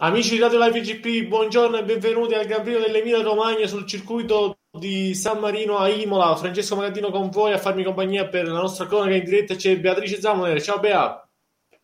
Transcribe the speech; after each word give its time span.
Amici 0.00 0.36
di 0.36 0.38
Radio 0.38 0.60
Live 0.60 0.80
GP, 0.80 1.26
buongiorno 1.26 1.76
e 1.76 1.82
benvenuti 1.82 2.32
al 2.32 2.46
Gran 2.46 2.62
Premio 2.62 2.78
dell'Emilia 2.78 3.20
Romagna 3.20 3.66
sul 3.66 3.84
circuito 3.84 4.60
di 4.70 5.12
San 5.12 5.40
Marino 5.40 5.76
a 5.76 5.88
Imola. 5.88 6.36
Francesco 6.36 6.76
Magaddino 6.76 7.10
con 7.10 7.30
voi 7.30 7.52
a 7.52 7.58
farmi 7.58 7.82
compagnia 7.82 8.28
per 8.28 8.46
la 8.46 8.60
nostra 8.60 8.86
cronaca 8.86 9.16
in 9.16 9.24
diretta 9.24 9.56
c'è 9.56 9.76
Beatrice 9.80 10.20
Zamonere. 10.20 10.62
Ciao 10.62 10.78
Bea. 10.78 11.28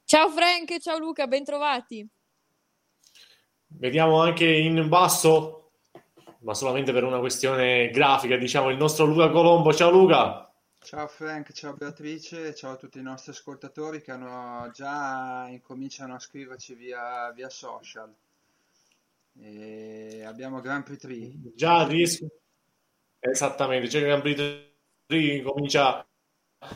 Ciao 0.04 0.28
Frank, 0.28 0.78
ciao 0.78 0.96
Luca, 0.96 1.26
bentrovati. 1.26 2.08
Vediamo 3.66 4.20
anche 4.20 4.46
in 4.46 4.88
basso, 4.88 5.72
ma 6.42 6.54
solamente 6.54 6.92
per 6.92 7.02
una 7.02 7.18
questione 7.18 7.90
grafica, 7.90 8.36
diciamo, 8.36 8.70
il 8.70 8.76
nostro 8.76 9.06
Luca 9.06 9.28
Colombo. 9.30 9.74
Ciao 9.74 9.90
Luca. 9.90 10.53
Ciao 10.84 11.06
Frank, 11.08 11.50
ciao 11.54 11.72
Beatrice, 11.72 12.54
ciao 12.54 12.72
a 12.72 12.76
tutti 12.76 12.98
i 12.98 13.02
nostri 13.02 13.30
ascoltatori 13.30 14.02
che 14.02 14.10
hanno 14.10 14.70
già 14.70 15.46
incominciano 15.48 16.14
a 16.14 16.18
scriverci 16.18 16.74
via, 16.74 17.32
via 17.32 17.48
social. 17.48 18.14
E 19.40 20.22
abbiamo 20.26 20.60
Grand 20.60 20.84
Prix 20.84 21.00
3. 21.00 21.32
Già 21.54 21.86
riesco. 21.86 22.26
Esattamente, 23.18 23.88
c'è 23.88 24.02
Grand 24.02 24.20
Prix 24.20 24.36
3 25.06 25.42
comincia 25.42 26.06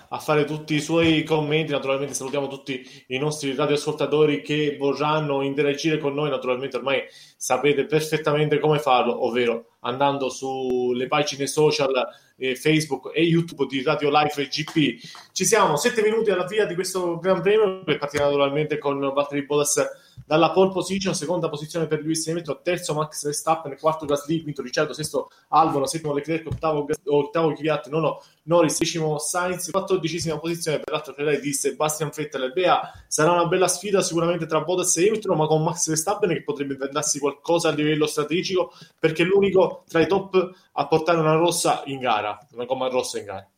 a 0.08 0.18
fare 0.18 0.44
tutti 0.44 0.74
i 0.74 0.80
suoi 0.80 1.22
commenti. 1.24 1.72
Naturalmente 1.72 2.14
salutiamo 2.14 2.48
tutti 2.48 3.04
i 3.08 3.18
nostri 3.18 3.54
radioascoltatori 3.54 4.42
che 4.42 4.76
vorranno 4.78 5.42
interagire 5.42 5.98
con 5.98 6.14
noi. 6.14 6.30
Naturalmente 6.30 6.76
ormai 6.76 7.02
sapete 7.36 7.86
perfettamente 7.86 8.58
come 8.58 8.78
farlo, 8.78 9.26
ovvero 9.26 9.76
andando 9.80 10.28
sulle 10.28 11.06
pagine 11.06 11.46
social 11.46 12.06
eh, 12.36 12.54
Facebook 12.54 13.10
e 13.14 13.22
YouTube 13.22 13.66
di 13.66 13.82
Radio 13.82 14.10
Life 14.10 14.46
GP. 14.46 15.00
Ci 15.32 15.44
siamo, 15.44 15.76
sette 15.76 16.02
minuti 16.02 16.30
alla 16.30 16.46
via 16.46 16.64
di 16.64 16.74
questo 16.74 17.18
Gran 17.18 17.42
Premio 17.42 17.82
che 17.84 17.98
partirà 17.98 18.24
naturalmente 18.24 18.78
con 18.78 18.98
Valtteri 18.98 19.44
Bottas 19.44 20.07
dalla 20.26 20.50
pole 20.50 20.70
position, 20.70 21.14
seconda 21.14 21.48
posizione 21.48 21.86
per 21.86 22.00
Lewis 22.00 22.26
Hamilton, 22.26 22.60
terzo 22.62 22.94
Max 22.94 23.24
Verstappen, 23.24 23.76
quarto 23.78 24.06
Gasly, 24.06 24.42
quinto 24.42 24.62
Ricciardo, 24.62 24.92
sesto 24.92 25.30
Albon, 25.48 25.86
settimo 25.86 26.12
Leclerc, 26.12 26.46
ottavo, 26.46 26.86
ottavo 27.04 27.52
Kvyat, 27.52 27.88
nono 27.88 28.22
Norris, 28.44 28.78
decimo 28.78 29.18
Sainz, 29.18 29.70
quattordicesima 29.70 30.38
posizione 30.38 30.78
per 30.78 30.92
l'altro 30.92 31.12
Ferrari 31.12 31.40
di 31.40 31.52
Sebastian 31.52 32.10
Vettel 32.14 32.44
e 32.44 32.50
Bea. 32.50 32.92
Sarà 33.06 33.32
una 33.32 33.46
bella 33.46 33.68
sfida 33.68 34.00
sicuramente 34.00 34.46
tra 34.46 34.62
Bottas 34.62 34.96
e 34.96 35.06
Hamilton, 35.06 35.36
ma 35.36 35.46
con 35.46 35.62
Max 35.62 35.88
Verstappen 35.88 36.30
che 36.30 36.42
potrebbe 36.42 36.72
inventarsi 36.74 37.18
qualcosa 37.18 37.68
a 37.68 37.72
livello 37.72 38.06
strategico 38.06 38.72
perché 38.98 39.22
è 39.22 39.26
l'unico 39.26 39.84
tra 39.88 40.00
i 40.00 40.06
top 40.06 40.50
a 40.72 40.86
portare 40.86 41.18
una 41.18 41.34
rossa 41.34 41.82
in 41.86 41.98
gara, 41.98 42.38
una 42.52 42.64
gomma 42.64 42.88
rossa 42.88 43.18
in 43.18 43.24
gara. 43.24 43.48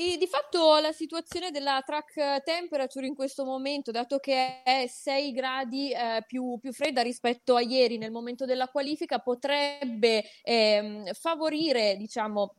E 0.00 0.16
di 0.16 0.28
fatto 0.28 0.78
la 0.78 0.92
situazione 0.92 1.50
della 1.50 1.82
track 1.84 2.44
temperature 2.44 3.04
in 3.04 3.16
questo 3.16 3.44
momento, 3.44 3.90
dato 3.90 4.20
che 4.20 4.62
è 4.62 4.86
6 4.86 5.32
gradi 5.32 5.90
eh, 5.90 6.22
più, 6.24 6.56
più, 6.60 6.72
fredda 6.72 7.02
rispetto 7.02 7.56
a 7.56 7.62
ieri 7.62 7.98
nel 7.98 8.12
momento 8.12 8.44
della 8.44 8.68
qualifica, 8.68 9.18
potrebbe 9.18 10.22
ehm, 10.44 11.12
favorire, 11.14 11.96
diciamo, 11.96 12.54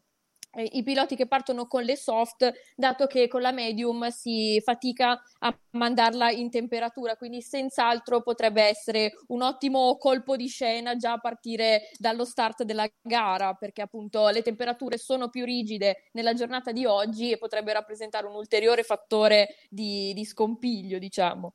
i 0.56 0.84
piloti 0.84 1.16
che 1.16 1.28
partono 1.28 1.68
con 1.68 1.84
le 1.84 1.96
soft, 1.96 2.52
dato 2.76 3.06
che 3.06 3.28
con 3.28 3.42
la 3.42 3.52
medium 3.52 4.08
si 4.10 4.60
fatica 4.64 5.22
a 5.40 5.58
mandarla 5.72 6.32
in 6.32 6.50
temperatura, 6.50 7.16
quindi 7.16 7.42
senz'altro 7.42 8.22
potrebbe 8.22 8.64
essere 8.64 9.14
un 9.28 9.42
ottimo 9.42 9.98
colpo 9.98 10.36
di 10.36 10.48
scena 10.48 10.96
già 10.96 11.14
a 11.14 11.20
partire 11.20 11.90
dallo 11.98 12.26
start 12.26 12.64
della 12.64 12.88
gara, 13.02 13.54
perché 13.54 13.82
appunto 13.82 14.28
le 14.30 14.42
temperature 14.42 14.98
sono 14.98 15.30
più 15.30 15.46
rigide 15.46 16.10
nella 16.14 16.34
giornata 16.34 16.72
di 16.72 16.86
oggi 16.86 17.32
e 17.32 17.38
potrebbe 17.38 17.74
rappresentare 17.74 18.26
un 18.26 18.36
ulteriore 18.36 18.84
fattore 18.84 19.56
di, 19.70 20.14
di 20.14 20.26
scompiglio, 20.26 20.98
diciamo. 20.98 21.54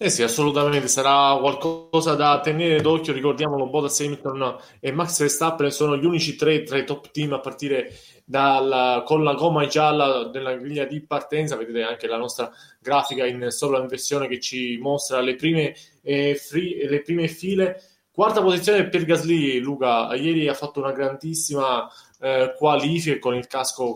Eh 0.00 0.10
sì, 0.10 0.22
assolutamente, 0.22 0.86
sarà 0.86 1.36
qualcosa 1.40 2.14
da 2.14 2.38
tenere 2.40 2.80
d'occhio, 2.80 3.12
ricordiamolo, 3.12 3.68
Bottas, 3.68 3.98
Hamilton 3.98 4.56
e 4.78 4.92
Max 4.92 5.18
Verstappen 5.18 5.72
sono 5.72 5.96
gli 5.96 6.04
unici 6.04 6.36
tre 6.36 6.62
tra 6.62 6.78
i 6.78 6.84
top 6.84 7.10
team 7.10 7.32
a 7.32 7.40
partire 7.40 7.92
dal, 8.24 9.02
con 9.04 9.24
la 9.24 9.34
gomma 9.34 9.66
gialla 9.66 10.30
nella 10.32 10.54
griglia 10.54 10.84
di 10.84 11.00
partenza, 11.00 11.56
vedete 11.56 11.82
anche 11.82 12.06
la 12.06 12.16
nostra 12.16 12.48
grafica 12.78 13.26
in 13.26 13.50
sovrainversione 13.50 14.28
che 14.28 14.38
ci 14.38 14.78
mostra 14.80 15.18
le 15.20 15.34
prime, 15.34 15.74
eh, 16.02 16.36
free, 16.36 16.88
le 16.88 17.02
prime 17.02 17.26
file. 17.26 17.82
Quarta 18.12 18.40
posizione 18.40 18.88
per 18.88 19.04
Gasly, 19.04 19.58
Luca, 19.58 20.14
ieri 20.14 20.46
ha 20.46 20.54
fatto 20.54 20.78
una 20.78 20.92
grandissima 20.92 21.90
eh, 22.20 22.54
qualifica 22.56 23.18
con 23.18 23.34
il 23.34 23.48
casco 23.48 23.92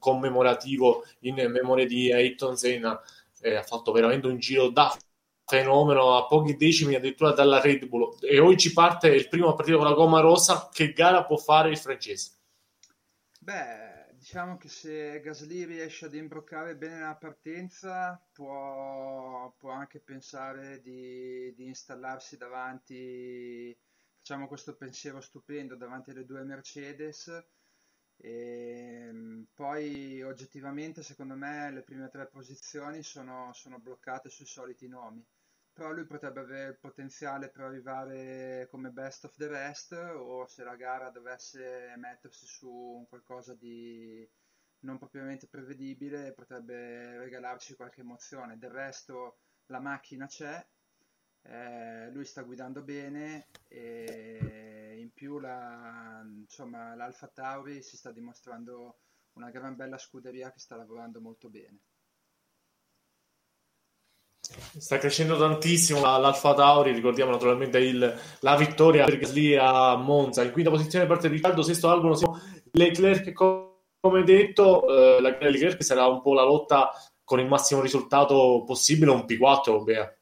commemorativo 0.00 1.04
in 1.20 1.36
memoria 1.48 1.86
di 1.86 2.12
Ayrton 2.12 2.56
Senna, 2.56 3.00
eh, 3.40 3.54
ha 3.54 3.62
fatto 3.62 3.92
veramente 3.92 4.26
un 4.26 4.38
giro 4.38 4.68
da 4.68 4.92
fenomeno 5.46 6.16
a 6.16 6.26
pochi 6.26 6.56
decimi 6.56 6.94
addirittura 6.94 7.32
dalla 7.32 7.60
Red 7.60 7.86
Bull. 7.86 8.16
E 8.20 8.38
oggi 8.38 8.72
parte 8.72 9.08
il 9.08 9.28
primo 9.28 9.48
a 9.48 9.54
partire 9.54 9.76
con 9.76 9.86
la 9.86 9.94
gomma 9.94 10.20
rossa. 10.20 10.68
Che 10.72 10.92
gara 10.92 11.24
può 11.24 11.36
fare 11.36 11.70
il 11.70 11.78
francese? 11.78 12.32
Beh, 13.40 14.14
diciamo 14.14 14.56
che 14.56 14.68
se 14.68 15.20
Gasly 15.20 15.64
riesce 15.66 16.06
ad 16.06 16.14
imbroccare 16.14 16.76
bene 16.76 17.00
la 17.00 17.14
partenza 17.14 18.20
può, 18.32 19.54
può 19.58 19.70
anche 19.70 20.00
pensare 20.00 20.80
di, 20.80 21.52
di, 21.54 21.66
installarsi 21.66 22.36
davanti 22.36 23.76
facciamo 24.16 24.48
questo 24.48 24.74
pensiero 24.74 25.20
stupendo 25.20 25.76
davanti 25.76 26.10
alle 26.10 26.24
due 26.24 26.42
Mercedes. 26.42 27.28
E 28.16 29.08
ehm, 29.08 29.48
poi 29.52 30.22
oggettivamente 30.22 31.02
secondo 31.02 31.34
me 31.34 31.70
le 31.70 31.82
prime 31.82 32.08
tre 32.08 32.26
posizioni 32.28 33.02
sono, 33.02 33.50
sono 33.52 33.78
bloccate 33.78 34.30
sui 34.30 34.46
soliti 34.46 34.88
nomi 34.88 35.22
però 35.74 35.92
lui 35.92 36.06
potrebbe 36.06 36.40
avere 36.40 36.70
il 36.70 36.78
potenziale 36.78 37.50
per 37.50 37.64
arrivare 37.64 38.68
come 38.70 38.90
best 38.90 39.24
of 39.24 39.36
the 39.36 39.48
rest 39.48 39.92
o 39.92 40.46
se 40.46 40.62
la 40.62 40.76
gara 40.76 41.10
dovesse 41.10 41.94
mettersi 41.96 42.46
su 42.46 43.04
qualcosa 43.08 43.54
di 43.54 44.26
non 44.80 44.98
propriamente 44.98 45.48
prevedibile 45.48 46.32
potrebbe 46.32 47.18
regalarci 47.18 47.74
qualche 47.74 48.02
emozione. 48.02 48.56
Del 48.56 48.70
resto 48.70 49.38
la 49.66 49.80
macchina 49.80 50.26
c'è 50.26 50.64
eh, 51.42 52.10
lui 52.12 52.24
sta 52.24 52.42
guidando 52.42 52.82
bene 52.82 53.48
e 53.68 54.96
in 55.00 55.12
più 55.12 55.38
la, 55.38 56.22
insomma, 56.24 56.94
l'Alfa 56.94 57.28
Tauri 57.28 57.82
si 57.82 57.96
sta 57.96 58.12
dimostrando 58.12 58.98
una 59.32 59.50
gran 59.50 59.74
bella 59.74 59.98
scuderia 59.98 60.52
che 60.52 60.60
sta 60.60 60.76
lavorando 60.76 61.20
molto 61.20 61.50
bene 61.50 61.80
Sta 64.76 64.98
crescendo 64.98 65.36
tantissimo 65.36 66.00
l'Alfa 66.00 66.54
Tauri, 66.54 66.92
ricordiamo 66.92 67.30
naturalmente 67.30 67.78
il, 67.78 68.20
la 68.40 68.56
vittoria 68.56 69.04
per 69.04 69.18
Gasly 69.18 69.56
a 69.56 69.96
Monza. 69.96 70.42
In 70.42 70.52
quinta 70.52 70.70
posizione 70.70 71.06
parte 71.06 71.28
Riccardo, 71.28 71.62
sesto 71.62 71.88
Albon, 71.88 72.14
Leclerc 72.72 73.32
come 74.04 74.22
detto, 74.22 74.86
eh, 74.86 75.20
la 75.22 75.30
Leclerc 75.30 75.82
sarà 75.82 76.06
un 76.06 76.20
po' 76.20 76.34
la 76.34 76.44
lotta 76.44 76.90
con 77.24 77.40
il 77.40 77.46
massimo 77.46 77.80
risultato 77.80 78.62
possibile, 78.66 79.10
un 79.10 79.24
P4, 79.26 79.82
Bea. 79.82 80.14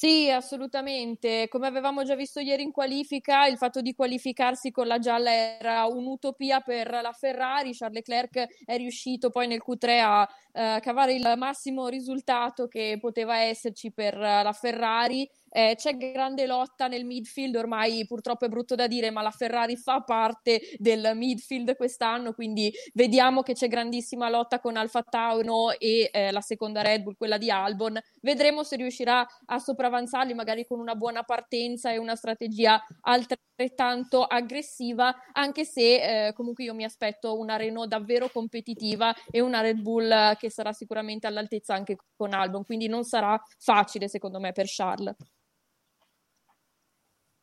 Sì, 0.00 0.30
assolutamente. 0.30 1.48
Come 1.48 1.66
avevamo 1.66 2.04
già 2.04 2.14
visto 2.14 2.38
ieri 2.38 2.62
in 2.62 2.70
qualifica, 2.70 3.46
il 3.46 3.56
fatto 3.56 3.80
di 3.80 3.94
qualificarsi 3.94 4.70
con 4.70 4.86
la 4.86 5.00
gialla 5.00 5.32
era 5.32 5.86
un'utopia 5.86 6.60
per 6.60 6.88
la 7.02 7.10
Ferrari. 7.12 7.74
Charles 7.74 7.96
Leclerc 8.06 8.46
è 8.64 8.76
riuscito 8.76 9.30
poi 9.30 9.48
nel 9.48 9.60
Q3 9.60 9.98
a 10.00 10.22
uh, 10.22 10.78
cavare 10.80 11.14
il 11.14 11.34
massimo 11.36 11.88
risultato 11.88 12.68
che 12.68 12.96
poteva 13.00 13.38
esserci 13.38 13.90
per 13.92 14.16
uh, 14.16 14.20
la 14.20 14.52
Ferrari 14.52 15.28
eh, 15.50 15.74
c'è 15.76 15.96
grande 15.96 16.46
lotta 16.46 16.88
nel 16.88 17.04
midfield, 17.04 17.56
ormai 17.56 18.06
purtroppo 18.06 18.44
è 18.44 18.48
brutto 18.48 18.74
da 18.74 18.86
dire, 18.86 19.10
ma 19.10 19.22
la 19.22 19.30
Ferrari 19.30 19.76
fa 19.76 20.00
parte 20.00 20.60
del 20.78 21.12
midfield 21.14 21.76
quest'anno, 21.76 22.32
quindi 22.32 22.72
vediamo 22.94 23.42
che 23.42 23.54
c'è 23.54 23.68
grandissima 23.68 24.28
lotta 24.28 24.60
con 24.60 24.76
Alfa 24.76 25.02
Tauro 25.02 25.78
e 25.78 26.10
eh, 26.12 26.30
la 26.30 26.40
seconda 26.40 26.82
Red 26.82 27.02
Bull, 27.02 27.16
quella 27.16 27.38
di 27.38 27.50
Albon. 27.50 27.98
Vedremo 28.20 28.62
se 28.62 28.76
riuscirà 28.76 29.26
a 29.46 29.58
sopravanzarli 29.58 30.34
magari 30.34 30.66
con 30.66 30.80
una 30.80 30.94
buona 30.94 31.22
partenza 31.22 31.90
e 31.90 31.98
una 31.98 32.16
strategia 32.16 32.82
altrettanto 33.02 34.24
aggressiva, 34.24 35.14
anche 35.32 35.64
se 35.64 36.28
eh, 36.28 36.32
comunque 36.32 36.64
io 36.64 36.74
mi 36.74 36.84
aspetto 36.84 37.36
una 37.38 37.56
Renault 37.56 37.88
davvero 37.88 38.28
competitiva 38.28 39.14
e 39.30 39.40
una 39.40 39.60
Red 39.60 39.80
Bull 39.80 40.36
che 40.36 40.50
sarà 40.50 40.72
sicuramente 40.72 41.26
all'altezza 41.26 41.74
anche 41.74 41.96
con 42.16 42.32
Albon, 42.32 42.64
quindi 42.64 42.86
non 42.86 43.04
sarà 43.04 43.40
facile 43.58 44.08
secondo 44.08 44.38
me 44.38 44.52
per 44.52 44.66
Charles. 44.68 45.14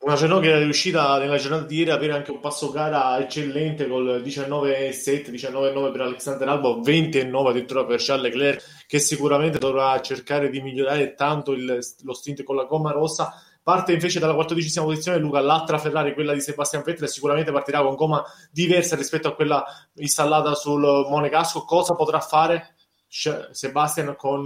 Una 0.06 0.16
Renault 0.16 0.44
che 0.44 0.54
è 0.54 0.60
riuscita 0.60 1.18
nella 1.18 1.38
giornata 1.38 1.66
di 1.66 1.78
ieri 1.78 1.90
ad 1.90 1.98
avere 1.98 2.13
anche 2.13 2.30
un 2.30 2.40
passo 2.40 2.69
gara 2.69 3.18
eccellente 3.18 3.88
col 3.88 4.22
19,7, 4.24 5.31
19,9 5.31 5.92
per 5.92 6.02
Alexander 6.02 6.48
Albo, 6.48 6.80
20,9 6.80 7.50
addirittura 7.50 7.86
per 7.86 8.00
Charles 8.00 8.31
Leclerc, 8.31 8.86
che 8.86 9.00
sicuramente 9.00 9.57
dovrà 9.57 10.00
cercare 10.02 10.52
di 10.52 10.62
migliorare 10.62 11.16
tanto 11.16 11.54
il, 11.54 11.80
lo 12.04 12.13
stint 12.13 12.44
con 12.44 12.56
la 12.56 12.66
gomma 12.66 12.92
rossa. 12.92 13.34
Parte 13.63 13.94
invece 13.94 14.19
dalla 14.19 14.36
quattordicesima 14.36 14.86
posizione 14.86 15.18
Luca, 15.18 15.40
l'altra 15.40 15.80
Ferrari, 15.80 16.13
quella 16.13 16.34
di 16.34 16.42
Sebastian 16.42 16.84
Vettel, 16.84 17.10
sicuramente 17.10 17.52
partirà 17.52 17.81
con 17.81 17.96
gomma 17.96 18.24
diversa 18.52 18.96
rispetto 18.96 19.30
a 19.30 19.34
quella 19.34 19.66
installata 19.96 20.54
sul 20.54 20.81
Monegasco. 20.81 21.66
Cosa 21.66 21.96
potrà 21.96 22.19
fare 22.19 22.75
Sebastian 23.07 24.16
con 24.16 24.44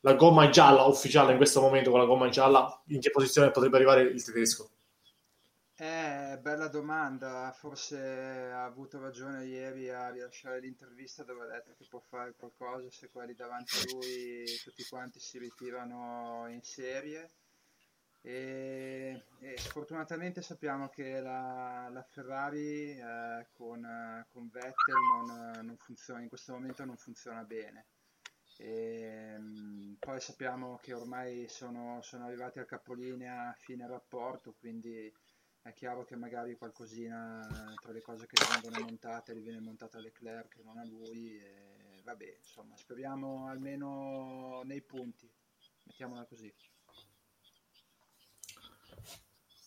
la 0.00 0.14
gomma 0.14 0.48
gialla 0.48 0.86
ufficiale 0.86 1.30
in 1.30 1.36
questo 1.36 1.60
momento, 1.60 1.90
con 1.90 2.00
la 2.00 2.06
gomma 2.06 2.28
gialla? 2.30 2.82
In 2.88 2.98
che 2.98 3.12
posizione 3.12 3.52
potrebbe 3.52 3.76
arrivare 3.76 4.02
il 4.02 4.24
tedesco? 4.24 4.70
Eh, 5.80 6.36
bella 6.42 6.66
domanda, 6.66 7.52
forse 7.52 7.96
ha 8.50 8.64
avuto 8.64 8.98
ragione 8.98 9.44
ieri 9.44 9.88
a 9.90 10.10
rilasciare 10.10 10.58
l'intervista 10.58 11.22
dove 11.22 11.44
ha 11.44 11.46
detto 11.46 11.72
che 11.78 11.86
può 11.88 12.00
fare 12.00 12.34
qualcosa 12.34 12.90
se 12.90 13.08
quelli 13.10 13.32
davanti 13.32 13.76
a 13.76 13.92
lui 13.92 14.44
tutti 14.64 14.82
quanti 14.88 15.20
si 15.20 15.38
ritirano 15.38 16.46
in 16.48 16.62
serie. 16.64 17.30
E, 18.22 19.22
e 19.38 19.56
sfortunatamente 19.56 20.42
sappiamo 20.42 20.88
che 20.88 21.20
la, 21.20 21.88
la 21.92 22.02
Ferrari 22.02 22.98
eh, 22.98 23.46
con, 23.52 24.26
con, 24.32 24.50
Vettel 24.50 24.96
non, 25.14 25.64
non, 25.64 25.76
funziona, 25.76 26.22
in 26.22 26.28
questo 26.28 26.54
momento 26.54 26.84
non 26.84 26.96
funziona 26.96 27.44
bene. 27.44 27.86
E, 28.56 29.36
mm, 29.38 29.94
poi 30.00 30.20
sappiamo 30.20 30.80
che 30.82 30.92
ormai 30.92 31.46
sono, 31.48 32.00
sono 32.02 32.24
arrivati 32.24 32.58
al 32.58 32.66
capolinea 32.66 33.50
a 33.50 33.56
fine 33.56 33.86
rapporto, 33.86 34.56
quindi 34.58 35.12
è 35.62 35.72
chiaro 35.72 36.04
che 36.04 36.16
magari 36.16 36.56
qualcosina 36.56 37.74
tra 37.80 37.92
le 37.92 38.00
cose 38.00 38.26
che 38.26 38.42
vengono 38.50 38.84
montate 38.84 39.34
le 39.34 39.40
viene 39.40 39.60
montata 39.60 39.98
Leclerc 39.98 40.56
e 40.56 40.62
non 40.64 40.78
a 40.78 40.84
lui 40.84 41.36
e 41.36 42.00
vabbè 42.04 42.36
insomma 42.38 42.76
speriamo 42.76 43.48
almeno 43.48 44.62
nei 44.64 44.82
punti 44.82 45.30
mettiamola 45.84 46.24
così 46.24 46.52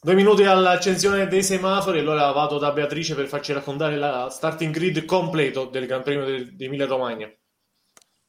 Due 0.03 0.15
minuti 0.15 0.43
all'accensione 0.45 1.27
dei 1.27 1.43
semafori, 1.43 1.99
allora 1.99 2.31
vado 2.31 2.57
da 2.57 2.71
Beatrice 2.71 3.13
per 3.13 3.27
farci 3.27 3.53
raccontare 3.53 3.97
la 3.97 4.29
starting 4.31 4.73
grid 4.73 5.05
completo 5.05 5.65
del 5.65 5.85
Gran 5.85 6.01
Premio 6.01 6.25
di 6.25 6.65
Emilia 6.65 6.87
Romagna. 6.87 7.31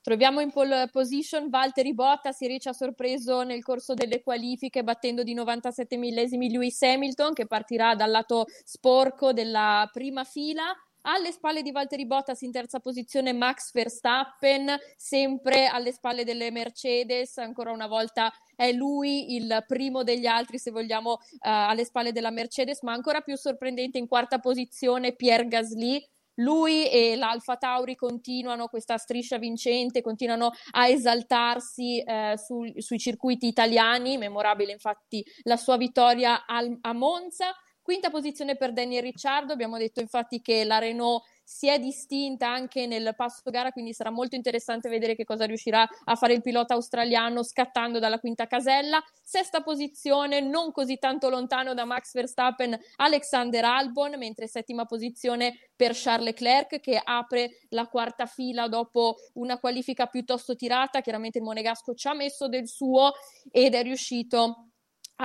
Troviamo 0.03 0.41
in 0.41 0.51
pole 0.51 0.89
position 0.91 1.49
Valtteri 1.49 1.95
Bottas, 1.95 2.37
si 2.37 2.61
ha 2.65 2.73
sorpreso 2.73 3.43
nel 3.43 3.63
corso 3.63 3.95
delle 3.95 4.21
qualifiche 4.21 4.83
battendo 4.83 5.23
di 5.23 5.33
97 5.33 5.97
millesimi 5.97 6.51
Lewis 6.51 6.83
Hamilton 6.83 7.33
che 7.33 7.47
partirà 7.47 7.95
dal 7.95 8.11
lato 8.11 8.47
sporco 8.65 9.33
della 9.33 9.89
prima 9.93 10.25
fila. 10.25 10.65
Alle 11.03 11.31
spalle 11.31 11.63
di 11.63 11.71
Valtteri 11.71 12.05
Bottas 12.05 12.41
in 12.43 12.51
terza 12.51 12.81
posizione 12.81 13.33
Max 13.33 13.71
Verstappen, 13.73 14.77
sempre 14.97 15.67
alle 15.67 15.93
spalle 15.93 16.25
delle 16.25 16.51
Mercedes, 16.51 17.39
ancora 17.39 17.71
una 17.71 17.87
volta 17.87 18.33
è 18.57 18.73
lui 18.73 19.35
il 19.35 19.65
primo 19.69 20.03
degli 20.03 20.27
altri 20.27 20.59
se 20.59 20.73
vogliamo 20.73 21.13
uh, 21.13 21.19
alle 21.43 21.85
spalle 21.85 22.11
della 22.11 22.31
Mercedes, 22.31 22.83
ma 22.83 22.93
ancora 22.93 23.21
più 23.21 23.37
sorprendente 23.37 23.99
in 23.99 24.09
quarta 24.09 24.41
posizione 24.41 25.15
Pierre 25.15 25.47
Gasly 25.47 26.05
lui 26.37 26.88
e 26.88 27.17
l'Alfa 27.17 27.56
Tauri 27.56 27.94
continuano 27.94 28.69
questa 28.69 28.96
striscia 28.96 29.38
vincente, 29.38 30.00
continuano 30.00 30.50
a 30.73 30.88
esaltarsi 30.88 32.00
eh, 32.00 32.34
su, 32.37 32.64
sui 32.79 32.99
circuiti 32.99 33.46
italiani, 33.46 34.17
memorabile 34.19 34.73
infatti 34.73 35.25
la 35.43 35.56
sua 35.56 35.76
vittoria 35.76 36.46
al, 36.46 36.79
a 36.81 36.93
Monza. 36.93 37.55
Quinta 37.82 38.11
posizione 38.11 38.56
per 38.56 38.73
Daniel 38.73 39.02
Ricciardo, 39.02 39.52
abbiamo 39.52 39.76
detto 39.76 40.00
infatti 40.00 40.40
che 40.40 40.64
la 40.64 40.79
Renault 40.79 41.25
si 41.53 41.69
è 41.69 41.79
distinta 41.79 42.49
anche 42.49 42.87
nel 42.87 43.13
passo 43.15 43.51
gara, 43.51 43.73
quindi 43.73 43.93
sarà 43.93 44.11
molto 44.11 44.37
interessante 44.37 44.89
vedere 44.89 45.15
che 45.15 45.25
cosa 45.25 45.45
riuscirà 45.45 45.87
a 46.05 46.17
fare 46.17 46.33
il 46.33 46.41
pilota 46.41 46.73
australiano 46.73 47.43
scattando 47.43 47.99
dalla 47.99 48.19
quinta 48.19 48.47
casella. 48.47 49.03
Sesta 49.23 49.61
posizione, 49.61 50.41
non 50.41 50.73
così 50.73 50.97
tanto 50.97 51.29
lontano 51.29 51.75
da 51.75 51.85
Max 51.85 52.15
Verstappen, 52.15 52.77
Alexander 52.97 53.67
Albon, 53.67 54.17
mentre 54.17 54.49
settima 54.49 54.87
posizione 54.87 55.69
per 55.77 55.93
Charles 55.95 56.25
Leclerc 56.25 56.81
che 56.81 56.99
apre 57.03 57.59
la 57.69 57.87
quarta 57.87 58.25
fila 58.25 58.67
dopo 58.67 59.17
una 59.35 59.59
qualifica 59.59 60.07
piuttosto 60.07 60.57
tirata. 60.57 61.03
Chiaramente 61.03 61.37
il 61.37 61.45
Monegasco 61.45 61.93
ci 61.95 62.09
ha 62.09 62.15
messo 62.15 62.49
del 62.49 62.67
suo 62.67 63.13
ed 63.51 63.75
è 63.75 63.83
riuscito 63.83 64.72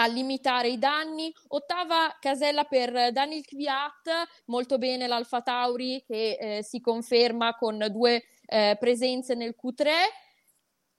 a 0.04 0.08
limitare 0.08 0.70
i 0.70 0.78
danni. 0.78 1.34
Ottava 1.50 2.16
casella 2.20 2.64
per 2.64 3.12
Daniel 3.12 3.46
Kvyat, 3.46 4.44
molto 4.46 4.78
bene 4.78 5.08
l'Alfa 5.08 5.42
Tauri 5.42 6.04
che 6.06 6.38
eh, 6.40 6.64
si 6.64 6.80
conferma 6.80 7.56
con 7.56 7.86
due 7.90 8.24
eh, 8.46 8.78
presenze 8.80 9.36
nel 9.36 9.56
Q3. 9.62 9.90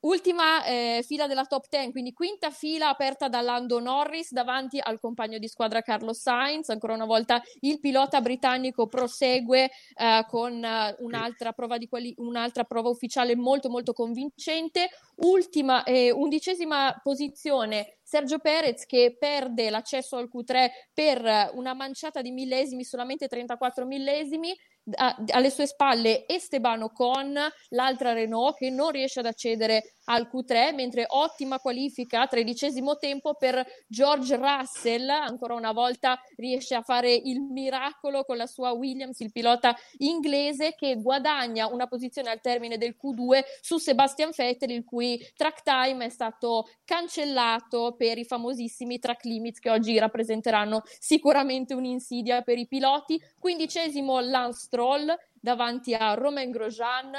Ultima 0.00 0.64
eh, 0.64 1.02
fila 1.04 1.26
della 1.26 1.44
top 1.44 1.66
10, 1.68 1.90
quindi 1.90 2.12
quinta 2.12 2.50
fila 2.50 2.88
aperta 2.88 3.28
da 3.28 3.40
Lando 3.40 3.80
Norris 3.80 4.30
davanti 4.30 4.78
al 4.80 5.00
compagno 5.00 5.38
di 5.38 5.48
squadra 5.48 5.82
Carlos 5.82 6.20
Sainz. 6.20 6.68
Ancora 6.68 6.94
una 6.94 7.04
volta 7.04 7.42
il 7.60 7.80
pilota 7.80 8.20
britannico 8.20 8.86
prosegue 8.86 9.64
eh, 9.96 10.24
con 10.28 10.52
uh, 10.54 11.04
un'altra, 11.04 11.52
prova 11.52 11.78
quali- 11.88 12.14
un'altra, 12.18 12.62
prova 12.62 12.90
ufficiale 12.90 13.34
molto 13.34 13.70
molto 13.70 13.92
convincente. 13.92 14.88
Ultima, 15.16 15.82
eh, 15.82 16.12
undicesima 16.12 17.00
posizione 17.02 17.97
Sergio 18.08 18.38
Perez 18.38 18.86
che 18.86 19.16
perde 19.18 19.68
l'accesso 19.68 20.16
al 20.16 20.30
Q3 20.34 20.68
per 20.94 21.50
una 21.52 21.74
manciata 21.74 22.22
di 22.22 22.30
millesimi, 22.30 22.82
solamente 22.82 23.28
34 23.28 23.84
millesimi 23.84 24.56
alle 24.96 25.50
sue 25.50 25.66
spalle 25.66 26.26
Esteban 26.26 26.84
Ocon, 26.84 27.38
l'altra 27.68 28.14
Renault 28.14 28.56
che 28.56 28.70
non 28.70 28.92
riesce 28.92 29.20
ad 29.20 29.26
accedere 29.26 29.96
al 30.08 30.28
Q3, 30.32 30.74
mentre 30.74 31.04
ottima 31.06 31.58
qualifica, 31.58 32.26
tredicesimo 32.26 32.98
tempo 32.98 33.34
per 33.34 33.64
George 33.86 34.36
Russell, 34.36 35.08
ancora 35.08 35.54
una 35.54 35.72
volta 35.72 36.20
riesce 36.36 36.74
a 36.74 36.82
fare 36.82 37.12
il 37.12 37.40
miracolo 37.40 38.24
con 38.24 38.36
la 38.36 38.46
sua 38.46 38.72
Williams, 38.72 39.20
il 39.20 39.32
pilota 39.32 39.76
inglese 39.98 40.74
che 40.74 40.96
guadagna 40.96 41.66
una 41.66 41.86
posizione 41.86 42.30
al 42.30 42.40
termine 42.40 42.78
del 42.78 42.96
Q2 43.00 43.40
su 43.60 43.78
Sebastian 43.78 44.30
Vettel, 44.34 44.70
il 44.70 44.84
cui 44.84 45.18
track 45.36 45.62
time 45.62 46.06
è 46.06 46.08
stato 46.08 46.68
cancellato 46.84 47.94
per 47.96 48.18
i 48.18 48.24
famosissimi 48.24 48.98
track 48.98 49.24
limits 49.24 49.58
che 49.58 49.70
oggi 49.70 49.98
rappresenteranno 49.98 50.82
sicuramente 50.98 51.74
un'insidia 51.74 52.42
per 52.42 52.58
i 52.58 52.66
piloti. 52.66 53.20
Quindicesimo 53.38 54.20
Lance 54.20 54.60
Stroll 54.64 55.14
davanti 55.40 55.94
a 55.94 56.14
Romain 56.14 56.50
Grosjean, 56.50 57.12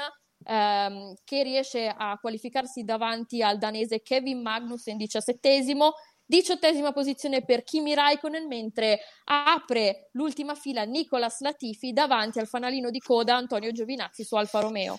ehm, 0.44 1.14
che 1.24 1.42
riesce 1.42 1.92
a 1.94 2.18
qualificarsi 2.20 2.84
davanti 2.84 3.42
al 3.42 3.58
danese 3.58 4.02
Kevin 4.02 4.40
Magnussen, 4.42 4.96
diciassettesimo. 4.96 5.92
Diciottesima 6.30 6.92
posizione 6.92 7.44
per 7.44 7.64
Kimi 7.64 7.92
Raikkonen, 7.92 8.46
mentre 8.46 9.00
apre 9.24 10.10
l'ultima 10.12 10.54
fila 10.54 10.84
Nicolas 10.84 11.40
Latifi 11.40 11.92
davanti 11.92 12.38
al 12.38 12.46
fanalino 12.46 12.90
di 12.90 13.00
coda 13.00 13.34
Antonio 13.34 13.72
Giovinazzi 13.72 14.22
su 14.22 14.36
Alfa 14.36 14.60
Romeo. 14.60 14.96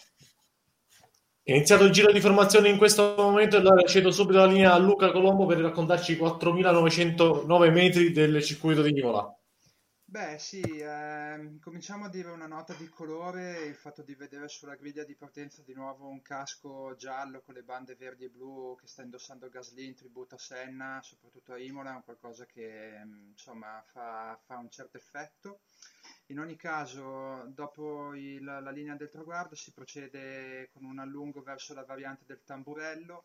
Iniziato 1.43 1.85
il 1.85 1.91
giro 1.91 2.11
di 2.11 2.19
formazione 2.19 2.69
in 2.69 2.77
questo 2.77 3.15
momento 3.17 3.55
e 3.55 3.59
allora 3.59 3.81
cedo 3.83 4.11
subito 4.11 4.39
la 4.39 4.45
linea 4.45 4.73
a 4.73 4.77
Luca 4.77 5.11
Colombo 5.11 5.45
per 5.45 5.57
raccontarci 5.57 6.11
i 6.11 6.17
4.909 6.17 7.71
metri 7.71 8.11
del 8.11 8.43
circuito 8.43 8.81
di 8.81 8.91
Imola. 8.99 9.40
Beh, 10.11 10.37
sì, 10.39 10.59
ehm, 10.79 11.57
cominciamo 11.59 12.03
a 12.05 12.09
dire 12.09 12.29
una 12.31 12.45
nota 12.45 12.73
di 12.73 12.87
colore, 12.89 13.61
il 13.65 13.75
fatto 13.75 14.01
di 14.03 14.13
vedere 14.13 14.47
sulla 14.49 14.75
griglia 14.75 15.03
di 15.05 15.15
partenza 15.15 15.61
di 15.63 15.73
nuovo 15.73 16.07
un 16.07 16.21
casco 16.21 16.93
giallo 16.97 17.41
con 17.41 17.53
le 17.53 17.63
bande 17.63 17.95
verdi 17.95 18.25
e 18.25 18.29
blu 18.29 18.75
che 18.77 18.87
sta 18.87 19.03
indossando 19.03 19.47
Gasly 19.49 19.85
in 19.87 19.95
tributo 19.95 20.35
a 20.35 20.37
Senna, 20.37 20.99
soprattutto 21.01 21.53
a 21.53 21.57
Imola, 21.59 21.97
è 21.97 22.03
qualcosa 22.03 22.45
che 22.45 22.99
insomma 23.31 23.81
fa, 23.87 24.37
fa 24.43 24.57
un 24.57 24.69
certo 24.69 24.97
effetto. 24.97 25.61
In 26.27 26.39
ogni 26.39 26.55
caso, 26.57 27.45
dopo 27.47 28.13
il, 28.13 28.43
la 28.43 28.71
linea 28.71 28.95
del 28.95 29.09
traguardo 29.09 29.55
si 29.55 29.71
procede 29.71 30.69
con 30.73 30.83
un 30.83 30.99
allungo 30.99 31.41
verso 31.41 31.73
la 31.73 31.83
variante 31.85 32.23
del 32.25 32.43
tamburello 32.43 33.23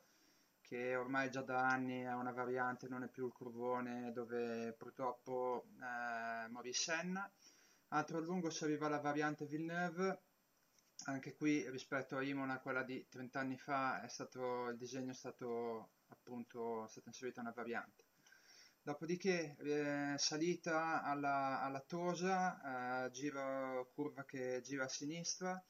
che 0.67 0.97
ormai 0.97 1.31
già 1.31 1.43
da 1.43 1.69
anni 1.69 2.03
è 2.03 2.13
una 2.13 2.33
variante, 2.33 2.89
non 2.89 3.05
è 3.05 3.09
più 3.09 3.27
il 3.27 3.33
curvone 3.33 4.11
dove 4.13 4.75
purtroppo 4.77 5.67
eh, 5.81 6.49
morì 6.49 6.73
Senna. 6.73 7.31
Altro 7.89 8.19
a 8.19 8.21
lungo 8.21 8.51
serviva 8.51 8.89
la 8.89 8.99
variante 8.99 9.47
Villeneuve, 9.47 10.23
anche 11.05 11.37
qui 11.37 11.71
rispetto 11.71 12.17
a 12.17 12.23
Imola, 12.23 12.59
quella 12.59 12.83
di 12.83 13.07
30 13.09 13.39
anni 13.39 13.57
fa, 13.57 14.05
stato, 14.09 14.69
il 14.69 14.77
disegno 14.77 15.13
è 15.13 15.15
stato 15.15 15.91
appunto 16.09 16.85
è 16.85 16.89
stata 16.89 17.09
inserita 17.09 17.41
una 17.41 17.53
variante. 17.55 18.05
Dopodiché 18.83 19.57
eh, 19.61 20.15
salita 20.17 21.03
alla, 21.03 21.61
alla 21.61 21.81
Tosa, 21.81 23.05
eh, 23.07 23.11
giro 23.13 23.89
curva 23.95 24.25
che 24.25 24.61
gira 24.63 24.85
a 24.85 24.89
sinistra, 24.89 25.63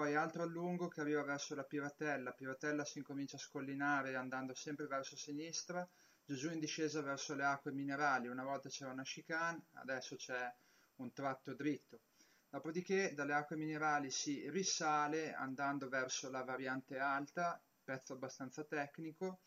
poi 0.00 0.14
altro 0.14 0.44
a 0.44 0.46
lungo 0.46 0.88
che 0.88 1.02
arriva 1.02 1.22
verso 1.22 1.54
la 1.54 1.62
Piratella, 1.62 2.32
Piratella 2.32 2.86
si 2.86 2.96
incomincia 2.96 3.36
a 3.36 3.38
scollinare 3.38 4.16
andando 4.16 4.54
sempre 4.54 4.86
verso 4.86 5.14
sinistra, 5.14 5.86
giù 6.24 6.50
in 6.50 6.58
discesa 6.58 7.02
verso 7.02 7.34
le 7.34 7.44
acque 7.44 7.70
minerali, 7.70 8.26
una 8.26 8.44
volta 8.44 8.70
c'era 8.70 8.92
una 8.92 9.02
chicane, 9.02 9.66
adesso 9.74 10.16
c'è 10.16 10.50
un 10.96 11.12
tratto 11.12 11.52
dritto. 11.52 12.00
Dopodiché 12.48 13.12
dalle 13.12 13.34
acque 13.34 13.56
minerali 13.56 14.10
si 14.10 14.48
risale 14.48 15.34
andando 15.34 15.86
verso 15.90 16.30
la 16.30 16.44
variante 16.44 16.98
alta, 16.98 17.60
pezzo 17.84 18.14
abbastanza 18.14 18.64
tecnico, 18.64 19.40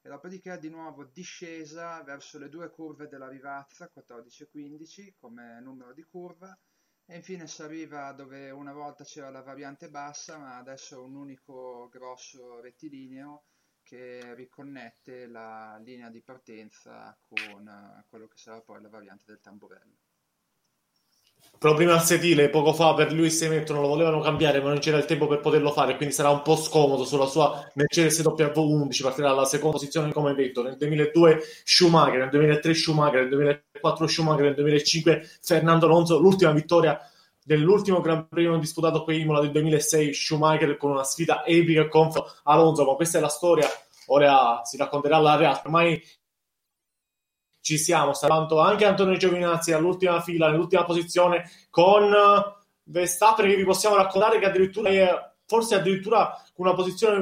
e 0.00 0.08
dopodiché 0.08 0.58
di 0.58 0.70
nuovo 0.70 1.04
discesa 1.04 2.02
verso 2.02 2.38
le 2.38 2.48
due 2.48 2.70
curve 2.70 3.08
della 3.08 3.28
Rivazza, 3.28 3.88
14 3.88 4.44
e 4.44 4.48
15 4.48 5.14
come 5.20 5.60
numero 5.60 5.92
di 5.92 6.04
curva, 6.04 6.58
e 7.10 7.16
infine 7.16 7.46
si 7.46 7.62
arriva 7.62 8.12
dove 8.12 8.50
una 8.50 8.74
volta 8.74 9.02
c'era 9.02 9.30
la 9.30 9.40
variante 9.40 9.88
bassa, 9.88 10.36
ma 10.36 10.58
adesso 10.58 10.96
è 10.96 10.98
un 10.98 11.14
unico 11.14 11.88
grosso 11.90 12.60
rettilineo 12.60 13.44
che 13.82 14.34
riconnette 14.34 15.26
la 15.26 15.80
linea 15.82 16.10
di 16.10 16.20
partenza 16.20 17.16
con 17.26 17.66
eh, 17.66 18.04
quello 18.10 18.26
che 18.26 18.36
sarà 18.36 18.60
poi 18.60 18.82
la 18.82 18.90
variante 18.90 19.24
del 19.26 19.40
tamburello. 19.40 19.96
Però 21.58 21.74
prima 21.74 21.94
al 21.94 22.02
sedile, 22.02 22.50
poco 22.50 22.74
fa 22.74 22.92
per 22.94 23.12
Lewis 23.12 23.40
Hamilton 23.42 23.80
lo 23.80 23.88
volevano 23.88 24.20
cambiare, 24.20 24.60
ma 24.60 24.68
non 24.68 24.78
c'era 24.78 24.98
il 24.98 25.06
tempo 25.06 25.26
per 25.26 25.40
poterlo 25.40 25.72
fare, 25.72 25.96
quindi 25.96 26.14
sarà 26.14 26.28
un 26.28 26.42
po' 26.42 26.56
scomodo 26.56 27.04
sulla 27.04 27.26
sua 27.26 27.68
Mercedes 27.74 28.20
W11, 28.20 29.02
partirà 29.02 29.28
dalla 29.28 29.44
seconda 29.44 29.76
posizione 29.76 30.12
come 30.12 30.34
detto. 30.34 30.62
Nel 30.62 30.76
2002 30.76 31.40
Schumacher, 31.64 32.18
nel 32.18 32.28
2003 32.28 32.74
Schumacher, 32.74 33.20
nel 33.20 33.28
2004 33.30 33.67
Schumacher, 34.06 34.44
nel 34.44 34.54
2005 34.54 35.28
Fernando 35.42 35.86
Alonso, 35.86 36.18
l'ultima 36.18 36.52
vittoria 36.52 37.00
dell'ultimo 37.42 38.00
Gran 38.00 38.28
Premio 38.28 38.58
disputato 38.58 39.04
qui 39.04 39.20
Imola 39.20 39.40
del 39.40 39.52
2006 39.52 40.12
Schumacher 40.12 40.76
con 40.76 40.90
una 40.90 41.04
sfida 41.04 41.44
epica 41.46 41.88
contro 41.88 42.30
Alonso, 42.44 42.84
ma 42.84 42.94
questa 42.94 43.18
è 43.18 43.20
la 43.20 43.28
storia, 43.28 43.66
ora 44.08 44.60
si 44.64 44.76
racconterà 44.76 45.18
la 45.18 45.36
realtà. 45.36 45.62
Ormai 45.64 46.02
ci 47.60 47.78
siamo, 47.78 48.12
sta 48.12 48.26
arrivando 48.26 48.60
anche 48.60 48.84
Antonio 48.84 49.16
Giovinazzi 49.16 49.72
all'ultima 49.72 50.20
fila, 50.20 50.50
nell'ultima 50.50 50.84
posizione 50.84 51.50
con 51.70 52.14
Verstappen 52.84 53.48
che 53.48 53.56
vi 53.56 53.64
possiamo 53.64 53.96
raccontare 53.96 54.38
che 54.38 54.46
addirittura 54.46 54.88
è 54.90 55.32
forse 55.46 55.74
addirittura 55.74 56.42
una 56.56 56.74
posizione 56.74 57.18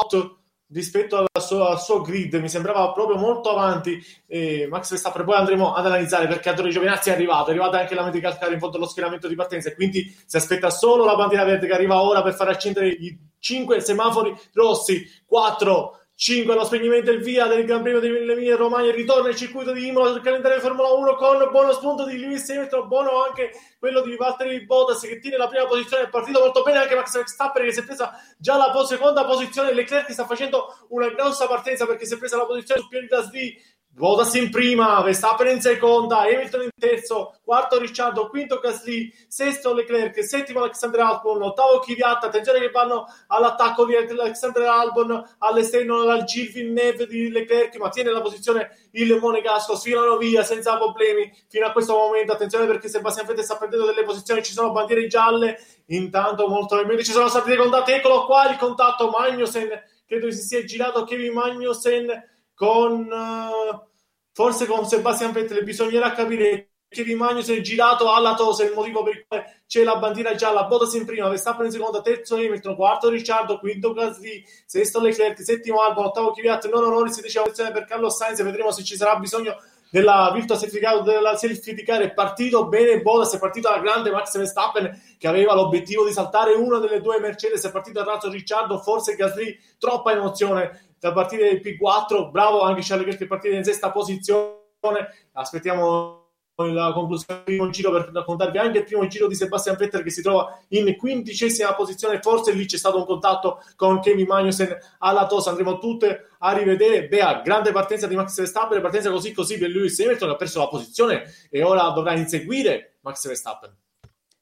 rispetto 0.72 1.24
al 1.30 1.42
suo, 1.42 1.66
al 1.66 1.80
suo, 1.80 2.00
grid 2.00 2.34
mi 2.34 2.48
sembrava 2.48 2.90
proprio 2.92 3.16
molto 3.16 3.50
avanti 3.50 4.04
eh, 4.26 4.66
Max 4.68 4.90
Verstappen 4.90 5.24
poi 5.24 5.36
andremo 5.36 5.74
ad 5.74 5.86
analizzare 5.86 6.26
perché 6.26 6.48
Antonio 6.48 6.72
Giovinazzi 6.72 7.10
è 7.10 7.12
arrivato 7.12 7.48
è 7.48 7.50
arrivata 7.50 7.78
anche 7.78 7.94
la 7.94 8.02
medical 8.02 8.36
car 8.36 8.52
in 8.52 8.58
fondo 8.58 8.76
allo 8.76 8.88
schieramento 8.88 9.28
di 9.28 9.36
partenza 9.36 9.68
e 9.68 9.74
quindi 9.74 10.14
si 10.26 10.36
aspetta 10.36 10.70
solo 10.70 11.04
la 11.04 11.14
bandiera 11.14 11.44
verde 11.44 11.66
che 11.66 11.72
arriva 11.72 12.02
ora 12.02 12.22
per 12.22 12.34
far 12.34 12.48
accendere 12.48 12.88
i 12.88 13.16
5 13.38 13.80
semafori 13.80 14.34
rossi 14.54 15.04
4 15.24 16.00
5 16.18 16.50
allo 16.50 16.64
spegnimento 16.64 17.10
e 17.10 17.14
il 17.14 17.22
via 17.22 17.46
del 17.46 17.66
Gran 17.66 17.82
Premio 17.82 18.00
dell'Emilia 18.00 18.56
Romagna 18.56 18.90
ritorna 18.90 19.28
il 19.28 19.36
circuito 19.36 19.72
di 19.72 19.88
Imola 19.88 20.12
sul 20.12 20.22
calendario 20.22 20.60
Formula 20.60 20.88
1 20.88 21.14
con 21.14 21.50
buono 21.50 21.72
spunto 21.72 22.06
di 22.06 22.16
Lewis 22.16 22.48
Hamilton 22.48 22.88
buono 22.88 23.22
anche 23.22 23.50
quello 23.78 24.00
di 24.00 24.16
Valtteri 24.16 24.64
Bottas 24.64 25.02
che 25.02 25.18
tiene 25.18 25.36
la 25.36 25.46
prima 25.46 25.66
posizione 25.66 26.04
del 26.04 26.10
partito 26.10 26.40
molto 26.40 26.62
bene 26.62 26.78
anche 26.78 26.94
Max 26.94 27.12
Verstappen 27.12 27.66
che 27.66 27.72
si 27.72 27.80
è 27.80 27.84
presa 27.84 28.18
già 28.38 28.56
la 28.56 28.72
seconda 28.86 29.26
posizione 29.26 29.74
Leclerc 29.74 30.10
sta 30.10 30.24
facendo 30.24 30.86
una 30.88 31.10
grossa 31.10 31.46
partenza 31.46 31.84
perché 31.84 32.06
si 32.06 32.14
è 32.14 32.18
presa 32.18 32.38
la 32.38 32.46
posizione 32.46 32.80
su 32.80 32.88
Pierre 32.88 33.08
Gasly 33.08 33.62
Bottas 33.96 34.34
in 34.34 34.50
prima, 34.50 35.00
Verstappen 35.00 35.48
in 35.48 35.62
seconda, 35.62 36.18
Hamilton 36.18 36.64
in 36.64 36.68
terzo, 36.78 37.34
quarto 37.42 37.78
Ricciardo, 37.78 38.28
quinto 38.28 38.58
Gasly, 38.58 39.10
sesto 39.26 39.72
Leclerc, 39.72 40.22
settimo 40.22 40.60
Alexander 40.60 41.00
Albon, 41.00 41.40
ottavo 41.40 41.78
Kvyat, 41.78 42.24
attenzione 42.24 42.60
che 42.60 42.68
vanno 42.68 43.06
all'attacco 43.28 43.86
di 43.86 43.96
Alexander 43.96 44.64
Albon 44.64 45.36
all'esterno 45.38 46.04
dal 46.04 46.24
Gilles 46.24 46.70
Neve 46.70 47.06
di 47.06 47.30
Leclerc, 47.30 47.74
ma 47.78 47.88
tiene 47.88 48.10
la 48.10 48.20
posizione 48.20 48.76
il 48.90 49.16
Monegasco, 49.18 49.74
sfilano 49.74 50.18
via 50.18 50.42
senza 50.42 50.76
problemi 50.76 51.32
fino 51.48 51.64
a 51.64 51.72
questo 51.72 51.96
momento, 51.96 52.32
attenzione 52.32 52.66
perché 52.66 52.90
Sebastian 52.90 53.24
Vettel 53.24 53.44
sta 53.44 53.56
prendendo 53.56 53.86
delle 53.86 54.04
posizioni, 54.04 54.42
ci 54.42 54.52
sono 54.52 54.72
bandiere 54.72 55.06
gialle, 55.06 55.58
intanto 55.86 56.46
molto 56.48 56.66
probabilmente 56.66 57.02
ci 57.02 57.12
sono 57.12 57.28
stati 57.28 57.48
dei 57.48 57.56
contatti, 57.56 57.92
eccolo 57.92 58.26
qua 58.26 58.46
il 58.50 58.58
contatto 58.58 59.08
Magnussen, 59.08 59.70
credo 60.06 60.30
si 60.30 60.42
sia 60.42 60.62
girato 60.64 61.04
Kevin 61.04 61.32
Magnussen 61.32 62.34
con 62.56 63.02
uh, 63.02 63.86
forse 64.32 64.66
con 64.66 64.86
Sebastian 64.86 65.32
Vettel 65.32 65.62
bisognerà 65.62 66.12
capire 66.12 66.70
che 66.88 67.02
Rimagno 67.02 67.42
si 67.42 67.54
è 67.54 67.60
girato 67.60 68.10
alla 68.12 68.34
tosa 68.34 68.64
il 68.64 68.72
motivo 68.72 69.02
per 69.02 69.26
quale 69.26 69.62
c'è 69.66 69.82
la 69.82 69.96
bandiera 69.96 70.34
gialla. 70.34 70.64
Bottas 70.64 70.94
in 70.94 71.04
prima, 71.04 71.28
Verstappen 71.28 71.66
in 71.66 71.72
seconda, 71.72 72.00
terzo 72.00 72.36
Hamilton, 72.36 72.74
quarto 72.74 73.10
Ricciardo, 73.10 73.58
quinto 73.58 73.92
Gasly, 73.92 74.42
sesto 74.64 75.00
Leclerc, 75.00 75.42
settimo 75.42 75.80
Albon, 75.80 76.06
ottavo 76.06 76.30
Kvyat, 76.30 76.70
nono 76.70 76.88
Norris, 76.88 77.20
decima 77.20 77.42
posizione 77.42 77.72
per 77.72 77.84
Carlo 77.84 78.08
Sainz. 78.08 78.42
Vedremo 78.42 78.70
se 78.70 78.84
ci 78.84 78.96
sarà 78.96 79.16
bisogno 79.16 79.56
della 79.90 80.30
virtua 80.32 80.56
certificato 80.56 81.02
della 81.02 81.36
certificare. 81.36 82.04
È 82.04 82.14
partito 82.14 82.68
bene 82.68 83.02
Bottas 83.02 83.34
è 83.34 83.38
partito 83.38 83.68
alla 83.68 83.80
grande 83.80 84.10
Max 84.10 84.36
Verstappen 84.36 85.16
che 85.18 85.28
aveva 85.28 85.54
l'obiettivo 85.54 86.06
di 86.06 86.12
saltare 86.12 86.54
una 86.54 86.78
delle 86.78 87.00
due 87.00 87.18
Mercedes. 87.18 87.64
È 87.64 87.72
partito 87.72 88.00
a 88.00 88.04
razzo 88.04 88.30
Ricciardo 88.30 88.78
forse 88.78 89.16
Gasly 89.16 89.58
troppa 89.78 90.12
emozione 90.12 90.85
da 90.98 91.12
partire 91.12 91.48
del 91.48 91.60
P4, 91.60 92.30
bravo 92.30 92.62
anche 92.62 92.80
Charles 92.82 93.06
Leclerc 93.06 93.18
che 93.18 93.26
partire 93.26 93.56
in 93.56 93.64
sesta 93.64 93.90
posizione, 93.90 95.28
aspettiamo 95.32 96.24
la 96.64 96.92
conclusione 96.92 97.42
del 97.44 97.56
primo 97.56 97.70
giro 97.70 97.90
per 97.90 98.10
raccontarvi 98.12 98.56
anche 98.56 98.78
il 98.78 98.84
primo 98.84 99.06
giro 99.06 99.26
di 99.26 99.34
Sebastian 99.34 99.76
Vettel 99.76 100.02
che 100.02 100.10
si 100.10 100.22
trova 100.22 100.58
in 100.68 100.96
quindicesima 100.96 101.74
posizione. 101.74 102.20
Forse 102.22 102.52
lì 102.52 102.64
c'è 102.64 102.78
stato 102.78 102.96
un 102.96 103.04
contatto 103.04 103.60
con 103.76 104.00
Kevin 104.00 104.26
Magnussen 104.26 104.74
alla 104.98 105.26
tosa 105.26 105.50
andremo 105.50 105.78
tutte 105.78 106.30
a 106.38 106.52
rivedere. 106.52 107.08
Bea, 107.08 107.42
grande 107.42 107.72
partenza 107.72 108.06
di 108.06 108.14
Max 108.14 108.34
Verstappen 108.36 108.80
partenza 108.80 109.10
così 109.10 109.32
così 109.32 109.58
per 109.58 109.68
Lewis 109.68 109.98
Hamilton 110.00 110.30
ha 110.30 110.36
perso 110.36 110.60
la 110.60 110.68
posizione 110.68 111.24
e 111.50 111.62
ora 111.62 111.90
dovrà 111.90 112.14
inseguire 112.14 112.96
Max 113.02 113.26
Verstappen 113.26 113.76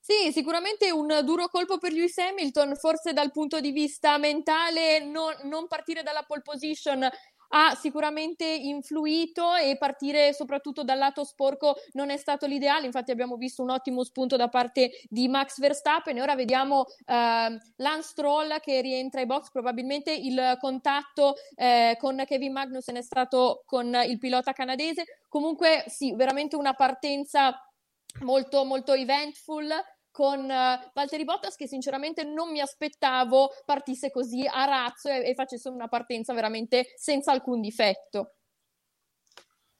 sì, 0.06 0.32
sicuramente 0.32 0.90
un 0.90 1.22
duro 1.24 1.48
colpo 1.48 1.78
per 1.78 1.90
Lewis 1.90 2.18
Hamilton, 2.18 2.76
forse 2.76 3.14
dal 3.14 3.30
punto 3.30 3.58
di 3.58 3.70
vista 3.70 4.18
mentale 4.18 5.02
non, 5.02 5.32
non 5.44 5.66
partire 5.66 6.02
dalla 6.02 6.24
pole 6.24 6.42
position 6.42 7.08
ha 7.56 7.74
sicuramente 7.74 8.44
influito 8.44 9.54
e 9.54 9.78
partire 9.78 10.34
soprattutto 10.34 10.84
dal 10.84 10.98
lato 10.98 11.24
sporco 11.24 11.76
non 11.92 12.10
è 12.10 12.18
stato 12.18 12.44
l'ideale, 12.44 12.84
infatti 12.84 13.12
abbiamo 13.12 13.36
visto 13.36 13.62
un 13.62 13.70
ottimo 13.70 14.04
spunto 14.04 14.36
da 14.36 14.48
parte 14.48 14.90
di 15.08 15.26
Max 15.26 15.58
Verstappen 15.58 16.18
e 16.18 16.20
ora 16.20 16.34
vediamo 16.34 16.84
eh, 17.06 17.58
Lance 17.76 18.08
Stroll 18.08 18.60
che 18.60 18.82
rientra 18.82 19.20
ai 19.20 19.26
box, 19.26 19.50
probabilmente 19.50 20.12
il 20.12 20.58
contatto 20.60 21.36
eh, 21.54 21.96
con 21.98 22.22
Kevin 22.26 22.52
Magnussen 22.52 22.96
è 22.96 23.02
stato 23.02 23.62
con 23.64 23.98
il 24.06 24.18
pilota 24.18 24.52
canadese, 24.52 25.22
comunque 25.30 25.84
sì, 25.86 26.14
veramente 26.14 26.56
una 26.56 26.74
partenza 26.74 27.58
molto 28.20 28.64
molto 28.64 28.92
eventful 28.92 29.72
con 30.14 30.44
uh, 30.44 30.90
Valtteri 30.92 31.24
Bottas 31.24 31.56
che 31.56 31.66
sinceramente 31.66 32.22
non 32.22 32.52
mi 32.52 32.60
aspettavo 32.60 33.50
partisse 33.64 34.12
così 34.12 34.46
a 34.46 34.64
razzo 34.64 35.08
e, 35.08 35.28
e 35.28 35.34
facesse 35.34 35.68
una 35.68 35.88
partenza 35.88 36.32
veramente 36.32 36.92
senza 36.94 37.32
alcun 37.32 37.60
difetto. 37.60 38.34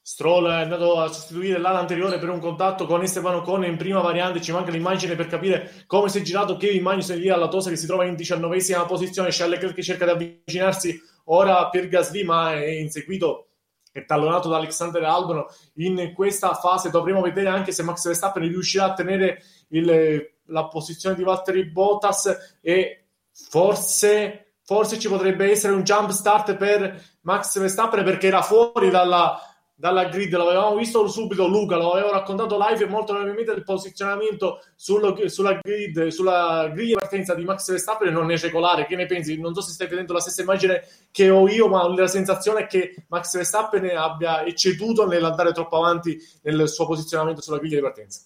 Stroll 0.03 0.49
è 0.51 0.63
andato 0.63 0.99
a 0.99 1.07
sostituire 1.07 1.59
l'ala 1.59 1.79
anteriore 1.79 2.19
per 2.19 2.31
un 2.31 2.41
contatto 2.41 2.85
con 2.85 3.01
Esteban 3.03 3.37
Ocon 3.37 3.65
in 3.65 3.77
prima 3.77 4.01
variante. 4.01 4.41
Ci 4.41 4.51
manca 4.51 4.73
l'immagine 4.73 5.15
per 5.15 5.29
capire 5.29 5.85
come 5.87 6.09
si 6.09 6.19
è 6.19 6.23
girato 6.23 6.57
Kevin 6.57 6.83
Magnussen 6.83 7.19
lì 7.19 7.31
alla 7.31 7.49
Tosa 7.49 7.71
che 7.71 7.77
si 7.77 7.87
trova 7.87 8.05
in 8.05 8.17
diciannovesima 8.17 8.85
posizione. 8.87 9.31
Charles 9.31 9.55
Leclerc 9.55 9.75
che 9.77 9.83
cerca 9.85 10.05
di 10.05 10.11
avvicinarsi 10.11 11.01
ora 11.27 11.71
per 11.71 11.87
Gasly, 11.87 12.25
ma 12.25 12.55
è 12.55 12.67
inseguito 12.67 13.51
e 13.97 14.05
tallonato 14.05 14.49
da 14.49 14.57
Alexander 14.57 15.05
Albon 15.05 15.45
in 15.77 16.13
questa 16.13 16.53
fase. 16.55 16.91
Dovremo 16.91 17.23
vedere 17.23 17.49
anche 17.49 17.71
se 17.71 17.85
Max 17.85 18.05
Verstappen 18.05 18.43
riuscirà 18.43 18.87
a 18.87 18.93
tenere 18.93 19.41
il, 19.77 20.31
la 20.47 20.67
posizione 20.67 21.15
di 21.15 21.23
Valtteri 21.23 21.65
Bottas 21.71 22.59
e 22.61 23.07
forse, 23.33 24.55
forse 24.63 24.99
ci 24.99 25.09
potrebbe 25.09 25.51
essere 25.51 25.75
un 25.75 25.83
jump 25.83 26.11
start 26.11 26.57
per 26.57 27.03
Max 27.23 27.59
Verstappen 27.59 28.05
perché 28.05 28.27
era 28.27 28.43
fuori 28.43 28.91
dalla 28.91 29.39
dalla 29.77 30.05
grid, 30.05 30.33
l'avevamo 30.33 30.77
visto 30.77 31.07
subito 31.09 31.49
Luca, 31.49 31.77
lo 31.77 31.93
avevo 31.93 32.13
raccontato 32.13 32.57
live 32.59 32.87
molto 32.87 33.13
brevemente 33.13 33.51
il 33.53 33.65
posizionamento 33.65 34.63
sullo, 34.77 35.17
sulla 35.29 35.59
grid, 35.61 36.07
sulla 36.09 36.71
griglia 36.73 36.95
di 36.95 37.01
partenza 37.01 37.35
di 37.35 37.45
Max 37.45 37.69
Verstappen 37.69 38.13
non 38.13 38.31
è 38.31 38.39
regolare, 38.39 38.87
che 38.87 38.95
ne 38.95 39.07
pensi? 39.07 39.39
Non 39.39 39.53
so 39.53 39.61
se 39.63 39.73
stai 39.73 39.89
vedendo 39.89 40.13
la 40.13 40.21
stessa 40.21 40.43
immagine 40.43 40.87
che 41.11 41.29
ho 41.29 41.49
io, 41.49 41.67
ma 41.69 41.89
la 41.89 42.07
sensazione 42.07 42.61
è 42.61 42.67
che 42.67 43.05
Max 43.09 43.35
Verstappen 43.35 43.85
abbia 43.97 44.45
ecceduto 44.45 45.07
nell'andare 45.09 45.53
troppo 45.53 45.77
avanti 45.77 46.17
nel 46.43 46.69
suo 46.69 46.87
posizionamento 46.87 47.43
sulla 47.43 47.59
griglia 47.59 47.77
di 47.77 47.83
partenza. 47.83 48.21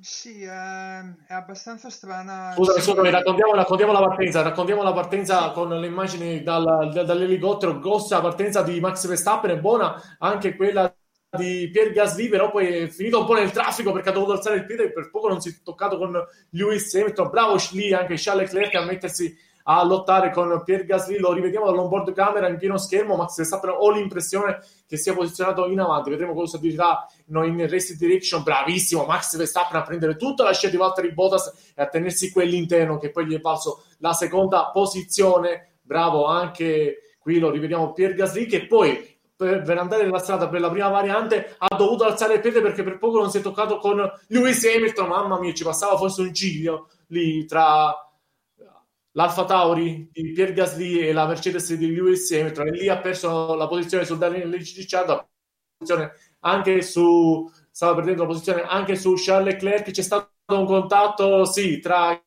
Sì, 0.00 0.42
è, 0.42 1.00
è 1.26 1.32
abbastanza 1.34 1.90
strana. 1.90 2.52
Scusami, 2.54 2.80
scusami, 2.80 3.10
raccontiamo, 3.10 3.54
raccontiamo, 3.54 3.92
la 3.92 4.00
partenza. 4.00 4.42
Raccontiamo 4.42 4.82
la 4.82 4.92
partenza 4.92 5.50
con 5.50 5.68
le 5.68 5.86
immagini 5.86 6.42
dal, 6.42 6.90
dall'elicottero. 6.92 7.78
Grossa 7.78 8.16
la 8.16 8.22
partenza 8.22 8.62
di 8.62 8.80
Max 8.80 9.06
Verstappen, 9.06 9.50
è 9.50 9.58
buona 9.58 10.00
anche 10.18 10.56
quella 10.56 10.92
di 11.36 11.68
Pierre 11.70 11.92
Gasly, 11.92 12.28
però 12.28 12.50
poi 12.50 12.66
è 12.66 12.88
finito 12.88 13.20
un 13.20 13.26
po' 13.26 13.34
nel 13.34 13.52
traffico 13.52 13.92
perché 13.92 14.08
ha 14.08 14.12
dovuto 14.12 14.32
alzare 14.32 14.56
il 14.56 14.64
piede 14.66 14.84
e 14.84 14.92
per 14.92 15.10
poco 15.10 15.28
non 15.28 15.40
si 15.40 15.50
è 15.50 15.52
toccato 15.62 15.98
con 15.98 16.12
Lewis 16.50 16.94
Hamilton. 16.94 17.30
Bravo 17.30 17.56
lì 17.72 17.92
anche 17.92 18.14
Charles 18.16 18.52
Leclerc 18.52 18.74
a 18.76 18.84
mettersi 18.84 19.36
a 19.64 19.84
lottare 19.84 20.30
con 20.30 20.62
Pierre 20.64 20.84
Gasly. 20.84 21.18
Lo 21.18 21.32
rivediamo 21.32 21.66
dall'onboard 21.66 22.12
camera 22.12 22.48
in 22.48 22.56
pieno 22.56 22.78
schermo. 22.78 23.16
Max 23.16 23.36
Verstappen 23.36 23.74
ho 23.76 23.90
l'impressione 23.90 24.60
che 24.86 24.96
sia 24.96 25.14
posizionato 25.14 25.66
in 25.66 25.80
avanti. 25.80 26.10
Vedremo 26.10 26.34
cosa 26.34 26.58
dirà 26.58 27.06
in 27.26 27.68
race 27.68 27.96
direction. 27.96 28.42
Bravissimo 28.42 29.04
Max 29.04 29.36
Verstappen 29.36 29.80
a 29.80 29.82
prendere 29.82 30.16
tutta 30.16 30.44
la 30.44 30.52
scia 30.52 30.68
di 30.68 30.76
Valtteri 30.76 31.12
Bottas 31.12 31.72
e 31.74 31.82
a 31.82 31.86
tenersi 31.86 32.30
quell'interno 32.30 32.98
che 32.98 33.10
poi 33.10 33.26
gli 33.26 33.34
è 33.34 33.40
valso 33.40 33.84
la 33.98 34.12
seconda 34.12 34.70
posizione. 34.72 35.76
Bravo 35.82 36.26
anche 36.26 37.16
qui 37.18 37.38
lo 37.38 37.50
rivediamo 37.50 37.92
Pierre 37.92 38.14
Gasly 38.14 38.46
che 38.46 38.66
poi 38.66 39.18
per, 39.40 39.78
andare 39.78 40.04
nella 40.04 40.18
strada 40.18 40.48
per 40.48 40.60
la 40.60 40.70
prima 40.70 40.88
variante 40.88 41.54
ha 41.56 41.74
dovuto 41.74 42.04
alzare 42.04 42.34
il 42.34 42.40
piede 42.40 42.60
perché 42.60 42.82
per 42.82 42.98
poco 42.98 43.18
non 43.18 43.30
si 43.30 43.38
è 43.38 43.40
toccato 43.40 43.78
con 43.78 43.96
Lewis 44.28 44.62
Hamilton. 44.64 45.08
Mamma 45.08 45.38
mia, 45.38 45.54
ci 45.54 45.64
passava 45.64 45.96
forse 45.96 46.20
un 46.20 46.34
ciglio 46.34 46.88
lì 47.06 47.46
tra 47.46 47.94
l'Alfa 49.12 49.44
Tauri 49.44 50.08
di 50.12 50.32
Pierre 50.32 50.52
Gasly 50.52 50.98
e 51.00 51.12
la 51.12 51.26
Mercedes 51.26 51.72
di 51.74 51.92
Lewis 51.94 52.30
Hamilton. 52.32 52.68
E 52.68 52.70
lì 52.72 52.88
ha 52.88 53.00
perso 53.00 53.54
la 53.54 53.66
posizione 53.68 54.04
su 54.04 54.16
Daniel 54.18 54.52
Ricciardo 54.52 55.28
anche 56.40 56.82
su 56.82 57.50
stava 57.70 57.94
perdendo 57.94 58.22
la 58.22 58.28
posizione 58.28 58.62
anche 58.62 58.96
su 58.96 59.14
Charles 59.16 59.54
Leclerc. 59.54 59.90
C'è 59.90 60.02
stato 60.02 60.30
un 60.48 60.66
contatto 60.66 61.44
sì 61.44 61.78
tra 61.80 62.20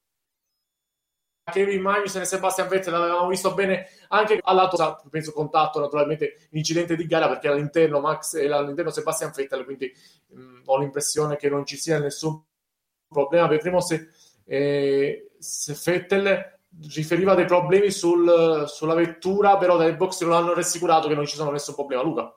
Kevin 1.51 1.81
Magnussen 1.81 2.21
e 2.21 2.25
Sebastian 2.25 2.67
Vettel. 2.69 2.93
L'avevamo 2.93 3.27
visto 3.27 3.53
bene 3.53 3.87
anche 4.09 4.39
all'altro 4.41 5.01
penso 5.09 5.33
contatto 5.33 5.79
naturalmente 5.79 6.47
incidente 6.51 6.95
di 6.95 7.05
gara 7.05 7.27
perché 7.27 7.49
all'interno 7.49 7.99
Max 7.99 8.35
e 8.35 8.49
all'interno 8.51 8.91
Sebastian 8.91 9.31
Vettel 9.35 9.65
quindi 9.65 9.91
mh, 10.29 10.61
ho 10.65 10.77
l'impressione 10.79 11.35
che 11.35 11.49
non 11.49 11.65
ci 11.65 11.75
sia 11.77 11.99
nessun 11.99 12.41
problema. 13.07 13.47
Vedremo 13.47 13.81
se, 13.81 14.07
eh, 14.45 15.31
se 15.37 15.77
Vettel 15.83 16.52
riferiva 16.93 17.35
dei 17.35 17.45
problemi 17.45 17.91
sul, 17.91 18.65
sulla 18.67 18.93
vettura, 18.93 19.57
però 19.57 19.77
dai 19.77 19.95
box 19.95 20.21
non 20.23 20.33
hanno 20.33 20.53
rassicurato 20.53 21.07
che 21.07 21.15
non 21.15 21.25
ci 21.25 21.35
sono 21.35 21.51
nessun 21.51 21.75
problema. 21.75 22.01
Luca. 22.01 22.35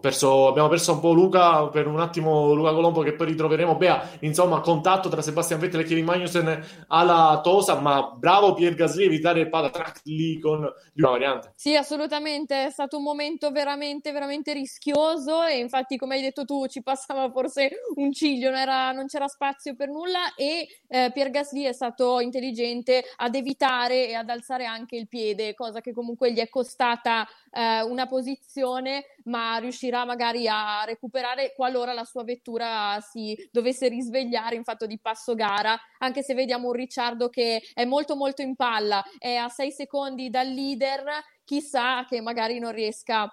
Perso, 0.00 0.48
abbiamo 0.48 0.68
perso 0.68 0.92
un 0.92 1.00
po' 1.00 1.12
Luca 1.12 1.68
per 1.68 1.86
un 1.86 2.00
attimo 2.00 2.54
Luca 2.54 2.72
Colombo 2.72 3.02
che 3.02 3.12
poi 3.12 3.26
ritroveremo. 3.26 3.76
Bea 3.76 4.16
insomma 4.20 4.60
contatto 4.60 5.10
tra 5.10 5.20
Sebastian 5.20 5.60
Vettel 5.60 5.80
e 5.80 5.84
Kevin 5.84 6.06
Magnussen 6.06 6.86
alla 6.88 7.40
Tosa 7.44 7.78
ma 7.78 8.10
bravo 8.16 8.54
Pier 8.54 8.74
Gasly 8.74 9.04
evitare 9.04 9.40
il 9.40 9.50
patatrack 9.50 10.00
lì 10.04 10.38
con 10.38 10.60
una 10.60 11.10
variante. 11.10 11.52
Sì 11.54 11.76
assolutamente 11.76 12.64
è 12.64 12.70
stato 12.70 12.96
un 12.96 13.02
momento 13.02 13.50
veramente 13.50 14.10
veramente 14.10 14.54
rischioso 14.54 15.44
e 15.44 15.58
infatti 15.58 15.98
come 15.98 16.14
hai 16.14 16.22
detto 16.22 16.46
tu 16.46 16.66
ci 16.66 16.82
passava 16.82 17.30
forse 17.30 17.70
un 17.96 18.10
ciglio 18.10 18.48
non, 18.48 18.58
era, 18.58 18.90
non 18.92 19.06
c'era 19.06 19.28
spazio 19.28 19.74
per 19.74 19.90
nulla 19.90 20.34
e 20.34 20.66
eh, 20.88 21.10
Pier 21.12 21.28
Gasly 21.28 21.64
è 21.64 21.72
stato 21.74 22.20
intelligente 22.20 23.04
ad 23.16 23.34
evitare 23.34 24.08
e 24.08 24.14
ad 24.14 24.30
alzare 24.30 24.64
anche 24.64 24.96
il 24.96 25.08
piede 25.08 25.52
cosa 25.52 25.82
che 25.82 25.92
comunque 25.92 26.32
gli 26.32 26.38
è 26.38 26.48
costata 26.48 27.26
eh, 27.54 27.82
una 27.82 28.06
posizione 28.06 29.04
ma 29.24 29.56
riuscirà 29.58 30.04
magari 30.04 30.48
a 30.48 30.84
recuperare 30.84 31.52
qualora 31.54 31.92
la 31.92 32.04
sua 32.04 32.24
vettura 32.24 33.00
si 33.00 33.36
dovesse 33.50 33.88
risvegliare 33.88 34.56
in 34.56 34.64
fatto 34.64 34.86
di 34.86 34.98
passo 35.00 35.34
gara, 35.34 35.78
anche 35.98 36.22
se 36.22 36.34
vediamo 36.34 36.68
un 36.68 36.74
Ricciardo 36.74 37.28
che 37.28 37.62
è 37.72 37.84
molto 37.84 38.16
molto 38.16 38.42
in 38.42 38.56
palla, 38.56 39.02
è 39.18 39.36
a 39.36 39.48
6 39.48 39.70
secondi 39.70 40.30
dal 40.30 40.48
leader, 40.48 41.04
chissà 41.44 42.04
che 42.08 42.20
magari 42.20 42.58
non 42.58 42.72
riesca 42.72 43.28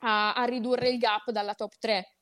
a, 0.00 0.34
a 0.34 0.44
ridurre 0.44 0.90
il 0.90 0.98
gap 0.98 1.30
dalla 1.30 1.54
top 1.54 1.72
3. 1.78 2.17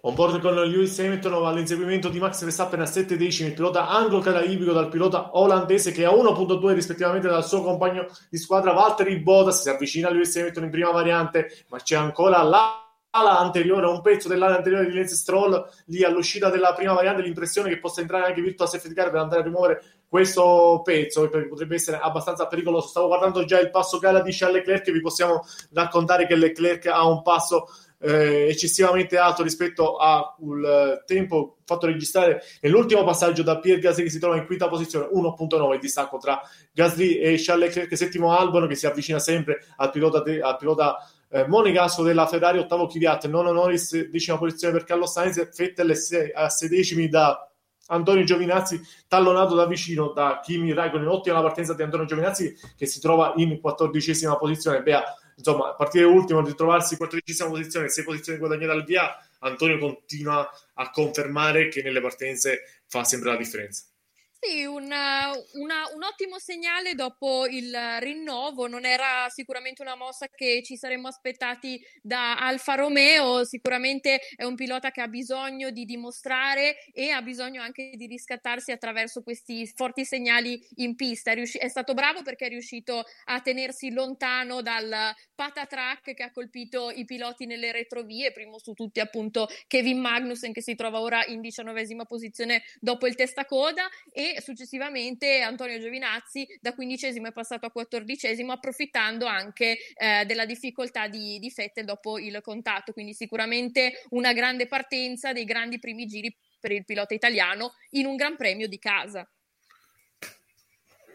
On 0.00 0.14
board 0.14 0.40
con 0.40 0.54
Lewis 0.54 0.98
Hamilton 0.98 1.44
all'inseguimento 1.44 2.08
di 2.08 2.18
Max 2.18 2.42
Verstappen 2.42 2.80
a 2.80 2.86
7 2.86 3.16
decimi, 3.16 3.48
il 3.48 3.54
pilota 3.54 3.88
anglo-caraibico 3.88 4.72
dal 4.72 4.88
pilota 4.88 5.30
olandese 5.32 5.92
che 5.92 6.04
a 6.04 6.10
1.2 6.10 6.72
rispettivamente 6.72 7.28
dal 7.28 7.44
suo 7.44 7.62
compagno 7.62 8.06
di 8.30 8.38
squadra 8.38 8.72
Valtteri 8.72 9.18
Bottas 9.18 9.62
si 9.62 9.68
avvicina 9.68 10.08
a 10.08 10.12
Lewis 10.12 10.36
Hamilton 10.36 10.64
in 10.64 10.70
prima 10.70 10.90
variante, 10.90 11.64
ma 11.68 11.78
c'è 11.78 11.96
ancora 11.96 12.42
l'ala 12.42 13.38
anteriore, 13.38 13.86
un 13.86 14.00
pezzo 14.00 14.28
dell'ala 14.28 14.56
anteriore 14.56 14.86
di 14.86 14.94
Lance 14.94 15.16
Stroll 15.16 15.68
lì 15.86 16.04
all'uscita 16.04 16.50
della 16.50 16.72
prima 16.72 16.92
variante, 16.92 17.22
l'impressione 17.22 17.68
che 17.68 17.78
possa 17.78 18.00
entrare 18.00 18.26
anche 18.26 18.42
Virtual 18.42 18.68
Safety 18.68 18.94
Car 18.94 19.10
per 19.10 19.20
andare 19.20 19.40
a 19.40 19.44
rimuovere 19.44 19.82
questo 20.08 20.82
pezzo 20.84 21.28
che 21.28 21.48
potrebbe 21.48 21.74
essere 21.74 21.98
abbastanza 21.98 22.46
pericoloso. 22.46 22.88
Stavo 22.88 23.08
guardando 23.08 23.44
già 23.44 23.58
il 23.58 23.70
passo 23.70 23.98
gara 23.98 24.20
di 24.20 24.30
Charles 24.32 24.58
Leclerc, 24.58 24.90
vi 24.92 25.00
possiamo 25.00 25.44
raccontare 25.72 26.26
che 26.26 26.36
Leclerc 26.36 26.86
ha 26.86 27.04
un 27.06 27.22
passo 27.22 27.66
eh, 27.98 28.48
eccessivamente 28.48 29.16
alto 29.16 29.42
rispetto 29.42 29.96
al 29.96 31.02
tempo 31.06 31.56
fatto 31.64 31.86
registrare 31.86 32.42
nell'ultimo 32.60 33.04
passaggio 33.04 33.42
da 33.42 33.58
Pierre 33.58 33.80
Gasly 33.80 34.04
che 34.04 34.10
si 34.10 34.18
trova 34.18 34.36
in 34.36 34.46
quinta 34.46 34.68
posizione 34.68 35.08
1.9 35.12 35.72
il 35.72 35.80
distacco 35.80 36.18
tra 36.18 36.40
Gasly 36.72 37.14
e 37.14 37.34
Charles 37.38 37.74
Leclerc. 37.74 37.96
Settimo 37.96 38.36
Albon 38.36 38.68
che 38.68 38.74
si 38.74 38.86
avvicina 38.86 39.18
sempre 39.18 39.64
al 39.76 39.90
pilota, 39.90 40.20
de, 40.20 40.40
al 40.40 40.56
pilota 40.56 40.96
eh, 41.30 41.46
monegasco 41.46 42.02
della 42.02 42.26
Ferrari. 42.26 42.58
Ottavo 42.58 42.86
Kvyat 42.86 43.26
nono 43.26 43.52
Norris 43.52 44.08
decima 44.08 44.38
posizione 44.38 44.74
per 44.74 44.84
Carlo 44.84 45.06
Sainz. 45.06 45.48
Fettel 45.52 45.94
a 46.34 46.48
sedicimi 46.48 47.08
da 47.08 47.50
Antonio 47.88 48.24
Giovinazzi 48.24 48.80
tallonato 49.06 49.54
da 49.54 49.66
vicino 49.66 50.12
da 50.12 50.40
Kimi 50.42 50.72
Raikkonen. 50.72 51.08
Ottima 51.08 51.36
la 51.36 51.42
partenza 51.42 51.74
di 51.74 51.82
Antonio 51.82 52.06
Giovinazzi 52.06 52.54
che 52.76 52.86
si 52.86 53.00
trova 53.00 53.32
in 53.36 53.60
quattordicesima 53.60 54.36
posizione. 54.36 54.82
Bea 54.82 55.02
insomma, 55.36 55.74
partire 55.74 56.04
ultimo, 56.04 56.44
ritrovarsi 56.44 56.96
quattordicesima 56.96 57.48
posizione, 57.48 57.88
sei 57.88 58.04
posizioni 58.04 58.38
guadagnate 58.38 58.72
al 58.72 58.84
via, 58.84 59.16
Antonio 59.40 59.78
continua 59.78 60.48
a 60.74 60.90
confermare 60.90 61.68
che 61.68 61.82
nelle 61.82 62.00
partenze 62.00 62.82
fa 62.86 63.04
sempre 63.04 63.30
la 63.30 63.36
differenza. 63.36 63.84
Sì, 64.38 64.64
una, 64.64 65.32
una, 65.54 65.88
un 65.94 66.02
ottimo 66.04 66.38
segnale 66.38 66.94
dopo 66.94 67.46
il 67.46 67.74
rinnovo, 68.00 68.68
non 68.68 68.84
era 68.84 69.28
sicuramente 69.30 69.82
una 69.82 69.96
mossa 69.96 70.28
che 70.28 70.62
ci 70.62 70.76
saremmo 70.76 71.08
aspettati 71.08 71.80
da 72.02 72.36
Alfa 72.36 72.74
Romeo, 72.74 73.44
sicuramente 73.44 74.20
è 74.36 74.44
un 74.44 74.54
pilota 74.54 74.90
che 74.90 75.00
ha 75.00 75.08
bisogno 75.08 75.70
di 75.70 75.84
dimostrare 75.84 76.76
e 76.92 77.10
ha 77.10 77.22
bisogno 77.22 77.62
anche 77.62 77.92
di 77.94 78.06
riscattarsi 78.06 78.70
attraverso 78.70 79.22
questi 79.22 79.66
forti 79.74 80.04
segnali 80.04 80.64
in 80.76 80.94
pista. 80.94 81.30
È, 81.30 81.34
riusci- 81.34 81.58
è 81.58 81.68
stato 81.68 81.94
bravo 81.94 82.22
perché 82.22 82.46
è 82.46 82.50
riuscito 82.50 83.04
a 83.24 83.40
tenersi 83.40 83.90
lontano 83.90 84.60
dal 84.60 85.14
patatrack 85.34 86.14
che 86.14 86.22
ha 86.22 86.30
colpito 86.30 86.90
i 86.90 87.04
piloti 87.04 87.46
nelle 87.46 87.72
retrovie, 87.72 88.32
primo 88.32 88.58
su 88.58 88.74
tutti 88.74 89.00
appunto 89.00 89.48
Kevin 89.66 89.98
Magnussen 89.98 90.52
che 90.52 90.62
si 90.62 90.74
trova 90.76 91.00
ora 91.00 91.24
in 91.24 91.40
diciannovesima 91.40 92.04
posizione 92.04 92.62
dopo 92.78 93.06
il 93.06 93.14
testacoda. 93.16 93.88
E 94.12 94.25
successivamente 94.40 95.40
Antonio 95.40 95.78
Giovinazzi 95.78 96.46
da 96.60 96.74
quindicesimo 96.74 97.28
è 97.28 97.32
passato 97.32 97.66
a 97.66 97.70
quattordicesimo 97.70 98.52
approfittando 98.52 99.26
anche 99.26 99.78
eh, 99.94 100.24
della 100.26 100.46
difficoltà 100.46 101.08
di, 101.08 101.38
di 101.38 101.50
Fette 101.50 101.84
dopo 101.84 102.18
il 102.18 102.40
contatto, 102.42 102.92
quindi 102.92 103.14
sicuramente 103.14 104.02
una 104.10 104.32
grande 104.32 104.66
partenza, 104.66 105.32
dei 105.32 105.44
grandi 105.44 105.78
primi 105.78 106.06
giri 106.06 106.34
per 106.58 106.72
il 106.72 106.84
pilota 106.84 107.14
italiano 107.14 107.74
in 107.90 108.06
un 108.06 108.16
gran 108.16 108.36
premio 108.36 108.68
di 108.68 108.78
casa. 108.78 109.28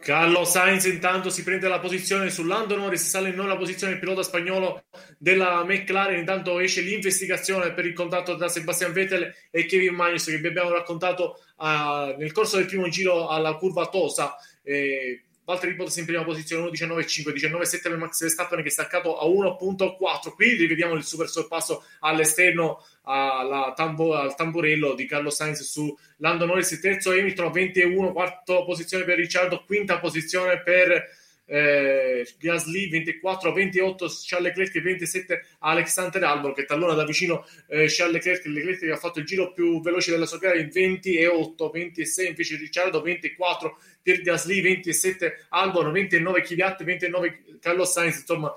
Carlo 0.02 0.45
Sainz 0.45 0.86
intanto 0.86 1.30
si 1.30 1.43
prende 1.43 1.67
la 1.67 1.80
posizione 1.80 2.32
su 2.32 2.43
Lando 2.43 2.76
Norris, 2.76 3.08
sale 3.08 3.30
in 3.30 3.36
nona 3.36 3.56
posizione 3.56 3.93
il 3.93 4.00
pilota 4.00 4.24
spagnolo 4.24 4.86
della 5.19 5.63
McLaren, 5.63 6.17
intanto 6.17 6.60
esce 6.60 6.82
l'investigazione 6.82 7.71
per 7.71 7.86
il 7.86 7.93
contatto 7.93 8.36
tra 8.36 8.47
Sebastian 8.47 8.93
Vettel 8.93 9.32
e 9.52 9.65
Kevin 9.67 9.93
Magnussen 9.93 10.34
che 10.34 10.41
vi 10.41 10.47
abbiamo 10.47 10.71
raccontato 10.71 11.43
uh, 11.62 12.17
nel 12.17 12.32
corso 12.32 12.58
del 12.58 12.65
primo 12.65 12.89
giro 12.89 13.28
alla 13.28 13.56
curva 13.56 13.88
Tosa. 13.88 14.36
Eh, 14.63 15.24
Valtteri 15.43 15.74
Bottas 15.74 15.97
in 15.97 16.06
prima 16.06 16.24
posizione 16.24 16.69
1.19.5, 16.69 17.34
19.7 17.34 17.82
per 17.82 17.97
Max 17.97 18.21
Verstappen 18.21 18.62
che 18.62 18.67
è 18.67 18.71
staccato 18.71 19.17
a 19.17 19.26
1.4. 19.26 20.34
Qui 20.34 20.54
rivediamo 20.54 20.93
il 20.93 21.04
super 21.04 21.28
sorpasso 21.28 21.84
all'esterno 22.00 22.86
tambo, 23.04 24.13
al 24.13 24.36
tamburello 24.36 24.93
di 24.93 25.06
Carlo 25.06 25.30
Sainz 25.30 25.63
su 25.63 25.93
Lando 26.17 26.45
Norris, 26.45 26.80
terzo 26.80 27.10
Hamilton 27.12 27.47
a 27.47 27.50
21, 27.50 28.12
quarta 28.13 28.63
posizione 28.63 29.04
per 29.04 29.17
Ricciardo, 29.17 29.63
quinta 29.65 30.00
posizione 30.00 30.62
per 30.62 31.10
eh, 31.52 32.26
Gasly 32.40 32.88
24 32.88 33.52
28 33.52 34.08
Charles 34.24 34.56
Leclerc 34.56 34.82
27 34.82 35.46
Alexander 35.60 36.24
Albon 36.24 36.54
che 36.54 36.64
tallona 36.64 36.94
da 36.94 37.04
vicino 37.04 37.46
eh, 37.68 37.88
Charles 37.90 38.14
Leclerc 38.14 38.46
Leclerc 38.46 38.80
che 38.80 38.92
ha 38.92 38.96
fatto 38.96 39.20
il 39.20 39.26
giro 39.26 39.52
più 39.52 39.82
veloce 39.82 40.12
della 40.12 40.26
sua 40.26 40.38
gara 40.38 40.58
in 40.58 40.70
28 40.70 41.70
26 41.70 42.28
invece 42.28 42.56
Ricciardo 42.56 43.02
24 43.02 43.78
per 44.02 44.22
Gasly 44.22 44.62
27 44.62 45.48
Albon 45.50 45.92
29 45.92 46.42
Kvyat 46.42 46.84
29 46.84 47.44
Carlos 47.60 47.92
Sainz 47.92 48.20
insomma 48.20 48.54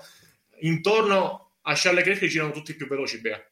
intorno 0.61 1.57
a 1.63 1.75
Charles 1.75 2.05
Leclerc 2.05 2.25
girano 2.27 2.53
tutti 2.53 2.77
più 2.77 2.87
veloci 2.87 3.21
Bea 3.21 3.45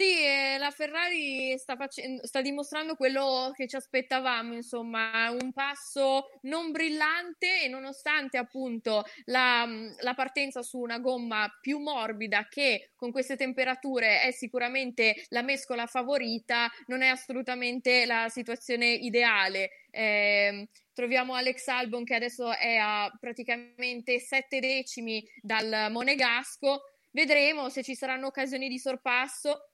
sì, 0.00 0.22
eh, 0.22 0.58
la 0.58 0.70
Ferrari 0.70 1.58
sta, 1.58 1.74
facendo, 1.74 2.24
sta, 2.24 2.40
dimostrando 2.40 2.94
quello 2.94 3.50
che 3.52 3.66
ci 3.66 3.74
aspettavamo, 3.74 4.54
insomma, 4.54 5.28
un 5.30 5.52
passo 5.52 6.38
non 6.42 6.70
brillante 6.70 7.64
e 7.64 7.68
nonostante 7.68 8.36
appunto 8.36 9.02
la, 9.24 9.66
la, 10.00 10.14
partenza 10.14 10.62
su 10.62 10.78
una 10.78 11.00
gomma 11.00 11.52
più 11.60 11.80
morbida 11.80 12.46
che 12.48 12.92
con 12.94 13.10
queste 13.10 13.34
temperature 13.34 14.20
è 14.20 14.30
sicuramente 14.30 15.24
la 15.30 15.42
mescola 15.42 15.86
favorita, 15.86 16.70
non 16.86 17.02
è 17.02 17.08
assolutamente 17.08 18.06
la 18.06 18.28
situazione 18.28 18.92
ideale. 18.92 19.70
Eh, 19.90 20.68
troviamo 20.92 21.34
Alex 21.34 21.66
Albon 21.66 22.04
che 22.04 22.14
adesso 22.14 22.52
è 22.52 22.76
a 22.76 23.10
praticamente 23.18 24.20
sette 24.20 24.60
decimi 24.60 25.28
dal 25.42 25.88
Monegasco. 25.90 26.82
Vedremo 27.10 27.68
se 27.68 27.82
ci 27.82 27.96
saranno 27.96 28.28
occasioni 28.28 28.68
di 28.68 28.78
sorpasso 28.78 29.72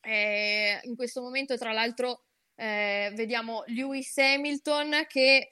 eh, 0.00 0.80
in 0.82 0.96
questo 0.96 1.20
momento, 1.20 1.56
tra 1.56 1.72
l'altro, 1.72 2.24
eh, 2.54 3.12
vediamo 3.14 3.62
Lewis 3.66 4.16
Hamilton 4.18 5.06
che 5.08 5.48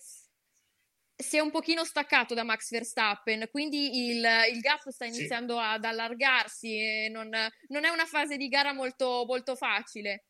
si 1.17 1.37
è 1.39 1.41
un 1.41 1.51
pochino 1.51 1.85
staccato 1.85 2.35
da 2.35 2.45
Max 2.45 2.71
Verstappen, 2.71 3.49
quindi 3.51 4.11
il, 4.11 4.27
il 4.53 4.61
gap 4.61 4.89
sta 4.91 5.07
iniziando 5.07 5.55
sì. 5.55 5.63
ad 5.63 5.85
allargarsi 5.85 7.09
non, 7.09 7.31
non, 7.69 7.85
è 7.85 7.89
una 7.89 8.05
fase 8.05 8.37
di 8.37 8.49
gara 8.49 8.75
molto, 8.75 9.25
molto 9.27 9.57
facile. 9.57 10.25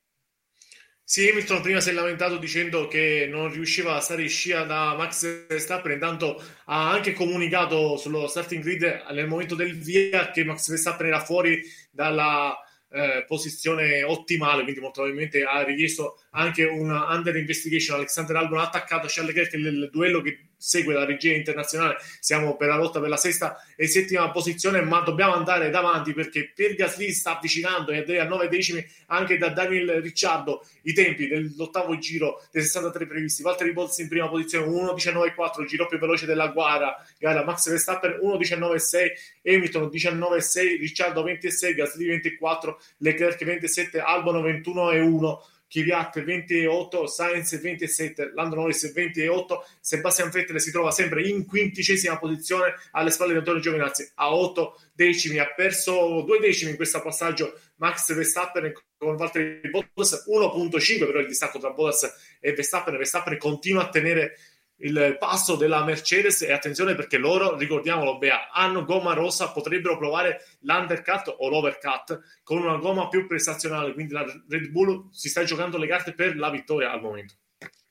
Sì, 1.02 1.28
Hamilton 1.28 1.62
prima 1.62 1.80
si 1.80 1.90
è 1.90 1.92
lamentato 1.92 2.36
dicendo 2.36 2.88
che 2.88 3.28
non 3.30 3.52
riusciva 3.52 3.94
a 3.94 4.00
stare 4.00 4.22
in 4.22 4.28
scia 4.28 4.64
da 4.64 4.94
Max 4.96 5.46
Verstappen, 5.46 5.92
intanto 5.92 6.42
ha 6.66 6.90
anche 6.90 7.12
comunicato 7.12 7.96
sullo 7.96 8.26
starting 8.26 8.62
grid 8.62 9.06
nel 9.12 9.28
momento 9.28 9.54
del 9.54 9.76
via 9.76 10.30
che 10.30 10.44
Max 10.44 10.68
Verstappen 10.68 11.06
era 11.06 11.24
fuori 11.24 11.62
dalla, 11.90 12.56
eh, 12.90 13.24
posizione 13.26 14.02
ottimale, 14.02 14.62
quindi 14.62 14.80
molto 14.80 15.00
probabilmente 15.00 15.42
ha 15.42 15.62
richiesto 15.62 16.22
anche 16.30 16.64
un 16.64 16.90
under 16.90 17.36
investigation. 17.36 17.96
Alexander 17.96 18.36
Albon 18.36 18.58
ha 18.58 18.64
attaccato 18.66 19.06
Charles 19.08 19.34
Leclerc 19.34 19.54
nel 19.54 19.90
duello 19.92 20.20
che 20.20 20.48
segue 20.56 20.94
la 20.94 21.04
regia 21.04 21.34
internazionale. 21.34 21.96
Siamo 22.20 22.56
per 22.56 22.68
la 22.68 22.76
lotta 22.76 23.00
per 23.00 23.08
la 23.08 23.16
sesta 23.16 23.56
e 23.76 23.86
settima 23.86 24.30
posizione, 24.30 24.80
ma 24.80 25.00
dobbiamo 25.00 25.34
andare 25.34 25.70
davanti 25.70 26.12
perché 26.12 26.52
per 26.54 26.74
Gasly 26.74 27.12
sta 27.12 27.36
avvicinando 27.36 27.92
e 27.92 28.18
a 28.18 28.24
9 28.24 28.48
decimi 28.48 28.84
anche 29.06 29.38
da 29.38 29.48
Daniel 29.48 30.00
Ricciardo 30.00 30.64
i 30.82 30.92
tempi 30.92 31.26
dell'ottavo 31.28 31.98
giro 31.98 32.42
dei 32.50 32.62
63 32.62 33.06
previsti. 33.06 33.42
Valtteri 33.42 33.72
Bottas 33.72 33.98
in 33.98 34.08
prima 34.08 34.28
posizione 34.28 34.66
1.19.4, 34.66 35.60
il 35.62 35.66
giro 35.66 35.86
più 35.86 35.98
veloce 35.98 36.26
della 36.26 36.48
gara. 36.48 36.96
gara 37.18 37.44
Max 37.44 37.68
Verstappen 37.68 38.18
1.19.6, 38.22 39.08
Hamilton 39.44 39.90
19.6, 39.92 40.78
Ricciardo 40.78 41.22
26, 41.22 41.74
Gasly 41.74 42.06
24, 42.06 42.80
Leclerc 42.98 43.44
27, 43.44 44.00
Albon 44.00 44.42
21.1 44.42 45.54
Kvyat 45.68 46.22
28, 46.22 47.06
Sainz 47.06 47.60
27, 47.60 48.32
Lando 48.34 48.56
Norris 48.56 48.92
28, 48.92 49.66
Sebastian 49.80 50.30
Vettel 50.30 50.60
si 50.60 50.70
trova 50.70 50.90
sempre 50.90 51.26
in 51.26 51.44
quindicesima 51.46 52.18
posizione 52.18 52.74
alle 52.92 53.10
spalle 53.10 53.32
di 53.32 53.38
Antonio 53.38 53.60
Giovinazzi 53.60 54.10
a 54.14 54.34
8 54.34 54.80
decimi, 54.92 55.38
ha 55.38 55.52
perso 55.54 56.22
due 56.22 56.38
decimi 56.38 56.70
in 56.70 56.76
questo 56.76 57.02
passaggio 57.02 57.58
Max 57.76 58.14
Verstappen 58.14 58.72
con 58.96 59.16
Valtteri 59.16 59.68
Bottas 59.68 60.24
1.5 60.26 60.98
però 61.06 61.18
il 61.18 61.26
distacco 61.26 61.58
tra 61.58 61.70
Bottas 61.70 62.38
e 62.40 62.52
Verstappen, 62.52 62.96
Verstappen 62.96 63.36
continua 63.36 63.82
a 63.82 63.88
tenere 63.88 64.38
il 64.78 65.16
passo 65.18 65.56
della 65.56 65.84
Mercedes 65.84 66.42
e 66.42 66.52
attenzione 66.52 66.94
perché 66.94 67.18
loro, 67.18 67.56
ricordiamolo, 67.56 68.18
Bea, 68.18 68.50
hanno 68.50 68.84
gomma 68.84 69.14
rossa, 69.14 69.50
potrebbero 69.50 69.96
provare 69.96 70.40
l'undercut 70.60 71.34
o 71.38 71.48
l'overcut 71.48 72.20
con 72.42 72.58
una 72.58 72.76
gomma 72.76 73.08
più 73.08 73.26
prestazionale, 73.26 73.94
quindi 73.94 74.12
la 74.12 74.24
Red 74.48 74.68
Bull 74.68 75.08
si 75.10 75.28
sta 75.28 75.44
giocando 75.44 75.78
le 75.78 75.86
carte 75.86 76.12
per 76.12 76.36
la 76.36 76.50
vittoria 76.50 76.90
al 76.90 77.00
momento. 77.00 77.34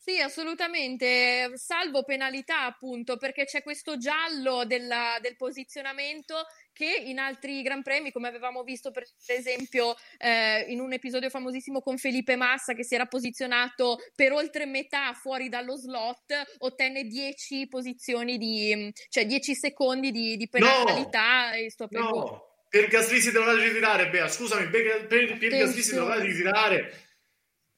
Sì, 0.05 0.19
assolutamente, 0.19 1.53
salvo 1.55 2.03
penalità 2.03 2.65
appunto 2.65 3.17
perché 3.17 3.45
c'è 3.45 3.63
questo 3.63 3.97
giallo 3.97 4.63
della, 4.63 5.17
del 5.19 5.35
posizionamento 5.35 6.45
che 6.73 7.01
in 7.07 7.17
altri 7.17 7.63
Gran 7.63 7.81
Premi, 7.81 8.11
come 8.11 8.27
avevamo 8.27 8.61
visto 8.61 8.91
per 8.91 9.07
esempio 9.25 9.95
eh, 10.19 10.63
in 10.67 10.79
un 10.79 10.93
episodio 10.93 11.31
famosissimo 11.31 11.81
con 11.81 11.97
Felipe 11.97 12.35
Massa 12.35 12.75
che 12.75 12.83
si 12.83 12.93
era 12.93 13.07
posizionato 13.07 13.97
per 14.13 14.31
oltre 14.31 14.67
metà 14.67 15.11
fuori 15.13 15.49
dallo 15.49 15.75
slot, 15.75 16.57
ottenne 16.59 17.05
10 17.05 17.67
posizioni 17.67 18.37
di, 18.37 18.93
cioè 19.09 19.25
10 19.25 19.55
secondi 19.55 20.11
di, 20.11 20.37
di 20.37 20.47
penalità. 20.47 21.49
No, 21.49 21.55
e 21.55 21.71
sto 21.71 21.87
per 21.87 21.99
no. 22.01 22.49
Per 22.69 22.87
Gasly 22.89 23.19
si 23.19 23.31
dovrà 23.31 23.55
ritirare, 23.55 24.09
Bea, 24.09 24.27
scusami, 24.27 24.69
per, 24.69 25.07
per, 25.07 25.37
per 25.39 25.49
Gasly 25.49 25.81
si 25.81 25.95
dovrà 25.95 26.19
ritirare 26.19 27.04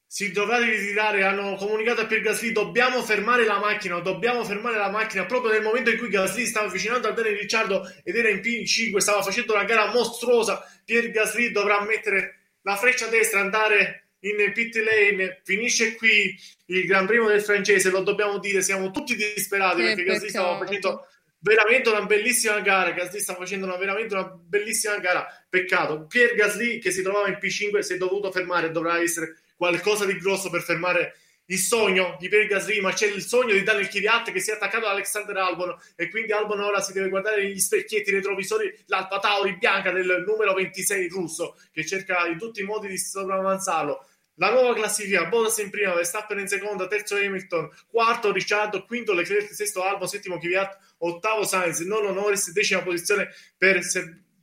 si 0.10 0.32
dovrà 0.32 0.58
ritirare, 0.58 1.24
hanno 1.24 1.56
comunicato 1.56 2.02
a 2.02 2.06
Pier 2.06 2.22
Gasly, 2.22 2.54
dobbiamo 2.54 3.04
fermare 3.04 3.46
la 3.46 3.60
macchina, 3.60 4.00
dobbiamo 4.00 4.46
fermare 4.46 4.78
la 4.78 4.90
macchina, 4.90 5.26
proprio 5.26 5.52
nel 5.52 5.62
momento 5.62 5.90
in 5.90 5.98
cui 5.98 6.08
Gasly 6.08 6.46
stava 6.46 6.68
avvicinando 6.68 7.10
a 7.10 7.12
Daniel 7.12 7.36
Ricciardo 7.36 7.92
ed 8.04 8.16
era 8.16 8.30
in 8.30 8.38
P5, 8.38 8.98
stava 8.98 9.22
facendo 9.22 9.54
una 9.54 9.66
gara 9.66 9.92
mostruosa, 9.92 10.64
Pier 10.86 11.12
Gasly 11.12 11.52
dovrà 11.52 11.84
mettere 11.84 12.40
la 12.62 12.78
freccia 12.78 13.08
destra, 13.08 13.42
andare 13.42 14.08
in 14.22 14.52
pit 14.54 14.76
lane, 14.78 15.42
finisce 15.44 15.96
qui 15.96 16.36
il 16.68 16.86
Gran 16.86 17.06
Premio 17.06 17.28
del 17.28 17.42
francese, 17.42 17.90
lo 17.90 18.02
dobbiamo 18.02 18.40
dire, 18.40 18.62
siamo 18.62 18.92
tutti 18.92 19.16
disperati 19.16 19.82
perché 19.82 20.04
Gasly 20.04 20.30
stava 20.30 20.58
facendo 20.58 21.06
veramente 21.40 21.90
una 21.90 22.06
bellissima 22.06 22.60
gara, 22.62 22.92
Gasly 22.92 23.20
sta 23.20 23.36
facendo 23.36 23.66
una, 23.66 23.76
veramente 23.76 24.14
una 24.14 24.26
bellissima 24.26 24.98
gara, 25.00 25.28
peccato, 25.50 26.08
Pier 26.08 26.34
Gasly 26.34 26.80
che 26.80 26.92
si 26.92 27.02
trovava 27.02 27.28
in 27.28 27.38
P5 27.42 27.80
si 27.80 27.94
è 27.94 27.98
dovuto 27.98 28.32
fermare, 28.32 28.72
dovrà 28.72 29.00
essere 29.02 29.36
qualcosa 29.58 30.06
di 30.06 30.18
grosso 30.18 30.50
per 30.50 30.62
fermare 30.62 31.16
il 31.50 31.60
sogno 31.60 32.18
di 32.20 32.28
Pierre 32.28 32.48
Gasly, 32.48 32.82
ma 32.82 32.92
c'è 32.92 33.08
il 33.08 33.24
sogno 33.24 33.54
di 33.54 33.64
Daniel 33.64 33.88
Kvyat 33.88 34.32
che 34.32 34.40
si 34.40 34.52
è 34.52 34.56
attaccato 34.56 34.86
ad 34.86 34.94
Alexander 34.94 35.38
Albon 35.38 35.76
e 35.96 36.10
quindi 36.10 36.32
Albon 36.32 36.60
ora 36.60 36.82
si 36.82 36.92
deve 36.92 37.10
guardare 37.10 37.48
gli 37.48 37.60
specchietti 37.60 38.12
retrovisori, 38.12 38.74
l'Alfa 38.88 39.20
Tauri 39.20 39.58
bianca 39.58 39.92
del 39.92 40.24
numero 40.26 40.54
26 40.54 41.08
russo 41.08 41.58
che 41.72 41.86
cerca 41.86 42.26
in 42.28 42.38
tutti 42.38 42.62
i 42.62 42.64
modi 42.64 42.88
di 42.88 42.98
sopravanzarlo. 42.98 44.06
La 44.40 44.52
nuova 44.52 44.76
classifica, 44.76 45.26
Bottas 45.26 45.58
in 45.60 45.72
prima, 45.72 45.96
Verstappen 45.96 46.38
in 46.38 46.48
seconda, 46.48 46.86
terzo 46.88 47.16
Hamilton, 47.16 47.72
quarto 47.88 48.32
Ricciardo, 48.32 48.86
quinto 48.86 49.14
Leclerc, 49.14 49.52
sesto 49.52 49.84
Albon, 49.84 50.08
settimo 50.08 50.38
Kvyat, 50.38 50.78
ottavo 51.00 51.44
Sainz, 51.44 51.80
nono 51.80 52.12
Norris, 52.12 52.52
decima 52.52 52.84
posizione 52.84 53.30
per, 53.58 53.80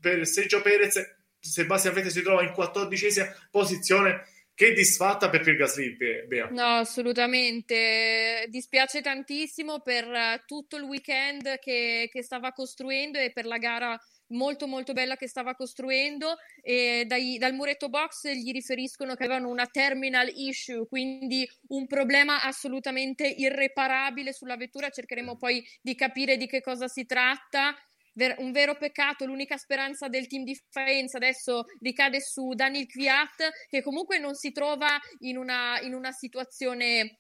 per 0.01 0.27
Sergio 0.27 0.63
Perez, 0.63 1.01
Sebastian 1.39 1.95
Vettel 1.95 2.11
si 2.11 2.23
trova 2.23 2.43
in 2.43 2.53
quattordicesima 2.53 3.33
posizione 3.51 4.27
che 4.55 4.73
disfatta 4.73 5.29
per 5.31 5.43
Pierre 5.43 5.59
Gasly, 5.59 5.97
Bea. 6.27 6.49
No, 6.51 6.77
assolutamente. 6.77 8.47
Dispiace 8.49 9.01
tantissimo 9.01 9.81
per 9.81 10.05
eh, 10.05 10.43
tutto 10.47 10.77
il 10.77 10.85
weekend 10.85 11.59
che, 11.59 12.09
che 12.11 12.23
stava 12.23 12.53
costruendo 12.53 13.19
e 13.19 13.33
per 13.33 13.47
la 13.47 13.59
gara 13.59 13.99
molto 14.29 14.67
molto 14.67 14.93
bella 14.93 15.17
che 15.17 15.29
stava 15.29 15.55
costruendo 15.55 16.37
e 16.63 17.05
dai, 17.07 17.37
dal 17.37 17.53
muretto 17.53 17.89
box 17.89 18.31
gli 18.31 18.53
riferiscono 18.53 19.15
che 19.15 19.25
avevano 19.25 19.49
una 19.49 19.67
terminal 19.67 20.31
issue 20.35 20.87
quindi 20.89 21.47
un 21.69 21.87
problema 21.87 22.43
assolutamente 22.43 23.27
irreparabile 23.27 24.33
sulla 24.33 24.57
vettura 24.57 24.89
cercheremo 24.89 25.37
poi 25.37 25.63
di 25.83 25.95
capire 25.95 26.39
di 26.39 26.47
che 26.47 26.63
cosa 26.63 26.89
si 26.89 27.05
tratta 27.05 27.77
ver- 28.15 28.39
un 28.39 28.53
vero 28.53 28.77
peccato, 28.77 29.27
l'unica 29.27 29.57
speranza 29.57 30.09
del 30.09 30.27
team 30.27 30.45
di 30.45 30.59
Faenza 30.71 31.19
adesso 31.19 31.65
ricade 31.81 32.21
su 32.21 32.55
Daniel 32.55 32.87
Kviat 32.87 33.51
che 33.69 33.83
comunque 33.83 34.19
non 34.19 34.35
si 34.35 34.53
trova 34.53 34.99
in 35.21 35.37
una, 35.37 35.81
in 35.81 35.95
una 35.95 36.13
situazione 36.13 37.19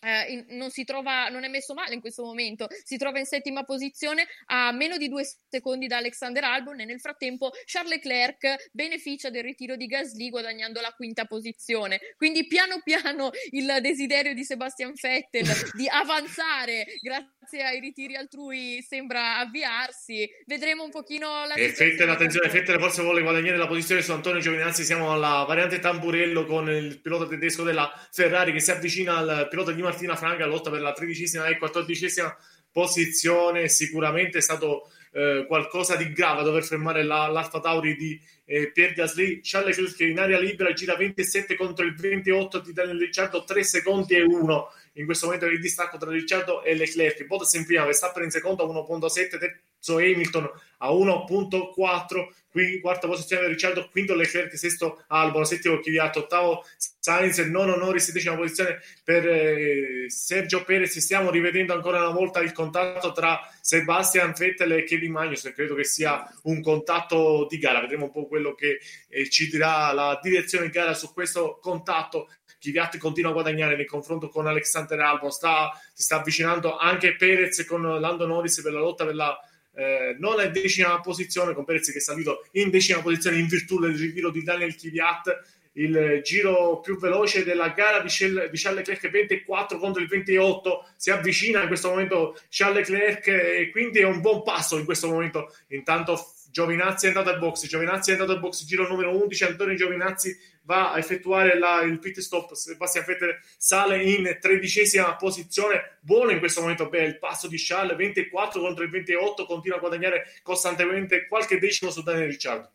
eh, 0.00 0.32
in, 0.32 0.44
non 0.56 0.70
si 0.70 0.84
trova, 0.84 1.28
non 1.28 1.44
è 1.44 1.48
messo 1.48 1.74
male 1.74 1.94
in 1.94 2.00
questo 2.00 2.22
momento, 2.22 2.66
si 2.84 2.96
trova 2.96 3.18
in 3.18 3.26
settima 3.26 3.64
posizione 3.64 4.26
a 4.46 4.72
meno 4.72 4.96
di 4.96 5.08
due 5.08 5.24
secondi 5.48 5.86
da 5.86 5.98
Alexander 5.98 6.44
Albon 6.44 6.80
e 6.80 6.84
nel 6.84 7.00
frattempo 7.00 7.50
Charles 7.64 7.94
Leclerc 7.94 8.70
beneficia 8.72 9.30
del 9.30 9.42
ritiro 9.42 9.76
di 9.76 9.86
Gasly 9.86 10.28
guadagnando 10.28 10.80
la 10.80 10.92
quinta 10.92 11.24
posizione. 11.24 11.98
Quindi 12.16 12.46
piano 12.46 12.80
piano 12.82 13.30
il 13.50 13.78
desiderio 13.80 14.34
di 14.34 14.44
Sebastian 14.44 14.92
Vettel 14.94 15.46
di 15.74 15.88
avanzare 15.88 16.84
grazie 17.00 17.35
grazie 17.46 17.62
ai 17.62 17.78
ritiri 17.78 18.16
altrui 18.16 18.82
sembra 18.82 19.38
avviarsi. 19.38 20.28
Vedremo 20.46 20.82
un 20.82 20.90
pochino 20.90 21.46
la 21.46 21.54
e 21.54 21.68
Fettel, 21.68 22.08
attenzione, 22.08 22.50
Fettel 22.50 22.80
forse 22.80 23.02
vuole 23.02 23.22
guadagnare 23.22 23.56
la 23.56 23.68
posizione 23.68 24.02
su 24.02 24.10
Antonio 24.10 24.40
Giovinazzi. 24.40 24.82
Siamo 24.82 25.12
alla 25.12 25.44
variante 25.46 25.78
tamburello 25.78 26.44
con 26.44 26.68
il 26.68 27.00
pilota 27.00 27.26
tedesco 27.28 27.62
della 27.62 27.88
Ferrari 28.10 28.52
che 28.52 28.58
si 28.58 28.72
avvicina 28.72 29.16
al 29.16 29.46
pilota 29.48 29.70
di 29.70 29.80
Martina 29.80 30.16
Franca, 30.16 30.44
lotta 30.44 30.70
per 30.70 30.80
la 30.80 30.92
tredicesima 30.92 31.46
e 31.46 31.56
quattordicesima 31.56 32.36
posizione. 32.72 33.68
Sicuramente 33.68 34.38
è 34.38 34.42
stato 34.42 34.90
eh, 35.12 35.44
qualcosa 35.46 35.94
di 35.94 36.12
grave 36.12 36.40
a 36.40 36.44
dover 36.44 36.64
fermare 36.64 37.04
la, 37.04 37.28
l'Alfa 37.28 37.60
Tauri 37.60 37.94
di 37.94 38.20
eh, 38.44 38.72
Pierre 38.72 38.94
Gasly. 38.94 39.40
Charles 39.40 39.78
Leclerc 39.78 40.00
in 40.00 40.18
area 40.18 40.40
libera 40.40 40.72
gira 40.72 40.96
27 40.96 41.54
contro 41.54 41.84
il 41.84 41.94
28 41.94 42.58
di 42.58 42.72
Daniel 42.72 42.98
Ricciardo, 42.98 43.44
3 43.44 43.62
secondi 43.62 44.14
e 44.16 44.22
1 44.22 44.68
in 44.96 45.04
questo 45.04 45.26
momento 45.26 45.46
il 45.46 45.60
distacco 45.60 45.96
tra 45.98 46.10
Ricciardo 46.10 46.62
e 46.62 46.74
Leclerc. 46.74 47.24
Bottas 47.24 47.54
in 47.54 47.64
prima, 47.64 47.84
Verstappen 47.84 48.24
in 48.24 48.30
seconda 48.30 48.64
1.7, 48.64 49.38
terzo 49.38 49.96
Hamilton 49.96 50.50
a 50.78 50.90
1.4, 50.90 52.28
qui 52.50 52.80
quarta 52.80 53.06
posizione 53.06 53.46
Ricciardo, 53.46 53.88
quinto 53.90 54.14
Leclerc, 54.14 54.56
sesto 54.56 55.04
Albon, 55.08 55.44
settimo 55.44 55.78
Kvyat, 55.78 56.16
ottavo 56.16 56.64
Sainz, 56.76 57.38
nono 57.38 57.76
Norris, 57.76 58.12
decima 58.12 58.34
posizione 58.34 58.80
per 59.04 59.26
eh, 59.28 60.06
Sergio 60.08 60.64
Perez. 60.64 60.98
Stiamo 60.98 61.30
rivedendo 61.30 61.72
ancora 61.72 61.98
una 61.98 62.18
volta 62.18 62.40
il 62.40 62.52
contatto 62.52 63.12
tra 63.12 63.40
Sebastian 63.60 64.32
Vettel 64.36 64.72
e 64.72 64.84
Kevin 64.84 65.12
Magnus, 65.12 65.52
credo 65.54 65.74
che 65.74 65.84
sia 65.84 66.26
un 66.44 66.60
contatto 66.62 67.46
di 67.48 67.58
gara. 67.58 67.80
Vedremo 67.80 68.06
un 68.06 68.12
po' 68.12 68.26
quello 68.26 68.54
che 68.54 68.80
eh, 69.08 69.28
ci 69.28 69.48
dirà 69.48 69.92
la 69.92 70.18
direzione 70.22 70.66
di 70.66 70.72
gara 70.72 70.94
su 70.94 71.12
questo 71.12 71.58
contatto. 71.60 72.28
Kvyat 72.70 72.98
continua 72.98 73.30
a 73.30 73.34
guadagnare 73.34 73.76
nel 73.76 73.86
confronto 73.86 74.28
con 74.28 74.46
Alexander 74.46 74.98
Albon, 75.00 75.30
sta, 75.30 75.70
si 75.92 76.02
sta 76.02 76.20
avvicinando 76.20 76.76
anche 76.76 77.16
Perez 77.16 77.64
con 77.66 77.82
Lando 78.00 78.26
Norris 78.26 78.60
per 78.62 78.72
la 78.72 78.80
lotta 78.80 79.04
per 79.04 79.14
la 79.14 79.38
eh, 79.76 80.16
non 80.18 80.40
è 80.40 80.50
decima 80.50 80.98
posizione, 81.00 81.52
con 81.52 81.64
Perez 81.64 81.90
che 81.92 81.98
è 81.98 82.00
salito 82.00 82.46
in 82.52 82.70
decima 82.70 83.02
posizione 83.02 83.38
in 83.38 83.46
virtù 83.46 83.78
del 83.78 83.96
ritiro 83.96 84.30
di 84.30 84.42
Daniel 84.42 84.74
Kvyat, 84.74 85.42
il 85.76 86.20
giro 86.22 86.80
più 86.80 86.98
veloce 86.98 87.44
della 87.44 87.68
gara 87.68 88.00
di, 88.00 88.08
Charles 88.08 88.50
Leclerc 88.50 89.10
24 89.10 89.78
contro 89.78 90.02
il 90.02 90.08
28 90.08 90.88
si 90.96 91.10
avvicina 91.10 91.60
in 91.60 91.66
questo 91.66 91.90
momento 91.90 92.38
Charles 92.48 92.88
Leclerc 92.88 93.26
e 93.28 93.68
quindi 93.70 93.98
è 93.98 94.04
un 94.04 94.20
buon 94.20 94.42
passo 94.42 94.78
in 94.78 94.84
questo 94.84 95.08
momento. 95.08 95.54
Intanto 95.68 96.32
Giovinazzi 96.50 97.04
è 97.04 97.08
andato 97.08 97.28
al 97.28 97.38
box 97.38 97.66
Giovinazzi 97.66 98.10
è 98.10 98.12
andato 98.14 98.32
al 98.32 98.40
box 98.40 98.64
giro 98.64 98.88
numero 98.88 99.14
11 99.14 99.44
Antonio 99.44 99.74
Giovinazzi 99.74 100.34
va 100.66 100.92
a 100.92 100.98
effettuare 100.98 101.58
la, 101.58 101.80
il 101.80 101.98
pit 101.98 102.18
stop. 102.18 102.52
Sebastian 102.52 103.04
Vettel 103.04 103.38
sale 103.56 104.02
in 104.02 104.36
tredicesima 104.40 105.16
posizione. 105.16 105.98
Buono 106.00 106.32
in 106.32 106.38
questo 106.38 106.60
momento 106.60 106.88
beh, 106.88 107.04
il 107.04 107.18
passo 107.18 107.48
di 107.48 107.56
Charles 107.58 107.96
24 107.96 108.60
contro 108.60 108.84
il 108.84 108.90
28, 108.90 109.46
continua 109.46 109.78
a 109.78 109.80
guadagnare 109.80 110.26
costantemente 110.42 111.26
qualche 111.26 111.58
decimo 111.58 111.90
su 111.90 112.02
Daniel 112.02 112.28
Ricciardo. 112.28 112.70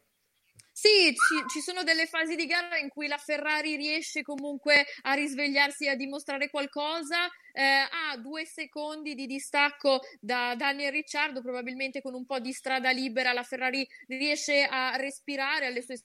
Sì, 0.74 1.14
ci, 1.14 1.46
ci, 1.52 1.62
sono 1.62 1.84
delle 1.84 2.08
fasi 2.08 2.36
di 2.36 2.48
gara 2.48 2.78
in 2.78 2.90
cui 2.90 3.08
la 3.08 3.18
Ferrari 3.18 3.76
riesce 3.76 4.24
comunque 4.24 4.86
a 5.02 5.14
risvegliarsi 5.14 5.86
e 5.86 5.90
a 5.90 5.96
dimostrare 5.96 6.50
qualcosa. 6.50 7.30
Eh, 7.54 7.62
ha 7.62 8.18
due 8.18 8.46
secondi 8.46 9.14
di 9.14 9.28
distacco 9.28 10.00
da 10.20 10.56
Daniel 10.56 10.92
Ricciardo, 10.92 11.42
probabilmente 11.42 12.02
con 12.02 12.16
un 12.16 12.26
po' 12.26 12.40
di 12.40 12.54
strada 12.54 12.90
libera 12.90 13.34
la 13.34 13.44
Ferrari 13.44 13.88
riesce 14.08 14.64
a 14.64 14.96
respirare 14.96 15.68
alle 15.68 15.84
sue 15.84 15.98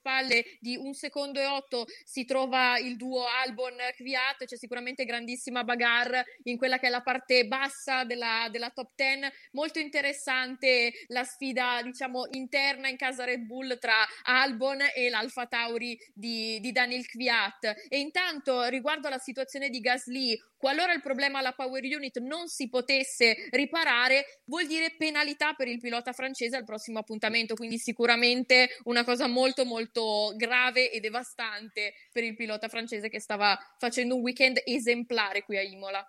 spalle 0.00 0.44
di 0.60 0.76
un 0.76 0.94
secondo 0.94 1.38
e 1.38 1.46
otto 1.46 1.84
si 2.04 2.24
trova 2.24 2.78
il 2.78 2.96
duo 2.96 3.26
Albon-Kvyat, 3.26 4.46
c'è 4.46 4.56
sicuramente 4.56 5.04
grandissima 5.04 5.62
bagarre 5.62 6.24
in 6.44 6.56
quella 6.56 6.78
che 6.78 6.86
è 6.86 6.90
la 6.90 7.02
parte 7.02 7.46
bassa 7.46 8.04
della, 8.04 8.48
della 8.50 8.70
top 8.70 8.92
10, 8.94 9.28
molto 9.52 9.78
interessante 9.78 10.92
la 11.08 11.24
sfida 11.24 11.80
diciamo 11.82 12.26
interna 12.30 12.88
in 12.88 12.96
casa 12.96 13.24
Red 13.24 13.42
Bull 13.42 13.78
tra 13.78 14.06
Albon 14.22 14.78
e 14.94 15.10
l'Alfa 15.10 15.46
Tauri 15.46 15.98
di, 16.14 16.58
di 16.60 16.72
Daniel 16.72 17.06
Kvyat. 17.06 17.86
E 17.88 17.98
intanto 17.98 18.64
riguardo 18.64 19.08
alla 19.08 19.18
situazione 19.18 19.68
di 19.68 19.80
Gasly 19.80 20.38
qualora 20.60 20.92
il 20.92 21.00
problema 21.00 21.38
alla 21.38 21.52
power 21.52 21.82
unit 21.82 22.18
non 22.18 22.46
si 22.48 22.68
potesse 22.68 23.48
riparare, 23.50 24.40
vuol 24.44 24.66
dire 24.66 24.94
penalità 24.96 25.54
per 25.54 25.68
il 25.68 25.80
pilota 25.80 26.12
francese 26.12 26.54
al 26.54 26.64
prossimo 26.64 26.98
appuntamento, 26.98 27.54
quindi 27.54 27.78
sicuramente 27.78 28.68
una 28.84 29.02
cosa 29.02 29.26
molto 29.26 29.64
molto 29.64 29.89
grave 30.36 30.90
e 30.90 31.00
devastante 31.00 31.94
per 32.12 32.24
il 32.24 32.36
pilota 32.36 32.68
francese 32.68 33.08
che 33.08 33.20
stava 33.20 33.58
facendo 33.78 34.14
un 34.14 34.22
weekend 34.22 34.60
esemplare 34.64 35.42
qui 35.42 35.56
a 35.56 35.62
Imola. 35.62 36.06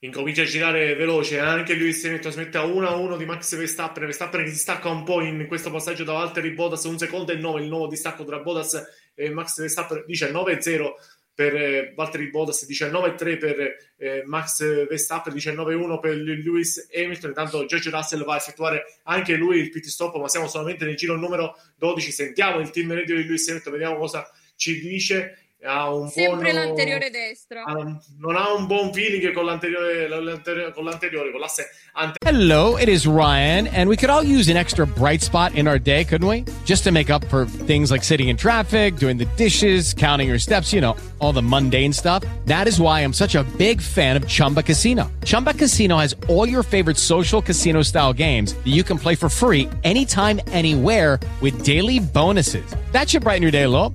Incomincia 0.00 0.42
a 0.42 0.44
girare 0.44 0.94
veloce, 0.94 1.38
anche 1.38 1.74
lui 1.74 1.92
si 1.94 2.08
mette 2.08 2.58
a 2.58 2.64
1 2.64 2.86
a 2.86 2.96
1 2.96 3.16
di 3.16 3.24
Max 3.24 3.56
Verstappen, 3.56 4.04
Verstappen 4.04 4.44
che 4.44 4.50
si 4.50 4.58
stacca 4.58 4.90
un 4.90 5.04
po' 5.04 5.22
in 5.22 5.46
questo 5.48 5.70
passaggio 5.70 6.04
da 6.04 6.12
Valtteri 6.12 6.52
Bottas, 6.52 6.84
un 6.84 6.98
secondo 6.98 7.32
e 7.32 7.36
9 7.36 7.62
il 7.62 7.68
nuovo 7.68 7.86
distacco 7.86 8.22
tra 8.24 8.40
Bottas 8.40 9.10
e 9.14 9.30
Max 9.30 9.58
Verstappen, 9.58 10.04
dice 10.06 10.30
9 10.30 10.60
0 10.60 10.96
per 11.36 11.54
eh, 11.54 11.92
Valtteri 11.94 12.30
Bottas, 12.30 12.66
19-3 12.66 13.38
per 13.38 13.76
eh, 13.98 14.22
Max 14.24 14.64
Verstappen, 14.88 15.34
19-1 15.34 16.00
per 16.00 16.14
Lewis 16.16 16.88
Hamilton. 16.92 17.28
Intanto 17.28 17.66
George 17.66 17.90
Russell 17.90 18.24
va 18.24 18.32
a 18.32 18.36
effettuare 18.38 19.00
anche 19.02 19.36
lui 19.36 19.58
il 19.58 19.70
pit 19.70 19.84
stop, 19.84 20.16
ma 20.16 20.28
siamo 20.28 20.48
solamente 20.48 20.86
nel 20.86 20.96
giro 20.96 21.14
numero 21.16 21.54
12. 21.76 22.10
Sentiamo 22.10 22.58
il 22.58 22.70
team 22.70 22.92
radio 22.94 23.16
di 23.16 23.24
Lewis 23.24 23.46
Hamilton, 23.48 23.72
vediamo 23.72 23.98
cosa 23.98 24.26
ci 24.56 24.80
dice 24.80 25.45
ha 25.66 25.92
un 25.92 26.08
sempre 26.08 26.52
buono, 26.52 26.66
l'anteriore 26.66 27.10
destra 27.10 27.64
ha, 27.64 27.72
non 28.18 28.36
ha 28.36 28.52
un 28.52 28.66
buon 28.66 28.92
feeling 28.92 29.32
con 29.32 29.44
l'anteriore, 29.44 30.08
l'anteriore 30.08 30.72
con 30.72 30.84
l'anteriore 30.84 31.30
con 31.30 31.40
l'asse 31.40 31.68
anteriore 31.92 32.16
Hello 32.24 32.76
it 32.78 32.88
is 32.88 33.06
Ryan 33.06 33.66
and 33.68 33.88
we 33.88 33.96
could 33.96 34.10
all 34.10 34.22
use 34.22 34.48
an 34.48 34.56
extra 34.56 34.86
bright 34.86 35.22
spot 35.22 35.54
in 35.54 35.66
our 35.66 35.78
day 35.78 36.04
couldn't 36.04 36.28
we? 36.28 36.44
Just 36.64 36.84
to 36.84 36.92
make 36.92 37.10
up 37.10 37.24
for 37.26 37.46
things 37.66 37.90
like 37.90 38.04
sitting 38.04 38.28
in 38.28 38.36
traffic 38.36 38.96
doing 38.96 39.16
the 39.16 39.26
dishes 39.36 39.92
counting 39.92 40.28
your 40.28 40.38
steps 40.38 40.72
you 40.72 40.80
know 40.80 40.96
all 41.18 41.32
the 41.32 41.42
mundane 41.42 41.92
stuff. 41.92 42.24
That 42.46 42.66
is 42.68 42.80
why 42.80 43.00
I'm 43.00 43.12
such 43.12 43.34
a 43.34 43.44
big 43.56 43.80
fan 43.80 44.16
of 44.16 44.26
Chumba 44.26 44.62
Casino. 44.62 45.10
Chumba 45.24 45.54
Casino 45.54 45.96
has 45.98 46.14
all 46.28 46.48
your 46.48 46.62
favorite 46.62 46.96
social 46.96 47.40
casino 47.40 47.82
style 47.82 48.12
games 48.12 48.54
that 48.54 48.66
you 48.66 48.82
can 48.82 48.98
play 48.98 49.14
for 49.14 49.28
free 49.28 49.68
anytime 49.84 50.40
anywhere 50.48 51.18
with 51.40 51.64
daily 51.64 51.98
bonuses. 52.00 52.74
That 52.92 53.08
should 53.08 53.22
brighten 53.22 53.42
your 53.42 53.52
day 53.52 53.62
a 53.62 53.68
little 53.68 53.94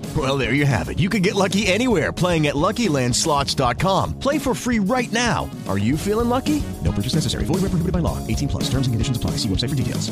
Well, 0.15 0.37
there 0.37 0.53
you 0.53 0.65
have 0.65 0.89
it. 0.89 0.99
You 0.99 1.09
can 1.09 1.21
get 1.21 1.35
lucky 1.35 1.67
anywhere 1.67 2.11
playing 2.11 2.47
at 2.47 2.55
LuckyLandSlots.com. 2.55 4.19
Play 4.19 4.37
for 4.39 4.53
free 4.53 4.79
right 4.79 5.11
now. 5.13 5.49
Are 5.69 5.77
you 5.77 5.95
feeling 5.95 6.27
lucky? 6.27 6.61
No 6.83 6.91
purchase 6.91 7.15
necessary. 7.15 7.45
Void 7.45 7.61
where 7.61 7.71
prohibited 7.71 7.93
by 7.93 7.99
law. 7.99 8.17
18 8.27 8.49
plus. 8.49 8.63
Terms 8.63 8.87
and 8.87 8.93
conditions 8.93 9.15
apply. 9.15 9.37
See 9.37 9.47
website 9.47 9.69
for 9.69 9.75
details. 9.75 10.11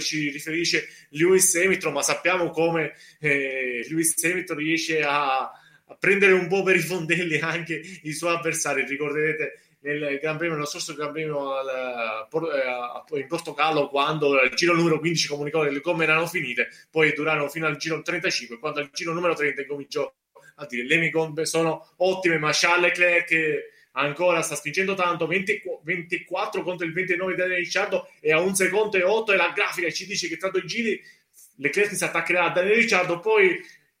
ci 0.00 0.30
riferisce 0.30 0.86
Lewis 1.10 1.54
Hamilton, 1.54 1.92
ma 1.92 2.02
sappiamo 2.02 2.50
come 2.50 2.94
eh, 3.20 3.86
Lewis 3.90 4.14
Hamilton 4.24 4.56
riesce 4.56 5.02
a, 5.02 5.42
a 5.42 5.96
prendere 5.98 6.32
un 6.32 6.48
po' 6.48 6.62
per 6.62 6.76
i 6.76 6.80
fondelli 6.80 7.38
anche 7.38 7.80
i 8.02 8.12
suoi 8.12 8.34
avversari. 8.34 8.86
Ricorderete 8.86 9.65
nel 9.86 10.18
Gran 10.20 10.36
Premio, 10.36 10.54
nello 10.54 10.66
scorso 10.66 10.94
Gran 10.94 11.12
Premio 11.12 11.60
eh, 11.60 13.20
in 13.20 13.26
Portogallo 13.28 13.88
quando 13.88 14.40
il 14.42 14.52
giro 14.54 14.74
numero 14.74 14.98
15 14.98 15.28
comunicò 15.28 15.62
le 15.62 15.80
gomme 15.80 16.02
erano 16.02 16.26
finite, 16.26 16.68
poi 16.90 17.12
durarono 17.12 17.48
fino 17.48 17.66
al 17.66 17.76
giro 17.76 18.02
35, 18.02 18.58
quando 18.58 18.80
al 18.80 18.90
giro 18.92 19.12
numero 19.12 19.34
30 19.34 19.64
cominciò 19.64 20.12
a 20.56 20.66
dire 20.66 20.84
le 20.84 20.96
mie 20.96 21.10
gomme 21.10 21.46
sono 21.46 21.92
ottime, 21.98 22.38
ma 22.38 22.50
Charles 22.52 22.96
Leclerc 22.98 23.74
ancora 23.92 24.42
sta 24.42 24.56
spingendo 24.56 24.94
tanto 24.94 25.26
20, 25.26 25.62
24 25.82 26.62
contro 26.62 26.84
il 26.84 26.92
29 26.92 27.34
di 27.34 27.40
Daniel 27.40 27.58
Ricciardo 27.58 28.08
e 28.20 28.32
a 28.32 28.40
un 28.40 28.54
secondo 28.54 28.96
e 28.96 29.04
8 29.04 29.32
e 29.32 29.36
la 29.36 29.52
grafica 29.54 29.88
ci 29.90 30.04
dice 30.04 30.28
che 30.28 30.36
tra 30.36 30.50
due 30.50 30.64
giri 30.64 31.00
Leclerc 31.58 31.94
si 31.94 32.04
attaccherà 32.04 32.44
a 32.44 32.50
Daniel 32.50 32.76
Ricciardo 32.76 33.20
poi 33.20 33.58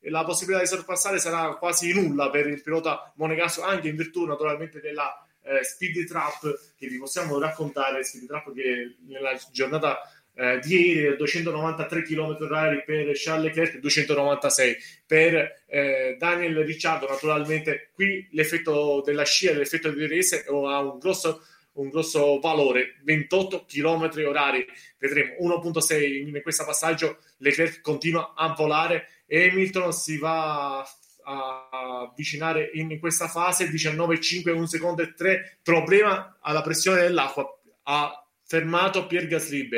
la 0.08 0.24
possibilità 0.24 0.62
di 0.62 0.68
sorpassare 0.68 1.18
sarà 1.18 1.54
quasi 1.54 1.94
nulla 1.94 2.28
per 2.28 2.46
il 2.46 2.60
pilota 2.60 3.12
monegasco 3.16 3.62
anche 3.62 3.88
in 3.88 3.96
virtù 3.96 4.26
naturalmente 4.26 4.80
della 4.80 5.25
eh, 5.46 5.64
Speed 5.64 6.06
Trap 6.06 6.74
che 6.76 6.86
vi 6.88 6.98
possiamo 6.98 7.38
raccontare, 7.38 8.04
Speed 8.04 8.26
Trap 8.26 8.52
che 8.54 8.96
nella 9.06 9.38
giornata 9.52 10.00
eh, 10.34 10.58
di 10.62 10.94
ieri 10.94 11.16
293 11.16 12.02
km 12.02 12.36
h 12.36 12.84
per 12.84 13.10
Charles 13.14 13.44
Leclerc 13.44 13.78
296 13.78 14.76
per 15.06 15.64
eh, 15.66 16.16
Daniel 16.18 16.64
Ricciardo. 16.64 17.08
Naturalmente 17.08 17.90
qui 17.94 18.28
l'effetto 18.32 19.02
della 19.04 19.24
scia 19.24 19.52
l'effetto 19.52 19.90
di 19.90 20.06
rese 20.06 20.44
ha 20.46 20.80
un 20.80 20.98
grosso 20.98 21.42
un 21.76 21.90
grosso 21.90 22.38
valore, 22.38 22.96
28 23.04 23.66
km 23.66 24.10
orari, 24.26 24.66
vedremo. 24.98 25.34
1.6 25.40 26.26
in 26.26 26.40
questo 26.42 26.64
passaggio, 26.64 27.18
Leclerc 27.38 27.80
continua 27.82 28.32
a 28.34 28.54
volare, 28.54 29.08
Hamilton 29.28 29.92
si 29.92 30.16
va 30.16 30.86
a 31.26 31.68
avvicinare 32.08 32.70
in 32.74 32.98
questa 33.00 33.26
fase 33.26 33.68
19,5, 33.68 34.50
1 34.50 34.66
secondo 34.66 35.02
e 35.02 35.14
3, 35.14 35.58
problema 35.62 36.38
alla 36.40 36.62
pressione 36.62 37.00
dell'acqua, 37.00 37.44
ha 37.84 38.26
fermato 38.44 39.06
Pier 39.06 39.26
Gasly 39.26 39.68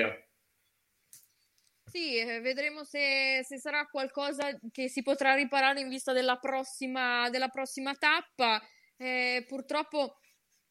sì, 1.91 2.19
eh, 2.19 2.41
vedremo 2.41 2.85
se, 2.85 3.41
se, 3.45 3.59
sarà 3.59 3.87
qualcosa 3.87 4.57
che 4.71 4.89
si 4.89 5.03
potrà 5.03 5.35
riparare 5.35 5.81
in 5.81 5.89
vista 5.89 6.13
della 6.13 6.37
prossima, 6.37 7.31
della 7.31 7.49
prossima 7.49 7.95
tappa. 7.95 8.63
Eh, 8.99 9.45
purtroppo 9.49 10.19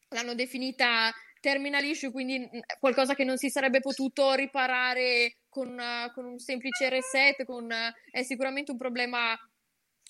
l'hanno 0.09 0.35
definita 0.35 1.11
terminal 1.39 1.83
issue, 1.83 2.11
quindi 2.11 2.39
mm, 2.39 2.59
qualcosa 2.79 3.15
che 3.15 3.23
non 3.23 3.37
si 3.37 3.49
sarebbe 3.49 3.79
potuto 3.79 4.33
riparare 4.33 5.37
con, 5.49 5.69
uh, 5.69 6.13
con 6.13 6.25
un 6.25 6.39
semplice 6.39 6.89
reset, 6.89 7.43
con, 7.45 7.65
uh, 7.65 7.91
è 8.11 8.23
sicuramente 8.23 8.71
un 8.71 8.77
problema 8.77 9.35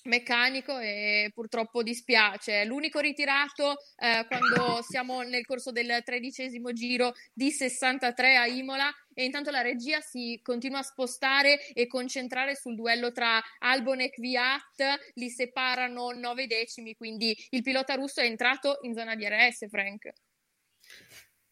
meccanico 0.08 0.78
e 0.80 1.32
purtroppo 1.34 1.84
dispiace. 1.84 2.66
L'unico 2.66 3.00
ritirato 3.00 3.78
eh, 3.98 4.26
quando 4.28 4.82
siamo 4.82 5.22
nel 5.22 5.46
corso 5.46 5.72
del 5.72 6.02
tredicesimo 6.04 6.74
giro 6.74 7.14
di 7.34 7.52
63 7.52 8.36
a 8.36 8.48
Imola 8.48 8.92
e 9.14 9.24
intanto 9.24 9.52
la 9.52 9.62
regia 9.62 10.00
si 10.02 10.40
continua 10.44 10.80
a 10.80 10.84
spostare 10.84 11.68
e 11.74 11.88
concentrare 11.88 12.56
sul 12.56 12.76
duello 12.76 13.12
tra 13.12 13.42
Albon 13.60 14.02
e 14.02 14.10
Kvyat, 14.10 15.12
li 15.16 15.30
separano 15.30 16.12
nove 16.12 16.48
decimi, 16.48 16.96
quindi 16.96 17.36
il 17.52 17.62
pilota 17.62 17.96
russo 17.96 18.22
è 18.22 18.26
entrato 18.26 18.80
in 18.82 18.94
zona 18.94 19.16
di 19.16 19.28
RS, 19.28 19.68
Frank. 19.70 20.12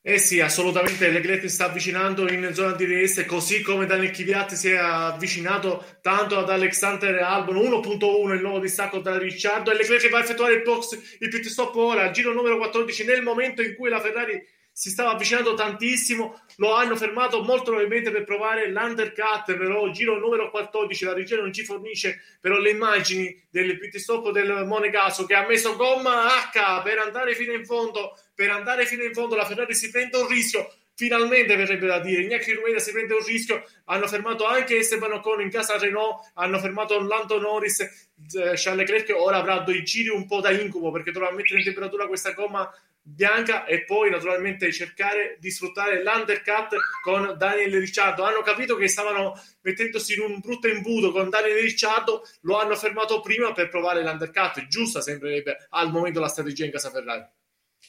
Eh 0.08 0.20
sì, 0.20 0.40
assolutamente 0.40 1.10
Leclerc 1.10 1.50
sta 1.50 1.66
avvicinando 1.66 2.32
in 2.32 2.52
zona 2.54 2.74
di 2.74 2.86
DRS, 2.86 3.26
così 3.26 3.64
come 3.64 3.88
Daniel 3.88 4.12
Kvyat 4.12 4.54
si 4.54 4.70
è 4.70 4.76
avvicinato 4.76 5.84
tanto 6.00 6.38
ad 6.38 6.48
Alexander 6.48 7.24
Albon 7.24 7.56
1.1 7.56 8.36
il 8.36 8.42
nuovo 8.42 8.60
distacco 8.60 9.00
da 9.00 9.18
Ricciardo 9.18 9.72
e 9.72 9.76
Leclerc 9.76 10.08
va 10.10 10.20
a 10.20 10.22
effettuare 10.22 10.54
il 10.54 10.62
box, 10.62 11.18
il 11.18 11.30
pit 11.30 11.48
stop 11.48 11.74
ora, 11.78 12.12
giro 12.12 12.34
numero 12.34 12.58
14 12.58 13.04
nel 13.04 13.24
momento 13.24 13.64
in 13.64 13.74
cui 13.74 13.90
la 13.90 14.00
Ferrari 14.00 14.40
si 14.78 14.90
stava 14.90 15.12
avvicinando 15.12 15.54
tantissimo, 15.54 16.42
lo 16.58 16.74
hanno 16.74 16.98
fermato 16.98 17.42
molto 17.42 17.72
probabilmente 17.72 18.12
per 18.12 18.26
provare 18.26 18.70
l'undercut, 18.70 19.56
però 19.56 19.90
giro 19.90 20.20
numero 20.20 20.52
14, 20.52 21.06
la 21.06 21.14
regia 21.14 21.38
non 21.38 21.54
ci 21.54 21.64
fornisce 21.64 22.22
però 22.42 22.58
le 22.58 22.72
immagini 22.72 23.42
del 23.50 23.80
pit 23.80 23.96
stop 23.96 24.32
del 24.32 24.66
Monegaso 24.66 25.26
che 25.26 25.34
ha 25.34 25.48
messo 25.48 25.78
gomma 25.78 26.26
H 26.52 26.82
per 26.84 26.98
andare 26.98 27.36
fino 27.36 27.54
in 27.54 27.66
fondo, 27.66 28.20
per 28.34 28.50
andare 28.50 28.86
fino 28.86 29.04
in 29.04 29.14
fondo 29.14 29.36
la 29.36 29.46
Ferrari 29.46 29.74
si 29.74 29.90
prende 29.90 30.18
un 30.18 30.28
rischio, 30.28 30.70
finalmente 30.94 31.56
verrebbe 31.56 31.88
da 31.88 32.00
dire 32.00 32.24
Ignaki 32.24 32.52
Rueda 32.52 32.80
si 32.80 32.92
prende 32.92 33.14
un 33.14 33.24
rischio 33.24 33.64
hanno 33.86 34.08
fermato 34.08 34.46
anche 34.46 34.78
Esteban 34.78 35.14
Ocon 35.14 35.40
in 35.40 35.50
casa 35.50 35.78
Renault 35.78 36.32
hanno 36.34 36.60
fermato 36.60 37.00
Lando 37.02 37.40
Norris 37.40 37.80
eh, 37.82 38.54
Charles 38.56 38.90
Leclerc 38.90 39.14
ora 39.14 39.38
avrà 39.38 39.60
due 39.60 39.84
giri 39.84 40.08
un 40.08 40.26
po' 40.26 40.40
da 40.40 40.52
incubo 40.52 40.92
perché 40.92 41.12
dovrà 41.12 41.32
mettere 41.32 41.60
in 41.60 41.66
temperatura 41.66 42.08
questa 42.08 42.32
gomma 42.32 42.70
bianca 43.08 43.66
e 43.66 43.84
poi 43.84 44.10
naturalmente 44.10 44.72
cercare 44.72 45.38
di 45.40 45.52
sfruttare 45.52 46.02
l'undercut 46.02 46.76
con 47.04 47.36
Daniel 47.38 47.80
Ricciardo. 47.80 48.24
Hanno 48.24 48.42
capito 48.42 48.76
che 48.76 48.88
stavano 48.88 49.40
mettendosi 49.62 50.16
in 50.16 50.22
un 50.22 50.40
brutto 50.40 50.68
imbuto 50.68 51.12
con 51.12 51.30
Daniel 51.30 51.62
Ricciardo, 51.62 52.24
lo 52.42 52.58
hanno 52.58 52.76
fermato 52.76 53.22
prima 53.22 53.54
per 53.54 53.70
provare 53.70 54.02
l'undercut. 54.02 54.68
Giusta 54.68 55.02
sembrerebbe 55.02 55.68
al 55.70 55.92
momento 55.92 56.20
la 56.20 56.28
strategia 56.28 56.66
in 56.66 56.72
casa 56.72 56.90
Ferrari. 56.90 57.24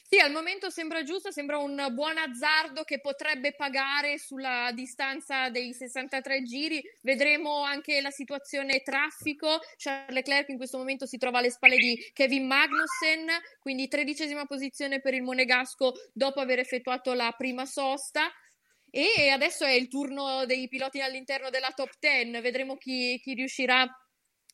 Sì, 0.09 0.21
al 0.21 0.31
momento 0.31 0.71
sembra 0.71 1.03
giusto, 1.03 1.33
sembra 1.33 1.59
un 1.59 1.88
buon 1.90 2.16
azzardo 2.16 2.85
che 2.85 3.01
potrebbe 3.01 3.55
pagare 3.57 4.19
sulla 4.19 4.71
distanza 4.73 5.51
dei 5.51 5.73
63 5.73 6.42
giri. 6.45 6.81
Vedremo 7.01 7.62
anche 7.62 8.01
la 8.01 8.11
situazione 8.11 8.83
traffico. 8.83 9.59
Charles 9.77 10.14
Leclerc 10.14 10.49
in 10.51 10.59
questo 10.59 10.79
momento 10.79 11.07
si 11.07 11.19
trova 11.19 11.38
alle 11.38 11.51
spalle 11.51 11.77
di 11.77 11.99
Kevin 12.12 12.47
Magnussen, 12.47 13.27
quindi 13.59 13.88
tredicesima 13.88 14.45
posizione 14.47 15.01
per 15.01 15.12
il 15.12 15.23
Monegasco 15.23 15.92
dopo 16.12 16.38
aver 16.38 16.61
effettuato 16.61 17.12
la 17.12 17.35
prima 17.37 17.66
sosta. 17.66 18.31
E 18.88 19.29
adesso 19.31 19.64
è 19.64 19.73
il 19.73 19.88
turno 19.88 20.47
dei 20.47 20.69
piloti 20.69 21.01
all'interno 21.01 21.51
della 21.51 21.73
top 21.75 21.90
10. 21.99 22.40
Vedremo 22.40 22.77
chi, 22.77 23.19
chi 23.21 23.35
riuscirà 23.35 23.81
a 23.83 24.06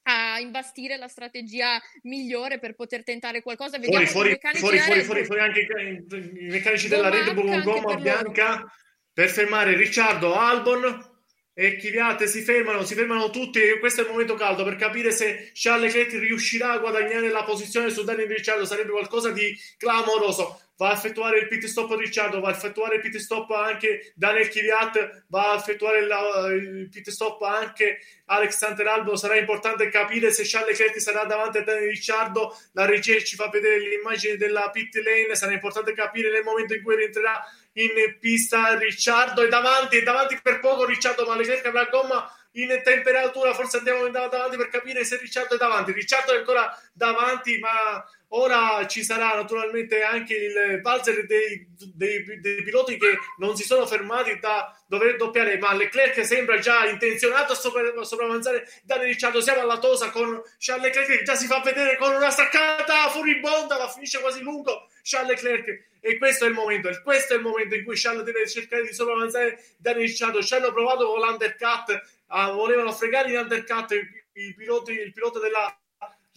a 0.04 0.38
imbastire 0.40 0.96
la 0.96 1.08
strategia 1.08 1.80
migliore 2.02 2.58
per 2.58 2.74
poter 2.74 3.04
tentare 3.04 3.42
qualcosa. 3.42 3.78
Vediamo 3.78 4.04
fuori, 4.06 4.36
fuori, 4.38 4.56
fuori, 4.58 4.78
fuori, 4.78 5.02
fuori, 5.02 5.24
fuori, 5.24 5.40
anche 5.40 5.60
i, 5.60 6.48
meccanici 6.48 6.88
della 6.88 7.08
Red 7.08 7.34
Bull 7.34 7.48
con 7.48 7.62
gomma 7.62 7.96
bianca 7.96 8.64
per 9.12 9.28
fermare 9.28 9.76
Ricciardo 9.76 10.34
Albon 10.34 11.11
e 11.54 11.76
Chiviate 11.76 12.26
si 12.26 12.40
fermano, 12.40 12.84
si 12.84 12.94
fermano 12.94 13.30
tutti 13.30 13.60
e 13.60 13.78
questo 13.78 14.00
è 14.00 14.04
il 14.04 14.10
momento 14.10 14.34
caldo 14.34 14.64
per 14.64 14.76
capire 14.76 15.10
se 15.10 15.50
Charles 15.52 15.94
Leclerc 15.94 16.18
riuscirà 16.20 16.72
a 16.72 16.78
guadagnare 16.78 17.30
la 17.30 17.44
posizione 17.44 17.90
su 17.90 18.04
Daniel 18.04 18.28
Ricciardo 18.28 18.64
sarebbe 18.64 18.92
qualcosa 18.92 19.30
di 19.30 19.54
clamoroso 19.76 20.58
va 20.82 20.90
a 20.90 20.94
effettuare 20.94 21.38
il 21.38 21.46
pit 21.46 21.64
stop 21.66 21.92
Ricciardo, 21.94 22.40
va 22.40 22.48
a 22.48 22.52
effettuare 22.52 22.96
il 22.96 23.00
pit 23.00 23.16
stop 23.18 23.50
anche 23.52 24.12
Daniel 24.16 24.48
Kvyat, 24.48 25.26
va 25.28 25.52
a 25.52 25.54
effettuare 25.54 26.04
la, 26.04 26.46
il 26.52 26.88
pit 26.90 27.08
stop 27.10 27.40
anche 27.42 27.98
Alexander 28.26 28.86
Albo. 28.88 29.14
Sarà 29.14 29.36
importante 29.36 29.88
capire 29.88 30.32
se 30.32 30.42
Charles 30.44 30.76
Leclerc 30.76 31.00
sarà 31.00 31.24
davanti 31.24 31.58
a 31.58 31.62
Daniel 31.62 31.88
Ricciardo. 31.88 32.58
La 32.72 32.84
regia 32.84 33.16
ci 33.20 33.36
fa 33.36 33.48
vedere 33.48 33.78
le 33.78 33.94
immagini 33.94 34.36
della 34.36 34.70
pit 34.70 34.96
lane. 34.96 35.36
Sarà 35.36 35.52
importante 35.52 35.92
capire 35.92 36.32
nel 36.32 36.42
momento 36.42 36.74
in 36.74 36.82
cui 36.82 36.96
rientrerà 36.96 37.40
in 37.74 38.18
pista 38.18 38.76
Ricciardo. 38.76 39.42
È 39.44 39.48
davanti, 39.48 39.98
è 39.98 40.02
davanti 40.02 40.38
per 40.42 40.60
poco 40.60 40.84
Ricciardo, 40.84 41.24
ma 41.26 41.36
Leclerc 41.36 41.66
avrà 41.66 41.84
gomma 41.84 42.30
in 42.52 42.80
temperatura. 42.82 43.54
Forse 43.54 43.78
andiamo 43.78 44.08
davanti 44.08 44.56
per 44.56 44.68
capire 44.68 45.04
se 45.04 45.16
Ricciardo 45.16 45.54
è 45.54 45.58
davanti. 45.58 45.92
Ricciardo 45.92 46.32
è 46.32 46.38
ancora 46.38 46.76
davanti, 46.92 47.58
ma 47.58 48.04
Ora 48.34 48.86
ci 48.86 49.04
sarà 49.04 49.34
naturalmente 49.34 50.02
anche 50.02 50.34
il 50.34 50.80
valzer 50.80 51.26
dei, 51.26 51.66
dei, 51.94 52.40
dei, 52.40 52.62
piloti 52.62 52.96
che 52.96 53.18
non 53.36 53.56
si 53.56 53.62
sono 53.62 53.86
fermati 53.86 54.38
da 54.40 54.74
dover 54.86 55.16
doppiare, 55.16 55.58
ma 55.58 55.74
Leclerc 55.74 56.24
sembra 56.24 56.58
già 56.58 56.86
intenzionato 56.86 57.52
a 57.52 57.56
sopra, 57.56 57.82
sopravanzare 58.04 58.66
Daniel 58.84 59.10
Ricciardo. 59.10 59.42
Siamo 59.42 59.60
alla 59.60 59.78
tosa 59.78 60.10
con 60.10 60.40
Charles 60.56 60.86
Leclerc 60.86 61.18
che 61.18 61.24
già 61.24 61.34
si 61.34 61.46
fa 61.46 61.60
vedere 61.60 61.98
con 61.98 62.14
una 62.14 62.30
staccata 62.30 63.10
furibonda, 63.10 63.76
la 63.76 63.90
finisce 63.90 64.20
quasi 64.20 64.40
lungo 64.40 64.88
Charles 65.02 65.42
Leclerc. 65.42 65.90
E 66.00 66.16
questo 66.16 66.46
è 66.46 66.48
il 66.48 66.54
momento, 66.54 66.88
questo 67.02 67.34
è 67.34 67.36
il 67.36 67.42
momento 67.42 67.74
in 67.74 67.84
cui 67.84 67.96
Charles 67.96 68.24
deve 68.24 68.48
cercare 68.48 68.82
di 68.82 68.94
sopravanzare 68.94 69.62
Daniel 69.76 70.08
Ricciardo. 70.08 70.42
Ci 70.42 70.54
hanno 70.54 70.72
provato 70.72 71.06
con 71.06 71.20
l'undercut, 71.20 72.00
ah, 72.28 72.50
volevano 72.52 72.92
fregare 72.92 73.28
in 73.28 73.36
undercut 73.36 73.92
i 74.32 74.54
piloti, 74.54 74.92
il 74.92 75.12
pilota 75.12 75.38
della 75.38 75.76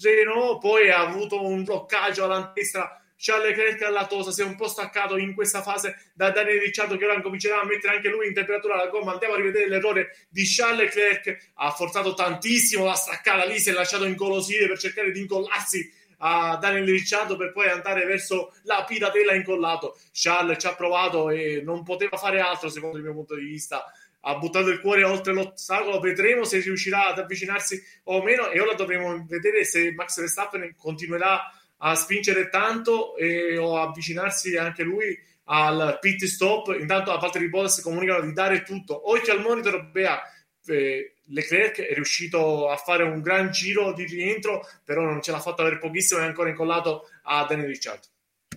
Renault 0.01 0.60
poi 0.60 0.89
ha 0.89 0.99
avuto 0.99 1.43
un 1.43 1.63
bloccaggio 1.63 2.25
alla 2.25 2.51
destra. 2.53 2.99
Charles 3.17 3.55
Leclerc 3.55 3.81
alla 3.84 4.08
tosa 4.08 4.31
si 4.31 4.41
è 4.41 4.43
un 4.43 4.58
po' 4.58 4.67
staccato 4.67 5.15
in 5.15 5.34
questa 5.34 5.62
fase 5.62 6.12
da 6.13 6.31
Daniele 6.31 6.65
Ricciardo 6.65 6.97
che 6.97 7.05
ora 7.05 7.21
comincerà 7.21 7.62
a 7.62 7.65
mettere 7.65 7.95
anche 7.95 8.10
lui 8.10 8.27
in 8.27 8.34
temperatura 8.34 8.75
la 8.75 8.88
gomma. 8.88 9.13
Andiamo 9.13 9.36
a 9.36 9.38
rivedere 9.38 9.69
l'errore 9.69 10.27
di 10.29 10.43
Charles 10.45 10.93
Leclerc. 10.93 11.51
Ha 11.55 11.71
forzato 11.71 12.13
tantissimo 12.13 12.84
la 12.84 12.93
staccata 12.93 13.45
lì 13.45 13.58
si 13.58 13.69
è 13.69 13.73
lasciato 13.73 14.03
incolosire 14.03 14.67
per 14.67 14.77
cercare 14.77 15.12
di 15.12 15.21
incollarsi 15.21 15.89
a 16.19 16.58
Daniel 16.58 16.86
Ricciardo 16.86 17.36
per 17.36 17.51
poi 17.51 17.69
andare 17.69 18.05
verso 18.05 18.53
la 18.63 18.84
piratella 18.84 19.34
incollato. 19.34 19.97
Charles 20.12 20.60
ci 20.60 20.67
ha 20.67 20.75
provato 20.75 21.29
e 21.29 21.62
non 21.63 21.84
poteva 21.84 22.17
fare 22.17 22.39
altro 22.39 22.69
secondo 22.69 22.97
il 22.97 23.03
mio 23.03 23.13
punto 23.13 23.36
di 23.36 23.45
vista 23.45 23.86
ha 24.27 24.35
buttato 24.38 24.69
il 24.69 24.81
cuore 24.81 25.03
oltre 25.03 25.33
l'ostacolo. 25.33 25.99
Vedremo 25.99 26.43
se 26.43 26.59
riuscirà 26.59 27.07
ad 27.07 27.19
avvicinarsi 27.19 27.81
o 28.05 28.23
meno. 28.23 28.49
E 28.49 28.59
ora 28.59 28.73
dovremo 28.73 29.23
vedere 29.27 29.63
se 29.63 29.91
Max 29.93 30.19
Verstappen 30.19 30.75
continuerà 30.75 31.41
a 31.77 31.95
spingere 31.95 32.49
tanto 32.49 33.15
e, 33.17 33.57
o 33.57 33.77
avvicinarsi 33.77 34.57
anche 34.57 34.83
lui 34.83 35.17
al 35.45 35.97
pit 36.01 36.25
stop. 36.25 36.75
Intanto 36.79 37.11
a 37.11 37.19
parte 37.19 37.38
di 37.38 37.49
Bottas 37.49 37.81
comunicano 37.81 38.25
di 38.25 38.33
dare 38.33 38.63
tutto. 38.63 39.09
Oltre 39.09 39.31
al 39.31 39.41
monitor, 39.41 39.91
Bea, 39.91 40.19
eh, 40.65 41.13
Leclerc 41.27 41.81
è 41.81 41.93
riuscito 41.93 42.69
a 42.69 42.77
fare 42.77 43.03
un 43.03 43.21
gran 43.21 43.51
giro 43.51 43.93
di 43.93 44.05
rientro, 44.05 44.67
però 44.83 45.03
non 45.03 45.21
ce 45.21 45.31
l'ha 45.31 45.39
fatto 45.39 45.61
avere 45.61 45.77
pochissimo. 45.77 46.19
È 46.19 46.23
ancora 46.23 46.49
incollato 46.49 47.09
a 47.23 47.45
Daniel 47.45 47.67
Ricciardo. 47.67 48.07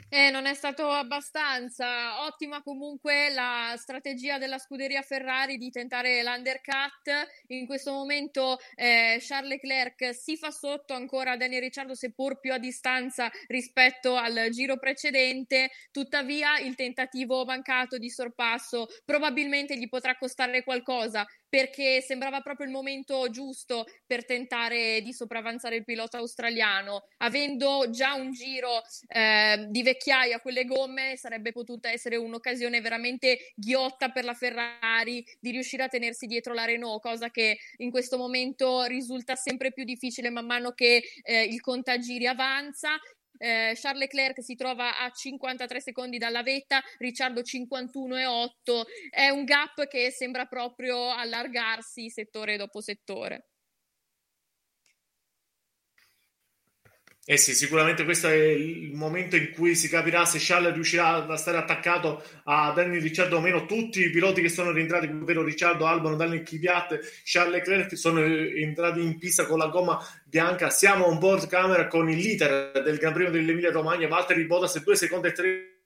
Eh, 0.09 0.31
non 0.31 0.47
è 0.47 0.55
stato 0.55 0.89
abbastanza. 0.91 2.25
Ottima 2.25 2.63
comunque 2.63 3.31
la 3.31 3.75
strategia 3.77 4.39
della 4.39 4.59
scuderia 4.59 5.03
Ferrari 5.03 5.57
di 5.57 5.71
tentare 5.71 6.23
l'undercut. 6.23 7.11
In 7.49 7.67
questo 7.67 7.93
momento 7.93 8.59
eh, 8.75 9.19
Charles 9.21 9.51
Leclerc 9.51 10.15
si 10.15 10.37
fa 10.37 10.51
sotto 10.51 10.95
ancora 10.95 11.33
a 11.33 11.37
Daniel 11.37 11.63
Ricciardo, 11.63 11.95
seppur 11.95 12.41
più 12.41 12.53
a 12.53 12.59
distanza 12.59 13.31
rispetto 13.47 14.17
al 14.17 14.49
giro 14.51 14.79
precedente. 14.79 15.71
Tuttavia, 15.91 16.59
il 16.59 16.75
tentativo 16.75 17.45
mancato 17.45 17.99
di 17.99 18.11
sorpasso 18.11 18.87
probabilmente 19.05 19.77
gli 19.77 19.89
potrà 19.89 20.17
costare 20.17 20.63
qualcosa 20.65 21.27
perché 21.49 22.01
sembrava 22.01 22.41
proprio 22.41 22.67
il 22.67 22.73
momento 22.73 23.29
giusto 23.31 23.87
per 24.07 24.25
tentare 24.25 25.01
di 25.01 25.13
sopravanzare 25.13 25.77
il 25.77 25.85
pilota 25.85 26.19
australiano, 26.19 27.07
avendo 27.19 27.91
già 27.91 28.15
un 28.15 28.31
giro 28.31 28.83
eh, 29.09 29.67
diverso 29.69 29.87
vecchiaia 29.89 30.41
quelle 30.41 30.65
gomme, 30.67 31.17
sarebbe 31.17 31.53
potuta 31.53 31.91
essere 31.91 32.17
un'occasione 32.17 32.81
veramente 32.81 33.53
ghiotta 33.55 34.11
per 34.11 34.25
la 34.25 34.35
Ferrari 34.35 35.25
di 35.41 35.51
riuscire 35.51 35.83
a 35.85 35.89
tenersi 35.89 36.27
dietro 36.27 36.53
la 36.53 36.67
Renault, 36.67 37.01
cosa 37.01 37.31
che 37.31 37.59
in 37.79 37.91
questo 37.91 38.19
momento 38.19 38.83
risulta 38.83 39.35
sempre 39.35 39.73
più 39.73 39.85
difficile 39.85 40.29
man 40.31 40.45
mano 40.45 40.73
che 40.73 41.03
eh, 41.23 41.45
il 41.45 41.61
contagiri 41.61 42.27
avanza 42.27 42.91
eh, 43.39 43.73
Charles 43.75 44.03
Leclerc 44.03 44.43
si 44.43 44.55
trova 44.55 44.99
a 44.99 45.11
53 45.11 45.81
secondi 45.81 46.19
dalla 46.19 46.43
vetta, 46.43 46.83
Ricciardo 46.99 47.41
51,8. 47.41 48.83
È 49.11 49.29
un 49.29 49.45
gap 49.45 49.87
che 49.89 50.11
sembra 50.11 50.47
proprio 50.47 51.11
allargarsi 51.11 52.11
settore 52.11 52.57
dopo 52.57 52.81
settore. 52.81 53.47
Eh 57.31 57.37
sì, 57.37 57.55
sicuramente 57.55 58.05
questo 58.05 58.27
è 58.29 58.37
il 58.37 58.95
momento 58.95 59.37
in 59.37 59.51
cui 59.53 59.75
si 59.75 59.91
capirà 59.91 60.25
se 60.25 60.39
Charles 60.41 60.73
riuscirà 60.73 61.27
a 61.27 61.37
stare 61.37 61.59
attaccato 61.59 62.23
a 62.45 62.73
Daniel 62.75 63.03
Ricciardo 63.03 63.37
o 63.37 63.41
meno. 63.43 63.67
Tutti 63.67 64.01
i 64.01 64.09
piloti 64.09 64.41
che 64.41 64.49
sono 64.49 64.71
rientrati, 64.71 65.09
ovvero 65.09 65.45
Ricciardo, 65.45 65.85
Albon, 65.85 66.17
Daniel 66.17 66.43
Kvyat, 66.43 66.99
Charles 67.25 67.53
Leclerc, 67.53 67.99
sono 67.99 68.23
entrati 68.23 69.03
in 69.03 69.19
pista 69.19 69.45
con 69.45 69.59
la 69.59 69.67
gomma 69.67 69.99
bianca. 70.25 70.71
Siamo 70.71 71.05
on 71.05 71.19
board 71.19 71.49
camera 71.49 71.87
con 71.87 72.09
il 72.09 72.17
leader 72.17 72.83
del 72.83 72.97
Gran 72.97 73.13
Premio 73.13 73.31
dell'Emilia 73.31 73.73
Romagna, 73.73 74.09
Valtteri 74.09 74.47
Bottas, 74.47 74.83
2 74.83 74.97
secondi 74.97 75.29
e 75.29 75.33
3 75.33 75.78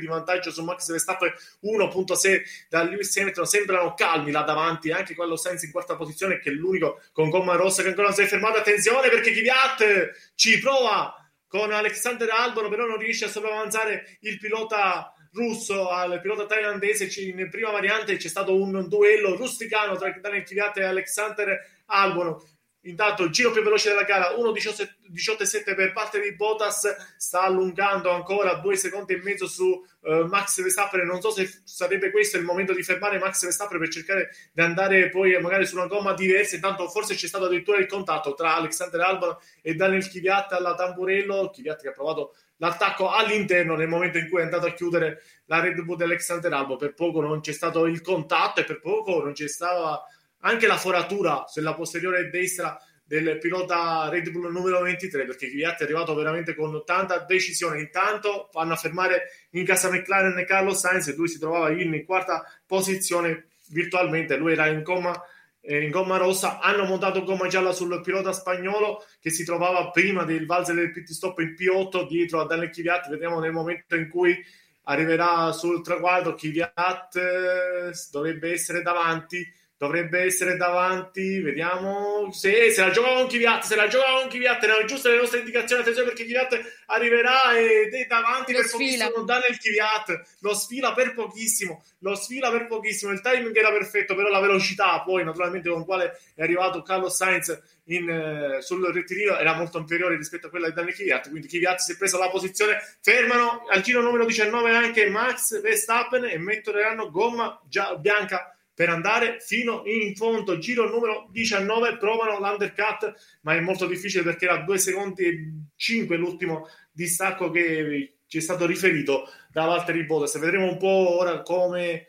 di 0.00 0.06
vantaggio 0.06 0.50
su 0.50 0.62
Max 0.62 0.90
Verstappen 0.90 1.32
1.6 1.62 2.42
da 2.68 2.82
Lewis 2.82 3.16
Hamilton 3.16 3.46
sembrano 3.46 3.94
calmi 3.94 4.30
là 4.30 4.42
davanti 4.42 4.90
anche 4.90 5.14
quello 5.14 5.36
Sainz 5.36 5.62
in 5.62 5.70
quarta 5.70 5.96
posizione 5.96 6.38
che 6.38 6.50
è 6.50 6.52
l'unico 6.52 7.00
con 7.12 7.30
gomma 7.30 7.54
rossa 7.54 7.82
che 7.82 7.88
ancora 7.88 8.08
non 8.08 8.16
si 8.16 8.22
è 8.22 8.26
fermato. 8.26 8.58
Attenzione 8.58 9.08
perché 9.08 9.32
Kvyat 9.32 10.32
ci 10.34 10.58
prova 10.58 11.14
con 11.46 11.72
Alexander 11.72 12.28
Albon 12.30 12.68
però 12.68 12.86
non 12.86 12.98
riesce 12.98 13.24
a 13.24 13.28
sopravanzare 13.28 14.18
il 14.20 14.38
pilota 14.38 15.12
russo 15.32 15.88
al 15.88 16.20
pilota 16.20 16.46
thailandese. 16.46 17.08
In 17.20 17.48
prima 17.50 17.70
variante 17.70 18.16
c'è 18.16 18.28
stato 18.28 18.54
un 18.54 18.88
duello 18.88 19.36
rusticano 19.36 19.96
tra 19.96 20.10
Daniel 20.20 20.44
Kvyat 20.44 20.78
e 20.78 20.84
Alexander 20.84 21.82
Albon 21.86 22.36
Intanto 22.82 23.24
il 23.24 23.30
giro 23.30 23.50
più 23.50 23.62
veloce 23.62 23.88
della 23.88 24.04
gara, 24.04 24.30
1.18.7 24.30 25.74
per 25.74 25.92
parte 25.92 26.20
di 26.20 26.34
Bottas, 26.34 27.16
sta 27.16 27.42
allungando 27.42 28.10
ancora 28.10 28.54
due 28.54 28.76
secondi 28.76 29.14
e 29.14 29.22
mezzo 29.22 29.48
su 29.48 29.64
uh, 29.64 30.24
Max 30.26 30.62
Verstappen. 30.62 31.04
Non 31.04 31.20
so 31.20 31.30
se 31.30 31.62
sarebbe 31.64 32.12
questo 32.12 32.36
il 32.36 32.44
momento 32.44 32.72
di 32.72 32.84
fermare 32.84 33.18
Max 33.18 33.42
Verstappen 33.42 33.78
per 33.78 33.88
cercare 33.88 34.30
di 34.52 34.60
andare 34.60 35.08
poi 35.08 35.38
magari 35.40 35.66
su 35.66 35.76
una 35.76 35.86
gomma 35.86 36.14
diversa. 36.14 36.54
Intanto 36.54 36.88
forse 36.88 37.14
c'è 37.14 37.26
stato 37.26 37.46
addirittura 37.46 37.78
il 37.78 37.86
contatto 37.86 38.34
tra 38.34 38.54
Alexander 38.54 39.00
Albon 39.00 39.36
e 39.60 39.74
Daniel 39.74 40.08
Kvyat 40.08 40.52
alla 40.52 40.74
tamburello. 40.74 41.50
Kvyat 41.50 41.82
che 41.82 41.88
ha 41.88 41.92
provato 41.92 42.36
l'attacco 42.58 43.10
all'interno 43.10 43.74
nel 43.74 43.88
momento 43.88 44.18
in 44.18 44.28
cui 44.28 44.40
è 44.40 44.44
andato 44.44 44.66
a 44.66 44.72
chiudere 44.72 45.22
la 45.46 45.60
Red 45.60 45.80
Bull 45.82 45.96
di 45.96 46.04
Alexander 46.04 46.52
Albon. 46.52 46.78
Per 46.78 46.94
poco 46.94 47.20
non 47.20 47.40
c'è 47.40 47.52
stato 47.52 47.86
il 47.86 48.00
contatto 48.02 48.60
e 48.60 48.64
per 48.64 48.80
poco 48.80 49.20
non 49.22 49.32
c'è 49.32 49.48
stata 49.48 50.04
anche 50.40 50.66
la 50.66 50.76
foratura 50.76 51.44
sulla 51.46 51.74
posteriore 51.74 52.30
destra 52.30 52.80
del 53.08 53.38
pilota 53.38 54.10
Red 54.10 54.30
Bull 54.30 54.52
numero 54.52 54.82
23 54.82 55.24
perché 55.24 55.48
Kvyat 55.48 55.80
è 55.80 55.84
arrivato 55.84 56.14
veramente 56.14 56.54
con 56.54 56.82
tanta 56.84 57.20
decisione. 57.20 57.80
Intanto 57.80 58.50
fanno 58.52 58.74
a 58.74 58.76
fermare 58.76 59.30
in 59.52 59.64
casa 59.64 59.90
McLaren 59.90 60.44
Carlos 60.44 60.78
Sainz 60.78 61.08
e 61.08 61.14
lui 61.14 61.26
si 61.26 61.38
trovava 61.38 61.70
in 61.70 62.04
quarta 62.04 62.44
posizione 62.66 63.46
virtualmente. 63.68 64.36
Lui 64.36 64.52
era 64.52 64.66
in 64.66 64.82
gomma, 64.82 65.18
eh, 65.62 65.82
in 65.82 65.90
gomma 65.90 66.18
rossa. 66.18 66.60
Hanno 66.60 66.84
montato 66.84 67.24
gomma 67.24 67.48
gialla 67.48 67.72
sul 67.72 67.98
pilota 68.02 68.32
spagnolo 68.32 69.02
che 69.20 69.30
si 69.30 69.42
trovava 69.42 69.90
prima 69.90 70.24
del 70.24 70.44
valzer 70.44 70.74
del 70.74 70.92
pit 70.92 71.08
stop 71.08 71.38
in 71.38 71.54
P8 71.58 72.06
dietro 72.06 72.42
a 72.42 72.46
Daniel 72.46 72.68
Kvyat. 72.70 73.08
Vediamo 73.08 73.40
nel 73.40 73.52
momento 73.52 73.96
in 73.96 74.10
cui 74.10 74.38
arriverà 74.82 75.50
sul 75.52 75.82
traguardo. 75.82 76.34
Kvyat 76.34 77.16
eh, 77.16 77.90
dovrebbe 78.10 78.52
essere 78.52 78.82
davanti 78.82 79.50
dovrebbe 79.78 80.22
essere 80.22 80.56
davanti, 80.56 81.40
vediamo. 81.40 82.30
Se, 82.32 82.70
se 82.72 82.80
la 82.80 82.90
gioca 82.90 83.14
con 83.14 83.28
Kvyat, 83.28 83.62
se 83.62 83.76
la 83.76 83.86
gioca 83.86 84.20
con 84.20 84.28
Kvyat, 84.28 84.62
erano 84.64 84.84
giuste 84.84 85.10
le 85.10 85.18
nostre 85.18 85.38
indicazioni, 85.38 85.82
attenzione 85.82 86.08
perché 86.08 86.24
Kvyat 86.24 86.82
arriverà 86.86 87.56
ed 87.56 87.94
è 87.94 88.06
davanti 88.06 88.52
lo 88.52 88.58
per 88.58 88.68
sfila. 88.68 89.04
pochissimo, 89.04 89.24
Daniel 89.24 89.58
Kvyat, 89.58 90.22
lo 90.40 90.54
sfila 90.54 90.92
per 90.94 91.14
pochissimo, 91.14 91.84
lo 92.00 92.14
sfila 92.16 92.50
per 92.50 92.66
pochissimo, 92.66 93.12
il 93.12 93.20
timing 93.20 93.56
era 93.56 93.70
perfetto, 93.70 94.16
però 94.16 94.28
la 94.28 94.40
velocità 94.40 95.00
poi 95.02 95.22
naturalmente 95.22 95.70
con 95.70 95.84
quale 95.84 96.18
è 96.34 96.42
arrivato 96.42 96.82
Carlos 96.82 97.14
Sainz 97.14 97.56
in, 97.84 98.10
eh, 98.10 98.60
sul 98.60 98.84
ritirino 98.92 99.38
era 99.38 99.54
molto 99.54 99.78
inferiore 99.78 100.16
rispetto 100.16 100.48
a 100.48 100.50
quella 100.50 100.68
di 100.68 100.74
Daniel 100.74 100.96
Kvyat, 100.96 101.30
quindi 101.30 101.46
Kvyat 101.46 101.78
si 101.78 101.92
è 101.92 101.96
preso 101.96 102.18
la 102.18 102.28
posizione, 102.28 102.78
fermano 103.00 103.64
al 103.70 103.80
giro 103.82 104.02
numero 104.02 104.24
19 104.26 104.74
anche 104.74 105.08
Max 105.08 105.60
Verstappen 105.60 106.24
e 106.24 106.36
metteranno 106.36 107.10
gomma 107.12 107.60
già 107.68 107.94
bianca 107.94 108.52
per 108.78 108.90
andare 108.90 109.38
fino 109.40 109.82
in 109.86 110.14
fondo. 110.14 110.56
Giro 110.58 110.88
numero 110.88 111.26
19, 111.32 111.96
provano 111.96 112.38
l'undercut, 112.38 113.12
ma 113.40 113.56
è 113.56 113.60
molto 113.60 113.88
difficile 113.88 114.22
perché 114.22 114.44
era 114.44 114.58
2 114.58 114.78
secondi 114.78 115.24
e 115.24 115.52
5 115.74 116.16
l'ultimo 116.16 116.68
distacco 116.92 117.50
che 117.50 118.18
ci 118.28 118.38
è 118.38 118.40
stato 118.40 118.66
riferito 118.66 119.28
da 119.50 119.64
Valtteri 119.64 120.04
Bottas. 120.04 120.38
Vedremo 120.38 120.70
un 120.70 120.76
po' 120.76 121.18
ora 121.18 121.42
come 121.42 122.06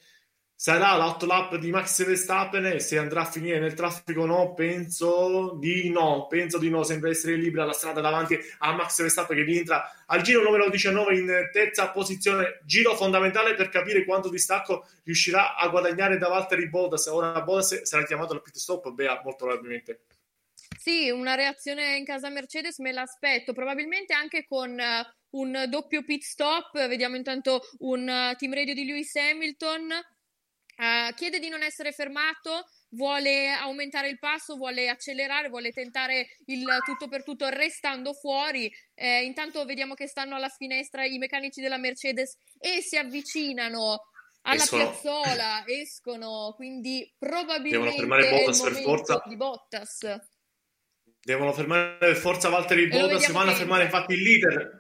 sarà 0.62 0.98
l'auto 0.98 1.26
lap 1.26 1.56
di 1.56 1.72
Max 1.72 2.04
Verstappen 2.04 2.66
e 2.66 2.82
se 2.82 2.98
andrà 2.98 3.22
a 3.22 3.26
finire 3.26 3.60
nel 3.60 3.74
traffico 3.76 4.26
no, 4.26 4.54
penso 4.54 5.56
di 5.58 5.90
no, 5.90 6.28
penso 6.28 6.58
di 6.58 6.70
no, 6.70 6.84
sembra 6.84 7.10
essere 7.10 7.38
libera 7.38 7.64
la 7.64 7.72
strada 7.72 8.02
davanti 8.02 8.38
a 8.58 8.74
Max 8.74 9.00
Verstappen 9.00 9.38
che 9.38 9.44
rientra 9.44 10.04
al 10.08 10.22
giro 10.22 10.44
numero 10.44 10.70
19 10.70 11.18
in 11.18 11.50
terza 11.54 11.92
posizione, 11.92 12.60
giro 12.66 12.94
fondamentale 12.98 13.56
per 13.56 13.70
capire 13.70 14.04
quanto 14.04 14.28
distacco 14.28 14.86
riuscirà 15.06 15.56
a 15.56 15.70
guadagnare 15.70 16.18
da 16.18 16.28
Valtteri 16.28 16.68
Bottas, 16.68 17.06
ora 17.06 17.40
Bottas 17.42 17.84
sarà 17.84 18.04
chiamato 18.04 18.34
al 18.34 18.42
pit 18.42 18.58
stop, 18.58 18.92
Bea, 18.92 19.22
molto 19.24 19.46
probabilmente. 19.46 20.02
Sì, 20.78 21.10
una 21.10 21.36
reazione 21.36 21.96
in 21.96 22.04
casa 22.04 22.28
Mercedes 22.28 22.80
me 22.80 22.92
l'aspetto, 22.92 23.54
probabilmente 23.54 24.14
anche 24.14 24.46
con 24.46 24.72
uh, 24.72 25.38
un 25.38 25.68
doppio 25.70 26.04
pit 26.04 26.24
stop, 26.24 26.74
vediamo 26.90 27.16
intanto 27.16 27.62
un 27.80 28.02
uh, 28.02 28.36
team 28.36 28.54
radio 28.54 28.74
di 28.74 28.84
Lewis 28.84 29.16
Hamilton 29.16 30.18
Uh, 30.80 31.14
chiede 31.14 31.40
di 31.40 31.50
non 31.50 31.62
essere 31.62 31.92
fermato, 31.92 32.66
vuole 32.92 33.50
aumentare 33.50 34.08
il 34.08 34.18
passo, 34.18 34.56
vuole 34.56 34.88
accelerare, 34.88 35.50
vuole 35.50 35.72
tentare 35.72 36.38
il 36.46 36.66
tutto 36.86 37.10
per 37.10 37.24
tutto 37.24 37.50
restando 37.50 38.14
fuori. 38.14 38.72
Eh, 38.96 39.24
intanto 39.24 39.66
vediamo 39.66 39.94
che 39.94 40.08
stanno 40.08 40.36
alla 40.36 40.48
finestra 40.48 41.04
i 41.04 41.18
meccanici 41.18 41.60
della 41.60 41.78
Mercedes 41.78 42.38
e 42.58 42.82
si 42.82 42.96
avvicinano 42.96 44.06
alla 44.44 44.64
escono. 44.64 44.84
piazzola, 44.90 45.64
escono, 45.68 46.54
quindi 46.56 47.14
probabilmente 47.18 47.72
devono 47.72 47.92
fermare 47.92 48.30
Bottas 48.30 48.62
per 48.62 48.82
forza 48.82 49.24
di 49.26 49.36
Bottas. 49.36 50.20
Devono 51.22 51.52
fermare 51.52 51.98
per 51.98 52.16
forza 52.16 52.48
Valtteri 52.48 52.88
Bottas, 52.88 53.30
vanno 53.32 53.52
a 53.52 53.56
fermare 53.56 53.84
infatti 53.84 54.14
il 54.14 54.22
leader 54.22 54.79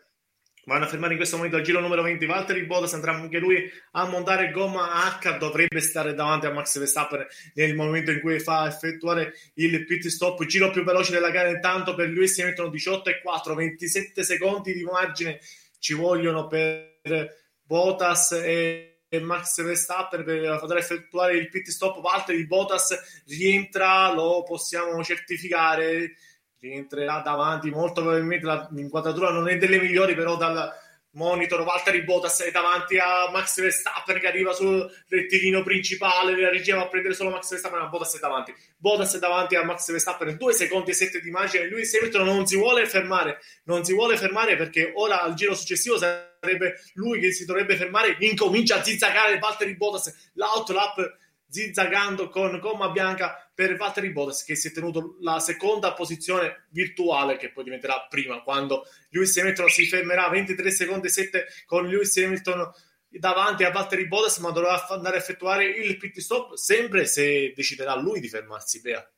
vanno 0.69 0.85
a 0.85 0.87
fermare 0.87 1.13
in 1.13 1.17
questo 1.17 1.35
momento 1.35 1.57
al 1.57 1.63
giro 1.63 1.79
numero 1.79 2.03
20 2.03 2.25
Valtteri 2.27 2.63
Bottas 2.65 2.93
andrà 2.93 3.13
anche 3.13 3.39
lui 3.39 3.69
a 3.93 4.05
montare 4.05 4.51
gomma 4.51 5.17
H 5.19 5.37
dovrebbe 5.39 5.79
stare 5.81 6.13
davanti 6.13 6.45
a 6.45 6.51
Max 6.51 6.77
Verstappen 6.77 7.25
nel 7.55 7.75
momento 7.75 8.11
in 8.11 8.21
cui 8.21 8.39
fa 8.39 8.67
effettuare 8.67 9.33
il 9.55 9.83
pit 9.85 10.07
stop. 10.07 10.45
Giro 10.45 10.69
più 10.69 10.83
veloce 10.83 11.11
della 11.11 11.31
gara 11.31 11.49
intanto 11.49 11.95
per 11.95 12.09
lui 12.09 12.27
si 12.27 12.43
mettono 12.43 12.69
18 12.69 13.09
e 13.09 13.21
4 13.21 13.55
27 13.55 14.23
secondi 14.23 14.73
di 14.73 14.83
margine 14.83 15.39
ci 15.79 15.95
vogliono 15.95 16.45
per 16.47 17.35
Bottas 17.63 18.31
e 18.31 18.99
Max 19.21 19.63
Verstappen 19.63 20.23
per 20.23 20.59
poter 20.59 20.77
effettuare 20.77 21.35
il 21.35 21.49
pit 21.49 21.67
stop. 21.69 21.99
Valtteri 21.99 22.45
Bottas 22.45 23.23
rientra 23.25 24.13
lo 24.13 24.43
possiamo 24.43 25.03
certificare 25.03 26.13
rientrerà 26.59 27.21
davanti 27.21 27.69
molto 27.69 28.01
probabilmente 28.01 28.67
l'inquadratura 28.71 29.31
non 29.31 29.47
è 29.47 29.57
delle 29.57 29.79
migliori 29.79 30.13
però 30.13 30.35
dal 30.35 30.71
monitor 31.11 31.63
Valtteri 31.63 32.03
Bottas 32.03 32.41
è 32.41 32.51
davanti 32.51 32.97
a 32.97 33.29
Max 33.31 33.59
Verstappen 33.59 34.19
che 34.19 34.27
arriva 34.27 34.51
sul 34.53 34.87
rettilineo 35.07 35.63
principale 35.63 36.39
la 36.39 36.49
regia 36.49 36.75
va 36.75 36.83
a 36.83 36.87
prendere 36.87 37.15
solo 37.15 37.31
Max 37.31 37.49
Verstappen 37.49 37.79
ma 37.79 37.87
Bottas 37.87 38.15
è 38.15 38.19
davanti. 38.19 38.53
Bottas 38.77 39.15
è 39.15 39.19
davanti 39.19 39.55
a 39.55 39.63
Max 39.63 39.89
Verstappen 39.89 40.37
2 40.37 40.53
secondi 40.53 40.91
e 40.91 40.93
7 40.93 41.19
di 41.21 41.31
margine 41.31 41.67
lui 41.67 41.83
Hamilton 41.83 42.25
non 42.25 42.45
si 42.45 42.57
vuole 42.57 42.85
fermare 42.85 43.39
non 43.63 43.83
si 43.83 43.93
vuole 43.93 44.17
fermare 44.17 44.55
perché 44.55 44.91
ora 44.95 45.21
al 45.21 45.33
giro 45.33 45.55
successivo 45.55 45.97
sarebbe 45.97 46.75
lui 46.93 47.19
che 47.19 47.31
si 47.31 47.45
dovrebbe 47.45 47.75
fermare 47.75 48.15
incomincia 48.19 48.77
a 48.77 48.83
zizzagare 48.83 49.39
Valtteri 49.39 49.75
Bottas 49.75 50.31
l'outlap 50.33 51.17
zizzagando 51.49 52.29
con 52.29 52.59
gomma 52.59 52.89
bianca 52.89 53.49
per 53.53 53.75
Valtteri 53.75 54.11
Bottas 54.11 54.43
che 54.43 54.55
si 54.55 54.67
è 54.67 54.71
tenuto 54.71 55.17
la 55.21 55.39
seconda 55.39 55.93
posizione 55.93 56.67
virtuale 56.69 57.37
che 57.37 57.51
poi 57.51 57.63
diventerà 57.63 58.05
prima 58.07 58.41
quando 58.41 58.85
Lewis 59.09 59.35
Hamilton 59.37 59.67
si 59.69 59.87
fermerà 59.87 60.29
23 60.29 60.71
secondi 60.71 61.07
e 61.07 61.09
7 61.09 61.45
con 61.65 61.87
Lewis 61.87 62.15
Hamilton 62.17 62.71
davanti 63.09 63.63
a 63.63 63.71
Valtteri 63.71 64.07
Bottas 64.07 64.37
ma 64.37 64.51
dovrà 64.51 64.87
andare 64.87 65.17
a 65.17 65.19
effettuare 65.19 65.65
il 65.65 65.97
pit 65.97 66.19
stop 66.19 66.53
sempre 66.53 67.05
se 67.05 67.53
deciderà 67.55 67.95
lui 67.95 68.19
di 68.19 68.29
fermarsi 68.29 68.81
Bea. 68.81 69.11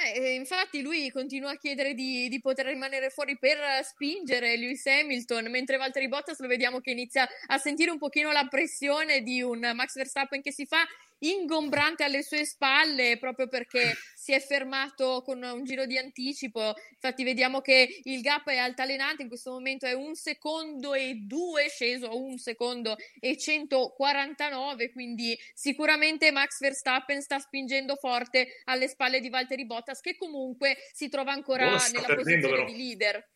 Eh, 0.00 0.34
infatti 0.34 0.80
lui 0.80 1.10
continua 1.10 1.50
a 1.50 1.56
chiedere 1.56 1.92
di, 1.92 2.28
di, 2.28 2.40
poter 2.40 2.66
rimanere 2.66 3.10
fuori 3.10 3.36
per 3.36 3.58
spingere 3.82 4.56
Lewis 4.56 4.86
Hamilton, 4.86 5.50
mentre 5.50 5.76
Valtteri 5.76 6.06
Bottas 6.06 6.38
lo 6.38 6.46
vediamo 6.46 6.78
che 6.78 6.92
inizia 6.92 7.28
a 7.48 7.58
sentire 7.58 7.90
un 7.90 7.98
pochino 7.98 8.30
la 8.30 8.46
pressione 8.48 9.22
di 9.22 9.42
un 9.42 9.58
Max 9.74 9.94
Verstappen 9.94 10.40
che 10.40 10.52
si 10.52 10.66
fa 10.66 10.86
ingombrante 11.20 12.04
alle 12.04 12.22
sue 12.22 12.44
spalle 12.44 13.18
proprio 13.18 13.48
perché 13.48 13.94
si 14.14 14.32
è 14.32 14.40
fermato 14.40 15.22
con 15.24 15.42
un 15.42 15.64
giro 15.64 15.86
di 15.86 15.96
anticipo. 15.96 16.74
Infatti, 16.92 17.24
vediamo 17.24 17.60
che 17.60 18.00
il 18.04 18.20
gap 18.20 18.48
è 18.48 18.56
altalenante. 18.56 19.22
In 19.22 19.28
questo 19.28 19.50
momento 19.52 19.86
è 19.86 19.92
un 19.92 20.14
secondo 20.14 20.94
e 20.94 21.14
due, 21.14 21.68
sceso 21.68 22.08
a 22.08 22.14
un 22.14 22.38
secondo 22.38 22.96
e 23.20 23.36
149. 23.36 24.90
Quindi, 24.90 25.38
sicuramente 25.54 26.30
Max 26.30 26.58
Verstappen 26.60 27.22
sta 27.22 27.38
spingendo 27.38 27.96
forte 27.96 28.62
alle 28.64 28.88
spalle 28.88 29.20
di 29.20 29.28
Valtteri 29.28 29.64
Bottas, 29.64 30.00
che 30.00 30.16
comunque 30.16 30.76
si 30.92 31.08
trova 31.08 31.32
ancora 31.32 31.70
nella 31.70 32.14
posizione 32.14 32.40
però. 32.40 32.64
di 32.66 32.76
leader. 32.76 33.26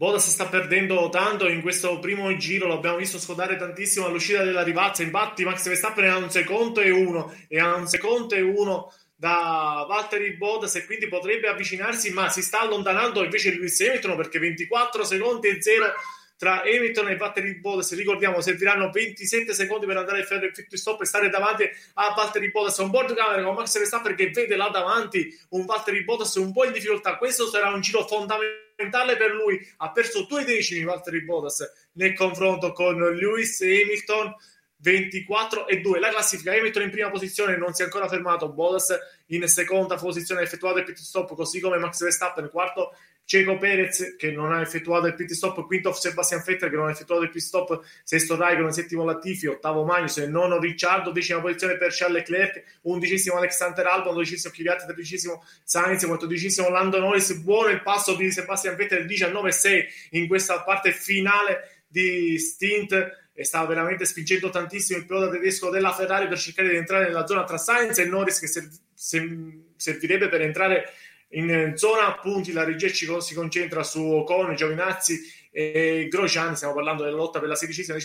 Bottas 0.00 0.30
sta 0.30 0.46
perdendo 0.46 1.10
tanto 1.10 1.46
in 1.46 1.60
questo 1.60 1.98
primo 1.98 2.34
giro, 2.38 2.66
l'abbiamo 2.66 2.96
visto 2.96 3.18
scodare 3.18 3.58
tantissimo 3.58 4.06
all'uscita 4.06 4.42
della 4.42 4.62
rivazza, 4.62 5.02
infatti 5.02 5.44
Max 5.44 5.68
Verstappen 5.68 6.04
è 6.04 6.08
a 6.08 6.16
un 6.16 6.30
secondo 6.30 6.80
e 6.80 6.88
uno, 6.88 7.30
e 7.48 7.60
a 7.60 7.74
un 7.74 7.86
secondo 7.86 8.34
e 8.34 8.40
uno 8.40 8.94
da 9.14 9.84
Valtteri 9.86 10.38
Bottas 10.38 10.74
e 10.76 10.86
quindi 10.86 11.06
potrebbe 11.06 11.48
avvicinarsi, 11.48 12.14
ma 12.14 12.30
si 12.30 12.40
sta 12.40 12.60
allontanando 12.60 13.22
invece 13.22 13.50
Lewis 13.50 13.78
Hamilton 13.78 14.16
perché 14.16 14.38
24 14.38 15.04
secondi 15.04 15.48
e 15.48 15.60
0 15.60 15.92
tra 16.40 16.62
Hamilton 16.62 17.08
e 17.10 17.16
Valtteri 17.16 17.54
Bottas, 17.56 17.94
ricordiamo, 17.94 18.40
serviranno 18.40 18.90
27 18.90 19.52
secondi 19.52 19.84
per 19.84 19.98
andare 19.98 20.22
a 20.22 20.24
fare 20.24 20.46
il 20.46 20.54
fit 20.54 20.74
stop 20.74 21.02
e 21.02 21.04
stare 21.04 21.28
davanti 21.28 21.68
a 21.94 22.14
Valtteri 22.16 22.50
Bottas, 22.50 22.78
un 22.78 22.88
board 22.88 23.14
camera 23.14 23.42
con 23.42 23.56
Max 23.56 23.76
Verstappen 23.76 24.14
che 24.14 24.30
vede 24.30 24.56
là 24.56 24.70
davanti 24.70 25.38
un 25.50 25.66
Valtteri 25.66 26.02
Bottas 26.02 26.34
un 26.36 26.50
po' 26.50 26.64
in 26.64 26.72
difficoltà, 26.72 27.18
questo 27.18 27.46
sarà 27.46 27.68
un 27.68 27.82
giro 27.82 28.06
fondamentale 28.06 29.18
per 29.18 29.32
lui, 29.32 29.60
ha 29.76 29.92
perso 29.92 30.22
due 30.22 30.42
decimi 30.44 30.82
Valtteri 30.82 31.22
Bottas 31.24 31.90
nel 31.92 32.14
confronto 32.14 32.72
con 32.72 32.96
Lewis 32.96 33.60
Hamilton, 33.60 34.34
24 34.76 35.68
e 35.68 35.80
2. 35.82 36.00
La 36.00 36.08
classifica 36.08 36.52
Hamilton 36.52 36.84
in 36.84 36.90
prima 36.90 37.10
posizione 37.10 37.58
non 37.58 37.74
si 37.74 37.82
è 37.82 37.84
ancora 37.84 38.08
fermato, 38.08 38.48
Bottas 38.48 38.96
in 39.26 39.46
seconda 39.46 39.96
posizione 39.96 40.40
ha 40.40 40.44
effettuato 40.44 40.78
il 40.78 40.84
pit 40.84 40.96
stop, 40.96 41.34
così 41.34 41.60
come 41.60 41.76
Max 41.76 42.02
Verstappen 42.02 42.48
quarto 42.48 42.94
Ceco 43.30 43.58
Perez 43.58 44.16
che 44.16 44.32
non 44.32 44.52
ha 44.52 44.60
effettuato 44.60 45.06
il 45.06 45.14
pit 45.14 45.30
stop, 45.30 45.64
quinto 45.64 45.92
Sebastian 45.92 46.42
Vettel 46.44 46.68
che 46.68 46.74
non 46.74 46.88
ha 46.88 46.90
effettuato 46.90 47.22
il 47.22 47.30
pit 47.30 47.40
stop, 47.40 47.80
sesto 48.02 48.34
Raikkonen, 48.34 48.72
settimo 48.72 49.04
Latifi, 49.04 49.46
ottavo 49.46 49.84
Magnus 49.84 50.16
nono 50.16 50.58
Ricciardo, 50.58 51.12
decima 51.12 51.40
posizione 51.40 51.76
per 51.76 51.94
Charles 51.94 52.28
Leclerc, 52.28 52.80
undicesimo 52.82 53.36
Alexander 53.36 53.86
Albon, 53.86 54.14
dodicesimo 54.14 54.52
Kvyat, 54.52 54.84
tredicesimo 54.84 55.44
Sainz, 55.62 56.04
quattordicesimo 56.06 56.70
Lando 56.70 56.98
Norris, 56.98 57.34
buono 57.34 57.68
il 57.68 57.82
passo 57.82 58.16
di 58.16 58.32
Sebastian 58.32 58.74
Vettel 58.74 59.06
19-6 59.06 59.84
in 60.10 60.26
questa 60.26 60.62
parte 60.62 60.90
finale 60.90 61.84
di 61.86 62.36
stint. 62.36 63.18
E 63.32 63.44
stava 63.44 63.68
veramente 63.68 64.04
spingendo 64.04 64.50
tantissimo 64.50 64.98
il 64.98 65.06
pilota 65.06 65.30
tedesco 65.30 65.70
della 65.70 65.94
Ferrari 65.94 66.26
per 66.26 66.36
cercare 66.36 66.68
di 66.68 66.76
entrare 66.76 67.06
nella 67.06 67.26
zona 67.26 67.44
tra 67.44 67.56
Sainz 67.56 67.96
e 67.98 68.04
Norris 68.04 68.38
che 68.40 68.48
servirebbe 68.92 70.28
per 70.28 70.42
entrare 70.42 70.92
in 71.32 71.72
zona 71.76 72.14
punti 72.14 72.52
la 72.52 72.64
regia 72.64 72.88
si 72.88 73.34
concentra 73.34 73.82
su 73.82 74.00
Ocon, 74.00 74.54
Giovinazzi 74.54 75.38
e 75.52 76.06
Grosjean, 76.08 76.54
stiamo 76.54 76.74
parlando 76.74 77.02
della 77.02 77.16
lotta 77.16 77.40
per 77.40 77.48
la 77.48 77.56
sedicesima, 77.56 77.98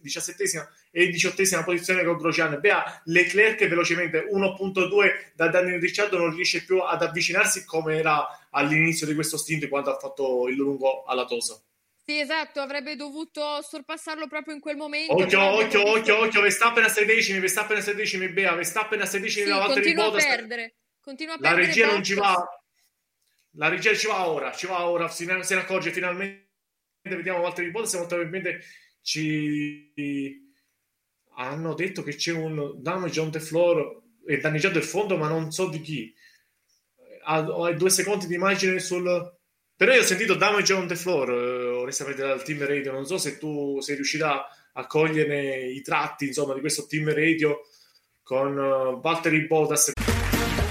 diciassettesima 0.00 0.68
e 0.90 1.08
diciottesima 1.08 1.62
posizione 1.64 2.04
con 2.04 2.16
Grosjean. 2.16 2.58
Bea 2.60 3.02
Leclerc 3.04 3.66
velocemente 3.66 4.28
1.2 4.30 5.32
da 5.34 5.48
Daniel 5.48 5.80
Ricciardo 5.80 6.18
non 6.18 6.34
riesce 6.34 6.64
più 6.64 6.80
ad 6.80 7.02
avvicinarsi 7.02 7.64
come 7.64 7.96
era 7.96 8.26
all'inizio 8.50 9.06
di 9.06 9.14
questo 9.14 9.36
stint 9.36 9.68
quando 9.68 9.94
ha 9.94 9.98
fatto 9.98 10.48
il 10.48 10.56
lungo 10.56 11.04
alla 11.04 11.24
Tosa. 11.24 11.60
Sì, 12.04 12.20
esatto, 12.20 12.60
avrebbe 12.60 12.96
dovuto 12.96 13.60
sorpassarlo 13.60 14.26
proprio 14.28 14.54
in 14.54 14.60
quel 14.60 14.76
momento. 14.76 15.12
Occhio, 15.12 15.40
occhio, 15.40 15.64
visto... 15.64 15.90
occhio, 15.90 16.18
occhio, 16.20 16.40
Verstappen 16.40 16.84
a 16.84 16.88
16, 16.88 17.38
Verstappen 17.38 17.76
a 17.76 17.80
16, 17.82 18.28
Bea, 18.30 18.54
Verstappen 18.54 19.00
a 19.02 19.04
16 19.04 19.40
sì, 19.42 19.46
da 19.46 19.58
Valtteri 19.58 19.92
Bottas. 19.92 20.24
Perdere. 20.24 20.74
Continua 21.00 21.34
a 21.34 21.36
la 21.38 21.48
perdere. 21.48 21.66
La 21.66 21.68
regia 21.68 21.86
non 21.92 22.02
ci 22.02 22.14
va 22.14 22.58
la 23.58 23.68
regia 23.68 23.94
ci 23.94 24.06
va 24.06 24.28
ora, 24.28 24.52
ci 24.52 24.66
va 24.66 24.88
ora, 24.88 25.08
se 25.08 25.24
ne, 25.24 25.42
accorge 25.56 25.90
finalmente, 25.90 26.48
vediamo 27.02 27.40
Valtteri 27.42 27.70
Bottas, 27.70 27.94
molto 27.94 28.14
probabilmente 28.14 28.60
ci 29.02 29.92
hanno 31.36 31.74
detto 31.74 32.02
che 32.02 32.14
c'è 32.14 32.32
un 32.32 32.74
damage 32.80 33.20
on 33.20 33.30
the 33.30 33.40
floor 33.40 34.02
e 34.26 34.38
danneggiato 34.38 34.78
il 34.78 34.84
fondo, 34.84 35.16
ma 35.16 35.28
non 35.28 35.50
so 35.50 35.68
di 35.68 35.80
chi. 35.80 36.14
Ha 37.24 37.42
due 37.72 37.90
secondi 37.90 38.26
di 38.26 38.34
immagine 38.34 38.78
sul... 38.78 39.36
Però 39.76 39.92
io 39.92 40.00
ho 40.00 40.04
sentito 40.04 40.34
damage 40.34 40.72
on 40.72 40.86
the 40.86 40.96
floor, 40.96 41.30
eh, 41.30 41.66
onestamente 41.68 42.22
dal 42.22 42.42
team 42.42 42.64
radio, 42.66 42.92
non 42.92 43.06
so 43.06 43.16
se 43.18 43.38
tu 43.38 43.80
sei 43.80 43.94
riuscita 43.94 44.48
a 44.72 44.86
cogliere 44.86 45.66
i 45.66 45.82
tratti, 45.82 46.26
insomma, 46.26 46.54
di 46.54 46.60
questo 46.60 46.86
team 46.86 47.12
radio 47.12 47.60
con 48.22 48.56
uh, 48.56 49.00
Valtteri 49.00 49.46
Bottas. 49.46 49.92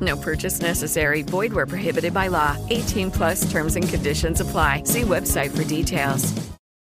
No 0.00 0.16
purchase 0.16 0.60
necessary. 0.60 1.22
Void 1.22 1.52
where 1.52 1.66
prohibited 1.66 2.12
by 2.12 2.28
law. 2.28 2.56
18 2.70 3.10
plus 3.12 3.48
terms 3.50 3.76
and 3.76 3.88
conditions 3.88 4.40
apply. 4.40 4.82
See 4.84 5.02
website 5.02 5.56
for 5.56 5.62
details. 5.64 6.34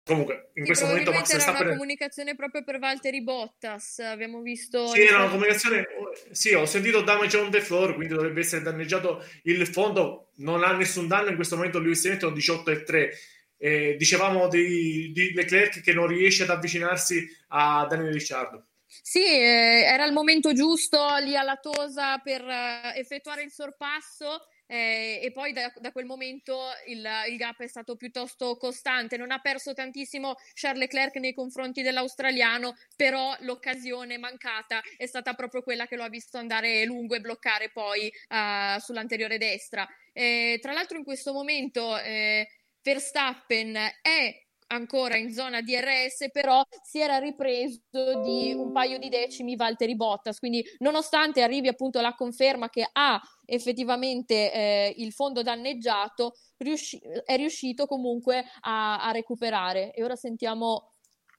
Comunque, 0.06 0.52
in 0.56 0.66
questo 0.66 0.86
momento 0.86 1.12
Max 1.12 1.32
Verstappen... 1.32 1.56
era 1.56 1.66
una 1.70 1.78
comunicazione 1.78 2.36
proprio 2.36 2.64
per 2.66 2.78
Valtteri 2.78 3.24
Bottas, 3.24 4.00
abbiamo 4.00 4.42
visto... 4.42 4.88
Sì, 4.88 5.02
era 5.02 5.20
una 5.20 5.30
comunicazione... 5.30 5.88
Sì, 6.32 6.54
ho 6.54 6.66
sentito 6.66 7.02
damage 7.02 7.38
on 7.38 7.50
the 7.50 7.62
floor, 7.62 7.96
quindi 7.96 8.14
dovrebbe 8.14 8.42
essere 8.42 8.62
danneggiato 8.62 9.24
il 9.44 9.66
fondo. 9.66 10.32
Non 10.38 10.64
ha 10.64 10.76
nessun 10.76 11.08
danno 11.08 11.30
in 11.30 11.36
questo 11.36 11.56
momento 11.56 11.80
Lewis 11.80 12.04
Hamilton, 12.04 12.34
18 12.34 12.72
e 12.72 12.84
3. 12.84 13.14
Eh, 13.58 13.96
dicevamo 13.98 14.50
di, 14.50 15.14
di 15.14 15.32
Leclerc 15.32 15.82
che 15.82 15.94
non 15.94 16.08
riesce 16.08 16.44
ad 16.44 16.50
avvicinarsi 16.50 17.26
a 17.50 17.86
Daniel 17.90 18.12
Ricciardo. 18.12 18.66
Sì, 19.02 19.24
eh, 19.24 19.84
era 19.86 20.06
il 20.06 20.14
momento 20.14 20.54
giusto 20.54 21.16
lì 21.18 21.36
alla 21.36 21.58
Tosa 21.58 22.18
per 22.20 22.42
eh, 22.42 22.94
effettuare 22.96 23.44
il 23.44 23.52
sorpasso 23.52 24.48
eh, 24.66 25.20
e 25.22 25.32
poi 25.32 25.54
da, 25.54 25.72
da 25.80 25.92
quel 25.92 26.06
momento 26.06 26.60
il, 26.88 27.08
il, 27.30 27.38
gap 27.38 27.62
è 27.62 27.68
stato 27.68 27.96
piuttosto 27.96 28.58
costante. 28.58 29.18
Non 29.18 29.32
ha 29.32 29.40
perso 29.40 29.74
tantissimo 29.74 30.36
Charles 30.54 30.80
Leclerc 30.80 31.16
nei 31.18 31.34
confronti 31.34 31.82
dell'australiano, 31.82 32.76
però 32.96 33.36
l'occasione 33.42 34.18
mancata 34.18 34.82
è 34.98 35.06
stata 35.06 35.34
proprio 35.34 35.62
quella 35.62 35.86
che 35.86 35.96
lo 35.96 36.04
ha 36.04 36.10
visto 36.10 36.38
andare 36.38 36.86
lungo 36.86 37.16
e 37.16 37.22
bloccare 37.22 37.70
poi 37.70 38.12
uh, 38.30 38.80
sull'anteriore 38.80 39.38
destra. 39.38 39.88
Eh, 40.12 40.60
tra 40.62 40.74
l'altro 40.74 40.98
in 40.98 41.04
questo 41.04 41.34
momento 41.34 41.98
eh, 42.00 42.48
Verstappen 42.82 43.76
è 44.02 44.43
ancora 44.74 45.18
in 45.18 45.32
zona 45.32 45.62
DRS, 45.62 46.30
però 46.32 46.64
si 46.82 47.00
era 47.00 47.18
ripreso 47.18 47.80
di 48.24 48.54
un 48.54 48.72
paio 48.72 48.98
di 48.98 49.10
decimi 49.10 49.56
Valtteri 49.56 49.96
Bottas, 49.96 50.40
quindi 50.40 50.64
nonostante 50.80 51.42
arrivi 51.42 51.68
appunto 51.68 52.02
la 52.02 52.14
conferma 52.14 52.70
che 52.70 52.88
ha 52.92 53.22
effettivamente 53.46 54.52
eh, 54.52 54.94
il 54.98 55.12
fondo 55.14 55.42
danneggiato, 55.42 56.34
riusci- 56.58 57.00
è 57.26 57.36
riuscito 57.36 57.86
comunque 57.86 58.46
a, 58.62 59.02
a 59.02 59.12
recuperare. 59.12 59.94
E 59.94 60.04
ora 60.04 60.16
sentiamo 60.16 60.92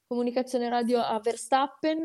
comunicazione 0.07 0.69
radio 0.69 1.01
a 1.01 1.19
Verstappen. 1.19 2.03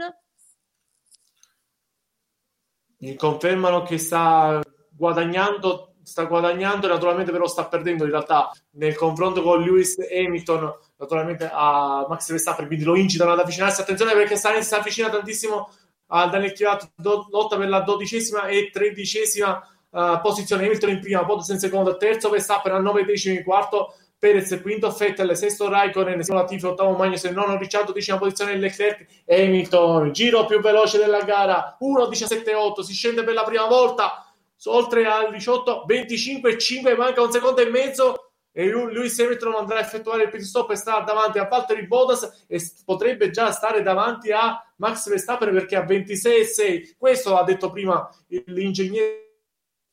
Mi 2.99 3.15
confermano 3.15 3.83
che 3.83 3.99
sta 3.99 4.61
guadagnando 4.91 5.91
sta 6.03 6.25
guadagnando, 6.25 6.89
naturalmente 6.89 7.31
però 7.31 7.47
sta 7.47 7.67
perdendo 7.67 8.05
in 8.05 8.11
realtà 8.11 8.51
nel 8.73 8.97
confronto 8.97 9.43
con 9.43 9.63
Lewis 9.63 9.97
Hamilton 9.99 10.73
naturalmente 11.01 11.51
a 11.51 12.05
Max 12.09 12.31
Verstappen, 12.31 12.67
quindi 12.67 12.85
lo 12.85 12.95
incitano 12.95 13.33
ad 13.33 13.39
avvicinarsi. 13.41 13.81
Attenzione 13.81 14.13
perché 14.13 14.37
Sainz 14.37 14.67
si 14.67 14.75
avvicina 14.75 15.09
tantissimo 15.09 15.71
a 16.09 16.27
Daniel 16.27 16.53
Chiato, 16.53 16.91
lotta 17.31 17.57
per 17.57 17.69
la 17.69 17.81
dodicesima 17.81 18.47
e 18.47 18.71
tredicesima 18.71 19.67
uh, 19.91 20.21
posizione. 20.21 20.65
Hamilton 20.65 20.91
in 20.91 21.01
prima, 21.01 21.25
Bottas 21.25 21.49
in 21.49 21.59
secondo, 21.59 21.97
terzo 21.97 22.29
Verstappen 22.29 22.73
a 22.73 22.79
nove 22.79 23.05
decimi, 23.05 23.43
quarto 23.43 23.95
Perez, 24.19 24.61
quinto 24.61 24.91
Fettel, 24.91 25.35
sesto 25.35 25.71
Raikkonen, 25.71 26.19
sesto 26.19 26.35
Latifi, 26.35 26.67
ottavo 26.67 26.95
Magnussen, 26.95 27.33
nono 27.33 27.57
Ricciardo, 27.57 27.93
decima 27.93 28.19
posizione 28.19 28.55
Leclerc, 28.57 29.07
Hamilton, 29.27 30.13
giro 30.13 30.45
più 30.45 30.61
veloce 30.61 30.99
della 30.99 31.23
gara, 31.23 31.79
1.17.8, 31.81 32.81
si 32.81 32.93
scende 32.93 33.25
per 33.25 33.33
la 33.33 33.45
prima 33.45 33.65
volta, 33.65 34.31
oltre 34.65 35.07
al 35.07 35.31
18, 35.33 35.85
25 35.87 36.59
5, 36.59 36.97
manca 36.97 37.23
un 37.23 37.33
secondo 37.33 37.63
e 37.63 37.71
mezzo, 37.71 38.30
e 38.61 38.71
Lewis 38.71 39.19
Hamilton 39.19 39.55
andrà 39.55 39.79
a 39.79 39.81
effettuare 39.81 40.25
il 40.25 40.29
pit 40.29 40.43
stop 40.43 40.71
e 40.71 40.77
sta 40.77 41.01
davanti 41.01 41.39
a 41.39 41.47
Valtteri 41.47 41.87
Bottas 41.87 42.45
e 42.47 42.61
potrebbe 42.85 43.31
già 43.31 43.51
stare 43.53 43.81
davanti 43.83 44.33
a 44.33 44.63
Max 44.77 45.09
Verstappen 45.09 45.51
perché 45.51 45.77
ha 45.77 45.83
26 45.87 46.41
e 46.41 46.45
6 46.45 46.97
questo 46.99 47.39
ha 47.39 47.45
detto 47.45 47.71
prima 47.71 48.07
l'ingegnere 48.27 49.29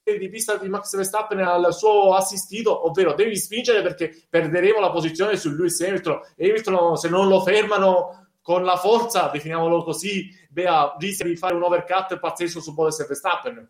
di 0.04 0.28
pista 0.30 0.58
di 0.58 0.68
Max 0.68 0.94
Verstappen 0.96 1.40
al 1.40 1.74
suo 1.74 2.14
assistito, 2.14 2.88
ovvero 2.88 3.14
devi 3.14 3.38
spingere 3.38 3.82
perché 3.82 4.26
perderemo 4.30 4.82
la 4.82 4.92
posizione 4.92 5.38
su 5.38 5.50
Lewis 5.50 5.80
Hamilton. 5.82 6.20
Hamilton, 6.38 6.98
se 6.98 7.10
non 7.10 7.30
lo 7.30 7.42
fermano 7.42 8.32
con 8.42 8.64
la 8.64 8.78
forza, 8.78 9.30
definiamolo 9.32 9.84
così, 9.84 10.30
Bea 10.50 10.96
rischia 10.98 11.26
di 11.26 11.36
fare 11.36 11.56
un 11.56 11.64
overcut 11.64 12.20
pazzesco 12.20 12.60
su 12.60 12.74
Bottas 12.74 13.00
e 13.00 13.06
Verstappen. 13.06 13.70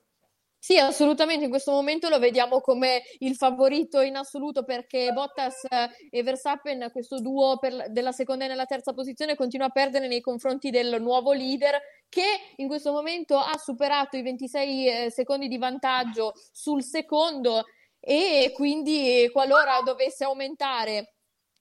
Sì, 0.60 0.78
assolutamente, 0.78 1.46
in 1.46 1.50
questo 1.50 1.72
momento 1.72 2.10
lo 2.10 2.20
vediamo 2.20 2.60
come 2.62 3.04
il 3.20 3.36
favorito 3.36 4.02
in 4.02 4.18
assoluto 4.18 4.64
perché 4.64 5.12
Bottas 5.14 5.66
e 6.10 6.24
Verstappen, 6.24 6.90
questo 6.92 7.20
duo 7.20 7.58
per, 7.58 7.90
della 7.92 8.12
seconda 8.12 8.46
e 8.46 8.48
nella 8.48 8.66
terza 8.66 8.92
posizione, 8.94 9.36
continua 9.36 9.68
a 9.68 9.70
perdere 9.70 10.08
nei 10.08 10.20
confronti 10.20 10.70
del 10.70 11.02
nuovo 11.02 11.32
leader 11.32 11.80
che 12.10 12.26
in 12.58 12.68
questo 12.68 12.92
momento 12.92 13.38
ha 13.38 13.58
superato 13.58 14.18
i 14.18 14.24
26 14.24 14.88
eh, 14.88 15.12
secondi 15.12 15.48
di 15.48 15.58
vantaggio 15.58 16.34
sul 16.52 16.84
secondo 16.84 17.66
e 18.00 18.52
quindi 18.54 19.30
qualora 19.32 19.82
dovesse 19.84 20.24
aumentare 20.24 21.14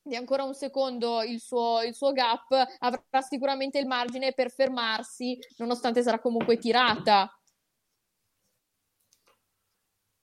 di 0.03 0.15
ancora 0.15 0.45
un 0.45 0.55
secondo 0.55 1.23
il 1.23 1.41
suo, 1.41 1.83
il 1.83 1.95
suo 1.95 2.13
gap 2.13 2.51
avrà 2.79 3.21
sicuramente 3.21 3.79
il 3.79 3.87
margine 3.87 4.33
per 4.33 4.53
fermarsi 4.53 5.37
nonostante 5.57 6.03
sarà 6.03 6.21
comunque 6.21 6.59
tirata 6.59 7.29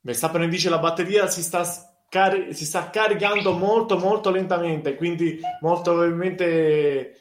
Verstappen 0.04 0.50
dice 0.50 0.70
la 0.70 0.80
batteria 0.80 1.28
si 1.28 1.42
sta, 1.42 1.64
cari- 2.10 2.54
si 2.54 2.66
sta 2.66 2.90
caricando 2.90 3.54
molto 3.54 3.98
molto 3.98 4.32
lentamente, 4.32 4.96
quindi 4.96 5.40
molto 5.62 5.92
probabilmente 5.92 7.20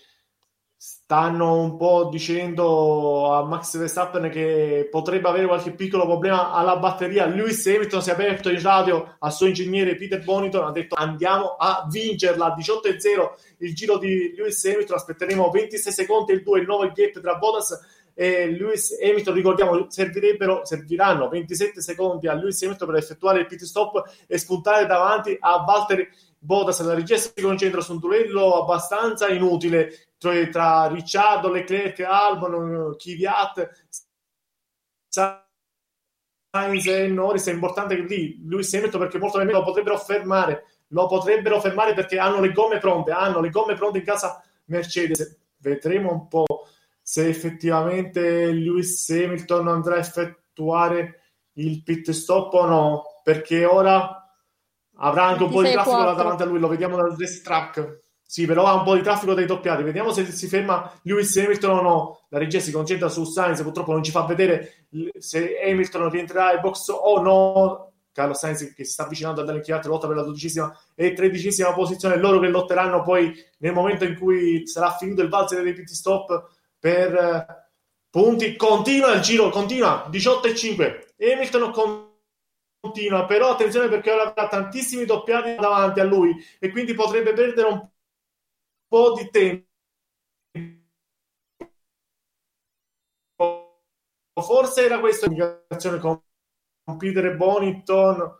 stanno 0.77 1.61
un 1.61 1.77
po' 1.77 2.09
dicendo 2.11 3.33
a 3.33 3.45
Max 3.45 3.79
Verstappen 3.79 4.29
che 4.31 4.89
potrebbe 4.91 5.29
avere 5.29 5.47
qualche 5.47 5.71
piccolo 5.75 6.07
problema 6.07 6.51
alla 6.51 6.77
batteria. 6.77 7.25
Lewis 7.27 7.65
Hamilton 7.65 8.03
si 8.03 8.11
è 8.11 8.15
aperto 8.15 8.51
in 8.51 8.61
radio 8.61 9.15
al 9.21 9.33
suo 9.33 9.47
ingegnere 9.47 9.95
Peter 9.95 10.25
Boniton, 10.25 10.65
ha 10.65 10.73
detto 10.73 10.97
andiamo 10.97 11.55
a 11.57 11.87
vincerla, 11.89 12.57
18-0 12.59 13.31
il 13.59 13.75
giro 13.77 13.97
di 13.97 14.35
Lewis 14.37 14.65
Hamilton, 14.65 14.97
aspetteremo 14.97 15.51
26 15.51 15.93
secondi 15.93 16.33
il 16.33 16.43
2, 16.43 16.59
il 16.59 16.67
9 16.67 16.91
gap 16.93 17.21
tra 17.21 17.37
Bottas 17.37 17.79
e 18.15 18.51
Lewis 18.51 18.97
Hamilton, 19.03 19.35
ricordiamo, 19.35 19.91
servirebbero, 19.91 20.65
serviranno 20.65 21.29
27 21.29 21.81
secondi 21.81 22.29
a 22.29 22.35
Lewis 22.35 22.63
Hamilton 22.63 22.89
per 22.89 22.97
effettuare 22.99 23.41
il 23.41 23.47
pit 23.47 23.63
stop 23.63 24.03
e 24.27 24.39
spuntare 24.39 24.87
davanti 24.87 25.37
a 25.39 25.65
Valtteri 25.65 26.09
Bottas. 26.39 26.81
La 26.83 26.95
regia 26.95 27.17
si 27.17 27.33
concentra 27.41 27.81
su 27.81 27.93
un 27.93 27.99
duello 27.99 28.63
abbastanza 28.63 29.29
inutile 29.29 30.11
tra, 30.19 30.47
tra 30.49 30.87
Ricciardo, 30.89 31.51
Leclerc, 31.51 32.01
Albon, 32.01 32.95
Kvyat, 32.97 33.71
Sainz 35.09 36.87
e 36.87 37.07
Norris. 37.09 37.47
È 37.47 37.53
importante 37.53 37.97
che 37.97 38.03
lì 38.03 38.41
Lewis 38.47 38.73
Hamilton 38.75 39.01
perché 39.01 39.19
molto 39.19 39.39
meno 39.39 39.53
lo 39.53 39.65
potrebbero 39.65 39.99
fermare. 39.99 40.67
Lo 40.89 41.07
potrebbero 41.07 41.61
fermare 41.61 41.95
perché 41.95 42.19
hanno 42.19 42.41
le 42.41 42.53
gomme 42.53 42.79
pronte, 42.79 43.13
hanno 43.13 43.41
le 43.41 43.49
gomme 43.49 43.75
pronte 43.75 43.99
in 43.99 44.05
casa 44.05 44.43
Mercedes. 44.67 45.39
Vedremo 45.57 46.13
un 46.13 46.29
po' 46.29 46.67
se 47.13 47.29
effettivamente 47.29 48.53
Lewis 48.53 49.07
Hamilton 49.11 49.69
andrà 49.69 49.97
a 49.97 49.99
effettuare 49.99 51.21
il 51.57 51.83
pit 51.83 52.11
stop 52.13 52.55
o 52.55 52.65
no, 52.65 53.03
perché 53.23 53.67
ora 53.67 54.35
avrà 54.97 55.25
anche 55.25 55.43
un 55.43 55.51
po' 55.51 55.63
di 55.63 55.73
traffico 55.73 56.05
là 56.05 56.15
davanti 56.15 56.41
a 56.41 56.47
lui, 56.47 56.59
lo 56.59 56.69
vediamo 56.69 56.97
dal 56.97 57.15
race 57.15 57.43
track. 57.43 58.05
Sì, 58.25 58.47
però 58.47 58.65
ha 58.65 58.73
un 58.73 58.85
po' 58.85 58.95
di 58.95 59.03
traffico 59.03 59.35
dai 59.35 59.45
doppiati. 59.45 59.83
Vediamo 59.83 60.11
se 60.11 60.25
si 60.25 60.49
ferma 60.49 60.91
Lewis 61.03 61.37
Hamilton 61.37 61.71
o 61.71 61.83
no. 61.83 62.21
La 62.31 62.39
regia 62.39 62.61
si 62.61 62.73
concentra 62.73 63.11
su 63.11 63.25
Sainz, 63.25 63.61
purtroppo 63.61 63.93
non 63.93 64.03
ci 64.03 64.11
fa 64.11 64.25
vedere 64.25 64.87
se 65.19 65.61
Hamilton 65.63 66.09
rientrerà 66.09 66.55
in 66.55 66.63
box 66.63 66.89
o 66.89 67.21
no. 67.21 67.93
Carlo 68.11 68.33
Sainz 68.33 68.73
che 68.75 68.85
si 68.85 68.93
sta 68.93 69.03
avvicinando 69.03 69.43
a 69.43 69.45
Daniel 69.45 69.63
Chiatti, 69.63 69.87
lotta 69.87 70.07
per 70.07 70.17
la 70.17 70.23
dodicesima 70.23 70.75
e 70.95 71.13
tredicesima 71.13 71.75
posizione. 71.75 72.17
Loro 72.17 72.41
che 72.41 72.49
lotteranno 72.49 73.03
poi 73.03 73.35
nel 73.59 73.75
momento 73.75 74.07
in 74.07 74.19
cui 74.19 74.67
sarà 74.67 74.93
finito 74.93 75.21
il 75.21 75.29
valzer 75.29 75.63
dei 75.63 75.75
pit 75.75 75.91
stop 75.91 76.61
per 76.83 77.15
eh, 77.15 77.71
punti. 78.11 78.57
Continua 78.57 79.15
il 79.15 79.21
giro, 79.21 79.51
continua 79.51 80.09
18 80.11 80.49
e 80.49 80.55
5. 80.57 81.15
Hamilton 81.17 81.73
continua, 82.81 83.25
però 83.27 83.53
attenzione 83.53 83.89
perché 83.89 84.11
ora 84.11 84.25
avrà 84.31 84.49
tantissimi 84.49 85.05
doppiati 85.05 85.55
davanti 85.55 86.01
a 86.01 86.05
lui 86.05 86.35
e 86.59 86.71
quindi 86.71 86.95
potrebbe 86.95 87.33
perdere 87.35 87.69
un 87.69 87.89
po' 88.89 89.13
di 89.13 89.31
tempo. 89.31 89.67
Forse 94.35 94.85
era 94.85 94.99
questa 94.99 95.29
l'indicazione 95.29 95.99
con 95.99 96.21
Peter 96.99 97.37
Bonington. 97.37 98.39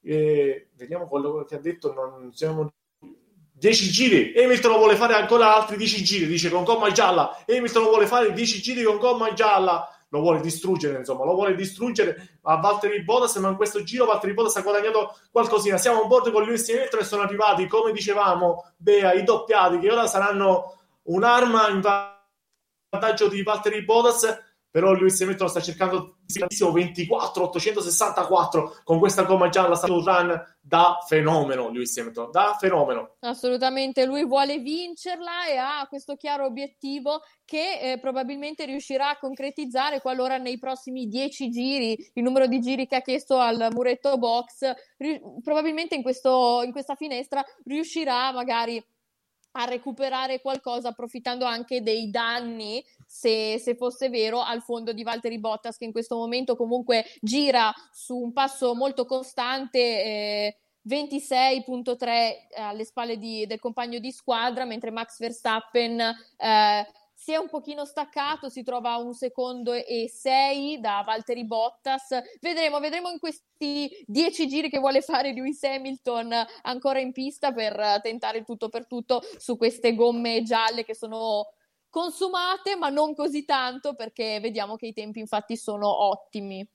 Eh, 0.00 0.70
vediamo 0.76 1.06
quello 1.08 1.44
che 1.44 1.56
ha 1.56 1.58
detto. 1.58 1.92
Non 1.92 2.32
siamo 2.32 2.72
10 3.62 3.90
giri, 3.92 4.34
Hamilton 4.36 4.76
vuole 4.76 4.96
fare 4.96 5.14
ancora 5.14 5.54
altri 5.54 5.76
10 5.76 6.02
giri, 6.02 6.26
dice 6.26 6.50
con 6.50 6.64
gomma 6.64 6.90
gialla, 6.90 7.44
Hamilton 7.46 7.84
vuole 7.84 8.08
fare 8.08 8.32
10 8.32 8.60
giri 8.60 8.82
con 8.82 8.98
gomma 8.98 9.32
gialla, 9.34 9.88
lo 10.08 10.18
vuole 10.18 10.40
distruggere, 10.40 10.98
insomma, 10.98 11.24
lo 11.24 11.34
vuole 11.34 11.54
distruggere. 11.54 12.38
A 12.42 12.56
Valtteri 12.56 13.04
Bottas, 13.04 13.36
ma 13.36 13.50
in 13.50 13.54
questo 13.54 13.84
giro 13.84 14.04
Valtteri 14.04 14.34
Bottas 14.34 14.56
ha 14.56 14.62
guadagnato 14.62 15.16
qualcosina. 15.30 15.78
Siamo 15.78 16.02
a 16.02 16.06
bordo 16.06 16.32
con 16.32 16.42
Lewis 16.42 16.68
Hamilton 16.68 17.00
e 17.00 17.04
sono 17.04 17.22
arrivati, 17.22 17.68
come 17.68 17.92
dicevamo, 17.92 18.72
Bea, 18.76 19.12
i 19.12 19.22
doppiati, 19.22 19.78
che 19.78 19.92
ora 19.92 20.08
saranno 20.08 20.80
un'arma 21.04 21.68
in 21.68 21.80
vantaggio 22.90 23.28
di 23.28 23.44
Valtteri 23.44 23.84
Bottas 23.84 24.50
però 24.72 24.94
Lewis 24.94 25.20
Hamilton 25.20 25.50
sta 25.50 25.60
cercando 25.60 26.16
24 26.38 27.42
864 27.44 28.80
con 28.84 28.98
questa 28.98 29.22
gomma 29.24 29.48
gialla 29.48 29.74
sta 29.74 29.92
un 29.92 30.04
run 30.04 30.44
da 30.60 30.98
fenomeno 31.06 31.70
Lewis 31.70 31.96
Hamilton 31.96 32.30
da 32.30 32.56
fenomeno. 32.58 33.16
Assolutamente 33.20 34.04
lui 34.04 34.24
vuole 34.24 34.58
vincerla 34.58 35.46
e 35.46 35.56
ha 35.56 35.86
questo 35.88 36.16
chiaro 36.16 36.44
obiettivo 36.44 37.22
che 37.44 37.80
eh, 37.80 37.98
probabilmente 37.98 38.64
riuscirà 38.64 39.10
a 39.10 39.18
concretizzare 39.18 40.00
qualora 40.00 40.38
nei 40.38 40.58
prossimi 40.58 41.08
10 41.08 41.50
giri 41.50 42.10
il 42.14 42.22
numero 42.22 42.46
di 42.46 42.60
giri 42.60 42.86
che 42.86 42.96
ha 42.96 43.02
chiesto 43.02 43.38
al 43.38 43.68
muretto 43.72 44.16
box 44.18 44.72
ri- 44.98 45.20
probabilmente 45.42 45.94
in, 45.94 46.02
questo, 46.02 46.62
in 46.64 46.72
questa 46.72 46.94
finestra 46.94 47.44
riuscirà 47.64 48.32
magari 48.32 48.82
a 49.52 49.64
recuperare 49.64 50.40
qualcosa 50.40 50.88
approfittando 50.88 51.44
anche 51.44 51.82
dei 51.82 52.10
danni, 52.10 52.82
se, 53.12 53.58
se, 53.58 53.76
fosse 53.76 54.08
vero, 54.08 54.40
al 54.40 54.62
fondo 54.62 54.94
di 54.94 55.02
Valtteri 55.02 55.38
Bottas 55.38 55.76
che 55.76 55.84
in 55.84 55.92
questo 55.92 56.16
momento 56.16 56.56
comunque 56.56 57.04
gira 57.20 57.70
su 57.92 58.16
un 58.16 58.32
passo 58.32 58.74
molto 58.74 59.04
costante. 59.04 59.78
Eh, 59.78 60.56
26.3 60.88 62.56
alle 62.56 62.84
spalle 62.84 63.16
di, 63.16 63.46
del 63.46 63.60
compagno 63.60 64.00
di 64.00 64.10
squadra, 64.10 64.64
mentre 64.64 64.90
Max 64.90 65.18
Verstappen 65.18 66.00
eh, 66.00 66.86
si 67.14 67.32
è 67.32 67.36
un 67.36 67.48
pochino 67.48 67.84
staccato, 67.84 68.48
si 68.48 68.64
trova 68.64 68.94
a 68.94 68.98
un 68.98 69.14
secondo 69.14 69.74
e 69.74 70.08
sei 70.08 70.80
da 70.80 71.04
Valtteri 71.06 71.44
Bottas. 71.44 72.18
Vedremo, 72.40 72.80
vedremo 72.80 73.10
in 73.10 73.20
questi 73.20 73.88
dieci 74.06 74.48
giri 74.48 74.68
che 74.68 74.80
vuole 74.80 75.02
fare 75.02 75.32
Lewis 75.32 75.62
Hamilton 75.62 76.34
ancora 76.62 76.98
in 76.98 77.12
pista 77.12 77.52
per 77.52 78.00
tentare 78.02 78.42
tutto 78.42 78.68
per 78.68 78.88
tutto 78.88 79.22
su 79.36 79.56
queste 79.56 79.94
gomme 79.94 80.42
gialle 80.42 80.84
che 80.84 80.96
sono 80.96 81.52
consumate, 81.92 82.74
ma 82.74 82.88
non 82.88 83.14
così 83.14 83.44
tanto 83.44 83.94
perché 83.94 84.40
vediamo 84.40 84.76
che 84.76 84.86
i 84.86 84.92
tempi 84.94 85.20
infatti 85.20 85.58
sono 85.58 86.04
ottimi. 86.08 86.66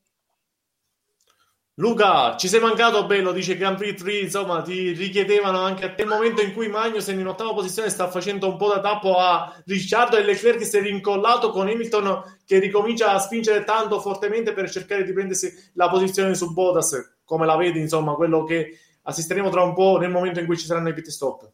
Luca, 1.80 2.38
ci 2.38 2.48
sei 2.48 2.60
mancato 2.60 3.06
bello, 3.06 3.32
dice 3.32 3.58
Grand 3.58 3.78
Prix 3.78 4.02
3, 4.02 4.20
insomma, 4.20 4.62
ti 4.62 4.92
richiedevano 4.92 5.60
anche 5.60 5.86
a 5.86 5.94
te 5.94 6.04
il 6.04 6.08
momento 6.08 6.42
in 6.42 6.54
cui 6.54 6.68
Magnussen 6.68 7.20
in 7.20 7.28
ottava 7.28 7.54
posizione 7.54 7.90
sta 7.90 8.10
facendo 8.10 8.48
un 8.48 8.58
po' 8.58 8.70
da 8.70 8.80
tappo 8.80 9.18
a 9.18 9.56
Ricciardo 9.66 10.18
e 10.18 10.24
Leclerc 10.24 10.64
si 10.64 10.78
è 10.78 10.82
rincollato 10.82 11.50
con 11.52 11.68
Hamilton 11.68 12.40
che 12.46 12.60
ricomincia 12.60 13.12
a 13.12 13.20
spingere 13.20 13.64
tanto 13.64 14.00
fortemente 14.00 14.54
per 14.54 14.70
cercare 14.70 15.04
di 15.04 15.14
prendersi 15.14 15.52
la 15.74 15.90
posizione 15.90 16.34
su 16.36 16.54
Bodas, 16.54 17.20
come 17.24 17.46
la 17.46 17.56
vedi, 17.56 17.80
insomma, 17.80 18.14
quello 18.14 18.44
che 18.44 18.80
assisteremo 19.04 19.50
tra 19.50 19.64
un 19.64 19.74
po' 19.74 19.98
nel 19.98 20.10
momento 20.10 20.40
in 20.40 20.46
cui 20.46 20.58
ci 20.58 20.66
saranno 20.66 20.90
i 20.90 20.94
pit 20.94 21.08
stop. 21.08 21.52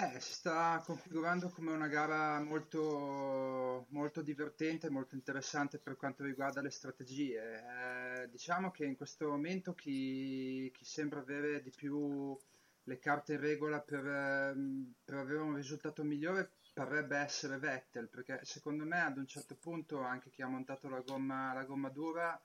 Eh, 0.00 0.20
si 0.20 0.32
sta 0.32 0.80
configurando 0.84 1.48
come 1.48 1.72
una 1.72 1.88
gara 1.88 2.40
molto, 2.40 3.86
molto 3.88 4.22
divertente, 4.22 4.90
molto 4.90 5.16
interessante 5.16 5.78
per 5.80 5.96
quanto 5.96 6.22
riguarda 6.22 6.60
le 6.60 6.70
strategie. 6.70 8.22
Eh, 8.22 8.28
diciamo 8.30 8.70
che 8.70 8.84
in 8.84 8.94
questo 8.94 9.26
momento 9.28 9.74
chi, 9.74 10.70
chi 10.72 10.84
sembra 10.84 11.18
avere 11.18 11.60
di 11.62 11.72
più 11.74 12.38
le 12.84 12.98
carte 13.00 13.32
in 13.34 13.40
regola 13.40 13.80
per, 13.80 14.06
ehm, 14.06 14.94
per 15.04 15.14
avere 15.16 15.40
un 15.40 15.56
risultato 15.56 16.04
migliore 16.04 16.52
parrebbe 16.72 17.16
essere 17.16 17.58
Vettel, 17.58 18.08
perché 18.08 18.38
secondo 18.44 18.84
me 18.84 19.00
ad 19.00 19.16
un 19.18 19.26
certo 19.26 19.56
punto 19.56 20.00
anche 20.00 20.30
chi 20.30 20.42
ha 20.42 20.46
montato 20.46 20.88
la 20.88 21.00
gomma, 21.00 21.52
la 21.52 21.64
gomma 21.64 21.88
dura 21.88 22.40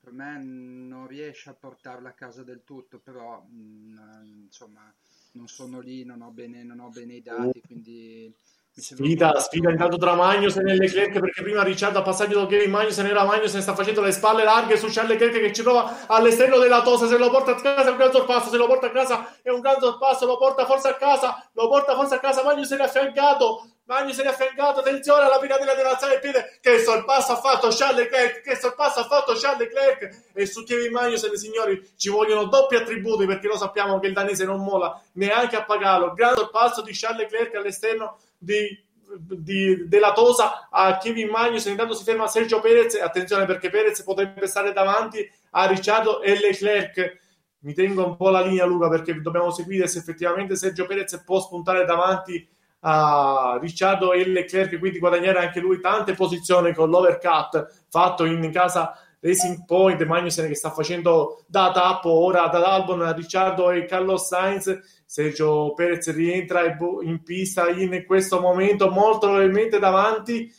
per 0.00 0.12
me 0.12 0.38
non 0.42 1.06
riesce 1.06 1.50
a 1.50 1.54
portarla 1.54 2.08
a 2.10 2.12
casa 2.14 2.42
del 2.42 2.64
tutto, 2.64 2.98
però 2.98 3.40
mh, 3.42 3.92
mm, 3.92 4.42
insomma 4.44 4.92
non 5.32 5.46
sono 5.46 5.80
lì, 5.80 6.04
non 6.04 6.22
ho 6.22 6.30
bene, 6.30 6.62
non 6.62 6.80
ho 6.80 6.88
bene 6.88 7.14
i 7.14 7.22
dati, 7.22 7.60
quindi... 7.66 8.32
Sfida, 8.80 9.40
sfida 9.40 9.70
intanto 9.72 9.96
tra 9.96 10.14
Magnussen 10.14 10.68
e 10.68 10.76
Leclerc 10.76 11.18
perché 11.18 11.42
prima 11.42 11.64
Ricciardo 11.64 11.98
a 11.98 12.02
passaggio 12.02 12.38
da 12.38 12.46
Kevin 12.46 12.70
Magnussen 12.70 13.06
era 13.06 13.24
Magnussen 13.24 13.60
sta 13.60 13.74
facendo 13.74 14.02
le 14.02 14.12
spalle 14.12 14.44
larghe 14.44 14.76
su 14.76 14.86
Charles 14.86 15.18
Leclerc 15.18 15.46
che 15.46 15.52
ci 15.52 15.62
trova 15.62 16.06
all'esterno 16.06 16.58
della 16.58 16.80
tosa 16.82 17.08
se 17.08 17.18
lo 17.18 17.28
porta 17.28 17.56
a 17.56 17.60
casa 17.60 17.88
è 17.88 17.90
un 17.90 17.96
gran 17.96 18.12
sorpasso 18.12 18.50
se 18.50 18.56
lo 18.56 18.68
porta 18.68 18.86
a 18.86 18.90
casa 18.92 19.36
è 19.42 19.50
un 19.50 19.58
gran 19.58 19.80
sorpasso 19.80 20.26
lo 20.26 20.38
porta 20.38 20.64
forse 20.64 20.86
a 20.86 20.94
casa 20.94 21.44
lo 21.54 21.68
porta 21.68 21.96
forse 21.96 22.14
a 22.14 22.20
casa 22.20 22.44
Magnussen 22.44 22.78
è 22.78 22.84
affiancato 22.84 23.68
Magnussen 23.88 24.26
è 24.26 24.28
affiancato 24.28 24.80
attenzione 24.80 25.24
alla 25.24 25.38
piratella 25.38 25.74
dell'alzare 25.74 26.16
il 26.16 26.20
piede 26.20 26.58
che 26.60 26.78
sorpasso 26.80 27.32
ha 27.32 27.36
fatto 27.36 27.68
Charles 27.70 28.02
Leclerc 28.02 28.42
che 28.42 28.54
sorpasso 28.54 29.00
ha 29.00 29.04
fatto 29.04 29.32
Charles 29.32 29.60
Leclerc. 29.60 30.32
E 30.34 30.44
su 30.44 30.62
Kevin 30.62 30.92
Magnussen 30.92 31.34
signori 31.36 31.82
ci 31.96 32.10
vogliono 32.10 32.44
doppi 32.44 32.76
attributi 32.76 33.24
perché 33.24 33.46
lo 33.46 33.56
sappiamo 33.56 33.98
che 33.98 34.08
il 34.08 34.12
danese 34.12 34.44
non 34.44 34.62
mola 34.62 35.00
neanche 35.12 35.56
a 35.56 35.64
pagarlo 35.64 36.12
gran 36.12 36.36
sorpasso 36.36 36.82
di 36.82 36.92
Charles 36.92 37.22
Leclerc 37.22 37.54
all'esterno 37.54 38.18
di, 38.36 38.78
di, 39.16 39.88
della 39.88 40.12
Tosa 40.12 40.68
a 40.70 40.98
Kevin 40.98 41.30
Magnus 41.30 41.64
intanto 41.64 41.94
si 41.94 42.04
ferma 42.04 42.26
Sergio 42.26 42.60
Perez 42.60 42.94
attenzione 42.96 43.46
perché 43.46 43.70
Perez 43.70 44.02
potrebbe 44.02 44.46
stare 44.46 44.74
davanti 44.74 45.26
a 45.52 45.66
Ricciardo 45.66 46.20
e 46.20 46.38
Leclerc. 46.38 47.20
Mi 47.60 47.72
tengo 47.72 48.04
un 48.04 48.16
po' 48.16 48.28
la 48.28 48.42
linea 48.42 48.66
Luca 48.66 48.90
perché 48.90 49.18
dobbiamo 49.18 49.50
seguire 49.50 49.86
se 49.86 49.98
effettivamente 49.98 50.56
Sergio 50.56 50.84
Perez 50.84 51.22
può 51.24 51.40
spuntare 51.40 51.86
davanti 51.86 52.56
a 52.80 53.58
Ricciardo 53.60 54.12
e 54.12 54.26
Leclerc 54.26 54.78
quindi 54.78 54.98
guadagnare 54.98 55.38
anche 55.38 55.60
lui 55.60 55.80
tante 55.80 56.14
posizioni 56.14 56.72
con 56.74 56.90
l'overcut 56.90 57.84
fatto 57.88 58.24
in 58.24 58.50
casa 58.52 58.96
Racing 59.20 59.64
Point. 59.64 60.02
Magnussen 60.04 60.46
che 60.46 60.54
sta 60.54 60.70
facendo 60.70 61.44
da 61.46 61.70
tappo. 61.72 62.10
Ora 62.10 62.50
ad 62.50 62.54
Albon 62.54 63.14
Ricciardo 63.14 63.70
e 63.70 63.84
Carlos 63.84 64.26
Sainz. 64.26 65.02
Sergio 65.04 65.72
Perez 65.74 66.12
rientra 66.14 66.62
in 67.02 67.22
pista 67.22 67.68
in 67.68 68.04
questo 68.06 68.40
momento 68.40 68.90
molto 68.90 69.26
probabilmente 69.26 69.78
davanti 69.78 70.52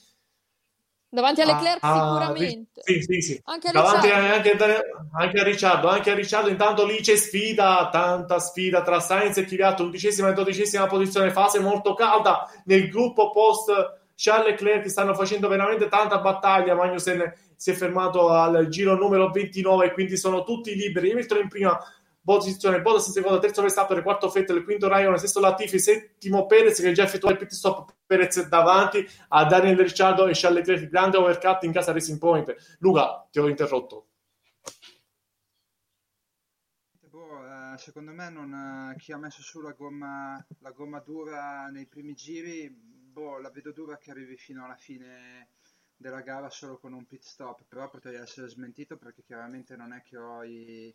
davanti 1.10 1.42
a 1.42 1.46
Leclerc 1.46 1.80
ah, 1.82 1.94
sicuramente. 1.94 2.82
sì, 2.84 3.02
sì, 3.02 3.22
sì. 3.22 3.42
Anche, 3.46 3.68
a 3.70 3.72
davanti 3.72 4.10
anche, 4.10 4.58
anche, 5.14 5.40
a 5.40 5.44
Ricciardo 5.44 5.88
anche 5.88 6.12
a 6.12 6.16
Ricciardo 6.16 6.50
intanto 6.50 6.86
lì 6.86 6.98
c'è 7.02 7.16
sfida 7.16 7.90
tanta 7.92 8.40
sfida 8.40 8.82
tra 8.82 9.00
Sainz 9.00 9.38
e 9.38 9.46
Kvyat 9.46 9.80
undicesima 9.80 10.30
e 10.30 10.34
dodicesima 10.34 10.86
posizione 10.88 11.32
fase 11.32 11.60
molto 11.60 11.94
calda 11.94 12.50
nel 12.66 12.88
gruppo 12.90 13.32
post 13.32 13.98
Charles 14.22 14.48
Leclerc 14.48 14.90
stanno 14.90 15.14
facendo 15.14 15.48
veramente 15.48 15.88
tanta 15.88 16.20
battaglia. 16.20 16.76
Magnussen 16.76 17.34
si 17.56 17.72
è 17.72 17.74
fermato 17.74 18.30
al 18.32 18.68
giro 18.68 18.96
numero 18.96 19.32
29 19.32 19.86
e 19.86 19.94
quindi 19.94 20.18
sono 20.18 20.44
tutti 20.44 20.76
liberi. 20.76 21.12
Hamilton 21.12 21.38
in 21.38 21.48
prima 21.48 21.80
posizione 22.22 22.82
Bottas 22.82 23.08
in 23.08 23.14
seconda, 23.14 23.40
terzo 23.40 23.62
Verstappen, 23.62 24.04
quarto 24.04 24.28
Vettel, 24.28 24.66
quinto 24.66 24.90
Raikkonen, 24.90 25.18
sesto 25.18 25.40
Latifi, 25.40 25.80
settimo 25.80 26.48
Perez 26.48 26.82
che 26.82 26.92
già 26.92 27.04
effettuato 27.04 27.36
il 27.36 27.40
pit 27.40 27.54
stop 27.54 27.94
Perez 28.10 28.48
davanti 28.48 29.08
a 29.28 29.46
Daniel 29.46 29.78
Ricciardo 29.78 30.26
e 30.26 30.32
Charles 30.34 30.66
Leclerc, 30.66 30.90
grande 30.90 31.18
overcut 31.18 31.62
in 31.62 31.72
casa 31.72 31.92
Racing 31.92 32.18
Point. 32.18 32.56
Luca, 32.80 33.28
ti 33.30 33.38
ho 33.38 33.48
interrotto. 33.48 34.08
Boh, 37.02 37.46
eh, 37.46 37.78
secondo 37.78 38.12
me 38.12 38.32
non, 38.32 38.96
chi 38.98 39.12
ha 39.12 39.18
messo 39.18 39.44
su 39.44 39.62
la 39.62 39.74
gomma, 39.74 40.44
la 40.62 40.72
gomma 40.72 41.00
dura 41.02 41.68
nei 41.68 41.86
primi 41.86 42.16
giri, 42.16 42.68
boh, 42.68 43.38
la 43.38 43.52
vedo 43.52 43.72
dura 43.72 44.00
che 44.00 44.10
arrivi 44.10 44.38
fino 44.38 44.66
alla 44.66 44.76
fine 44.76 45.50
della 45.96 46.22
gara 46.22 46.50
solo 46.50 46.80
con 46.80 46.94
un 46.94 47.06
pit 47.06 47.22
stop, 47.22 47.62
però 47.68 47.92
potrei 47.92 48.16
essere 48.16 48.48
smentito 48.48 48.98
perché 48.98 49.22
chiaramente 49.22 49.76
non 49.76 49.94
è 49.94 50.02
che 50.02 50.18
ho 50.18 50.44
i 50.44 50.92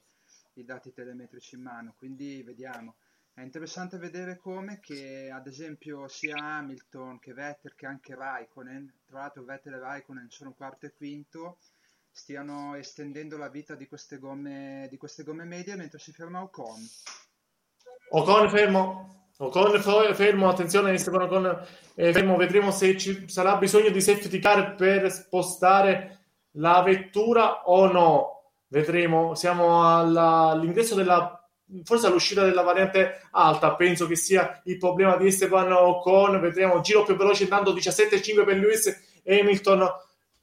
i 0.55 0.65
dati 0.65 0.93
telemetrici 0.93 1.57
in 1.57 1.63
mano, 1.63 1.95
quindi 1.97 2.43
vediamo. 2.43 2.97
È 3.37 3.43
interessante 3.43 3.99
vedere 3.99 4.39
come 4.39 4.79
che 4.81 5.29
ad 5.29 5.49
esempio 5.49 6.07
sia 6.07 6.37
Hamilton 6.37 7.19
che 7.19 7.35
Vettel 7.35 7.75
che 7.75 7.85
anche 7.85 8.15
Raikkonen, 8.15 8.93
tra 9.09 9.19
l'altro 9.19 9.43
Vettel 9.43 9.73
e 9.73 9.79
Raikkonen 9.81 10.29
sono 10.31 10.53
quarto 10.53 10.87
e 10.87 10.93
quinto, 10.97 11.57
stiano 12.13 12.77
estendendo 12.77 13.37
la 13.37 13.49
vita 13.49 13.75
di 13.75 13.89
queste 13.89 14.19
gomme, 14.19 14.87
di 14.89 14.97
queste 14.97 15.25
gomme 15.25 15.43
medie 15.43 15.75
mentre 15.75 15.99
si 15.99 16.13
ferma 16.13 16.43
Ocon. 16.43 16.81
Ocon 18.11 18.49
fermo, 18.51 19.31
Ocon 19.39 19.83
fermo, 20.15 20.49
attenzione 20.49 20.93
Esteban 20.93 21.23
Ocon 21.23 21.67
eh, 21.97 22.13
fermo, 22.13 22.37
vedremo 22.37 22.71
se 22.71 22.97
ci 22.97 23.29
sarà 23.29 23.57
bisogno 23.57 23.91
di 23.91 24.01
safety 24.01 24.39
car 24.39 24.77
per 24.77 25.11
spostare 25.11 26.21
la 26.53 26.81
vettura 26.83 27.65
o 27.65 27.91
no 27.91 28.53
vedremo. 28.69 29.35
Siamo 29.35 29.93
alla, 29.93 30.51
all'ingresso 30.51 30.95
della 30.95 31.44
forse 31.83 32.07
all'uscita 32.07 32.45
della 32.45 32.63
variante 32.63 33.23
alta 33.33 33.75
penso 33.75 34.07
che 34.07 34.17
sia 34.17 34.61
il 34.65 34.79
problema 34.79 35.17
di 35.17 35.27
Esteban 35.27 35.73
Ocon. 35.73 36.41
Vedremo 36.41 36.81
giro 36.81 37.03
più 37.03 37.17
veloce 37.17 37.45
andando 37.45 37.75
17,5 37.75 38.45
per 38.45 38.57
Lewis 38.57 39.21
Hamilton 39.27 39.89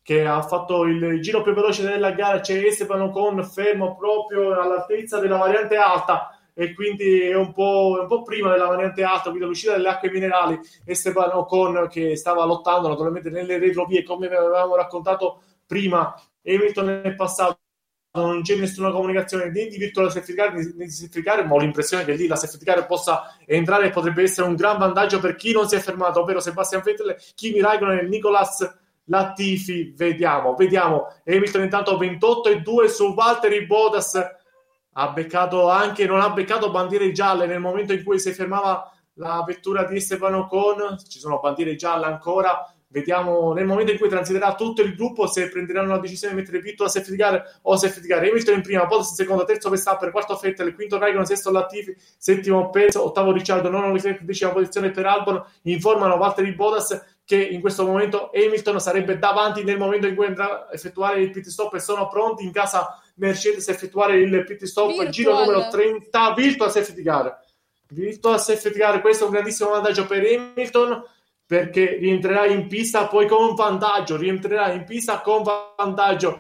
che 0.04 0.26
ha 0.26 0.42
fatto 0.42 0.84
il 0.84 1.22
giro 1.22 1.42
più 1.42 1.54
veloce 1.54 1.84
della 1.84 2.12
gara. 2.12 2.40
C'è 2.40 2.58
Esteban 2.66 3.02
Ocon 3.02 3.44
fermo 3.46 3.96
proprio 3.96 4.60
all'altezza 4.60 5.20
della 5.20 5.38
variante 5.38 5.76
alta 5.78 6.36
e 6.54 6.74
quindi 6.74 7.22
è 7.22 7.36
un 7.36 7.54
po', 7.54 8.00
un 8.02 8.08
po 8.08 8.24
prima 8.24 8.52
della 8.52 8.68
variante 8.68 9.04
alta 9.04 9.30
quindi 9.30 9.44
all'uscita 9.44 9.74
delle 9.74 9.90
acque 9.90 10.12
minerali. 10.12 10.60
Esteban 10.86 11.32
Ocon 11.34 11.88
che 11.90 12.16
stava 12.18 12.44
lottando 12.46 12.90
naturalmente 12.90 13.30
nelle 13.30 13.58
retrovie 13.58 14.04
come 14.04 14.28
avevamo 14.28 14.76
raccontato 14.76 15.42
prima 15.66 16.14
Hamilton 16.44 17.02
è 17.04 17.14
passato 17.14 17.61
non 18.14 18.42
c'è 18.42 18.56
nessuna 18.56 18.92
comunicazione 18.92 19.50
né 19.50 19.68
di 19.68 19.78
virtual 19.78 20.12
safety 20.12 20.34
car 20.34 20.54
né 20.54 20.64
di 20.64 20.90
safety 20.90 21.22
car, 21.22 21.46
ma 21.46 21.56
ho 21.56 21.60
l'impressione 21.60 22.04
che 22.04 22.14
lì 22.14 22.28
la 22.28 22.36
safety 22.36 22.66
car 22.66 22.86
possa 22.86 23.36
entrare 23.46 23.88
e 23.88 23.90
potrebbe 23.90 24.24
essere 24.24 24.48
un 24.48 24.56
gran 24.56 24.78
vantaggio 24.78 25.20
per 25.20 25.36
chi 25.36 25.54
non 25.54 25.68
si 25.68 25.76
è 25.76 25.80
fermato, 25.80 26.20
ovvero 26.22 26.42
Sebastian 26.42 26.82
Vettel, 26.84 27.16
Kimi 27.36 27.62
Raikkonen 27.62 28.00
e 28.00 28.08
Nicolas 28.08 28.80
Latifi. 29.06 29.94
Vediamo, 29.96 30.56
vediamo. 30.56 31.08
Hamilton 31.26 31.64
intanto 31.64 31.98
28 31.98 32.50
e 32.50 32.62
2 32.62 32.90
su 32.90 33.14
Valtteri 33.14 33.66
Bottas. 33.66 34.20
Ha 34.94 35.10
beccato 35.12 35.70
anche, 35.70 36.06
non 36.06 36.20
ha 36.20 36.32
beccato 36.32 36.70
bandiere 36.70 37.14
gialle 37.14 37.46
nel 37.46 37.62
momento 37.62 37.94
in 37.94 38.04
cui 38.04 38.20
si 38.20 38.34
fermava 38.34 38.92
la 39.14 39.42
vettura 39.48 39.86
di 39.86 39.96
Esteban 39.96 40.34
Ocon. 40.34 40.98
Ci 41.08 41.20
sono 41.20 41.40
bandiere 41.40 41.76
gialle 41.76 42.08
ancora 42.08 42.74
Vediamo 42.92 43.54
nel 43.54 43.66
momento 43.66 43.94
in 43.94 43.98
cui 43.98 44.10
transiterà 44.10 44.54
tutto 44.54 44.82
il 44.82 44.96
gruppo 44.96 45.26
se 45.26 45.48
prenderanno 45.48 45.94
la 45.94 46.00
decisione 46.00 46.34
di 46.34 46.42
mettere 46.42 46.60
Vitto 46.60 46.84
a 46.84 46.90
safety 46.90 47.16
car 47.16 47.60
o 47.62 47.78
safety 47.78 48.06
car. 48.06 48.20
Hamilton 48.20 48.56
in 48.56 48.62
prima, 48.62 48.86
Bottas 48.86 49.12
in 49.12 49.16
seconda, 49.16 49.46
terzo 49.46 49.70
Verstappen, 49.70 50.12
quarto 50.12 50.38
Vettel, 50.42 50.76
quinto 50.76 50.98
Raikkonen, 50.98 51.26
sesto 51.26 51.52
Latifi, 51.52 51.96
settimo 52.18 52.70
Perez, 52.70 52.96
ottavo 52.96 53.32
Ricciardo, 53.32 53.70
nono 53.70 53.94
Leclerc, 53.94 54.24
decima 54.24 54.52
posizione 54.52 54.92
per 54.92 55.06
Albon. 55.06 55.42
Informano 55.64 56.18
Valtteri 56.18 56.54
Bottas 56.54 57.20
che 57.24 57.42
in 57.42 57.62
questo 57.62 57.86
momento 57.86 58.30
Hamilton 58.34 58.82
sarebbe 58.82 59.18
davanti 59.18 59.64
nel 59.64 59.78
momento 59.78 60.08
in 60.08 60.16
cui 60.16 60.26
andrà 60.26 60.68
a 60.68 60.70
effettuare 60.74 61.22
il 61.22 61.32
pit 61.32 61.48
stop 61.48 61.74
e 61.76 61.80
sono 61.80 62.10
pronti 62.10 62.44
in 62.44 62.52
casa 62.52 63.02
Mercedes 63.16 63.70
a 63.70 63.72
effettuare 63.72 64.18
il 64.18 64.44
pit 64.44 64.66
stop, 64.66 64.88
Virtual. 64.88 65.10
giro 65.10 65.40
numero 65.40 65.70
30, 65.70 66.34
Virtual 66.34 66.70
Safety 66.70 67.04
Car. 67.04 67.40
Virtual 67.88 68.38
Safety 68.38 68.78
Car, 68.78 69.00
questo 69.00 69.24
è 69.24 69.28
un 69.28 69.34
grandissimo 69.34 69.70
vantaggio 69.70 70.06
per 70.06 70.26
Hamilton 70.26 71.04
perché 71.52 71.98
rientrerà 71.98 72.46
in 72.46 72.68
pista 72.68 73.08
poi 73.08 73.28
con 73.28 73.56
vantaggio, 73.56 74.16
rientrerà 74.16 74.72
in 74.72 74.86
pista 74.86 75.20
con 75.20 75.44
vantaggio. 75.44 76.40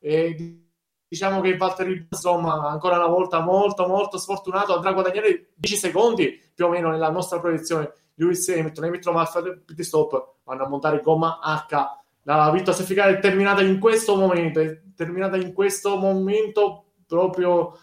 E 0.00 0.64
diciamo 1.06 1.40
che 1.40 1.56
Valtteri 1.56 2.08
insomma 2.10 2.68
ancora 2.68 2.96
una 2.96 3.06
volta 3.06 3.38
molto 3.38 3.86
molto 3.86 4.18
sfortunato 4.18 4.74
andrà 4.74 4.90
a 4.90 4.94
guadagnare 4.94 5.50
10 5.54 5.76
secondi 5.76 6.42
più 6.52 6.66
o 6.66 6.70
meno 6.70 6.90
nella 6.90 7.08
nostra 7.08 7.38
proiezione 7.38 7.92
Lewis 8.14 8.48
Hamilton 8.48 8.84
Hamilton 8.84 9.14
va 9.14 9.20
a 9.20 9.26
fare 9.26 9.62
pit 9.64 9.80
stop 9.80 10.34
vanno 10.42 10.64
a 10.64 10.68
montare 10.68 11.00
gomma 11.02 11.38
H 11.40 11.74
la 12.22 12.50
vittoria 12.50 12.74
safety 12.74 13.00
è 13.00 13.20
terminata 13.20 13.62
in 13.62 13.78
questo 13.78 14.16
momento 14.16 14.58
è 14.58 14.80
terminata 14.94 15.36
in 15.36 15.52
questo 15.54 15.96
momento 15.96 16.94
proprio 17.06 17.78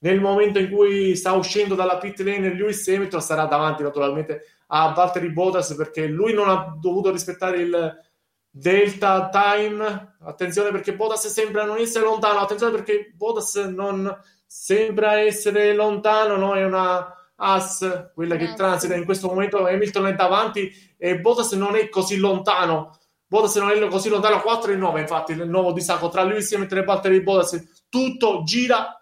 nel 0.00 0.20
momento 0.20 0.58
in 0.58 0.70
cui 0.70 1.16
sta 1.16 1.32
uscendo 1.32 1.74
dalla 1.74 1.96
pit 1.96 2.20
lane 2.20 2.54
Lewis 2.54 2.86
Hamilton 2.86 3.22
sarà 3.22 3.46
davanti 3.46 3.82
naturalmente 3.82 4.57
a 4.70 4.92
Valtteri 4.92 5.30
Bottas 5.30 5.74
perché 5.74 6.06
lui 6.06 6.32
non 6.32 6.48
ha 6.48 6.76
dovuto 6.78 7.10
rispettare 7.10 7.58
il 7.58 8.06
delta 8.50 9.28
time 9.30 10.16
attenzione 10.20 10.70
perché 10.70 10.94
Bottas 10.94 11.26
sembra 11.28 11.64
non 11.64 11.78
essere 11.78 12.04
lontano 12.04 12.40
attenzione 12.40 12.72
perché 12.72 13.12
Bottas 13.14 13.54
non 13.56 14.14
sembra 14.46 15.20
essere 15.20 15.74
lontano 15.74 16.36
no? 16.36 16.54
è 16.54 16.64
una 16.64 17.12
As, 17.40 18.10
quella 18.14 18.34
che 18.34 18.54
transita 18.54 18.96
in 18.96 19.04
questo 19.04 19.28
momento. 19.28 19.64
Hamilton 19.64 20.08
è 20.08 20.14
davanti 20.14 20.72
e 20.96 21.20
Bottas 21.20 21.52
non 21.52 21.76
è 21.76 21.88
così 21.88 22.16
lontano. 22.16 22.98
Bottas 23.26 23.54
non 23.56 23.70
è 23.70 23.88
così 23.88 24.08
lontano, 24.08 24.40
4 24.40 24.72
e 24.72 24.76
9 24.76 25.00
infatti 25.00 25.32
il 25.32 25.48
nuovo 25.48 25.72
distacco 25.72 26.08
tra 26.08 26.24
Lewis 26.24 26.52
Hamilton 26.52 26.78
e 26.78 26.84
Valtteri 26.84 27.22
Bottas. 27.22 27.84
Tutto 27.88 28.42
gira 28.42 29.00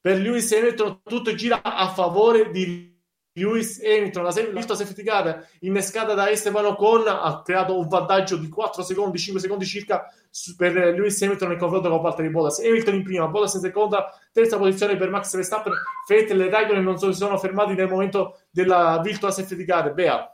per 0.00 0.18
Lewis 0.18 0.50
Hamilton, 0.50 1.02
tutto 1.04 1.34
gira 1.34 1.62
a 1.62 1.88
favore 1.90 2.50
di 2.50 2.97
Lewis 3.32 3.80
Hamilton. 3.82 4.22
La 4.22 4.32
la 4.32 4.74
safety 4.74 5.02
car 5.02 5.46
innescata 5.60 6.14
da 6.14 6.30
Esteban 6.30 6.64
Ocon 6.66 7.04
ha 7.06 7.42
creato 7.44 7.78
un 7.78 7.88
vantaggio 7.88 8.36
di 8.36 8.48
4 8.48 8.82
secondi, 8.82 9.18
5 9.18 9.40
secondi 9.40 9.64
circa 9.64 10.06
per 10.56 10.74
Lewis 10.74 11.20
Hamilton 11.22 11.48
nel 11.48 11.58
confronto 11.58 11.88
con 11.88 12.00
Valtteri 12.00 12.30
Bottas. 12.30 12.58
Hamilton 12.60 12.94
in 12.94 13.02
prima, 13.02 13.26
Bottas 13.28 13.54
in 13.54 13.60
seconda, 13.60 14.12
terza 14.32 14.58
posizione 14.58 14.96
per 14.96 15.10
Max 15.10 15.34
Verstappen. 15.34 15.72
Vettel 16.06 16.40
e 16.40 16.50
Raikkonen 16.50 16.82
non 16.82 16.98
si 16.98 17.12
sono 17.12 17.38
fermati 17.38 17.74
nel 17.74 17.88
momento 17.88 18.40
della 18.50 19.00
virtual 19.02 19.32
safety 19.32 19.64
car. 19.64 19.92
Bea. 19.92 20.32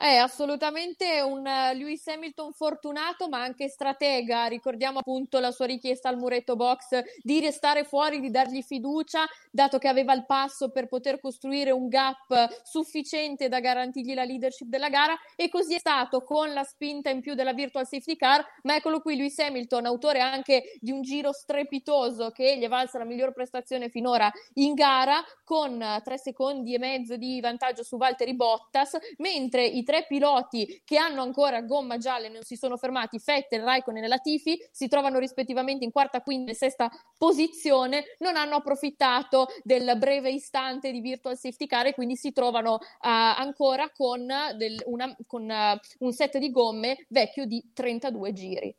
È 0.00 0.16
assolutamente 0.16 1.20
un 1.20 1.46
eh, 1.46 1.74
Lewis 1.74 2.06
Hamilton 2.06 2.54
fortunato, 2.54 3.28
ma 3.28 3.42
anche 3.42 3.68
stratega. 3.68 4.46
Ricordiamo 4.46 5.00
appunto 5.00 5.38
la 5.40 5.50
sua 5.50 5.66
richiesta 5.66 6.08
al 6.08 6.16
muretto 6.16 6.56
box 6.56 7.02
di 7.22 7.38
restare 7.38 7.84
fuori, 7.84 8.18
di 8.18 8.30
dargli 8.30 8.62
fiducia, 8.62 9.26
dato 9.50 9.76
che 9.76 9.88
aveva 9.88 10.14
il 10.14 10.24
passo 10.24 10.70
per 10.70 10.86
poter 10.86 11.20
costruire 11.20 11.70
un 11.70 11.88
gap 11.88 12.62
sufficiente 12.62 13.50
da 13.50 13.60
garantirgli 13.60 14.14
la 14.14 14.24
leadership 14.24 14.68
della 14.68 14.88
gara. 14.88 15.14
E 15.36 15.50
così 15.50 15.74
è 15.74 15.78
stato 15.78 16.22
con 16.22 16.50
la 16.54 16.64
spinta 16.64 17.10
in 17.10 17.20
più 17.20 17.34
della 17.34 17.52
virtual 17.52 17.86
safety 17.86 18.16
car. 18.16 18.42
Ma 18.62 18.76
eccolo 18.76 19.02
qui, 19.02 19.16
Lewis 19.16 19.38
Hamilton, 19.38 19.84
autore 19.84 20.20
anche 20.20 20.78
di 20.80 20.92
un 20.92 21.02
giro 21.02 21.30
strepitoso 21.32 22.30
che 22.30 22.56
gli 22.56 22.62
è 22.62 22.68
valsa 22.68 22.96
la 22.96 23.04
miglior 23.04 23.34
prestazione 23.34 23.90
finora 23.90 24.32
in 24.54 24.72
gara, 24.72 25.22
con 25.44 25.78
eh, 25.82 26.00
tre 26.02 26.16
secondi 26.16 26.72
e 26.72 26.78
mezzo 26.78 27.18
di 27.18 27.38
vantaggio 27.38 27.84
su 27.84 27.98
Valtteri 27.98 28.34
Bottas, 28.34 28.96
mentre 29.18 29.66
i 29.66 29.88
tre 29.90 30.04
piloti 30.06 30.80
che 30.84 30.96
hanno 30.98 31.22
ancora 31.22 31.62
gomma 31.62 31.98
gialla 31.98 32.26
e 32.26 32.28
non 32.28 32.42
si 32.42 32.54
sono 32.54 32.76
fermati, 32.76 33.20
Vettel, 33.24 33.62
Raikkonen 33.62 34.04
e 34.04 34.06
Latifi, 34.06 34.56
si 34.70 34.86
trovano 34.86 35.18
rispettivamente 35.18 35.84
in 35.84 35.90
quarta, 35.90 36.20
quinta 36.20 36.52
e 36.52 36.54
sesta 36.54 36.88
posizione, 37.18 38.16
non 38.18 38.36
hanno 38.36 38.54
approfittato 38.56 39.48
del 39.64 39.94
breve 39.98 40.30
istante 40.30 40.92
di 40.92 41.00
virtual 41.00 41.36
safety 41.36 41.66
car 41.66 41.86
e 41.86 41.94
quindi 41.94 42.14
si 42.14 42.32
trovano 42.32 42.78
eh, 42.80 42.86
ancora 43.00 43.90
con, 43.90 44.26
del- 44.56 44.80
una- 44.86 45.16
con, 45.26 45.50
eh, 45.50 45.80
un 45.98 46.12
set 46.12 46.38
di 46.38 46.50
gomme 46.52 47.04
vecchio 47.08 47.44
di 47.46 47.70
32 47.74 48.32
giri. 48.32 48.74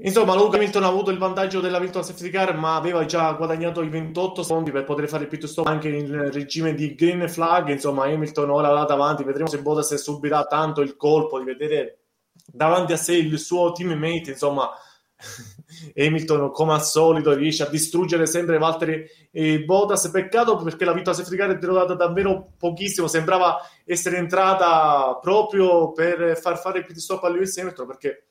Insomma, 0.00 0.36
Luca 0.36 0.56
Hamilton 0.56 0.84
ha 0.84 0.86
avuto 0.86 1.10
il 1.10 1.18
vantaggio 1.18 1.60
della 1.60 1.80
virtual 1.80 2.04
safety 2.04 2.30
car, 2.30 2.56
ma 2.56 2.76
aveva 2.76 3.04
già 3.04 3.32
guadagnato 3.32 3.82
i 3.82 3.88
28 3.88 4.44
secondi 4.44 4.70
per 4.70 4.84
poter 4.84 5.08
fare 5.08 5.24
il 5.24 5.28
pit 5.28 5.46
stop 5.46 5.66
anche 5.66 5.88
in 5.88 6.30
regime 6.30 6.74
di 6.74 6.94
green 6.94 7.28
flag. 7.28 7.68
Insomma, 7.70 8.04
Hamilton 8.04 8.50
ora 8.50 8.70
là 8.70 8.84
davanti. 8.84 9.24
Vedremo 9.24 9.48
se 9.48 9.60
Bottas 9.60 9.92
subirà 9.96 10.44
tanto 10.44 10.82
il 10.82 10.96
colpo 10.96 11.40
di 11.40 11.46
vedere 11.46 12.02
davanti 12.46 12.92
a 12.92 12.96
sé 12.96 13.14
il 13.16 13.36
suo 13.40 13.72
teammate. 13.72 14.30
Insomma, 14.30 14.70
Hamilton, 15.96 16.52
come 16.52 16.74
al 16.74 16.84
solito, 16.84 17.34
riesce 17.34 17.64
a 17.64 17.68
distruggere 17.68 18.26
sempre 18.26 18.58
Valtteri 18.58 19.04
e 19.32 19.64
Bottas. 19.64 20.10
Peccato 20.10 20.58
perché 20.58 20.84
la 20.84 20.92
virtual 20.92 21.16
safety 21.16 21.36
car 21.36 21.50
è 21.50 21.58
durata 21.58 21.94
davvero 21.94 22.52
pochissimo. 22.56 23.08
Sembrava 23.08 23.58
essere 23.84 24.18
entrata 24.18 25.18
proprio 25.20 25.90
per 25.90 26.38
far 26.40 26.56
fare 26.56 26.78
il 26.78 26.84
pit 26.84 26.98
stop 26.98 27.24
a 27.24 27.28
Lewis 27.28 27.58
Hamilton 27.58 27.86
perché 27.88 28.22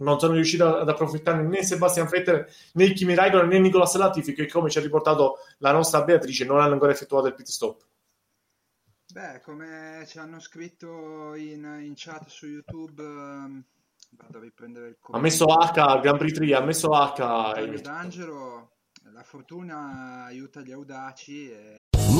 non 0.00 0.18
sono 0.18 0.34
riuscito 0.34 0.76
ad 0.76 0.88
approfittare 0.88 1.42
né 1.42 1.62
Sebastian 1.62 2.08
Vettel 2.08 2.46
né 2.74 2.92
Kimi 2.92 3.14
Raikkonen 3.14 3.48
né 3.48 3.58
Nicolas 3.58 3.94
Latifi 3.96 4.34
che 4.34 4.48
come 4.48 4.70
ci 4.70 4.78
ha 4.78 4.82
riportato 4.82 5.38
la 5.58 5.72
nostra 5.72 6.02
Beatrice 6.02 6.44
non 6.44 6.60
hanno 6.60 6.74
ancora 6.74 6.92
effettuato 6.92 7.26
il 7.26 7.34
pit 7.34 7.46
stop 7.46 7.88
Beh, 9.12 9.40
come 9.42 10.04
ci 10.06 10.20
hanno 10.20 10.38
scritto 10.38 11.34
in, 11.34 11.64
in 11.82 11.94
chat 11.96 12.28
su 12.28 12.46
YouTube, 12.46 13.02
ehm, 13.02 13.64
vado 14.10 14.38
a 14.38 14.40
riprendere 14.40 14.88
il 14.88 14.96
ha 15.00 15.18
messo 15.18 15.46
H 15.46 15.78
al 15.78 16.00
Grand 16.00 16.16
Prix 16.16 16.34
3 16.34 16.54
ha 16.54 16.60
messo 16.60 16.90
H. 16.90 17.80
D'Angelo, 17.80 18.70
la 19.12 19.24
fortuna 19.24 20.24
aiuta 20.26 20.60
gli 20.60 20.70
audaci 20.70 21.50
e 21.50 21.79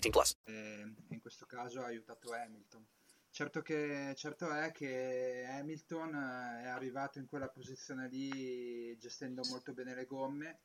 18 0.00 0.10
plus. 0.10 0.36
e 0.44 0.94
in 1.08 1.20
questo 1.20 1.46
caso 1.46 1.80
ha 1.80 1.86
aiutato 1.86 2.32
Hamilton. 2.32 2.86
Certo, 3.30 3.60
che, 3.60 4.14
certo 4.16 4.50
è 4.50 4.72
che 4.72 5.44
Hamilton 5.46 6.14
eh, 6.14 6.62
è 6.64 6.68
arrivato 6.68 7.18
in 7.18 7.26
quella 7.26 7.48
posizione 7.48 8.08
lì 8.08 8.96
gestendo 8.96 9.42
molto 9.50 9.74
bene 9.74 9.94
le 9.94 10.06
gomme, 10.06 10.60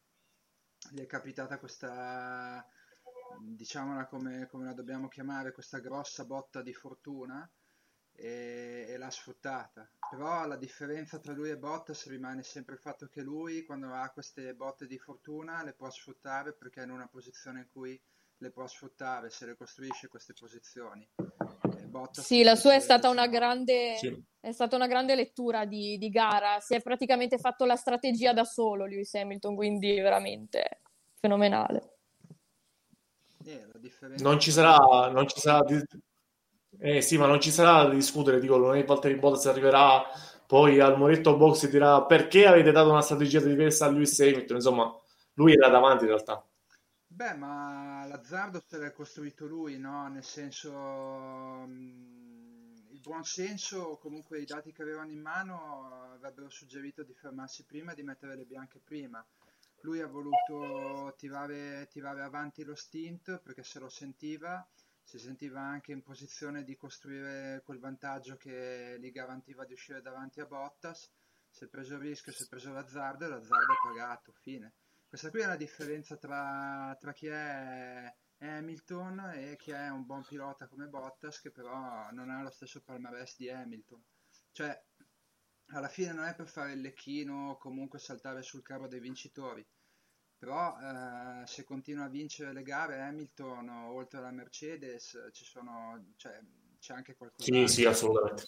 gli 0.91 1.01
è 1.01 1.05
capitata 1.05 1.59
questa, 1.59 2.65
diciamola 3.39 4.05
come, 4.07 4.47
come 4.47 4.65
la 4.65 4.73
dobbiamo 4.73 5.09
chiamare, 5.09 5.51
questa 5.51 5.79
grossa 5.79 6.23
botta 6.23 6.61
di 6.61 6.73
fortuna 6.73 7.49
e, 8.13 8.85
e 8.87 8.97
l'ha 8.97 9.11
sfruttata. 9.11 9.89
Però 10.09 10.45
la 10.45 10.57
differenza 10.57 11.19
tra 11.19 11.33
lui 11.33 11.49
e 11.49 11.57
Bottas 11.57 12.07
rimane 12.07 12.43
sempre 12.43 12.75
il 12.75 12.79
fatto 12.79 13.07
che 13.07 13.21
lui 13.21 13.63
quando 13.63 13.93
ha 13.93 14.09
queste 14.09 14.53
botte 14.53 14.87
di 14.87 14.97
fortuna 14.97 15.63
le 15.63 15.73
può 15.73 15.89
sfruttare 15.89 16.53
perché 16.53 16.81
è 16.81 16.85
in 16.85 16.91
una 16.91 17.07
posizione 17.07 17.61
in 17.61 17.69
cui 17.69 18.01
le 18.41 18.49
può 18.49 18.65
sfruttare 18.65 19.29
se 19.29 19.45
le 19.45 19.55
costruisce 19.55 20.07
queste 20.07 20.33
posizioni. 20.33 21.07
E 21.77 21.85
Bottas 21.85 22.25
Sì, 22.25 22.41
la 22.41 22.55
sua 22.55 22.73
è 22.73 22.79
stata 22.79 23.07
una 23.07 23.27
grande, 23.27 23.95
Sì. 23.97 24.19
è 24.39 24.51
stata 24.51 24.75
una 24.75 24.87
grande 24.87 25.13
lettura 25.13 25.65
di, 25.65 25.97
di 25.99 26.09
gara. 26.09 26.59
Si 26.59 26.73
è 26.73 26.81
praticamente 26.81 27.37
fatto 27.37 27.65
la 27.65 27.75
strategia 27.75 28.33
da 28.33 28.43
solo, 28.43 28.85
Lewis 28.85 29.13
Hamilton, 29.13 29.55
quindi 29.55 29.99
veramente 29.99 30.81
fenomenale. 31.19 31.97
Eh, 33.45 33.67
non 34.19 34.39
ci 34.39 34.51
sarà 34.51 35.09
non 35.09 35.27
ci 35.27 35.39
sarà 35.39 35.63
di... 35.63 35.83
eh 36.79 37.01
sì 37.01 37.17
ma 37.17 37.25
non 37.25 37.41
ci 37.41 37.49
sarà 37.49 37.83
da 37.83 37.89
discutere 37.89 38.39
dico 38.39 38.57
non 38.57 38.75
è 38.75 38.79
il 38.79 38.85
Valtteri 38.85 39.15
Bottas 39.15 39.47
arriverà 39.47 40.03
poi 40.45 40.79
al 40.79 40.95
muretto 40.95 41.35
box 41.37 41.63
e 41.63 41.69
dirà 41.69 42.03
perché 42.03 42.45
avete 42.45 42.71
dato 42.71 42.91
una 42.91 43.01
strategia 43.01 43.39
diversa 43.39 43.85
a 43.85 43.89
Lewis 43.89 44.19
Hamilton 44.19 44.57
insomma 44.57 44.95
lui 45.33 45.53
era 45.53 45.69
davanti 45.69 46.03
in 46.03 46.09
realtà 46.11 46.45
Beh, 47.21 47.35
ma 47.35 48.03
l'azzardo 48.07 48.63
se 48.65 48.79
l'ha 48.79 48.91
costruito 48.91 49.45
lui, 49.45 49.77
no? 49.77 50.07
Nel 50.07 50.23
senso, 50.23 50.71
mm, 51.67 52.77
il 52.89 52.99
buon 52.99 53.23
senso, 53.23 53.97
comunque 53.97 54.39
i 54.39 54.45
dati 54.45 54.71
che 54.71 54.81
avevano 54.81 55.11
in 55.11 55.21
mano, 55.21 56.13
avrebbero 56.13 56.49
suggerito 56.49 57.03
di 57.03 57.13
fermarsi 57.13 57.63
prima 57.63 57.91
e 57.91 57.95
di 57.95 58.01
mettere 58.01 58.35
le 58.35 58.45
bianche 58.45 58.79
prima. 58.79 59.23
Lui 59.81 60.01
ha 60.01 60.07
voluto 60.07 61.13
tirare, 61.15 61.87
tirare 61.91 62.23
avanti 62.23 62.63
lo 62.63 62.73
stint 62.73 63.37
perché 63.37 63.61
se 63.61 63.77
lo 63.77 63.89
sentiva, 63.89 64.67
si 65.03 65.19
sentiva 65.19 65.61
anche 65.61 65.91
in 65.91 66.01
posizione 66.01 66.63
di 66.63 66.75
costruire 66.75 67.61
quel 67.63 67.77
vantaggio 67.77 68.35
che 68.35 68.97
gli 68.99 69.11
garantiva 69.11 69.63
di 69.63 69.73
uscire 69.73 70.01
davanti 70.01 70.39
a 70.39 70.47
Bottas. 70.47 71.07
Si 71.51 71.65
è 71.65 71.67
preso 71.67 71.93
il 71.93 71.99
rischio, 71.99 72.31
si 72.31 72.45
è 72.45 72.47
preso 72.47 72.71
l'azzardo 72.71 73.25
e 73.25 73.27
l'azzardo 73.27 73.73
ha 73.73 73.87
pagato, 73.89 74.31
fine. 74.41 74.73
Questa 75.11 75.29
qui 75.29 75.41
è 75.41 75.45
la 75.45 75.57
differenza 75.57 76.15
tra, 76.15 76.95
tra 76.97 77.11
chi 77.11 77.27
è 77.27 78.15
Hamilton 78.37 79.31
e 79.35 79.57
chi 79.57 79.71
è 79.71 79.89
un 79.89 80.05
buon 80.05 80.23
pilota 80.23 80.69
come 80.69 80.87
Bottas 80.87 81.41
che 81.41 81.51
però 81.51 82.09
non 82.11 82.29
ha 82.29 82.41
lo 82.41 82.49
stesso 82.49 82.81
palmarès 82.81 83.35
di 83.35 83.49
Hamilton. 83.49 84.01
Cioè, 84.53 84.85
alla 85.73 85.89
fine 85.89 86.13
non 86.13 86.23
è 86.23 86.33
per 86.33 86.47
fare 86.47 86.71
il 86.71 86.79
lecchino 86.79 87.49
o 87.49 87.57
comunque 87.57 87.99
saltare 87.99 88.41
sul 88.41 88.61
carro 88.61 88.87
dei 88.87 89.01
vincitori, 89.01 89.67
però 90.37 90.77
eh, 90.79 91.45
se 91.45 91.65
continua 91.65 92.05
a 92.05 92.09
vincere 92.09 92.53
le 92.53 92.63
gare 92.63 93.01
Hamilton 93.01 93.67
oltre 93.67 94.19
alla 94.19 94.31
Mercedes 94.31 95.29
sono, 95.31 96.13
cioè, 96.15 96.39
c'è 96.79 96.93
anche 96.93 97.17
qualcosa 97.17 97.43
sì 97.43 97.67
sì 97.67 97.83
assolutamente 97.83 98.45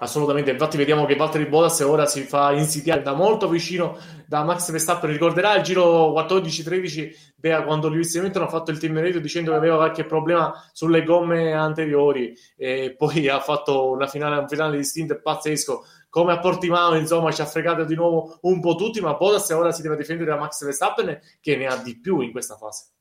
Assolutamente, 0.00 0.52
infatti 0.52 0.76
vediamo 0.76 1.06
che 1.06 1.16
Valtteri 1.16 1.46
Bottas 1.46 1.80
ora 1.80 2.06
si 2.06 2.22
fa 2.22 2.52
insidiare 2.52 3.02
da 3.02 3.14
molto 3.14 3.48
vicino 3.48 3.98
da 4.26 4.44
Max 4.44 4.70
Verstappen. 4.70 5.10
Ricorderà 5.10 5.56
il 5.56 5.62
giro 5.64 6.12
14-13, 6.12 7.32
Bea, 7.34 7.64
quando 7.64 7.88
Lewis 7.88 8.14
Hamilton 8.14 8.42
ha 8.42 8.48
fatto 8.48 8.70
il 8.70 8.78
team 8.78 9.00
radio 9.00 9.20
dicendo 9.20 9.50
che 9.50 9.56
aveva 9.56 9.76
qualche 9.76 10.04
problema 10.04 10.52
sulle 10.72 11.02
gomme 11.02 11.52
anteriori 11.52 12.32
e 12.56 12.94
poi 12.96 13.28
ha 13.28 13.40
fatto 13.40 13.90
una 13.90 14.06
finale, 14.06 14.38
un 14.38 14.48
finale 14.48 14.76
di 14.76 14.84
stint 14.84 15.20
pazzesco. 15.20 15.84
Come 16.08 16.32
a 16.32 16.38
Portimao, 16.38 16.94
insomma, 16.94 17.32
ci 17.32 17.40
ha 17.40 17.46
fregato 17.46 17.84
di 17.84 17.96
nuovo 17.96 18.38
un 18.42 18.60
po' 18.60 18.76
tutti, 18.76 19.00
ma 19.00 19.14
Bottas 19.14 19.50
ora 19.50 19.72
si 19.72 19.82
deve 19.82 19.96
difendere 19.96 20.30
da 20.30 20.36
Max 20.36 20.64
Verstappen 20.64 21.18
che 21.40 21.56
ne 21.56 21.66
ha 21.66 21.76
di 21.76 21.98
più 21.98 22.20
in 22.20 22.30
questa 22.30 22.54
fase. 22.56 22.97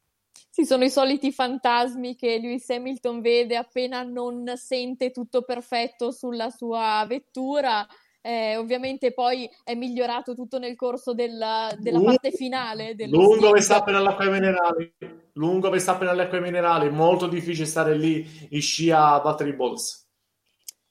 Sì, 0.58 0.66
sono 0.66 0.86
i 0.86 0.90
soliti 0.90 1.32
fantasmi 1.32 2.16
che 2.16 2.40
Lewis 2.40 2.68
Hamilton 2.72 3.22
vede 3.22 3.56
appena 3.58 4.02
non 4.02 4.54
sente 4.56 5.12
tutto 5.12 5.44
perfetto 5.44 6.10
sulla 6.10 6.50
sua 6.50 7.06
vettura. 7.08 7.86
Eh, 8.22 8.58
ovviamente 8.58 9.14
poi 9.14 9.48
è 9.64 9.76
migliorato 9.76 10.34
tutto 10.34 10.58
nel 10.58 10.76
corso 10.76 11.14
della, 11.14 11.72
della 11.78 12.02
parte 12.02 12.32
finale. 12.32 12.96
Lungo 12.98 13.52
Verstappen 13.52 13.94
all'acqua 13.94 14.32
minerale, 14.32 14.96
lungo 15.34 15.70
Verstappen 15.70 16.08
all'acqua 16.08 16.40
minerale, 16.40 16.90
molto 16.90 17.28
difficile 17.28 17.68
stare 17.68 17.96
lì 17.96 18.28
in 18.50 18.62
scia 18.62 19.12
a 19.12 19.20
battere 19.20 19.52
i 19.52 19.54
Bottas. 19.54 20.08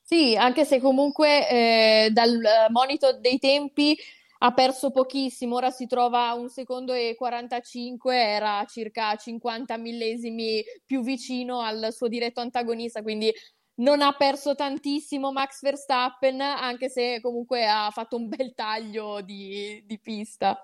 Sì, 0.00 0.36
anche 0.36 0.64
se 0.64 0.78
comunque 0.78 1.48
eh, 1.50 2.10
dal 2.12 2.40
monitor 2.70 3.18
dei 3.18 3.40
tempi 3.40 3.98
ha 4.46 4.52
perso 4.52 4.92
pochissimo, 4.92 5.56
ora 5.56 5.70
si 5.70 5.86
trova 5.86 6.28
a 6.28 6.34
un 6.34 6.48
secondo 6.48 6.92
e 6.92 7.16
45, 7.16 8.16
era 8.16 8.64
circa 8.68 9.16
50 9.16 9.76
millesimi 9.76 10.62
più 10.84 11.02
vicino 11.02 11.60
al 11.62 11.88
suo 11.92 12.06
diretto 12.06 12.40
antagonista, 12.40 13.02
quindi 13.02 13.32
non 13.78 14.02
ha 14.02 14.12
perso 14.12 14.54
tantissimo 14.54 15.32
Max 15.32 15.62
Verstappen, 15.62 16.40
anche 16.40 16.88
se 16.88 17.20
comunque 17.20 17.66
ha 17.66 17.90
fatto 17.90 18.16
un 18.16 18.28
bel 18.28 18.54
taglio 18.54 19.20
di, 19.20 19.82
di 19.84 19.98
pista. 19.98 20.56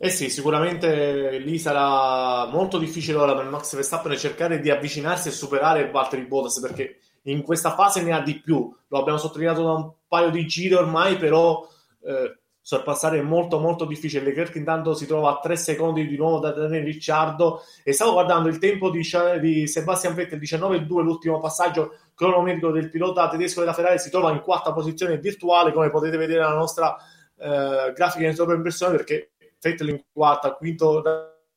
Eh 0.00 0.10
sì, 0.10 0.30
sicuramente 0.30 1.38
lì 1.38 1.58
sarà 1.58 2.46
molto 2.46 2.78
difficile 2.78 3.18
ora 3.18 3.34
per 3.36 3.46
Max 3.46 3.74
Verstappen 3.74 4.16
cercare 4.16 4.60
di 4.60 4.70
avvicinarsi 4.70 5.28
e 5.28 5.32
superare 5.32 5.90
Valtteri 5.90 6.24
Bottas 6.26 6.60
perché 6.60 7.00
in 7.30 7.42
questa 7.42 7.74
fase 7.74 8.02
ne 8.02 8.12
ha 8.12 8.20
di 8.20 8.40
più. 8.40 8.74
Lo 8.88 8.98
abbiamo 8.98 9.18
sottolineato 9.18 9.62
da 9.62 9.72
un 9.72 9.92
paio 10.06 10.30
di 10.30 10.46
giri 10.46 10.74
ormai, 10.74 11.16
però 11.16 11.66
eh, 12.04 12.38
sorpassare 12.60 13.18
è 13.18 13.22
molto 13.22 13.58
molto 13.58 13.84
difficile. 13.84 14.24
Leclerc 14.24 14.54
intanto 14.56 14.94
si 14.94 15.06
trova 15.06 15.30
a 15.30 15.40
3 15.40 15.56
secondi 15.56 16.06
di 16.06 16.16
nuovo 16.16 16.38
da 16.38 16.52
Daniel 16.52 16.84
Ricciardo 16.84 17.62
e 17.82 17.92
stavo 17.92 18.12
guardando 18.12 18.48
il 18.48 18.58
tempo 18.58 18.90
di, 18.90 19.00
di 19.40 19.66
Sebastian 19.66 20.14
Vettel 20.14 20.38
19-2, 20.38 20.86
l'ultimo 21.00 21.38
passaggio 21.38 21.96
cronometrico 22.14 22.70
del 22.70 22.90
pilota 22.90 23.28
tedesco 23.28 23.60
della 23.60 23.72
Ferrari, 23.72 23.98
si 23.98 24.10
trova 24.10 24.32
in 24.32 24.40
quarta 24.40 24.72
posizione 24.72 25.18
virtuale, 25.18 25.72
come 25.72 25.90
potete 25.90 26.16
vedere 26.16 26.40
nella 26.40 26.54
nostra 26.54 26.96
eh, 27.38 27.92
grafica 27.94 28.26
in 28.26 28.34
sovraimpressione, 28.34 28.96
perché 28.96 29.30
Vettel 29.60 29.88
in 29.88 30.02
quarta, 30.12 30.52
quinto 30.52 31.02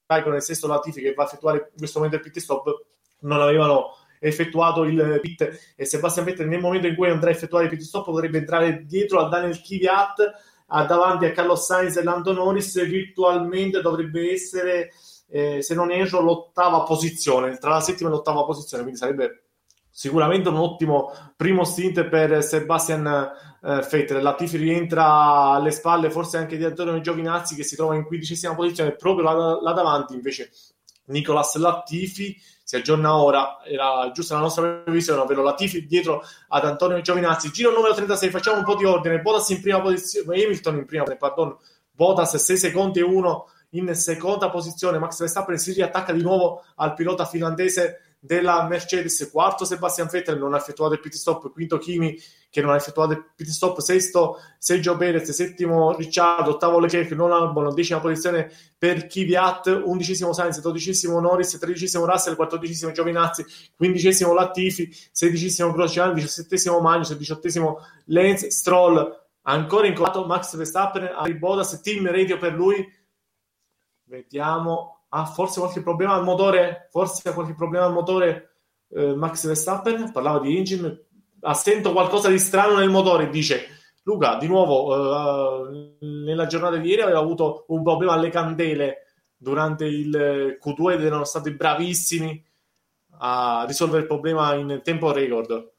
Raikkonen 0.06 0.38
e 0.38 0.42
sesto 0.42 0.68
Latifi 0.68 1.02
che 1.02 1.14
va 1.14 1.24
a 1.24 1.26
effettuare 1.26 1.70
in 1.72 1.78
questo 1.78 2.00
momento 2.00 2.18
il 2.18 2.24
pit 2.24 2.42
stop, 2.42 2.86
non 3.22 3.42
avevano 3.42 3.96
effettuato 4.24 4.84
il 4.84 5.20
pit 5.20 5.74
e 5.76 5.86
Sebastian 5.86 6.26
Vettel 6.26 6.48
nel 6.48 6.60
momento 6.60 6.86
in 6.86 6.96
cui 6.96 7.10
andrà 7.10 7.30
a 7.30 7.34
effettuare 7.34 7.66
il 7.66 7.72
pit 7.72 7.82
stop 7.82 8.06
potrebbe 8.06 8.38
entrare 8.38 8.86
dietro 8.86 9.20
a 9.20 9.28
Daniel 9.28 9.60
Kvyat 9.60 10.34
a 10.68 10.86
davanti 10.86 11.26
a 11.26 11.32
Carlos 11.32 11.66
Sainz 11.66 11.98
e 11.98 12.04
Lando 12.04 12.32
Norris 12.32 12.86
virtualmente 12.86 13.82
dovrebbe 13.82 14.32
essere 14.32 14.92
eh, 15.28 15.62
se 15.64 15.74
non 15.74 15.92
erro 15.92 16.22
l'ottava 16.22 16.84
posizione 16.84 17.58
tra 17.58 17.72
la 17.72 17.82
settima 17.82 18.10
e 18.10 18.12
l'ottava 18.12 18.46
posizione 18.46 18.84
quindi 18.84 19.00
sarebbe 19.00 19.46
sicuramente 19.90 20.50
un 20.50 20.58
ottimo 20.58 21.12
primo 21.36 21.64
stint 21.64 22.06
per 22.06 22.44
Sebastian 22.44 23.08
eh, 23.64 23.88
Vettel. 23.90 24.22
Latifi 24.22 24.58
rientra 24.58 25.54
alle 25.54 25.72
spalle 25.72 26.12
forse 26.12 26.38
anche 26.38 26.58
di 26.58 26.64
Antonio 26.64 27.02
Giovinazzi 27.02 27.56
che 27.56 27.64
si 27.64 27.76
trova 27.76 27.96
in 27.96 28.06
quindicesima 28.06 28.54
posizione 28.54 28.96
proprio 28.96 29.26
là, 29.26 29.60
là 29.60 29.74
davanti 29.74 30.14
invece 30.14 30.52
Nicolas 31.06 31.56
Latifi 31.56 32.38
si 32.72 32.78
aggiorna 32.78 33.18
ora, 33.18 33.62
era 33.66 34.10
giusta 34.14 34.36
la 34.36 34.40
nostra 34.40 34.66
previsione, 34.66 35.20
ovvero 35.20 35.44
Latifi 35.44 35.86
dietro 35.86 36.24
ad 36.48 36.64
Antonio 36.64 37.02
Giovinazzi. 37.02 37.52
Giro 37.52 37.74
numero 37.74 37.94
36, 37.94 38.30
facciamo 38.30 38.60
un 38.60 38.64
po' 38.64 38.76
di 38.76 38.86
ordine. 38.86 39.20
Bottas 39.20 39.50
in 39.50 39.60
prima 39.60 39.82
posizione, 39.82 40.42
Hamilton 40.42 40.78
in 40.78 40.86
prima, 40.86 41.04
pardon, 41.04 41.58
Bottas 41.92 42.38
6 42.38 42.58
secondi 42.58 43.00
e 43.00 43.04
1 43.04 43.46
in 43.72 43.94
seconda 43.94 44.50
posizione. 44.50 45.00
Max 45.00 45.20
Verstappen 45.20 45.58
si 45.58 45.74
riattacca 45.74 46.14
di 46.14 46.22
nuovo 46.22 46.64
al 46.76 46.94
pilota 46.94 47.26
finlandese 47.26 48.16
della 48.18 48.66
Mercedes, 48.70 49.30
quarto 49.30 49.66
Sebastian 49.66 50.08
Vettel 50.10 50.38
non 50.38 50.54
ha 50.54 50.58
effettuato 50.58 50.94
il 50.94 51.02
pit 51.02 51.16
stop, 51.16 51.52
quinto 51.52 51.78
Kimi 51.78 52.18
che 52.52 52.62
non 52.62 52.72
ha 52.72 52.76
effettuato 52.76 53.14
il 53.14 53.32
pit 53.34 53.48
stop, 53.48 53.80
sesto 53.80 54.38
Sergio 54.58 54.98
Perez, 54.98 55.32
settimo 55.32 55.96
Ricciardo, 55.96 56.52
ottavo 56.52 56.80
Leclerc, 56.80 57.12
non 57.14 57.32
Albon, 57.32 57.74
decima 57.74 58.02
posizione 58.02 58.52
per 58.78 59.08
Kvyat, 59.08 59.84
undicesimo 59.86 60.34
Sainz, 60.34 60.60
dodicesimo 60.60 61.22
Norris, 61.22 61.58
tredicesimo 61.58 62.06
Russell, 62.06 62.36
quattordicesimo 62.36 62.92
Giovinazzi, 62.92 63.46
quindicesimo 63.74 64.34
Latifi, 64.34 64.94
sedicesimo 65.12 65.72
Grosjean, 65.72 66.14
diciassettesimo 66.14 66.82
Magnus, 66.82 67.16
diciottesimo 67.16 67.80
Lenz, 68.08 68.46
Stroll, 68.48 69.18
ancora 69.44 69.86
in 69.86 69.94
incollato 69.94 70.26
Max 70.26 70.54
Verstappen, 70.58 71.10
Harry 71.16 71.38
Bodas, 71.38 71.80
team 71.80 72.06
radio 72.12 72.38
per 72.38 72.54
lui, 72.54 72.86
vediamo. 74.04 75.06
Ha 75.14 75.26
forse 75.26 75.60
qualche 75.62 75.82
problema 75.82 76.16
al 76.16 76.24
motore, 76.24 76.90
forse 76.92 77.30
ha 77.30 77.34
qualche 77.34 77.54
problema 77.54 77.86
al 77.86 77.94
motore 77.94 78.56
eh, 78.90 79.16
Max 79.16 79.46
Verstappen, 79.46 80.12
parlava 80.12 80.40
di 80.40 80.58
engine, 80.58 81.06
sento 81.54 81.92
qualcosa 81.92 82.30
di 82.30 82.40
strano 82.40 82.78
nel 82.78 82.90
motore, 82.90 83.30
dice 83.30 83.80
Luca, 84.04 84.38
di 84.38 84.48
nuovo 84.48 85.70
eh, 85.70 85.98
nella 86.02 86.48
giornata 86.48 86.78
di 86.78 86.90
ieri 86.90 87.02
aveva 87.02 87.20
avuto 87.20 87.66
un 87.68 87.84
problema 87.84 88.14
alle 88.14 88.30
candele 88.30 89.06
durante 89.38 89.86
il 89.86 90.58
Q2 90.64 90.94
ed 90.94 91.04
erano 91.04 91.24
stati 91.24 91.52
bravissimi 91.52 92.44
a 93.20 93.66
risolvere 93.68 94.02
il 94.02 94.08
problema 94.08 94.54
in 94.56 94.82
tempo 94.84 95.12
record. 95.12 95.74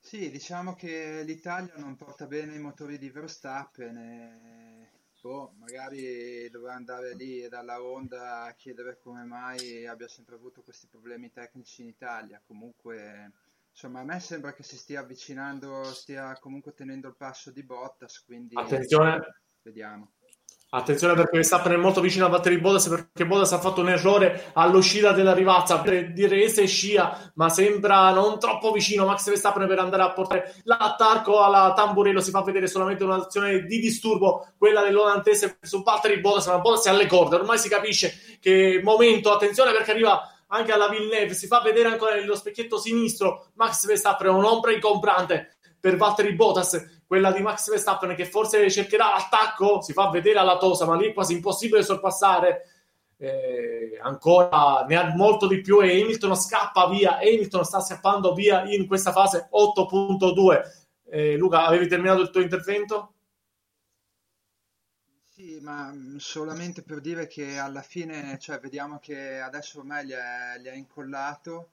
Sì, 0.00 0.30
diciamo 0.30 0.74
che 0.74 1.22
l'Italia 1.24 1.74
non 1.76 1.96
porta 1.96 2.26
bene 2.26 2.54
i 2.54 2.60
motori 2.60 2.98
di 2.98 3.10
Verstappen 3.10 3.96
e 3.96 4.90
boh, 5.20 5.54
magari 5.58 6.48
dovrà 6.50 6.74
andare 6.74 7.14
lì 7.14 7.48
dalla 7.48 7.82
Honda 7.82 8.44
a 8.44 8.54
chiedere 8.54 8.98
come 9.00 9.24
mai 9.24 9.84
abbia 9.84 10.06
sempre 10.06 10.36
avuto 10.36 10.62
questi 10.62 10.86
problemi 10.86 11.32
tecnici 11.32 11.82
in 11.82 11.88
Italia. 11.88 12.40
Comunque, 12.46 13.32
insomma, 13.76 14.00
a 14.00 14.04
me 14.04 14.18
sembra 14.20 14.54
che 14.54 14.62
si 14.62 14.78
stia 14.78 15.00
avvicinando, 15.00 15.84
stia 15.92 16.38
comunque 16.40 16.72
tenendo 16.72 17.08
il 17.08 17.16
passo 17.16 17.50
di 17.50 17.62
Bottas, 17.62 18.24
quindi 18.24 18.56
attenzione. 18.56 19.42
Vediamo. 19.60 20.12
Attenzione 20.68 21.14
perché 21.14 21.36
Verstappen 21.36 21.72
è 21.72 21.76
molto 21.76 22.00
vicino 22.00 22.26
a 22.26 22.28
battere 22.28 22.58
Bottas 22.58 22.88
perché 22.88 23.24
Bottas 23.24 23.52
ha 23.52 23.60
fatto 23.60 23.82
un 23.82 23.88
errore 23.88 24.50
all'uscita 24.54 25.12
della 25.12 25.34
rivazza. 25.34 25.80
Per 25.80 26.12
dire 26.12 26.42
e 26.42 26.66
scia 26.66 27.32
ma 27.34 27.48
sembra 27.48 28.10
non 28.12 28.38
troppo 28.38 28.72
vicino. 28.72 29.06
Max 29.06 29.28
Verstappen 29.28 29.66
per 29.68 29.78
andare 29.78 30.02
a 30.02 30.12
portare 30.12 30.54
l'attacco 30.64 31.42
alla 31.42 31.72
Tamburello. 31.74 32.20
Si 32.20 32.30
fa 32.30 32.42
vedere 32.42 32.66
solamente 32.66 33.04
un'azione 33.04 33.64
di 33.64 33.78
disturbo 33.78 34.54
quella 34.56 34.82
dell'olandese 34.82 35.58
su 35.60 35.82
battere 35.82 36.20
Bottas 36.20 36.46
ma 36.46 36.58
Bottas 36.58 36.86
è 36.86 36.90
alle 36.90 37.06
corde. 37.06 37.36
Ormai 37.36 37.58
si 37.58 37.68
capisce 37.68 38.38
che 38.40 38.80
momento. 38.82 39.32
Attenzione 39.32 39.72
perché 39.72 39.92
arriva 39.92 40.35
anche 40.48 40.72
alla 40.72 40.88
Villeneuve 40.88 41.34
si 41.34 41.46
fa 41.46 41.60
vedere 41.60 41.88
ancora 41.88 42.14
nello 42.14 42.36
specchietto 42.36 42.78
sinistro 42.78 43.48
Max 43.54 43.86
Verstappen 43.86 44.34
un'ombra 44.34 44.72
incomprante 44.72 45.56
per 45.80 45.96
battere 45.96 46.34
Bottas 46.34 47.02
quella 47.06 47.30
di 47.30 47.40
Max 47.40 47.70
Verstappen 47.70 48.14
che 48.16 48.26
forse 48.26 48.68
cercherà 48.68 49.10
l'attacco, 49.10 49.80
si 49.80 49.92
fa 49.92 50.10
vedere 50.10 50.40
alla 50.40 50.58
Tosa, 50.58 50.86
ma 50.86 50.96
lì 50.96 51.10
è 51.10 51.12
quasi 51.12 51.34
impossibile 51.34 51.84
sorpassare. 51.84 52.62
Eh, 53.18 53.98
ancora 54.02 54.84
ne 54.86 54.96
ha 54.96 55.14
molto 55.14 55.46
di 55.46 55.60
più 55.60 55.80
e 55.80 56.00
Hamilton 56.02 56.36
scappa 56.36 56.88
via. 56.88 57.18
Hamilton 57.18 57.64
sta 57.64 57.80
scappando 57.80 58.34
via 58.34 58.64
in 58.64 58.86
questa 58.86 59.12
fase 59.12 59.48
8.2. 59.52 60.60
Eh, 61.08 61.36
Luca, 61.36 61.64
avevi 61.64 61.86
terminato 61.86 62.20
il 62.22 62.30
tuo 62.30 62.40
intervento? 62.40 63.12
Ma 65.66 65.90
mm, 65.92 66.16
solamente 66.18 66.82
per 66.82 67.00
dire 67.00 67.26
che 67.26 67.58
alla 67.58 67.82
fine, 67.82 68.38
cioè, 68.38 68.60
vediamo 68.60 69.00
che 69.00 69.40
adesso 69.40 69.80
ormai 69.80 70.06
gli 70.06 70.12
ha, 70.12 70.56
gli 70.58 70.68
ha 70.68 70.72
incollato 70.72 71.70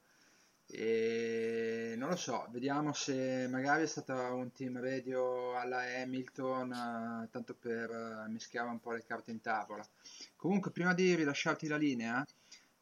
e 0.66 1.94
non 1.96 2.08
lo 2.08 2.16
so, 2.16 2.48
vediamo 2.50 2.92
se 2.92 3.46
magari 3.48 3.84
è 3.84 3.86
stato 3.86 4.14
un 4.14 4.50
team 4.52 4.80
radio 4.80 5.56
alla 5.56 5.82
Hamilton, 6.00 6.72
eh, 6.72 7.28
tanto 7.30 7.54
per 7.54 7.88
eh, 7.90 8.28
mischiare 8.30 8.68
un 8.68 8.80
po' 8.80 8.90
le 8.90 9.04
carte 9.06 9.30
in 9.30 9.40
tavola. 9.40 9.86
Comunque, 10.34 10.72
prima 10.72 10.92
di 10.92 11.14
rilasciarti 11.14 11.68
la 11.68 11.76
linea, 11.76 12.26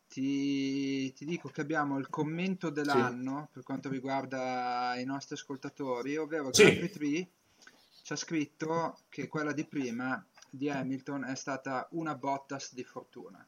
ti, 0.09 1.13
ti 1.13 1.27
dico 1.27 1.51
che 1.51 1.61
abbiamo 1.61 1.99
il 1.99 2.09
commento 2.09 2.71
dell'anno 2.71 3.43
sì. 3.47 3.49
per 3.53 3.63
quanto 3.65 3.91
riguarda 3.91 4.95
i 4.97 5.05
nostri 5.05 5.35
ascoltatori, 5.35 6.17
ovvero 6.17 6.55
sì. 6.55 6.65
Grand 6.65 6.89
Prix 6.89 7.29
c'è 8.03 8.17
scritto 8.17 8.99
che 9.11 9.29
quella 9.29 9.53
di 9.53 9.65
prima 9.65 10.25
di 10.55 10.69
Hamilton 10.69 11.25
è 11.25 11.35
stata 11.35 11.89
una 11.93 12.15
Bottas 12.15 12.75
di 12.75 12.85
fortuna. 12.85 13.45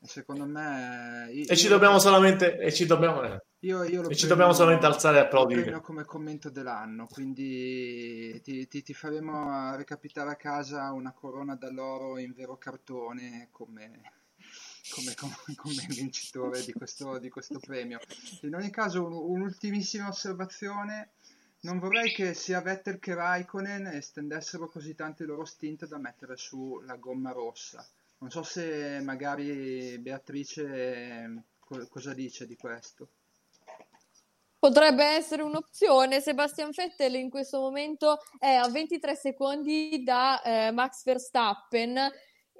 E 0.00 0.08
secondo 0.08 0.44
me... 0.44 1.28
Io, 1.30 1.46
e 1.46 1.56
ci 1.56 1.68
dobbiamo 1.68 2.00
solamente... 2.00 2.58
E 2.58 2.72
ci 2.72 2.84
dobbiamo, 2.84 3.22
eh. 3.22 3.40
io, 3.60 3.84
io 3.84 4.08
e 4.08 4.16
ci 4.16 4.26
dobbiamo 4.26 4.52
solamente 4.52 4.84
alzare 4.84 5.20
a 5.20 5.22
applaudire. 5.22 5.80
come 5.80 6.04
commento 6.04 6.50
dell'anno, 6.50 7.06
quindi 7.06 8.40
ti, 8.42 8.66
ti, 8.66 8.82
ti, 8.82 8.92
faremo 8.92 9.76
recapitare 9.76 10.30
a 10.30 10.36
casa 10.36 10.90
una 10.90 11.12
corona 11.12 11.54
d'alloro 11.54 12.18
in 12.18 12.32
vero 12.32 12.58
cartone 12.58 13.46
come, 13.52 14.00
come, 14.90 15.14
come, 15.14 15.34
come 15.54 15.86
vincitore 15.88 16.64
di 16.64 16.72
questo, 16.72 17.18
di 17.18 17.28
questo, 17.28 17.60
premio. 17.60 18.00
In 18.40 18.56
ogni 18.56 18.70
caso, 18.70 19.04
un, 19.04 19.12
un'ultimissima 19.12 20.08
osservazione. 20.08 21.12
Non 21.62 21.78
vorrei 21.78 22.12
che 22.12 22.34
sia 22.34 22.60
Vettel 22.60 22.98
che 22.98 23.14
Raikkonen 23.14 23.86
estendessero 23.86 24.68
così 24.68 24.94
tanto 24.94 25.22
i 25.22 25.26
loro 25.26 25.44
stint 25.44 25.86
da 25.86 25.98
mettere 25.98 26.36
su 26.36 26.80
la 26.84 26.96
gomma 26.96 27.32
rossa 27.32 27.86
non 28.22 28.30
so 28.30 28.44
se 28.44 29.00
magari 29.02 29.98
Beatrice 29.98 31.44
co- 31.58 31.88
cosa 31.88 32.14
dice 32.14 32.46
di 32.46 32.56
questo. 32.56 33.08
Potrebbe 34.60 35.04
essere 35.04 35.42
un'opzione. 35.42 36.20
Sebastian 36.20 36.70
Vettel 36.70 37.16
in 37.16 37.28
questo 37.28 37.58
momento 37.58 38.18
è 38.38 38.54
a 38.54 38.68
23 38.68 39.16
secondi 39.16 40.04
da 40.04 40.40
eh, 40.40 40.70
Max 40.70 41.02
Verstappen 41.02 41.98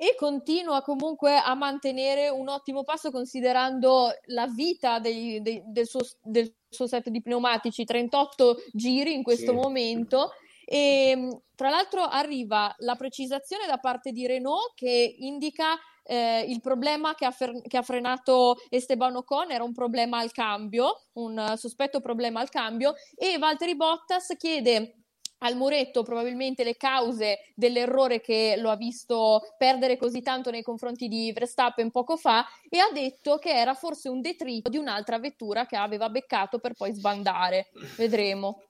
e 0.02 0.16
continua 0.16 0.82
comunque 0.82 1.36
a 1.36 1.54
mantenere 1.54 2.28
un 2.28 2.48
ottimo 2.48 2.82
passo 2.82 3.12
considerando 3.12 4.08
la 4.26 4.48
vita 4.48 4.98
dei, 4.98 5.40
dei, 5.40 5.62
del, 5.64 5.86
suo, 5.86 6.00
del, 6.20 6.52
suo, 6.68 6.88
set 6.88 7.08
di 7.08 7.22
pneumatici, 7.22 7.84
38 7.84 8.56
giri 8.72 9.14
in 9.14 9.22
questo 9.22 9.52
sì. 9.52 9.56
momento 9.56 10.32
e 10.64 11.10
ehm, 11.10 11.40
tra 11.54 11.70
l'altro 11.70 12.02
arriva 12.02 12.74
la 12.78 12.96
precisazione 12.96 13.64
da 13.68 13.78
parte 13.78 14.10
di 14.10 14.26
Renault 14.26 14.72
che 14.74 15.14
indica 15.18 15.78
eh, 16.02 16.46
il 16.48 16.60
problema 16.60 17.14
che 17.14 17.24
ha, 17.24 17.30
fer- 17.30 17.64
che 17.68 17.76
ha, 17.76 17.82
frenato 17.82 18.56
Esteban 18.70 19.14
Ocon 19.14 19.52
era 19.52 19.62
un 19.62 19.72
problema 19.72 20.18
al 20.18 20.32
cambio, 20.32 21.02
un 21.12 21.38
uh, 21.38 21.54
sospetto 21.54 22.00
problema 22.00 22.40
al 22.40 22.48
cambio, 22.48 22.94
e 23.14 23.38
Valtteri 23.38 23.76
Bottas 23.76 24.34
chiede 24.36 25.01
al 25.42 25.56
muretto 25.56 26.02
probabilmente 26.02 26.64
le 26.64 26.76
cause 26.76 27.38
dell'errore 27.54 28.20
che 28.20 28.56
lo 28.58 28.70
ha 28.70 28.76
visto 28.76 29.40
perdere 29.56 29.96
così 29.96 30.22
tanto 30.22 30.50
nei 30.50 30.62
confronti 30.62 31.08
di 31.08 31.32
Verstappen 31.32 31.90
poco 31.90 32.16
fa 32.16 32.44
e 32.68 32.78
ha 32.78 32.90
detto 32.92 33.38
che 33.38 33.50
era 33.50 33.74
forse 33.74 34.08
un 34.08 34.20
detrito 34.20 34.68
di 34.68 34.78
un'altra 34.78 35.18
vettura 35.18 35.66
che 35.66 35.76
aveva 35.76 36.08
beccato 36.08 36.58
per 36.58 36.74
poi 36.74 36.92
sbandare. 36.92 37.68
Vedremo. 37.96 38.62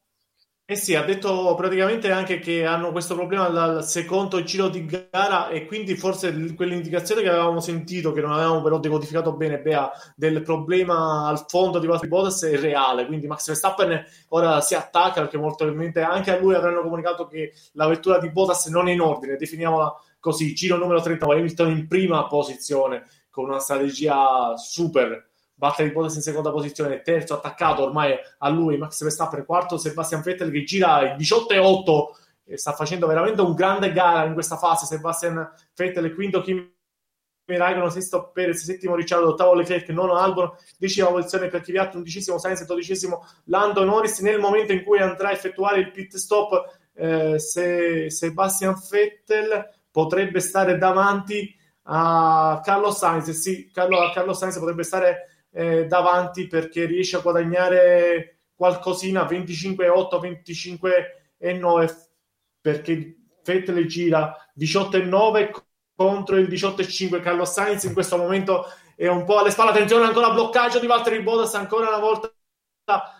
Eh 0.64 0.76
sì, 0.76 0.94
ha 0.94 1.02
detto 1.04 1.54
praticamente 1.54 2.10
anche 2.10 2.38
che 2.38 2.64
hanno 2.64 2.92
questo 2.92 3.14
problema 3.14 3.48
dal 3.48 3.84
secondo 3.84 4.42
giro 4.42 4.68
di 4.68 4.86
gara 4.86 5.48
e 5.48 5.66
quindi 5.66 5.96
forse 5.96 6.54
quell'indicazione 6.54 7.20
che 7.20 7.28
avevamo 7.28 7.60
sentito, 7.60 8.12
che 8.12 8.22
non 8.22 8.32
avevamo 8.32 8.62
però 8.62 8.78
decodificato 8.78 9.34
bene, 9.34 9.58
Bea, 9.60 9.90
del 10.16 10.40
problema 10.42 11.26
al 11.28 11.44
fondo 11.46 11.78
di 11.78 11.86
Valtteri 11.86 12.08
Bottas 12.08 12.44
è 12.44 12.56
reale, 12.56 13.04
quindi 13.06 13.26
Max 13.26 13.48
Verstappen 13.48 14.02
ora 14.28 14.60
si 14.62 14.74
attacca 14.74 15.20
perché 15.20 15.36
molto 15.36 15.64
probabilmente 15.64 16.00
anche 16.00 16.30
a 16.30 16.38
lui 16.38 16.54
avranno 16.54 16.80
comunicato 16.80 17.26
che 17.26 17.52
la 17.72 17.86
vettura 17.86 18.18
di 18.18 18.30
Bottas 18.30 18.66
non 18.66 18.88
è 18.88 18.92
in 18.92 19.00
ordine, 19.02 19.36
definiamola 19.36 19.94
così, 20.20 20.54
giro 20.54 20.76
numero 20.78 21.02
39, 21.02 21.40
Hamilton 21.40 21.70
in 21.70 21.86
prima 21.86 22.26
posizione 22.28 23.04
con 23.28 23.44
una 23.44 23.58
strategia 23.58 24.56
super 24.56 25.31
Valtteri 25.62 25.92
Bottas 25.92 26.16
in 26.16 26.22
seconda 26.22 26.50
posizione, 26.50 27.02
terzo 27.02 27.34
attaccato 27.34 27.84
ormai 27.84 28.16
a 28.38 28.48
lui 28.48 28.76
Max 28.78 29.00
Verstappen, 29.00 29.44
quarto 29.44 29.78
Sebastian 29.78 30.20
Vettel 30.20 30.50
che 30.50 30.64
gira 30.64 31.12
il 31.12 31.16
18 31.16 31.52
e 31.52 31.58
8 31.58 32.16
e 32.46 32.58
sta 32.58 32.72
facendo 32.72 33.06
veramente 33.06 33.42
un 33.42 33.54
grande 33.54 33.92
gara 33.92 34.24
in 34.24 34.32
questa 34.32 34.56
fase 34.56 34.86
Sebastian 34.86 35.48
Vettel, 35.76 36.12
quinto 36.14 36.40
Kimi 36.42 36.68
Raikkonen, 37.44 37.90
sesto 37.90 38.32
Perez, 38.32 38.64
settimo 38.64 38.96
Ricciardo, 38.96 39.28
ottavo 39.28 39.54
Leclerc, 39.54 39.88
nono 39.90 40.16
Albon, 40.16 40.50
decima 40.78 41.06
posizione 41.06 41.46
per 41.46 41.60
Kvyat, 41.60 41.94
undicesimo 41.94 42.38
Sainz, 42.38 42.64
dodicesimo 42.64 43.24
Lando 43.44 43.84
Norris. 43.84 44.18
Nel 44.18 44.40
momento 44.40 44.72
in 44.72 44.82
cui 44.82 44.98
andrà 44.98 45.28
a 45.28 45.32
effettuare 45.32 45.78
il 45.78 45.92
pit 45.92 46.16
stop, 46.16 46.78
eh, 46.94 47.38
se 47.38 48.10
Sebastian 48.10 48.74
Vettel 48.90 49.68
potrebbe 49.92 50.40
stare 50.40 50.76
davanti 50.76 51.54
a 51.84 52.60
Carlos 52.64 52.96
Sainz. 52.96 53.30
Sì, 53.30 53.70
Carlo, 53.72 54.10
Carlos 54.12 54.38
Sainz 54.38 54.58
potrebbe 54.58 54.82
stare 54.82 55.31
eh, 55.52 55.86
davanti 55.86 56.46
perché 56.46 56.86
riesce 56.86 57.16
a 57.16 57.20
guadagnare 57.20 58.38
qualcosina 58.54 59.24
25,8 59.24 60.20
25,9 61.38 61.96
perché 62.60 63.16
Vettel 63.44 63.86
gira 63.86 64.36
18,9 64.58 65.50
contro 65.94 66.36
il 66.36 66.48
18,5 66.48 67.20
Carlos 67.20 67.50
Sainz 67.50 67.84
in 67.84 67.92
questo 67.92 68.16
momento 68.16 68.64
è 68.94 69.08
un 69.08 69.24
po' 69.24 69.38
alle 69.38 69.50
spalle. 69.50 69.70
Attenzione 69.70 70.06
ancora 70.06 70.30
bloccaggio 70.30 70.78
di 70.78 70.86
Valtteri 70.86 71.22
Bottas 71.22 71.54
ancora 71.54 71.88
una 71.88 71.98
volta 71.98 72.32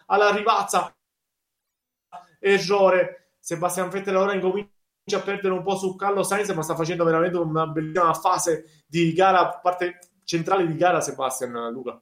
alla 0.07 0.35
ribazza 0.35 0.95
errore. 2.39 3.35
Sebastian 3.41 3.89
Vettel 3.89 4.15
ora 4.15 4.35
incomincia 4.35 4.71
a 5.15 5.21
perdere 5.21 5.53
un 5.53 5.65
po' 5.65 5.77
su 5.77 5.97
Carlos 5.97 6.29
Sainz 6.29 6.51
ma 6.51 6.63
sta 6.63 6.77
facendo 6.77 7.03
veramente 7.03 7.37
una 7.37 7.67
bellissima 7.67 8.15
fase 8.15 8.85
di 8.87 9.13
gara 9.13 9.59
parte 9.59 9.99
centrale 10.25 10.65
di 10.65 10.77
gara 10.77 11.01
Sebastian 11.01 11.73
Luca 11.73 12.01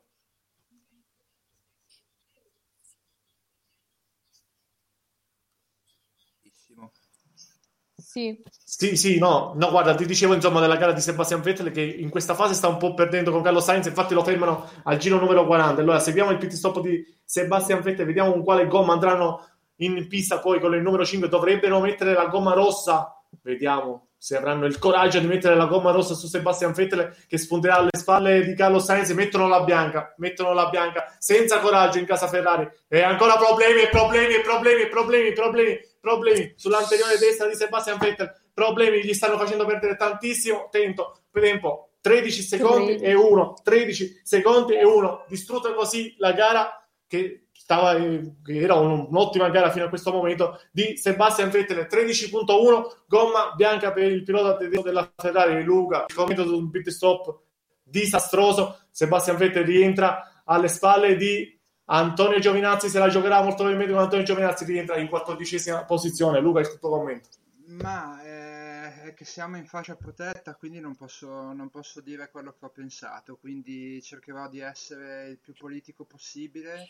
Sì. 8.10 8.36
Sì, 8.64 8.96
sì, 8.96 9.18
no, 9.20 9.52
no, 9.54 9.70
guarda, 9.70 9.94
ti 9.94 10.04
dicevo 10.04 10.34
insomma 10.34 10.58
della 10.58 10.74
gara 10.74 10.90
di 10.90 11.00
Sebastian 11.00 11.42
Vettel 11.42 11.70
che 11.70 11.80
in 11.80 12.08
questa 12.08 12.34
fase 12.34 12.54
sta 12.54 12.66
un 12.66 12.76
po' 12.76 12.92
perdendo 12.92 13.30
con 13.30 13.40
Carlo 13.40 13.60
Sainz, 13.60 13.86
infatti 13.86 14.14
lo 14.14 14.24
fermano 14.24 14.68
al 14.82 14.96
giro 14.96 15.20
numero 15.20 15.46
40. 15.46 15.80
Allora, 15.80 16.00
seguiamo 16.00 16.32
il 16.32 16.38
pit 16.38 16.50
stop 16.50 16.80
di 16.80 17.04
Sebastian 17.24 17.82
Vettel, 17.82 18.06
vediamo 18.06 18.32
con 18.32 18.42
quale 18.42 18.66
gomma 18.66 18.94
andranno 18.94 19.48
in 19.76 20.08
pista 20.08 20.40
poi 20.40 20.58
con 20.58 20.74
il 20.74 20.82
numero 20.82 21.04
5, 21.04 21.28
dovrebbero 21.28 21.78
mettere 21.78 22.12
la 22.12 22.26
gomma 22.26 22.52
rossa, 22.52 23.22
vediamo 23.42 24.08
se 24.22 24.36
avranno 24.36 24.66
il 24.66 24.78
coraggio 24.78 25.18
di 25.18 25.26
mettere 25.26 25.54
la 25.54 25.66
gomma 25.66 25.92
rossa 25.92 26.14
su 26.14 26.26
Sebastian 26.26 26.72
Vettel 26.72 27.16
che 27.28 27.38
spunterà 27.38 27.76
alle 27.76 27.90
spalle 27.96 28.44
di 28.44 28.54
Carlo 28.56 28.80
Sainz. 28.80 29.10
Mettono 29.12 29.46
la 29.46 29.62
bianca, 29.62 30.14
mettono 30.18 30.52
la 30.52 30.68
bianca 30.68 31.14
senza 31.18 31.60
coraggio 31.60 31.98
in 31.98 32.06
casa 32.06 32.26
Ferrari. 32.26 32.68
E 32.88 33.02
ancora 33.02 33.36
problemi 33.36 33.88
problemi 33.88 34.40
problemi 34.42 34.88
problemi, 34.88 35.32
problemi, 35.32 35.78
problemi 36.00 36.54
sull'anteriore 36.56 37.18
destra 37.18 37.46
di 37.46 37.54
Sebastian 37.54 37.98
Vettel, 37.98 38.32
problemi 38.52 39.04
gli 39.04 39.14
stanno 39.14 39.38
facendo 39.38 39.66
perdere 39.66 39.96
tantissimo 39.96 40.68
tempo, 40.70 41.18
tempo 41.30 41.90
13 42.00 42.42
secondi 42.42 42.96
e 42.96 43.14
1, 43.14 43.54
13 43.62 44.20
secondi 44.24 44.74
e 44.74 44.84
1, 44.84 45.26
distrutta 45.28 45.72
così 45.74 46.14
la 46.18 46.32
gara 46.32 46.74
che 47.06 47.46
stava, 47.52 47.94
che 47.94 48.60
era 48.60 48.74
un'ottima 48.74 49.50
gara 49.50 49.70
fino 49.70 49.84
a 49.84 49.88
questo 49.88 50.12
momento 50.12 50.60
di 50.72 50.96
Sebastian 50.96 51.50
Vettel 51.50 51.86
13.1 51.90 53.02
gomma 53.06 53.52
bianca 53.54 53.92
per 53.92 54.10
il 54.10 54.22
pilota 54.22 54.56
della 54.56 55.12
Ferrari 55.16 55.62
Luca 55.62 56.06
commento 56.12 56.46
su 56.46 56.56
un 56.56 56.70
pit 56.70 56.88
stop 56.88 57.40
disastroso 57.82 58.78
Sebastian 58.90 59.36
Vettel 59.36 59.64
rientra 59.64 60.42
alle 60.44 60.68
spalle 60.68 61.16
di 61.16 61.59
Antonio 61.92 62.38
Giovinazzi 62.38 62.88
se 62.88 63.00
la 63.00 63.08
giocherà 63.08 63.40
molto 63.40 63.56
probabilmente 63.56 63.92
con 63.92 64.02
Antonio 64.02 64.24
Giovinazzi 64.24 64.64
rientra 64.64 64.96
in 64.96 65.08
quattordicesima 65.08 65.84
posizione. 65.84 66.38
Luca 66.38 66.60
il 66.60 66.78
tuo 66.78 66.88
commento. 66.88 67.28
Ma 67.66 68.22
eh, 68.22 69.02
è 69.02 69.14
che 69.14 69.24
siamo 69.24 69.56
in 69.56 69.66
fascia 69.66 69.96
protetta 69.96 70.54
quindi 70.54 70.78
non 70.78 70.94
posso, 70.94 71.52
non 71.52 71.68
posso 71.68 72.00
dire 72.00 72.30
quello 72.30 72.54
che 72.56 72.64
ho 72.64 72.68
pensato. 72.68 73.36
Quindi 73.36 74.00
cercherò 74.02 74.48
di 74.48 74.60
essere 74.60 75.30
il 75.30 75.38
più 75.38 75.52
politico 75.52 76.04
possibile 76.04 76.88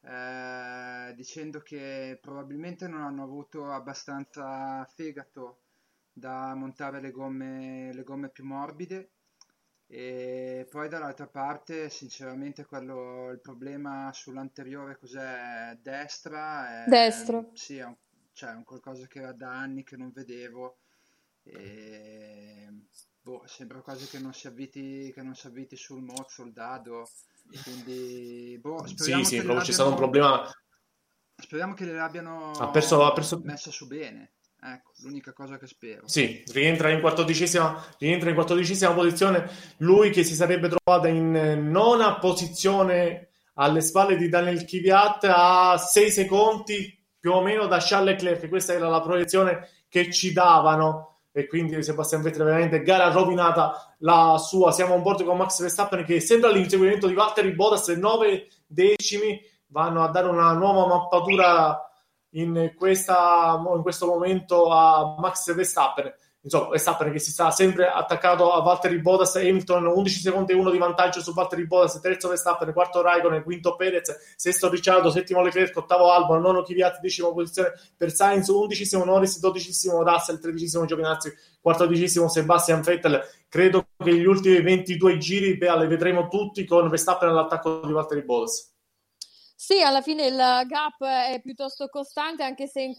eh, 0.00 1.14
dicendo 1.14 1.60
che 1.60 2.18
probabilmente 2.20 2.88
non 2.88 3.02
hanno 3.02 3.22
avuto 3.22 3.70
abbastanza 3.70 4.84
fegato 4.92 5.58
da 6.12 6.54
montare 6.54 7.00
le 7.00 7.12
gomme, 7.12 7.92
le 7.92 8.02
gomme 8.02 8.30
più 8.30 8.44
morbide 8.44 9.10
e 9.86 10.66
poi 10.70 10.88
dall'altra 10.88 11.26
parte 11.26 11.90
sinceramente 11.90 12.64
quello, 12.64 13.30
il 13.30 13.40
problema 13.40 14.10
sull'anteriore 14.12 14.98
cos'è 14.98 15.78
destra 15.82 16.84
è, 16.84 16.88
destro 16.88 17.50
sì 17.52 17.76
è 17.76 17.84
un, 17.84 17.94
cioè, 18.32 18.52
un 18.52 18.64
qualcosa 18.64 19.06
che 19.06 19.18
era 19.18 19.32
da 19.32 19.50
anni 19.50 19.84
che 19.84 19.96
non 19.96 20.10
vedevo 20.12 20.78
e 21.42 22.68
boh, 23.20 23.42
sembra 23.46 23.80
quasi 23.80 24.08
che 24.08 24.18
non 24.18 24.32
si 24.32 24.46
avviti, 24.46 25.12
che 25.12 25.22
non 25.22 25.34
si 25.34 25.46
avviti 25.46 25.76
sul 25.76 26.02
mozzo 26.02 26.42
il 26.42 26.52
dado 26.52 27.08
quindi, 27.62 28.58
boh, 28.60 28.86
sì, 28.86 29.22
sì, 29.24 29.36
proprio 29.42 29.64
c'è 29.64 29.72
stato 29.72 29.90
un 29.90 29.96
problema. 29.96 30.50
Speriamo 31.36 31.74
che 31.74 31.84
le 31.84 32.00
abbiano 32.00 32.52
ha 32.52 32.70
perso, 32.70 33.04
ha 33.04 33.12
perso... 33.12 33.40
messa 33.44 33.70
su 33.70 33.86
bene. 33.86 34.33
Ecco, 34.66 34.92
l'unica 35.02 35.34
cosa 35.34 35.58
che 35.58 35.66
spero. 35.66 36.08
Sì, 36.08 36.42
rientra 36.52 36.88
in 36.88 37.00
quattordicesima, 37.00 37.84
rientra 37.98 38.30
in 38.30 38.34
quattordicesima 38.34 38.92
posizione. 38.92 39.46
Lui 39.78 40.08
che 40.08 40.24
si 40.24 40.34
sarebbe 40.34 40.70
trovato 40.70 41.06
in 41.06 41.68
nona 41.70 42.18
posizione 42.18 43.28
alle 43.54 43.82
spalle 43.82 44.16
di 44.16 44.30
Daniel 44.30 44.64
Kvyat 44.64 45.24
a 45.24 45.76
6 45.76 46.10
secondi 46.10 46.98
più 47.20 47.32
o 47.32 47.42
meno 47.42 47.66
da 47.66 47.76
Charles 47.78 48.22
Leclerc. 48.22 48.48
Questa 48.48 48.72
era 48.72 48.88
la 48.88 49.02
proiezione 49.02 49.68
che 49.86 50.10
ci 50.10 50.32
davano 50.32 51.18
e 51.30 51.46
quindi 51.46 51.82
Sebastian 51.82 52.22
Vettel 52.22 52.44
veramente 52.44 52.82
gara 52.82 53.10
rovinata 53.10 53.94
la 53.98 54.38
sua 54.38 54.70
siamo 54.70 54.94
a 54.94 54.98
bordo 54.98 55.24
con 55.24 55.36
Max 55.36 55.60
Verstappen 55.60 56.04
che 56.04 56.20
sembra 56.20 56.48
l'inseguimento 56.48 57.08
di 57.08 57.14
Valtteri 57.14 57.52
Bottas 57.52 57.88
9 57.88 58.46
decimi 58.66 59.40
vanno 59.66 60.04
a 60.04 60.08
dare 60.08 60.28
una 60.28 60.52
nuova 60.52 60.86
mappatura 60.86 61.83
in, 62.34 62.72
questa, 62.76 63.60
in 63.74 63.82
questo 63.82 64.06
momento 64.06 64.70
a 64.70 65.16
Max 65.18 65.52
Verstappen. 65.54 66.12
Insomma, 66.44 66.68
Verstappen 66.68 67.10
che 67.10 67.18
si 67.18 67.30
sta 67.30 67.50
sempre 67.50 67.88
attaccato 67.88 68.52
a 68.52 68.60
Valtteri 68.60 69.00
Bottas 69.00 69.36
Hamilton 69.36 69.86
11 69.86 70.20
secondi 70.20 70.52
e 70.52 70.54
1 70.54 70.70
di 70.70 70.76
vantaggio 70.76 71.22
su 71.22 71.32
Valtteri 71.32 71.66
Bottas 71.66 71.98
terzo 72.00 72.28
Verstappen, 72.28 72.70
quarto 72.74 73.00
Raikkonen 73.00 73.42
quinto 73.42 73.76
Perez, 73.76 74.34
sesto 74.36 74.68
Ricciardo 74.68 75.10
settimo 75.10 75.40
Leclerc, 75.40 75.74
ottavo 75.74 76.12
Albon, 76.12 76.42
nono 76.42 76.62
Kvyat 76.62 77.00
decima 77.00 77.32
posizione 77.32 77.72
per 77.96 78.12
Sainz, 78.12 78.48
undicesimo 78.48 79.04
Norris 79.04 79.40
dodicesimo 79.40 80.02
Russell, 80.02 80.38
tredicesimo 80.38 80.84
Giovinazzi 80.84 81.32
quattordicesimo 81.62 82.28
Sebastian 82.28 82.82
Vettel. 82.82 83.22
Credo 83.48 83.86
che 83.96 84.14
gli 84.14 84.26
ultimi 84.26 84.60
22 84.60 85.16
giri 85.16 85.56
beh, 85.56 85.78
le 85.78 85.86
vedremo 85.86 86.28
tutti 86.28 86.66
con 86.66 86.90
Verstappen 86.90 87.30
all'attacco 87.30 87.80
di 87.86 87.92
Valtteri 87.92 88.22
Bottas 88.22 88.73
sì, 89.64 89.80
alla 89.80 90.02
fine 90.02 90.26
il 90.26 90.36
gap 90.66 91.02
è 91.02 91.40
piuttosto 91.42 91.88
costante, 91.88 92.42
anche 92.42 92.66
se 92.66 92.82
in, 92.82 92.94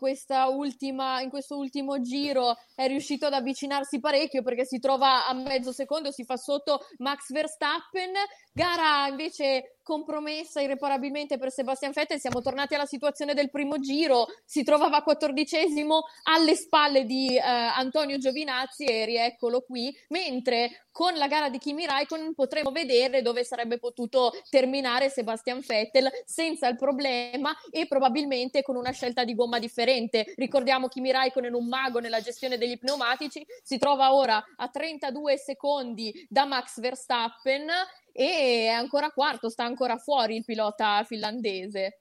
ultima, 0.50 1.22
in 1.22 1.30
questo 1.30 1.58
ultimo 1.58 2.02
giro 2.02 2.56
è 2.74 2.88
riuscito 2.88 3.28
ad 3.28 3.34
avvicinarsi 3.34 4.00
parecchio 4.00 4.42
perché 4.42 4.66
si 4.66 4.80
trova 4.80 5.28
a 5.28 5.34
mezzo 5.34 5.72
secondo, 5.72 6.12
si 6.12 6.24
fa 6.24 6.38
sotto 6.38 6.80
Max 6.98 7.32
Verstappen. 7.32 8.14
Gara 8.52 9.06
invece 9.08 9.75
compromessa 9.86 10.62
irreparabilmente 10.62 11.38
per 11.38 11.52
Sebastian 11.52 11.92
Vettel. 11.92 12.20
Siamo 12.20 12.42
tornati 12.42 12.74
alla 12.74 12.88
situazione 12.88 13.36
del 13.36 13.52
primo 13.52 13.78
giro. 13.80 14.26
Si 14.44 14.64
trovava 14.64 15.04
quattordicesimo 15.04 16.06
alle 16.24 16.56
spalle 16.56 17.06
di 17.06 17.38
eh, 17.38 17.40
Antonio 17.40 18.18
Giovinazzi 18.18 18.86
e 18.86 19.06
rieccolo 19.06 19.62
qui. 19.62 19.96
Mentre 20.10 20.88
con 20.92 21.14
la 21.16 21.28
gara 21.28 21.50
di 21.50 21.60
Kimi 21.60 21.86
Raikkonen 21.86 22.34
potremo 22.34 22.72
vedere 22.72 23.22
dove 23.22 23.44
sarebbe 23.44 23.78
potuto 23.78 24.32
terminare 24.50 25.10
Sebastian 25.10 25.60
Vettel 25.60 26.10
senza 26.26 26.68
il 26.68 26.78
problema 26.78 27.56
e 27.70 27.86
probabilmente 27.86 28.64
con 28.64 28.78
una 28.78 28.92
scelta 28.92 29.24
di 29.24 29.36
gomma 29.36 29.60
differente. 29.60 30.34
Ricordiamo 30.36 30.88
Kimi 30.88 31.12
Raikkonen 31.12 31.54
un 31.54 31.68
mago 31.68 32.00
nella 32.00 32.22
gestione 32.22 32.58
degli 32.58 32.80
pneumatici. 32.80 33.46
Si 33.62 33.78
trova 33.78 34.16
ora 34.16 34.44
a 34.56 34.68
32 34.68 35.38
secondi 35.38 36.26
da 36.28 36.46
Max 36.46 36.80
Verstappen 36.80 37.70
e 38.18 38.68
è 38.68 38.70
ancora 38.70 39.12
quarto, 39.12 39.50
sta 39.50 39.66
ancora 39.66 39.98
fuori 39.98 40.38
il 40.38 40.46
pilota 40.46 41.04
finlandese. 41.04 42.00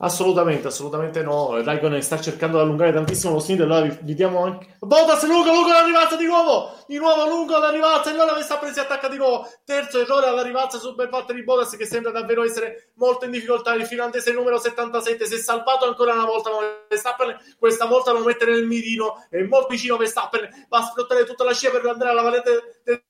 Assolutamente, 0.00 0.68
assolutamente 0.68 1.22
no. 1.22 1.60
Raikkonen 1.60 2.00
sta 2.00 2.20
cercando 2.20 2.58
di 2.58 2.62
allungare 2.62 2.92
tantissimo 2.92 3.32
lo 3.32 3.40
stint. 3.40 3.62
Allora 3.62 3.80
vediamo 4.02 4.44
anche. 4.44 4.76
Bottas 4.78 5.24
lungo, 5.26 5.52
lungo 5.52 5.70
alla 5.70 5.84
rivalsa 5.84 6.16
di 6.16 6.24
nuovo. 6.24 6.72
Di 6.86 6.98
nuovo 6.98 7.26
lungo 7.26 7.56
alla 7.56 7.70
rivalsa. 7.70 8.14
E 8.14 8.18
ora 8.18 8.32
Verstappen 8.32 8.72
si 8.72 8.78
attacca 8.78 9.08
di 9.08 9.16
nuovo. 9.16 9.48
Terzo 9.64 10.00
errore 10.00 10.26
alla 10.26 10.42
rivalsa 10.42 10.78
su 10.78 10.94
bel 10.94 11.08
di 11.34 11.42
Bottas 11.42 11.76
che 11.76 11.84
sembra 11.84 12.12
davvero 12.12 12.44
essere 12.44 12.92
molto 12.94 13.24
in 13.24 13.32
difficoltà. 13.32 13.74
Il 13.74 13.86
finlandese 13.86 14.32
numero 14.32 14.58
77 14.58 15.26
si 15.26 15.34
è 15.34 15.38
salvato 15.38 15.84
ancora 15.84 16.14
una 16.14 16.26
volta. 16.26 16.50
Verstappen 16.88 17.36
questa 17.58 17.86
volta 17.86 18.12
lo 18.12 18.22
mette 18.22 18.44
nel 18.44 18.66
mirino. 18.66 19.26
È 19.28 19.42
molto 19.42 19.66
vicino 19.66 19.96
Verstappen. 19.96 20.66
Va 20.68 20.78
a 20.78 20.82
sfruttare 20.82 21.24
tutta 21.24 21.42
la 21.42 21.52
scia 21.52 21.70
per 21.70 21.84
andare 21.86 22.10
alla 22.10 22.22
valente 22.22 22.80
del 22.84 23.02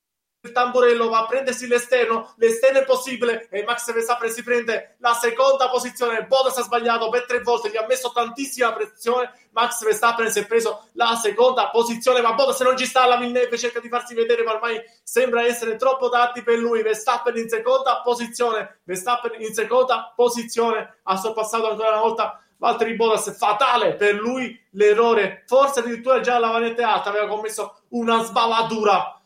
tamburello 0.53 1.09
va 1.09 1.21
a 1.21 1.27
prendersi 1.27 1.67
l'esterno, 1.67 2.35
l'esterno 2.37 2.81
è 2.81 2.85
possibile 2.85 3.49
e 3.51 3.65
Max 3.65 3.93
Verstappen 3.93 4.31
si 4.31 4.43
prende 4.43 4.97
la 4.99 5.13
seconda 5.15 5.69
posizione, 5.69 6.25
Bottas 6.25 6.59
ha 6.59 6.63
sbagliato 6.63 7.09
per 7.09 7.27
tre 7.27 7.41
volte, 7.41 7.71
gli 7.71 7.77
ha 7.77 7.87
messo 7.87 8.11
tantissima 8.13 8.73
pressione, 8.73 9.33
Max 9.53 9.83
Verstappen 9.83 10.31
si 10.31 10.41
è 10.41 10.47
preso 10.47 10.89
la 10.93 11.15
seconda 11.17 11.69
posizione, 11.71 12.21
ma 12.21 12.33
Bottas 12.35 12.61
non 12.61 12.77
ci 12.77 12.87
sta, 12.87 13.07
la 13.07 13.17
Villeneuve 13.17 13.59
cerca 13.59 13.81
di 13.81 13.89
farsi 13.89 14.15
vedere, 14.15 14.43
ma 14.43 14.53
ormai 14.53 14.81
sembra 15.03 15.45
essere 15.45 15.77
troppo 15.77 16.09
tardi 16.09 16.43
per 16.43 16.59
lui, 16.59 16.83
Verstappen 16.83 17.37
in 17.37 17.49
seconda 17.49 18.01
posizione, 18.03 18.81
Verstappen 18.85 19.41
in 19.41 19.55
seconda 19.55 20.13
posizione, 20.15 20.99
ha 21.03 21.17
sorpassato 21.17 21.71
ancora 21.71 21.91
una 21.91 22.01
volta 22.01 22.43
Valtteri 22.59 22.97
Bottas, 22.97 23.37
fatale 23.37 23.95
per 23.95 24.15
lui 24.15 24.61
l'errore, 24.71 25.45
forse 25.47 25.81
addirittura 25.81 26.21
già 26.21 26.39
la 26.39 26.51
vanette 26.51 26.83
alta 26.83 27.09
aveva 27.09 27.29
commesso 27.29 27.83
una 27.91 28.23
sbavatura 28.23 29.18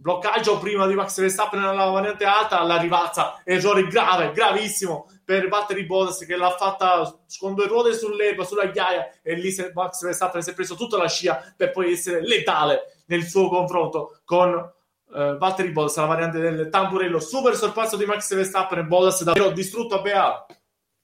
bloccaggio 0.00 0.58
prima 0.58 0.86
di 0.86 0.94
Max 0.94 1.18
Verstappen 1.20 1.60
nella 1.60 1.86
variante 1.86 2.24
alta 2.24 2.60
alla 2.60 2.78
rivalsa, 2.78 3.40
errore 3.44 3.86
grave, 3.88 4.32
gravissimo 4.32 5.10
per 5.24 5.48
Valtteri 5.48 5.84
Bottas 5.84 6.24
che 6.24 6.36
l'ha 6.36 6.50
fatta 6.56 7.18
con 7.38 7.54
due 7.54 7.66
ruote 7.66 7.92
sull'erba, 7.92 8.44
sulla 8.44 8.66
ghiaia 8.66 9.10
e 9.22 9.34
lì 9.34 9.54
Max 9.74 10.02
Verstappen 10.02 10.40
si 10.40 10.50
è 10.50 10.54
preso 10.54 10.74
tutta 10.74 10.96
la 10.96 11.08
scia 11.08 11.52
per 11.56 11.72
poi 11.72 11.92
essere 11.92 12.22
letale 12.22 13.02
nel 13.06 13.24
suo 13.24 13.48
confronto 13.48 14.20
con 14.24 14.52
uh, 14.52 15.36
Valtteri 15.36 15.70
Bottas, 15.70 15.96
la 15.96 16.06
variante 16.06 16.38
del 16.38 16.68
tamburello, 16.70 17.18
super 17.18 17.56
sorpasso 17.56 17.96
di 17.96 18.06
Max 18.06 18.34
Verstappen 18.34 18.78
e 18.78 18.84
Bottas 18.84 19.22
davvero 19.24 19.50
distrutto 19.50 19.98
a 19.98 20.00
Beato. 20.00 20.46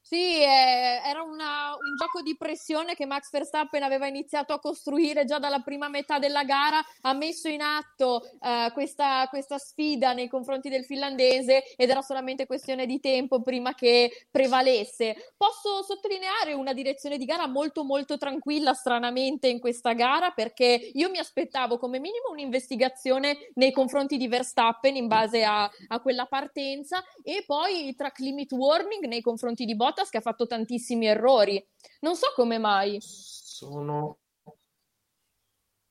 Sì, 0.07 0.43
eh, 0.43 1.01
era 1.03 1.23
una, 1.23 1.75
un 1.81 1.97
gioco 1.97 2.21
di 2.21 2.37
pressione 2.37 2.95
che 2.95 3.07
Max 3.07 3.31
Verstappen 3.31 3.83
aveva 3.83 4.07
iniziato 4.07 4.53
a 4.53 4.59
costruire 4.59 5.25
già 5.25 5.39
dalla 5.39 5.61
prima 5.61 5.89
metà 5.89 6.19
della 6.19 6.45
gara, 6.45 6.85
ha 7.01 7.15
messo 7.15 7.49
in 7.49 7.63
atto 7.63 8.23
eh, 8.39 8.71
questa, 8.75 9.27
questa, 9.31 9.57
sfida 9.57 10.13
nei 10.13 10.29
confronti 10.29 10.69
del 10.69 10.85
finlandese 10.85 11.75
ed 11.75 11.89
era 11.89 12.03
solamente 12.03 12.45
questione 12.45 12.85
di 12.85 13.01
tempo 13.01 13.41
prima 13.41 13.75
che 13.75 14.27
prevalesse. 14.31 15.33
Posso 15.39 15.83
sottolineare 15.83 16.53
una 16.53 16.75
direzione 16.75 17.17
di 17.17 17.25
gara 17.25 17.47
molto 17.47 17.83
molto 17.83 18.19
tranquilla, 18.19 18.75
stranamente, 18.75 19.49
in 19.49 19.59
questa 19.59 19.95
gara, 19.95 20.33
perché 20.33 20.91
io 20.93 21.09
mi 21.09 21.19
aspettavo 21.19 21.79
come 21.79 21.99
minimo 21.99 22.29
un'investigazione 22.31 23.53
nei 23.55 23.73
confronti 23.73 24.19
di 24.19 24.29
Verstappen 24.29 24.97
in 24.97 25.07
base 25.07 25.45
a, 25.45 25.69
a 25.89 26.01
quella 26.01 26.27
partenza 26.27 27.03
e 27.23 27.43
poi 27.47 27.87
il 27.87 27.95
track 27.97 28.19
limit 28.19 28.53
warning 28.53 29.07
nei 29.07 29.23
confronti 29.23 29.65
di 29.65 29.75
Bottas 29.75 29.93
Bottas 30.05 30.11
che 30.11 30.19
ha 30.19 30.21
fatto 30.21 30.47
tantissimi 30.47 31.07
errori. 31.07 31.65
Non 32.01 32.15
so 32.15 32.33
come 32.35 32.59
mai. 32.59 32.99
Sono 33.01 34.19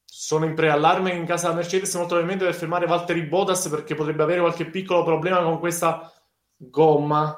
sono 0.05 0.45
in 0.45 0.53
preallarme 0.53 1.11
in 1.11 1.25
casa 1.25 1.51
Mercedes 1.51 1.93
molto 1.95 2.15
probabilmente 2.15 2.45
per 2.45 2.55
fermare 2.55 2.85
Valtteri 2.85 3.23
Bottas 3.23 3.67
perché 3.67 3.93
potrebbe 3.93 4.23
avere 4.23 4.39
qualche 4.39 4.69
piccolo 4.69 5.03
problema 5.03 5.41
con 5.41 5.59
questa 5.59 6.11
gomma. 6.55 7.37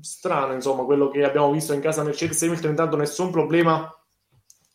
Strano, 0.00 0.52
insomma, 0.52 0.84
quello 0.84 1.08
che 1.10 1.22
abbiamo 1.22 1.50
visto 1.52 1.72
in 1.74 1.80
casa 1.80 2.02
Mercedes. 2.02 2.42
Hamilton 2.42 2.70
intanto 2.70 2.96
nessun 2.96 3.30
problema. 3.30 3.92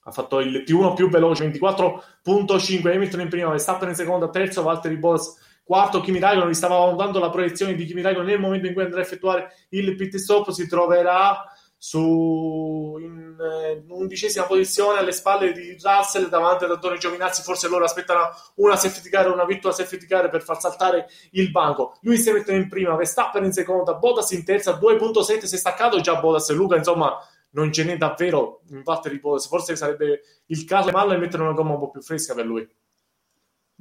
Ha 0.05 0.11
fatto 0.11 0.39
il 0.39 0.63
T1 0.65 0.93
più 0.93 1.09
veloce, 1.09 1.49
24.5. 1.49 2.93
Hamilton 2.93 3.21
in 3.21 3.29
prima, 3.29 3.49
Verstappen 3.49 3.89
in 3.89 3.95
seconda, 3.95 4.29
terzo, 4.29 4.63
Valtteri 4.63 4.97
Bottas 4.97 5.37
quarto 5.63 6.01
Kimi 6.01 6.19
Raikkonen, 6.19 6.49
vi 6.49 6.55
stava 6.55 6.77
valutando 6.77 7.19
la 7.19 7.29
proiezione 7.29 7.75
di 7.75 7.85
Kimi 7.85 8.01
Raikkonen 8.01 8.29
nel 8.29 8.39
momento 8.39 8.67
in 8.67 8.73
cui 8.73 8.83
andrà 8.83 8.99
a 8.99 9.03
effettuare 9.03 9.51
il 9.69 9.95
pit 9.95 10.15
stop, 10.17 10.51
si 10.51 10.67
troverà 10.67 11.45
su 11.85 12.97
in 13.01 13.35
eh, 13.37 13.83
undicesima 13.89 14.45
posizione 14.45 14.99
alle 14.99 15.11
spalle 15.11 15.51
di 15.51 15.77
Russell 15.81 16.29
davanti 16.29 16.63
ad 16.63 16.71
Antonio 16.71 16.97
Giovinazzi 16.97 17.41
forse 17.41 17.67
loro 17.67 17.83
aspettano 17.83 18.29
una 18.55 18.77
safety 18.77 19.09
car 19.09 19.29
una 19.29 19.43
vittoria 19.43 19.75
safety 19.75 20.05
car 20.05 20.29
per 20.29 20.43
far 20.43 20.61
saltare 20.61 21.07
il 21.31 21.51
banco. 21.51 21.97
Lui 22.03 22.17
si 22.17 22.31
mette 22.31 22.53
in 22.53 22.69
prima 22.69 22.95
Verstappen 22.95 23.43
in 23.43 23.51
seconda 23.51 23.95
Bottas 23.95 24.31
in 24.31 24.45
terza 24.45 24.79
2.7 24.79 25.43
si 25.43 25.55
è 25.55 25.57
staccato 25.57 25.99
già 25.99 26.15
Bottas 26.21 26.49
e 26.51 26.53
Luca 26.53 26.77
insomma 26.77 27.17
non 27.49 27.69
ce 27.73 27.83
n'è 27.83 27.97
davvero 27.97 28.61
in 28.69 28.81
parte 28.81 29.09
di 29.09 29.19
Bottas. 29.19 29.47
Forse 29.47 29.75
sarebbe 29.75 30.21
il 30.45 30.63
caso 30.63 30.89
di 30.89 30.95
e 30.95 31.17
mettere 31.17 31.43
una 31.43 31.51
gomma 31.51 31.73
un 31.73 31.79
po' 31.79 31.89
più 31.89 32.01
fresca 32.01 32.33
per 32.33 32.45
lui 32.45 32.65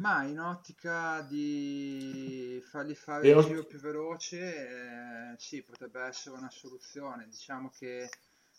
ma 0.03 0.25
in 0.25 0.41
ottica 0.41 1.25
di 1.29 2.61
fargli 2.69 2.95
fare 2.95 3.29
il 3.29 3.45
giro 3.45 3.65
più 3.65 3.79
veloce, 3.79 4.41
eh, 5.33 5.35
sì, 5.39 5.63
potrebbe 5.63 6.01
essere 6.03 6.37
una 6.37 6.51
soluzione. 6.51 7.29
Diciamo 7.29 7.71
che 7.71 8.11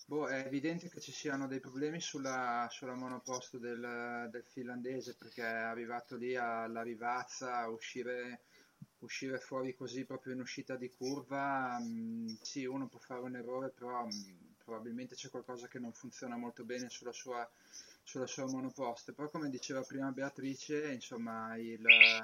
boh, 0.06 0.28
è 0.28 0.46
evidente 0.46 0.88
che 0.88 1.02
ci 1.02 1.12
siano 1.12 1.48
dei 1.48 1.60
problemi 1.60 2.00
sulla, 2.00 2.70
sulla 2.72 2.96
monoposto 2.96 3.58
del, 3.58 4.30
del, 4.32 4.46
finlandese 4.46 5.16
perché 5.16 5.44
è 5.44 5.64
arrivato 5.64 6.16
lì 6.16 6.34
alla 6.38 6.82
rivazza 6.82 7.68
uscire, 7.68 8.44
uscire 9.00 9.38
fuori 9.38 9.76
così 9.76 10.06
proprio 10.06 10.32
in 10.32 10.40
uscita 10.40 10.78
di 10.78 10.90
curva. 10.92 11.78
Mh, 11.78 11.86
mm, 11.86 12.28
sì, 12.42 12.64
uno 12.64 12.88
può 12.88 13.00
fare 13.00 13.20
un 13.20 13.36
errore, 13.36 13.68
però 13.68 14.06
mh, 14.06 14.16
mm, 14.16 14.38
probabilmente 14.64 15.16
c'è 15.16 15.30
qualcosa 15.30 15.68
che 15.68 15.80
non 15.80 15.92
funziona 15.92 16.38
molto 16.38 16.64
bene 16.64 16.90
sulla 16.90 17.12
sua 17.12 17.46
sulla 18.04 18.28
sua 18.28 18.46
monoposto. 18.46 19.14
Poi, 19.14 19.30
come 19.30 19.50
diceva 19.50 19.82
prima 19.82 20.12
Beatrice, 20.12 20.92
insomma, 20.92 21.56
il 21.58 21.82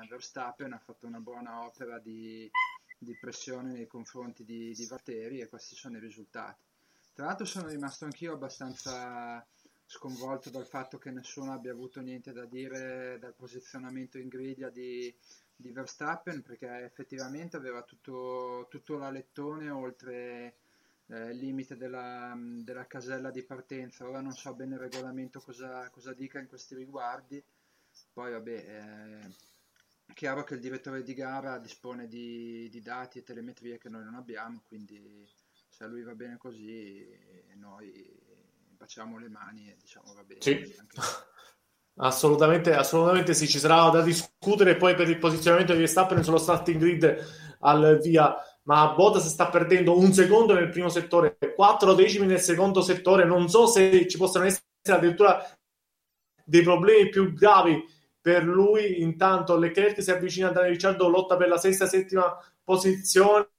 Verstappen 0.09 0.73
ha 0.73 0.79
fatto 0.79 1.07
una 1.07 1.19
buona 1.19 1.65
opera 1.65 1.97
di, 1.99 2.49
di 2.97 3.17
pressione 3.19 3.71
nei 3.71 3.87
confronti 3.87 4.43
di, 4.43 4.73
di 4.73 4.85
Valtteri 4.85 5.39
e 5.39 5.47
questi 5.47 5.75
sono 5.75 5.97
i 5.97 6.01
risultati. 6.01 6.61
Tra 7.13 7.25
l'altro 7.25 7.45
sono 7.45 7.67
rimasto 7.67 8.05
anch'io 8.05 8.33
abbastanza 8.33 9.45
sconvolto 9.85 10.51
dal 10.51 10.67
fatto 10.67 10.99
che 10.99 11.09
nessuno 11.09 11.51
abbia 11.51 11.71
avuto 11.71 11.99
niente 11.99 12.31
da 12.31 12.45
dire 12.45 13.17
dal 13.19 13.33
posizionamento 13.33 14.19
in 14.19 14.27
griglia 14.27 14.69
di, 14.69 15.13
di 15.55 15.71
Verstappen 15.71 16.43
perché 16.43 16.67
effettivamente 16.83 17.57
aveva 17.57 17.81
tutto, 17.81 18.67
tutto 18.69 18.97
l'alettone 18.97 19.69
oltre 19.71 20.53
eh, 21.09 21.33
limite 21.33 21.75
della, 21.75 22.33
della, 22.37 22.85
casella 22.85 23.31
di 23.31 23.43
partenza. 23.43 24.07
Ora 24.07 24.21
non 24.21 24.33
so 24.33 24.53
bene 24.53 24.75
il 24.75 24.81
regolamento 24.81 25.39
cosa, 25.39 25.89
cosa 25.89 26.13
dica 26.13 26.39
in 26.39 26.47
questi 26.47 26.75
riguardi. 26.75 27.43
Poi 28.13 28.31
vabbè, 28.31 28.65
è 30.05 30.13
chiaro 30.13 30.43
che 30.43 30.55
il 30.55 30.59
direttore 30.59 31.03
di 31.03 31.13
gara 31.13 31.57
dispone 31.57 32.07
di, 32.07 32.69
di 32.69 32.81
dati 32.81 33.19
e 33.19 33.23
telemetrie 33.23 33.77
che 33.77 33.89
noi 33.89 34.03
non 34.03 34.15
abbiamo, 34.15 34.61
quindi 34.67 35.27
se 35.67 35.83
a 35.83 35.87
lui 35.87 36.03
va 36.03 36.13
bene 36.13 36.37
così 36.37 37.07
noi 37.55 38.17
facciamo 38.77 39.17
le 39.17 39.29
mani 39.29 39.69
e 39.69 39.77
diciamo 39.79 40.13
va 40.13 40.23
bene. 40.23 40.41
Sì. 40.41 40.75
Assolutamente, 42.01 42.73
assolutamente 42.73 43.33
sì, 43.33 43.45
ci 43.45 43.59
sarà 43.59 43.89
da 43.89 44.01
discutere 44.01 44.77
poi 44.77 44.95
per 44.95 45.09
il 45.09 45.17
posizionamento 45.17 45.73
di 45.73 45.79
Verstappen 45.79 46.23
sullo 46.23 46.37
starting 46.37 46.79
grid 46.79 47.57
al 47.59 47.99
via 48.01 48.37
ma 48.69 48.93
Bottas 48.93 49.27
sta 49.27 49.49
perdendo 49.49 49.97
un 49.97 50.13
secondo 50.13 50.53
nel 50.53 50.69
primo 50.69 50.89
settore, 50.89 51.39
quattro 51.55 51.95
decimi 51.95 52.27
nel 52.27 52.39
secondo 52.39 52.81
settore. 52.81 53.25
Non 53.25 53.49
so 53.49 53.65
se 53.65 54.07
ci 54.07 54.15
possano 54.15 54.45
essere 54.45 54.63
addirittura 54.85 55.43
dei 56.45 56.61
problemi 56.61 57.09
più 57.09 57.33
gravi 57.33 57.83
per 58.21 58.43
lui. 58.43 59.01
Intanto 59.01 59.57
Leclerc 59.57 60.03
si 60.03 60.11
avvicina 60.11 60.49
a 60.49 60.51
Daniel 60.51 60.73
Ricciardo, 60.73 61.09
lotta 61.09 61.35
per 61.35 61.47
la 61.47 61.57
sesta 61.57 61.85
e 61.85 61.87
settima 61.87 62.37
posizione. 62.63 63.49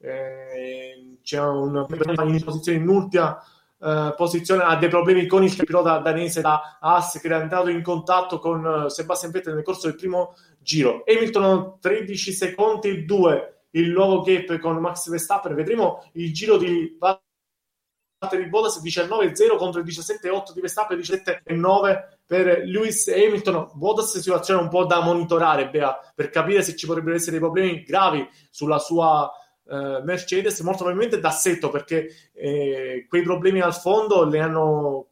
Eh, 0.00 1.18
c'è 1.20 1.40
un 1.40 1.86
in 1.90 2.42
posizione 2.42 2.78
in 2.78 2.88
ultima 2.88 3.38
eh, 3.80 4.14
posizione 4.16 4.64
ha 4.64 4.76
dei 4.76 4.88
problemi 4.88 5.26
con 5.26 5.44
il 5.44 5.54
pilota 5.54 5.98
danese 5.98 6.40
da 6.40 6.78
Haas 6.80 7.18
che 7.20 7.26
era 7.26 7.40
entrato 7.40 7.68
in 7.68 7.82
contatto 7.82 8.40
con 8.40 8.64
uh, 8.64 8.88
Sebastian 8.88 9.30
Vettel 9.30 9.54
nel 9.54 9.62
corso 9.62 9.86
del 9.86 9.96
primo 9.96 10.34
giro. 10.58 11.04
Hamilton 11.06 11.78
13 11.80 12.32
secondi 12.32 12.88
e 12.88 13.02
2 13.04 13.62
il 13.72 13.90
nuovo 13.90 14.22
gap 14.22 14.58
con 14.58 14.78
Max 14.78 15.08
Verstappen. 15.08 15.54
Vedremo 15.54 16.08
il 16.14 16.32
giro 16.32 16.56
di 16.56 16.96
Valtteri 16.98 18.48
Bottas 18.48 18.82
19-0 18.82 19.56
contro 19.56 19.80
il 19.80 19.86
17-8 19.86 20.52
di 20.54 20.60
Verstappen 20.60 20.98
17-9 20.98 22.16
per 22.26 22.64
Lewis 22.64 23.06
Hamilton. 23.06 23.70
Bottas 23.74 24.16
situazione 24.18 24.60
un 24.60 24.68
po' 24.68 24.86
da 24.86 25.00
monitorare 25.00 25.70
Bea, 25.70 25.96
per 26.16 26.30
capire 26.30 26.62
se 26.62 26.74
ci 26.74 26.86
potrebbero 26.86 27.14
essere 27.14 27.32
dei 27.32 27.40
problemi 27.40 27.82
gravi 27.84 28.28
sulla 28.50 28.78
sua 28.78 29.30
uh, 29.68 30.02
Mercedes, 30.04 30.60
molto 30.60 30.84
probabilmente 30.84 31.20
da 31.20 31.30
setto 31.30 31.70
perché 31.70 32.08
eh, 32.32 33.06
quei 33.08 33.22
problemi 33.22 33.60
al 33.60 33.74
fondo 33.74 34.24
le 34.24 34.40
hanno 34.40 35.06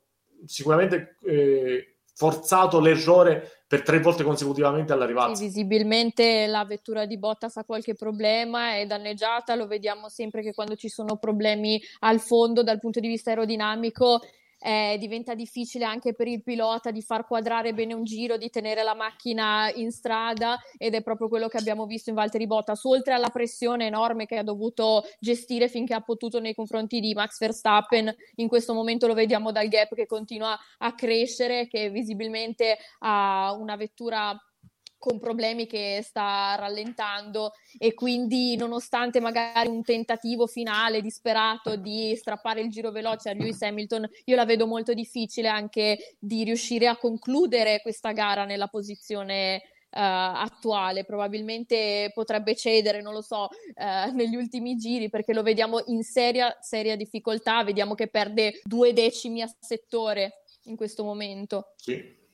sicuramente 0.46 1.16
eh, 1.24 1.96
forzato 2.14 2.80
l'errore 2.80 3.62
per 3.68 3.82
tre 3.82 4.00
volte 4.00 4.22
consecutivamente 4.22 4.92
all'arrivata. 4.92 5.34
Sì, 5.34 5.44
visibilmente 5.44 6.46
la 6.46 6.64
vettura 6.64 7.04
di 7.04 7.18
Bottas 7.18 7.56
ha 7.56 7.64
qualche 7.64 7.94
problema, 7.94 8.76
è 8.76 8.86
danneggiata, 8.86 9.54
lo 9.54 9.66
vediamo 9.66 10.08
sempre 10.08 10.42
che 10.42 10.54
quando 10.54 10.76
ci 10.76 10.88
sono 10.88 11.16
problemi 11.16 11.82
al 12.00 12.20
fondo 12.20 12.62
dal 12.62 12.78
punto 12.78 13.00
di 13.00 13.08
vista 13.08 13.30
aerodinamico 13.30 14.20
eh, 14.58 14.96
diventa 14.98 15.34
difficile 15.34 15.84
anche 15.84 16.14
per 16.14 16.28
il 16.28 16.42
pilota 16.42 16.90
di 16.90 17.02
far 17.02 17.26
quadrare 17.26 17.74
bene 17.74 17.94
un 17.94 18.04
giro, 18.04 18.36
di 18.36 18.50
tenere 18.50 18.82
la 18.82 18.94
macchina 18.94 19.70
in 19.74 19.90
strada 19.90 20.58
ed 20.76 20.94
è 20.94 21.02
proprio 21.02 21.28
quello 21.28 21.48
che 21.48 21.58
abbiamo 21.58 21.86
visto 21.86 22.10
in 22.10 22.16
Valtteri 22.16 22.46
Bottas, 22.46 22.84
oltre 22.84 23.14
alla 23.14 23.30
pressione 23.30 23.86
enorme 23.86 24.26
che 24.26 24.38
ha 24.38 24.42
dovuto 24.42 25.04
gestire 25.18 25.68
finché 25.68 25.94
ha 25.94 26.00
potuto 26.00 26.40
nei 26.40 26.54
confronti 26.54 27.00
di 27.00 27.14
Max 27.14 27.38
Verstappen, 27.38 28.14
in 28.36 28.48
questo 28.48 28.74
momento 28.74 29.06
lo 29.06 29.14
vediamo 29.14 29.52
dal 29.52 29.68
gap 29.68 29.94
che 29.94 30.06
continua 30.06 30.58
a 30.78 30.94
crescere, 30.94 31.66
che 31.68 31.90
visibilmente 31.90 32.78
ha 33.00 33.54
una 33.58 33.76
vettura 33.76 34.38
con 34.98 35.18
problemi 35.18 35.66
che 35.66 36.01
sta 36.02 36.56
rallentando 36.59 37.52
e 37.78 37.94
quindi 37.94 38.56
nonostante 38.56 39.20
magari 39.20 39.68
un 39.68 39.82
tentativo 39.82 40.47
finale 40.47 41.01
disperato 41.01 41.77
di 41.77 42.14
strappare 42.16 42.60
il 42.60 42.70
giro 42.70 42.90
veloce 42.90 43.31
a 43.31 43.32
Lewis 43.32 43.62
Hamilton, 43.62 44.09
io 44.24 44.36
la 44.36 44.44
vedo 44.44 44.66
molto 44.66 44.94
difficile 44.94 45.48
anche 45.48 46.16
di 46.18 46.44
riuscire 46.44 46.86
a 46.86 46.97
concludere 46.97 47.81
questa 47.82 48.12
gara 48.12 48.44
nella 48.44 48.68
posizione 48.68 49.62
Uh, 49.89 49.98
attuale, 49.98 51.05
probabilmente 51.05 52.10
potrebbe 52.12 52.55
cedere, 52.55 53.01
non 53.01 53.14
lo 53.14 53.23
so, 53.23 53.48
uh, 53.77 54.14
negli 54.14 54.36
ultimi 54.36 54.77
giri 54.77 55.09
perché 55.09 55.32
lo 55.32 55.43
vediamo 55.43 55.82
in 55.86 56.02
seria, 56.02 56.55
seria 56.60 56.97
difficoltà, 56.97 57.64
vediamo 57.64 57.94
che 57.94 58.09
perde 58.09 58.60
due 58.64 58.93
decimi 58.93 59.40
a 59.40 59.56
settore 59.59 60.43
in 60.64 60.77
questo 60.77 61.02
momento. 61.02 61.73
Sì. 61.77 62.25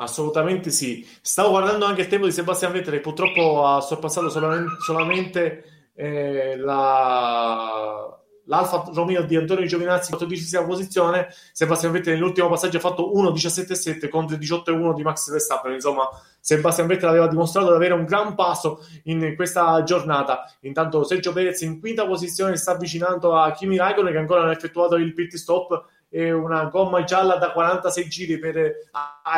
Assolutamente 0.00 0.70
sì. 0.70 1.06
Stavo 1.20 1.50
guardando 1.50 1.84
anche 1.84 2.02
il 2.02 2.06
tempo 2.06 2.26
di 2.26 2.32
Sebastian 2.32 2.70
Vettel 2.72 2.94
che 2.94 3.00
purtroppo 3.00 3.66
ha 3.66 3.80
sorpassato 3.80 4.28
solamente, 4.28 4.76
solamente 4.80 5.90
eh, 5.94 6.56
la, 6.56 8.16
l'Alfa 8.44 8.84
Romeo 8.94 9.22
di 9.22 9.34
Antonio 9.34 9.66
Giovinazzi, 9.66 10.10
14 10.10 10.64
posizione. 10.64 11.26
Sebastian 11.52 11.90
Vettel 11.90 12.14
nell'ultimo 12.14 12.48
passaggio 12.48 12.76
ha 12.76 12.80
fatto 12.80 13.12
1.17.7 13.12 14.08
contro 14.08 14.36
il 14.36 14.40
18.1 14.40 14.94
di 14.94 15.02
Max 15.02 15.32
Verstappen. 15.32 15.72
Insomma, 15.72 16.08
Sebastian 16.38 16.86
Vettel 16.86 17.08
aveva 17.08 17.26
dimostrato 17.26 17.70
di 17.70 17.74
avere 17.74 17.94
un 17.94 18.04
gran 18.04 18.36
passo 18.36 18.86
in 19.04 19.34
questa 19.34 19.82
giornata. 19.82 20.44
Intanto 20.60 21.02
Sergio 21.02 21.32
Perez 21.32 21.60
in 21.62 21.80
quinta 21.80 22.06
posizione 22.06 22.56
sta 22.56 22.70
avvicinando 22.70 23.34
a 23.34 23.50
Kimi 23.50 23.76
Raikkonen 23.76 24.12
che 24.12 24.18
ancora 24.18 24.42
non 24.42 24.50
ha 24.50 24.52
effettuato 24.52 24.94
il 24.94 25.12
pit 25.12 25.34
stop 25.34 25.86
e 26.10 26.32
una 26.32 26.64
gomma 26.64 27.04
gialla 27.04 27.36
da 27.36 27.52
46 27.52 28.08
giri 28.08 28.38
per 28.38 28.74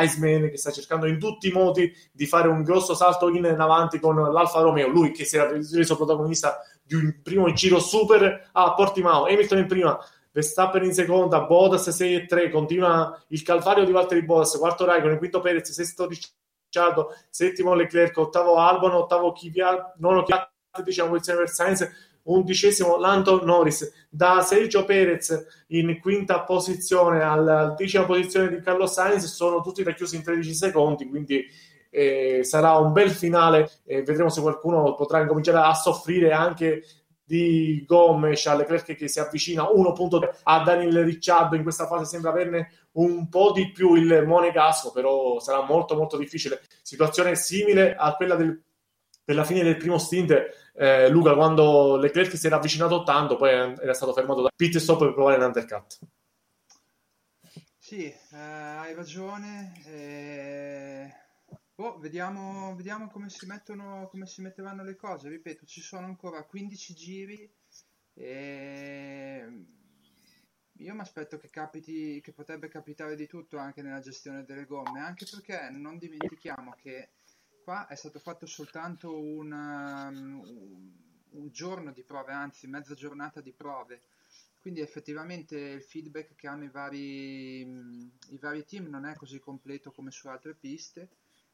Iceman 0.03 0.51
che 0.51 0.57
sta 0.57 0.71
cercando 0.71 1.07
in 1.07 1.19
tutti 1.19 1.49
i 1.49 1.53
modi 1.53 1.93
di 2.13 2.27
fare 2.27 2.49
un 2.49 2.63
grosso 2.63 2.95
salto 2.95 3.29
in 3.29 3.45
avanti 3.45 3.99
con 3.99 4.17
l'Alfa 4.17 4.61
Romeo, 4.61 4.89
lui 4.89 5.11
che 5.11 5.25
si 5.25 5.37
era 5.37 5.51
reso 5.51 5.97
protagonista 5.97 6.61
di 6.83 6.95
un 6.95 7.21
primo 7.23 7.53
giro 7.53 7.79
super 7.81 8.51
a 8.53 8.75
Portimao, 8.75 9.25
Hamilton 9.25 9.59
in 9.59 9.67
prima, 9.67 9.99
Verstappen 10.33 10.85
in 10.85 10.95
seconda, 10.95 11.41
Bottas 11.41 11.89
6 11.89 12.15
e 12.15 12.27
3, 12.27 12.51
continua 12.51 13.21
il 13.29 13.43
calvario 13.43 13.85
di 13.85 13.93
Valtteri 13.93 14.25
Bottas, 14.25 14.57
quarto 14.57 14.85
Raikkonen, 14.85 15.19
quinto 15.19 15.41
Perez, 15.41 15.71
sesto 15.71 16.09
Ricciardo, 16.09 17.15
settimo 17.29 17.75
Leclerc, 17.75 18.17
ottavo 18.17 18.57
Albon, 18.57 18.93
ottavo 18.93 19.33
Kvyat, 19.33 19.95
nono 19.99 20.23
Kvyat, 20.23 20.51
diciamo 20.85 21.11
posizione 21.11 21.41
per 21.41 21.49
Sainz, 21.49 21.91
undicesimo 22.25 22.99
Lando 22.99 23.45
Norris, 23.45 24.07
da 24.09 24.41
Sergio 24.43 24.85
Perez 24.85 25.65
in 25.69 25.99
quinta 26.01 26.43
posizione 26.43 27.23
alla 27.23 27.75
decima 27.77 28.05
posizione 28.05 28.49
di 28.49 28.61
Carlos 28.61 28.93
Sainz. 28.93 29.25
Sono 29.27 29.61
tutti 29.63 29.83
racchiusi 29.83 30.17
in 30.17 30.23
13 30.23 30.55
secondi, 30.55 31.09
quindi 31.09 31.45
eh, 31.91 32.41
sarà 32.43 32.77
un 32.77 32.93
bel 32.93 33.11
finale 33.11 33.71
e 33.85 34.03
vedremo 34.03 34.29
se 34.29 34.41
qualcuno 34.41 34.95
potrà 34.95 35.21
incominciare 35.21 35.59
a 35.59 35.75
soffrire 35.75 36.33
anche 36.33 36.85
di 37.31 37.85
Gomes 37.87 38.45
a 38.47 38.57
Leclerc 38.57 38.97
che 38.97 39.07
si 39.07 39.21
avvicina 39.21 39.63
1.3 39.63 40.41
a 40.43 40.63
Daniel 40.65 41.05
Ricciardo. 41.05 41.55
In 41.55 41.63
questa 41.63 41.87
fase 41.87 42.05
sembra 42.05 42.31
averne 42.31 42.73
un 42.93 43.29
po' 43.29 43.53
di 43.53 43.71
più 43.71 43.95
il 43.95 44.25
Monegasco 44.27 44.91
però 44.91 45.39
sarà 45.39 45.63
molto 45.63 45.95
molto 45.95 46.17
difficile. 46.17 46.61
Situazione 46.83 47.37
simile 47.37 47.95
a 47.95 48.15
quella 48.17 48.35
del, 48.35 48.61
della 49.25 49.45
fine 49.45 49.63
del 49.63 49.77
primo 49.77 49.99
stint 49.99 50.33
eh, 50.81 51.09
Luca 51.09 51.35
quando 51.35 51.97
Leclerc 51.97 52.37
si 52.37 52.47
era 52.47 52.57
avvicinato 52.57 53.03
tanto 53.03 53.37
poi 53.37 53.51
era 53.51 53.95
stato 53.95 54.13
fermato 54.13 54.43
da 54.43 54.51
pit 54.55 54.79
stop 54.79 54.99
per 54.99 55.13
provare 55.13 55.39
l'undercut 55.39 55.99
sì, 57.91 58.05
eh, 58.05 58.37
hai 58.37 58.95
ragione 58.95 59.73
eh... 59.85 61.13
oh, 61.75 61.99
vediamo, 61.99 62.77
vediamo 62.77 63.09
come, 63.09 63.29
si 63.31 63.47
mettono, 63.47 64.07
come 64.13 64.27
si 64.27 64.43
metteranno 64.43 64.85
le 64.85 64.95
cose. 64.95 65.29
Ripeto, 65.29 65.67
ci 65.67 65.81
sono 65.81 66.07
ancora 66.07 66.45
15 66.45 66.95
giri 66.95 67.53
e 68.15 69.45
io 70.71 70.95
mi 70.95 71.01
aspetto 71.01 71.37
che 71.39 71.51
capiti, 71.51 72.21
che 72.21 72.33
potrebbe 72.33 72.69
capitare 72.69 73.17
di 73.17 73.27
tutto 73.27 73.59
anche 73.59 73.83
nella 73.83 73.99
gestione 73.99 74.45
delle 74.45 74.67
gomme, 74.67 75.01
anche 75.01 75.27
perché 75.29 75.69
non 75.71 75.99
dimentichiamo 75.99 76.77
che 76.81 77.09
qua 77.63 77.87
è 77.87 77.95
stato 77.95 78.19
fatto 78.19 78.47
soltanto 78.47 79.19
un, 79.19 79.53
um, 79.53 80.93
un 81.31 81.49
giorno 81.51 81.93
di 81.93 82.03
prove, 82.03 82.33
anzi 82.33 82.67
mezza 82.67 82.95
giornata 82.95 83.41
di 83.41 83.53
prove. 83.53 84.01
Quindi 84.61 84.81
effettivamente 84.81 85.57
il 85.57 85.83
feedback 85.83 86.35
che 86.35 86.47
hanno 86.47 86.65
i 86.65 86.69
vari, 86.69 87.61
i 87.61 88.39
vari 88.39 88.65
team 88.67 88.89
non 88.89 89.07
è 89.07 89.15
così 89.15 89.39
completo 89.39 89.91
come 89.91 90.11
su 90.11 90.29
altre 90.29 90.55
piste 90.55 91.09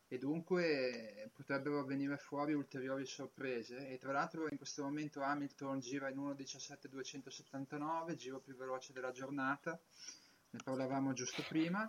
e 0.08 0.18
dunque 0.18 1.30
potrebbero 1.32 1.84
venire 1.84 2.16
fuori 2.16 2.52
ulteriori 2.52 3.06
sorprese. 3.06 3.88
E 3.88 3.98
tra 3.98 4.12
l'altro 4.12 4.48
in 4.50 4.56
questo 4.56 4.82
momento 4.82 5.22
Hamilton 5.22 5.78
gira 5.78 6.08
in 6.08 6.18
1.17.279, 6.18 8.14
giro 8.16 8.40
più 8.40 8.56
veloce 8.56 8.92
della 8.92 9.12
giornata, 9.12 9.78
ne 10.50 10.60
parlavamo 10.64 11.12
giusto 11.12 11.44
prima 11.48 11.88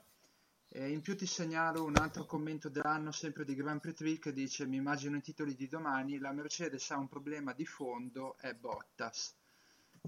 e 0.69 0.89
in 0.89 1.01
più 1.01 1.15
ti 1.15 1.25
segnalo 1.25 1.83
un 1.83 1.95
altro 1.95 2.25
commento 2.25 2.69
dell'anno 2.69 3.11
sempre 3.11 3.45
di 3.45 3.55
Grand 3.55 3.79
Prix 3.79 3.95
3 3.95 4.19
che 4.19 4.33
dice 4.33 4.65
mi 4.65 4.77
immagino 4.77 5.17
i 5.17 5.21
titoli 5.21 5.55
di 5.55 5.67
domani 5.67 6.19
la 6.19 6.31
Mercedes 6.31 6.91
ha 6.91 6.97
un 6.97 7.07
problema 7.07 7.53
di 7.53 7.65
fondo 7.65 8.35
è 8.37 8.53
Bottas 8.53 9.35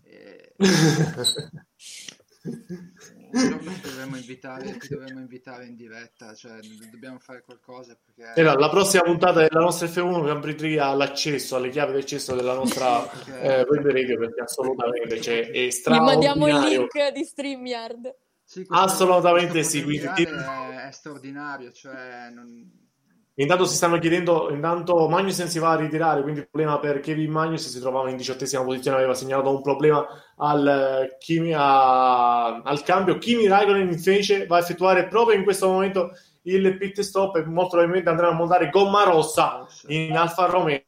e... 0.03 0.53
Ti 2.41 3.81
dovremmo 3.83 4.15
invitare, 4.15 4.77
ti 4.77 4.87
dovremmo 4.87 5.19
invitare 5.19 5.65
in 5.65 5.75
diretta, 5.75 6.33
cioè 6.33 6.57
dobbiamo 6.89 7.19
fare 7.19 7.43
qualcosa 7.43 7.97
perché... 8.01 8.39
Era 8.39 8.53
la 8.53 8.69
prossima 8.69 9.03
puntata 9.03 9.41
della 9.41 9.59
nostra 9.59 9.87
F1 9.87 10.25
Gambri 10.25 10.55
3 10.55 10.79
ha 10.79 10.93
l'accesso 10.93 11.57
alle 11.57 11.69
chiavi 11.69 11.93
d'accesso 11.93 12.35
della 12.35 12.53
nostra 12.53 13.11
eh, 13.25 13.65
web 13.67 13.85
radio 13.85 14.17
perché 14.17 14.41
assolutamente 14.41 15.21
cioè, 15.21 15.49
è 15.49 15.67
Gli 15.67 15.99
mandiamo 15.99 16.47
il 16.47 16.53
straordinario. 16.53 16.79
link 16.79 17.11
di 17.13 17.23
StreamYard. 17.25 18.15
Sì, 18.49 18.65
Assolutamente 18.69 19.61
sì, 19.61 19.83
quindi- 19.83 20.07
è, 20.07 20.87
è 20.87 20.91
straordinario, 20.91 21.71
cioè 21.71 22.31
non... 22.33 22.77
Intanto 23.35 23.65
si 23.65 23.75
stanno 23.75 23.99
chiedendo, 23.99 24.49
intanto 24.49 25.07
Magnussen 25.07 25.47
si 25.47 25.59
va 25.59 25.69
a 25.73 25.75
ritirare, 25.75 26.23
quindi 26.23 26.39
il 26.39 26.49
problema 26.49 26.79
per 26.79 26.99
Kevin 26.99 27.29
Magnussen 27.29 27.69
si 27.71 27.79
trovava 27.79 28.09
in 28.09 28.17
diciottesima 28.17 28.63
posizione, 28.63 28.97
aveva 28.97 29.13
segnalato 29.13 29.55
un 29.55 29.61
problema 29.61 30.03
al, 30.37 31.15
Kimi, 31.19 31.53
a- 31.55 32.55
al 32.63 32.81
cambio. 32.81 33.19
Kimi 33.19 33.47
Raikkonen 33.47 33.91
invece 33.91 34.47
va 34.47 34.55
a 34.57 34.59
effettuare 34.59 35.07
proprio 35.07 35.37
in 35.37 35.43
questo 35.43 35.67
momento 35.67 36.09
il 36.41 36.75
pit 36.75 37.01
stop 37.01 37.35
e 37.35 37.45
molto 37.45 37.69
probabilmente 37.77 38.09
andranno 38.09 38.31
a 38.33 38.35
montare 38.37 38.69
gomma 38.71 39.03
rossa 39.03 39.63
in 39.89 40.17
Alfa 40.17 40.47
Romeo. 40.47 40.81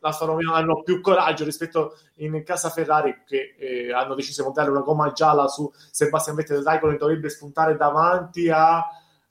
L'Alfa 0.00 0.24
Romeo 0.24 0.52
hanno 0.52 0.82
più 0.82 1.00
coraggio 1.00 1.44
rispetto 1.44 1.96
in 2.16 2.42
casa 2.44 2.68
Ferrari 2.68 3.22
che 3.24 3.54
eh, 3.58 3.92
hanno 3.92 4.14
deciso 4.14 4.40
di 4.40 4.46
montare 4.46 4.70
una 4.70 4.80
gomma 4.80 5.12
gialla 5.12 5.48
su 5.48 5.70
Sebastian 5.90 6.36
Vettel. 6.36 6.62
Raikkonen 6.62 6.98
dovrebbe 6.98 7.30
spuntare 7.30 7.76
davanti 7.76 8.50
a 8.50 8.84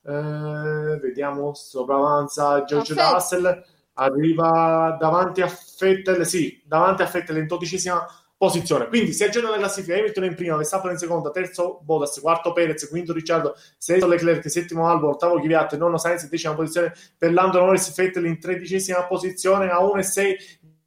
eh, 0.03 0.99
vediamo 0.99 1.53
sopravanza 1.53 2.63
George. 2.63 2.93
Russell 2.95 3.63
arriva 3.93 4.95
davanti 4.99 5.41
a 5.41 5.51
Vettel 5.80 6.26
sì, 6.26 6.61
davanti 6.65 7.01
a 7.03 7.05
Vettel 7.05 7.38
in 7.38 7.47
dodicesima 7.47 8.05
posizione 8.41 8.88
quindi 8.88 9.13
si 9.13 9.23
aggiorna 9.23 9.51
la 9.51 9.57
classifica 9.57 9.95
Hamilton 9.95 10.23
in 10.23 10.34
prima, 10.34 10.55
Verstappen 10.55 10.89
in 10.89 10.97
seconda, 10.97 11.30
terzo 11.30 11.80
Bottas, 11.84 12.19
quarto 12.19 12.53
Perez, 12.53 12.89
quinto 12.89 13.13
Ricciardo 13.13 13.55
sesto 13.77 14.07
Leclerc, 14.07 14.49
settimo 14.49 14.88
Albon, 14.88 15.11
ottavo 15.11 15.39
Kvyat, 15.39 15.77
nono 15.77 15.99
Sainz, 15.99 16.27
decima 16.27 16.55
posizione 16.55 16.91
per 17.15 17.34
Lando 17.34 17.59
Norris, 17.59 17.93
Vettel 17.93 18.26
in 18.26 18.39
tredicesima 18.39 19.05
posizione 19.05 19.69
a 19.69 19.77
1 19.84 19.99
e 19.99 20.03
6 20.03 20.38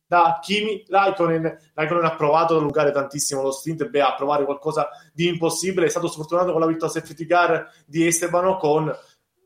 da 0.04 0.40
Kimi 0.42 0.84
Raikkonen. 0.88 1.58
Raikkonen 1.74 2.04
ha 2.04 2.16
provato 2.16 2.54
ad 2.54 2.60
allungare 2.60 2.90
tantissimo 2.90 3.40
lo 3.40 3.52
stint, 3.52 3.88
beh, 3.88 4.00
a 4.00 4.14
provare 4.16 4.44
qualcosa 4.44 4.88
di 5.12 5.28
impossibile. 5.28 5.86
È 5.86 5.90
stato 5.90 6.08
sfortunato 6.08 6.50
con 6.50 6.60
la 6.60 6.66
vittoria 6.66 7.00
safety 7.00 7.24
car 7.24 7.70
di 7.86 8.04
Esteban 8.04 8.46
Ocon. 8.46 8.92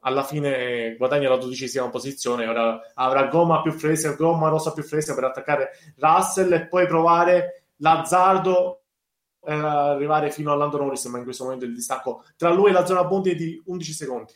Alla 0.01 0.23
fine 0.23 0.95
guadagna 0.97 1.29
la 1.29 1.37
dodicesima 1.37 1.91
posizione. 1.91 2.47
Ora 2.47 2.81
avrà 2.95 3.27
gomma 3.27 3.61
più 3.61 3.73
fresca, 3.73 4.13
gomma 4.13 4.49
rossa 4.49 4.73
più 4.73 4.83
fresca 4.83 5.15
per 5.15 5.25
attaccare 5.25 5.71
Russell 5.97 6.53
e 6.53 6.67
poi 6.67 6.87
provare 6.87 7.65
l'azzardo 7.79 8.83
eh, 9.45 9.53
arrivare 9.53 10.31
fino 10.31 10.53
a 10.53 10.57
Lando 10.57 10.79
Norris. 10.79 11.05
Ma 11.07 11.19
in 11.19 11.25
questo 11.25 11.45
momento 11.45 11.65
il 11.65 11.75
distacco 11.75 12.25
tra 12.37 12.51
lui 12.51 12.71
e 12.71 12.73
la 12.73 12.87
zona 12.87 13.07
punti 13.07 13.31
è 13.31 13.35
di 13.35 13.61
11 13.65 13.93
secondi. 13.93 14.33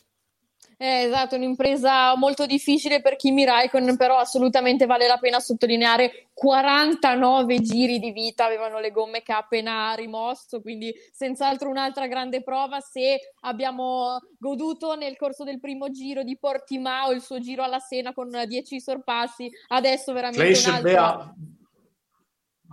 Eh, 0.83 1.05
esatto, 1.05 1.37
un'impresa 1.37 2.17
molto 2.17 2.45
difficile 2.45 3.01
per 3.01 3.15
Kimi 3.15 3.45
Raikkonen, 3.45 3.97
però 3.97 4.17
assolutamente 4.17 4.85
vale 4.85 5.07
la 5.07 5.17
pena 5.17 5.39
sottolineare 5.39 6.31
49 6.35 7.61
giri 7.61 8.01
di 8.01 8.11
vita 8.11 8.47
avevano 8.47 8.81
le 8.81 8.91
gomme 8.91 9.23
che 9.23 9.31
ha 9.31 9.37
appena 9.37 9.95
rimosso, 9.95 10.61
quindi 10.61 10.93
senz'altro 11.13 11.69
un'altra 11.69 12.09
grande 12.09 12.43
prova. 12.43 12.81
Se 12.81 13.33
abbiamo 13.43 14.19
goduto 14.39 14.97
nel 14.97 15.17
corso 15.17 15.45
del 15.45 15.61
primo 15.61 15.89
giro 15.91 16.25
di 16.25 16.37
Portimao 16.37 17.13
il 17.13 17.21
suo 17.21 17.39
giro 17.39 17.63
alla 17.63 17.79
Sena 17.79 18.13
con 18.13 18.29
10 18.45 18.81
sorpassi, 18.81 19.49
adesso 19.69 20.13
veramente 20.13 20.53
Flash 20.53 20.67
un'altra... 20.67 20.91
Bea 20.91 21.35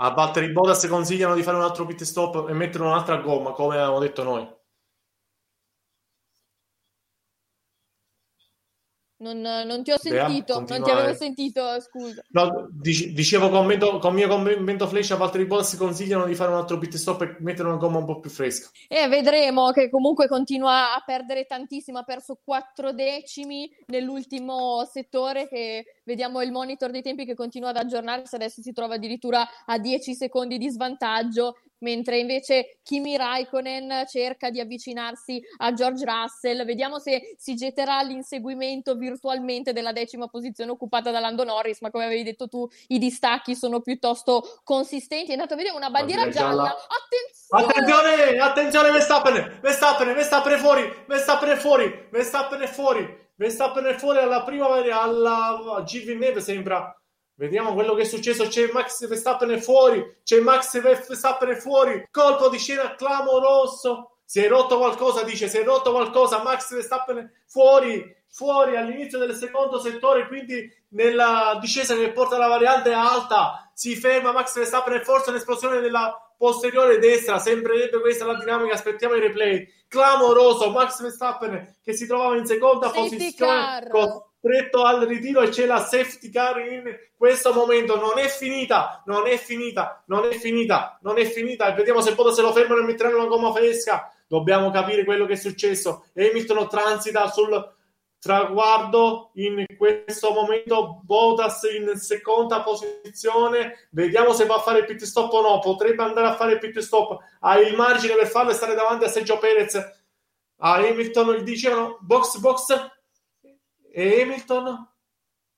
a 0.02 0.12
Valtteri 0.12 0.52
Bottas 0.52 0.86
consigliano 0.88 1.36
di 1.36 1.44
fare 1.44 1.58
un 1.58 1.64
altro 1.64 1.86
pit 1.86 2.04
stop 2.04 2.50
e 2.50 2.54
mettere 2.54 2.84
un'altra 2.84 3.18
gomma, 3.18 3.52
come 3.52 3.76
avevamo 3.76 4.00
detto 4.00 4.24
noi. 4.24 4.59
Non, 9.22 9.41
non 9.41 9.84
ti 9.84 9.91
ho 9.91 9.98
sentito, 9.98 10.64
non 10.66 10.82
ti 10.82 10.90
avevo 10.90 11.10
eh. 11.10 11.16
sentito, 11.16 11.62
scusa. 11.82 12.24
No, 12.30 12.70
dic- 12.72 13.08
dicevo 13.08 13.50
commento, 13.50 13.98
con 14.00 14.14
mio 14.14 14.30
commento 14.30 14.88
flash 14.88 15.12
a 15.12 15.18
Valtteri 15.18 15.46
Bottas 15.46 15.76
consigliano 15.76 16.26
di 16.26 16.36
fare 16.36 16.52
un 16.52 16.58
altro 16.58 16.78
pit 16.78 16.96
stop 16.96 17.22
e 17.24 17.36
mettere 17.40 17.68
una 17.68 17.76
gomma 17.76 17.98
un 17.98 18.06
po' 18.06 18.22
più 18.22 18.30
fresca. 18.30 18.70
E 18.88 19.10
vedremo 19.10 19.72
che 19.72 19.90
comunque 19.90 20.30
continua 20.30 20.96
a 20.96 21.04
perdere 21.06 21.46
tantissimo, 21.46 21.98
ha 21.98 22.04
perso 22.04 22.40
4 22.41 22.94
decimi 22.94 23.70
nell'ultimo 23.88 24.86
settore 24.90 25.50
che 25.50 26.00
vediamo 26.06 26.41
il 26.41 26.54
monitor 26.54 26.90
dei 26.90 27.02
tempi 27.02 27.26
che 27.26 27.36
continua 27.36 27.70
ad 27.70 27.78
aggiornarsi, 27.78 28.36
adesso 28.36 28.62
si 28.62 28.72
trova 28.72 28.96
addirittura 28.96 29.46
a 29.66 29.78
10 29.78 30.16
secondi 30.16 30.58
di 30.58 30.70
svantaggio, 30.70 31.58
mentre 31.80 32.18
invece 32.18 32.80
Kimi 32.84 33.18
Raikkonen 33.18 34.06
cerca 34.08 34.50
di 34.50 34.60
avvicinarsi 34.60 35.42
a 35.58 35.74
George 35.74 36.06
Russell. 36.06 36.66
Vediamo 36.66 37.00
se 37.00 37.36
si 37.38 37.56
getterà 37.56 37.98
all'inseguimento 37.98 38.96
virtualmente 38.96 39.74
della 39.74 39.92
decima 39.92 40.28
posizione 40.28 40.72
occupata 40.72 41.12
da 41.12 41.20
Lando 41.20 41.44
Norris, 41.44 41.82
ma 41.82 41.92
come 41.92 42.06
avevi 42.06 42.24
detto 42.24 42.48
tu, 42.48 42.68
i 42.88 42.98
distacchi 42.98 43.56
sono 43.56 43.82
piuttosto 43.82 44.60
consistenti. 44.64 45.30
È 45.30 45.34
andato 45.34 45.54
a 45.54 45.58
vedere 45.58 45.76
una 45.76 45.90
bandiera 45.90 46.24
Bandiera 46.24 46.48
gialla. 46.48 46.64
gialla. 46.64 46.78
Attenzione! 46.88 47.38
Attenzione, 47.52 48.38
attenzione 48.40 48.92
Verstappen, 48.92 49.60
Verstappen, 49.62 50.14
Verstappen 50.14 50.58
fuori, 50.60 51.04
Verstappen 51.08 51.58
fuori, 51.58 52.08
Verstappen 52.12 52.68
fuori, 52.68 53.32
Verstappen 53.36 53.98
fuori 53.98 54.20
alla 54.20 54.44
prima 54.44 54.68
alla 54.68 55.82
Gilles 55.86 56.08
Villeneuve 56.08 56.42
sembra. 56.42 56.99
Vediamo 57.40 57.74
quello 57.74 57.94
che 57.94 58.02
è 58.02 58.06
successo, 58.06 58.48
c'è 58.48 58.70
Max 58.74 59.07
Verstappen 59.07 59.61
fuori, 59.61 60.18
c'è 60.26 60.41
Max 60.41 60.78
Verstappen 60.82 61.56
fuori, 61.56 62.06
colpo 62.11 62.49
di 62.49 62.57
scena 62.57 62.95
clamoroso. 62.95 64.18
Si 64.26 64.41
è 64.41 64.49
rotto 64.49 64.78
qualcosa, 64.78 65.24
dice, 65.24 65.48
si 65.48 65.57
è 65.57 65.64
rotto 65.64 65.94
qualcosa, 65.94 66.44
Max 66.44 66.74
Verstappen 66.74 67.32
fuori, 67.48 68.14
fuori 68.30 68.76
all'inizio 68.76 69.20
del 69.20 69.36
secondo 69.36 69.80
settore, 69.80 70.28
quindi 70.28 70.70
nella 70.90 71.57
discesa 71.61 71.95
che 71.95 72.11
porta 72.11 72.38
la 72.38 72.48
variante 72.48 72.91
alta, 72.91 73.72
si 73.74 73.95
ferma 73.95 74.34
Max 74.34 74.53
Verstappen 74.56 75.02
forse 75.06 75.30
un'esplosione 75.30 75.80
della 75.80 76.14
posteriore 76.38 76.99
destra, 76.99 77.40
sembrerebbe 77.40 78.02
questa 78.02 78.26
la 78.26 78.38
dinamica, 78.38 78.74
aspettiamo 78.74 79.16
i 79.16 79.22
replay, 79.22 79.66
clamoroso, 79.88 80.72
Max 80.72 81.02
Verstappen 81.02 81.78
che 81.82 81.94
si 81.94 82.06
trovava 82.06 82.36
in 82.36 82.45
seconda 82.45 82.88
Safety 82.88 83.16
posizione, 83.16 83.53
car. 83.53 84.28
Costretto 84.40 84.84
al 84.84 85.06
ritiro 85.06 85.41
e 85.41 85.49
c'è 85.49 85.66
la 85.66 85.80
safety 85.80 86.30
car 86.30 86.60
in 86.60 86.84
questo 87.16 87.53
momento, 87.53 87.99
non 87.99 88.18
è 88.18 88.28
finita, 88.28 89.03
non 89.06 89.28
è 89.28 89.38
finita, 89.38 90.03
non 90.07 90.26
è 90.26 90.32
finita, 90.32 90.98
non 91.02 91.18
è 91.18 91.26
finita, 91.26 91.68
e 91.68 91.74
vediamo 91.76 92.02
se 92.02 92.16
poi 92.16 92.34
se 92.34 92.41
lo 92.41 92.53
fermano 92.53 92.82
e 92.82 92.86
metteranno 92.86 93.18
una 93.18 93.28
gomma 93.28 93.52
fresca, 93.52 94.11
dobbiamo 94.28 94.72
capire 94.72 95.03
quello 95.03 95.26
che 95.26 95.34
è 95.34 95.38
successo, 95.38 96.06
Hamilton 96.16 96.70
transita 96.70 97.28
sul 97.28 97.78
traguardo 98.20 99.32
in 99.36 99.66
questo 99.78 100.32
momento. 100.32 100.99
Bottas 101.03 101.64
in 101.64 101.98
seconda 101.98 102.61
posizione. 102.61 103.88
Vediamo 103.91 104.34
se 104.34 104.45
va 104.45 104.56
a 104.56 104.60
fare 104.60 104.80
il 104.80 104.86
pit 104.86 105.03
stop 105.03 105.32
o 105.32 105.41
no. 105.41 105.60
Potrebbe 105.60 106.03
andare 106.03 106.28
a 106.28 106.36
fare 106.36 106.53
il 106.53 106.60
pit 106.60 106.80
stop. 106.80 107.18
Ha 107.40 107.57
il 107.60 107.76
margine 107.76 108.16
per 108.16 108.28
farlo 108.28 108.52
e 108.52 108.56
stare 108.56 108.76
davanti 108.76 109.06
a 109.06 109.07
Sergio 109.07 109.38
Perez. 109.38 109.76
A 110.57 110.74
Hamilton 110.74 111.36
gli 111.36 111.44
dicevano 111.44 111.98
box 112.02 112.38
box 112.40 112.99
e 113.91 114.22
Hamilton 114.22 114.88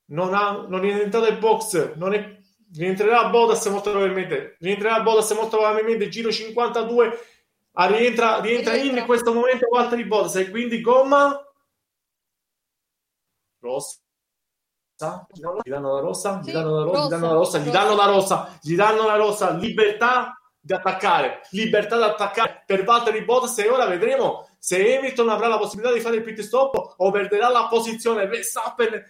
non, 0.05 0.33
ha, 0.33 0.65
non 0.67 0.85
è 0.85 1.01
entrato 1.01 1.27
in 1.27 1.39
box 1.39 1.95
non 1.95 2.13
è, 2.13 2.39
rientrerà 2.73 3.29
Bottas 3.29 3.65
molto 3.67 3.91
probabilmente 3.91 4.57
rientrerà 4.59 5.01
Bottas 5.01 5.31
molto 5.31 5.57
probabilmente 5.57 6.09
giro 6.09 6.31
52 6.31 7.19
ah, 7.73 7.85
rientra, 7.87 8.39
rientra 8.39 8.75
in 8.75 9.03
questo 9.05 9.33
momento 9.33 9.67
Valtteri 9.69 10.05
Bottas 10.05 10.35
e 10.35 10.49
quindi 10.49 10.81
gomma 10.81 11.39
rossa? 13.61 13.99
Gli 15.63 15.69
danno 15.69 15.95
la 15.95 15.99
rossa, 15.99 16.41
gli 16.43 16.51
danno 16.51 16.75
la 16.75 16.83
rossa, 16.83 17.07
gli 17.07 17.09
danno 17.09 17.27
la 17.27 17.33
rossa, 17.33 17.59
gli 17.59 17.71
danno 17.71 17.95
la 17.95 18.05
rossa, 18.05 18.59
gli 18.61 18.75
danno 18.75 19.05
la 19.05 19.15
rossa, 19.15 19.49
libertà 19.51 20.39
di 20.59 20.73
attaccare, 20.73 21.41
libertà 21.51 21.97
di 21.97 22.03
attaccare 22.03 22.63
per 22.65 22.83
Valtteri 22.83 23.23
Bottas 23.23 23.57
e 23.57 23.69
ora 23.69 23.87
vedremo 23.87 24.47
se 24.63 24.95
Hamilton 24.95 25.29
avrà 25.29 25.47
la 25.47 25.57
possibilità 25.57 25.91
di 25.91 26.01
fare 26.01 26.17
il 26.17 26.21
pit 26.21 26.39
stop 26.41 26.93
o 26.97 27.09
perderà 27.09 27.49
la 27.49 27.65
posizione 27.65 28.27
Verstappen 28.27 29.03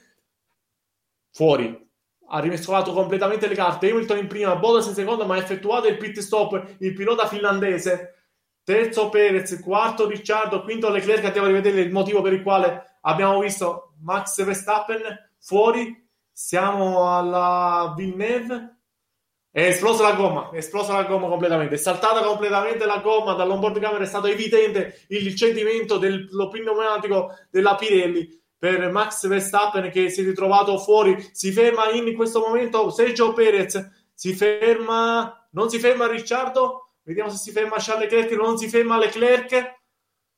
fuori. 1.29 1.89
Ha 2.29 2.39
rimescolato 2.39 2.93
completamente 2.93 3.49
le 3.49 3.55
carte. 3.55 3.89
Hamilton 3.89 4.19
in 4.19 4.27
prima, 4.27 4.55
Bottas 4.55 4.87
in 4.87 4.93
seconda 4.93 5.25
ma 5.25 5.35
ha 5.35 5.39
effettuato 5.39 5.89
il 5.89 5.97
pit 5.97 6.19
stop 6.19 6.75
il 6.77 6.93
pilota 6.93 7.27
finlandese. 7.27 8.27
Terzo 8.63 9.09
Perez, 9.09 9.59
quarto 9.61 10.07
Ricciardo 10.07 10.63
quinto 10.63 10.89
Leclerc 10.89 11.25
andiamo 11.25 11.47
a 11.47 11.49
rivedere 11.49 11.81
il 11.81 11.91
motivo 11.91 12.21
per 12.21 12.31
il 12.31 12.43
quale 12.43 12.99
abbiamo 13.01 13.37
visto 13.41 13.95
Max 14.03 14.41
Verstappen 14.45 15.01
fuori. 15.37 16.07
Siamo 16.31 17.13
alla 17.13 17.93
Villeneuve 17.97 18.80
è 19.51 19.63
esplosa 19.63 20.03
la 20.03 20.13
gomma, 20.13 20.49
è 20.51 20.57
esplosa 20.57 20.93
la 20.93 21.03
gomma 21.03 21.27
completamente, 21.27 21.75
è 21.75 21.77
saltata 21.77 22.21
completamente 22.21 22.85
la 22.85 22.99
gomma, 22.99 23.33
dall'onboard 23.33 23.79
camera 23.79 24.03
è 24.03 24.07
stato 24.07 24.27
evidente 24.27 25.05
il 25.09 25.35
cedimento 25.35 25.97
dello 25.97 26.47
pneumatico 26.47 27.35
della 27.49 27.75
Pirelli 27.75 28.39
per 28.57 28.89
Max 28.91 29.27
Verstappen 29.27 29.91
che 29.91 30.09
si 30.09 30.21
è 30.21 30.23
ritrovato 30.23 30.77
fuori, 30.77 31.29
si 31.33 31.51
ferma 31.51 31.91
in 31.91 32.15
questo 32.15 32.39
momento 32.39 32.89
Sergio 32.89 33.33
Perez, 33.33 33.89
si 34.13 34.33
ferma, 34.33 35.47
non 35.51 35.69
si 35.69 35.79
ferma 35.79 36.07
Ricciardo, 36.07 36.91
Vediamo 37.03 37.29
se 37.31 37.37
si 37.37 37.51
ferma 37.51 37.75
Charles 37.77 38.11
Leclerc. 38.11 38.31
Non 38.31 38.57
si 38.57 38.67
ferma 38.67 38.97
Leclerc. 38.97 39.79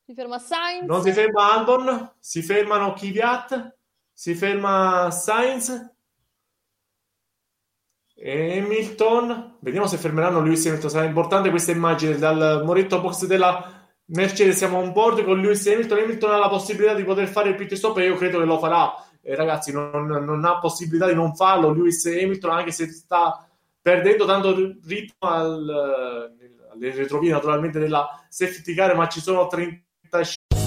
Si 0.06 0.14
ferma 0.14 0.40
Sainz. 0.40 0.86
Non 0.88 1.02
si 1.02 1.12
ferma 1.12 1.54
Albon. 1.54 2.16
Si 2.20 2.42
fermano 2.42 2.94
Kvyat. 2.94 3.78
Si 4.12 4.34
ferma 4.34 5.12
Sainz. 5.12 5.93
Hamilton. 8.24 9.58
Vediamo 9.60 9.88
se 9.88 9.98
fermeranno 9.98 10.42
Lewis 10.42 10.66
Hamilton. 10.66 10.90
Sarà 10.90 11.06
importante 11.06 11.50
questa 11.50 11.72
immagine 11.72 12.18
dal 12.18 12.64
moretto 12.66 13.02
box 13.02 13.26
della 13.26 13.90
Mercedes. 14.06 14.58
Siamo 14.58 14.78
on 14.78 14.94
board 14.94 15.24
con 15.24 15.40
Lewis 15.40 15.68
Hamilton. 15.68 16.00
Hamilton 16.00 16.32
ha 16.32 16.38
la 16.38 16.50
possibilità 16.50 16.94
di 16.94 17.04
poter 17.04 17.28
fare 17.28 17.50
il 17.50 17.56
pit 17.56 17.74
stop 17.74 17.98
e 17.98 18.06
io 18.06 18.16
credo 18.16 18.40
che 18.40 18.46
lo 18.46 18.60
farà. 18.60 18.94
Eh, 19.22 19.36
ragazzi, 19.36 19.72
non, 19.72 20.06
non, 20.06 20.46
ha 20.46 20.60
possibilità 20.60 21.08
di 21.08 21.16
non 21.16 21.36
farlo. 21.36 21.74
Lewis 21.74 22.06
Hamilton, 22.06 22.52
anche 22.52 22.72
se 22.72 22.88
sta 22.88 23.48
perdendo 23.82 24.26
tanto 24.26 24.56
ritmo 24.86 25.28
al, 25.28 26.32
alle 26.72 26.96
retrovie 26.96 27.32
naturalmente 27.32 27.80
della 27.80 28.08
safety 28.30 28.74
car, 28.74 28.96
ma 28.96 29.08
ci 29.08 29.20
sono 29.20 29.48
30 29.48 29.82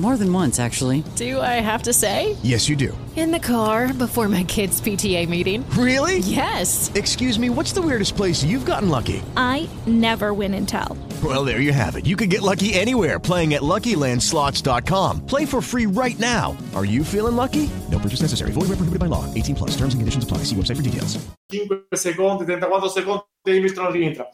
More 0.00 0.16
than 0.16 0.32
once, 0.32 0.58
actually. 0.58 1.04
Do 1.14 1.42
I 1.42 1.60
have 1.60 1.82
to 1.82 1.92
say? 1.92 2.34
Yes, 2.42 2.70
you 2.70 2.74
do. 2.74 2.96
In 3.16 3.32
the 3.32 3.38
car 3.38 3.92
before 3.92 4.28
my 4.28 4.44
kids' 4.44 4.80
PTA 4.80 5.28
meeting. 5.28 5.62
Really? 5.76 6.20
Yes. 6.20 6.90
Excuse 6.94 7.38
me, 7.38 7.50
what's 7.50 7.72
the 7.72 7.82
weirdest 7.82 8.16
place 8.16 8.42
you've 8.42 8.64
gotten 8.64 8.88
lucky? 8.88 9.20
I 9.36 9.68
never 9.86 10.32
win 10.32 10.54
and 10.54 10.66
tell. 10.66 10.96
Well, 11.22 11.44
there 11.44 11.60
you 11.60 11.74
have 11.74 11.96
it. 11.96 12.06
You 12.06 12.16
can 12.16 12.30
get 12.30 12.40
lucky 12.40 12.72
anywhere 12.72 13.20
playing 13.20 13.52
at 13.52 13.60
LuckyLandSlots.com. 13.60 15.26
Play 15.26 15.44
for 15.44 15.60
free 15.60 15.84
right 15.84 16.18
now. 16.18 16.56
Are 16.74 16.86
you 16.86 17.04
feeling 17.04 17.36
lucky? 17.36 17.68
No 17.90 17.98
purchase 17.98 18.22
necessary. 18.22 18.52
Void 18.52 18.70
where 18.70 18.80
prohibited 18.80 19.00
by 19.00 19.06
law. 19.06 19.26
18 19.34 19.54
plus. 19.54 19.70
Terms 19.72 19.92
and 19.92 20.00
conditions 20.00 20.24
apply. 20.24 20.44
See 20.44 20.56
website 20.56 20.76
for 20.76 20.82
details. 20.82 21.18
5 21.50 21.88
secondi, 21.90 22.46
34 22.46 22.88
secondi, 22.88 23.24
Hamilton 23.44 23.92
rientra. 23.92 24.26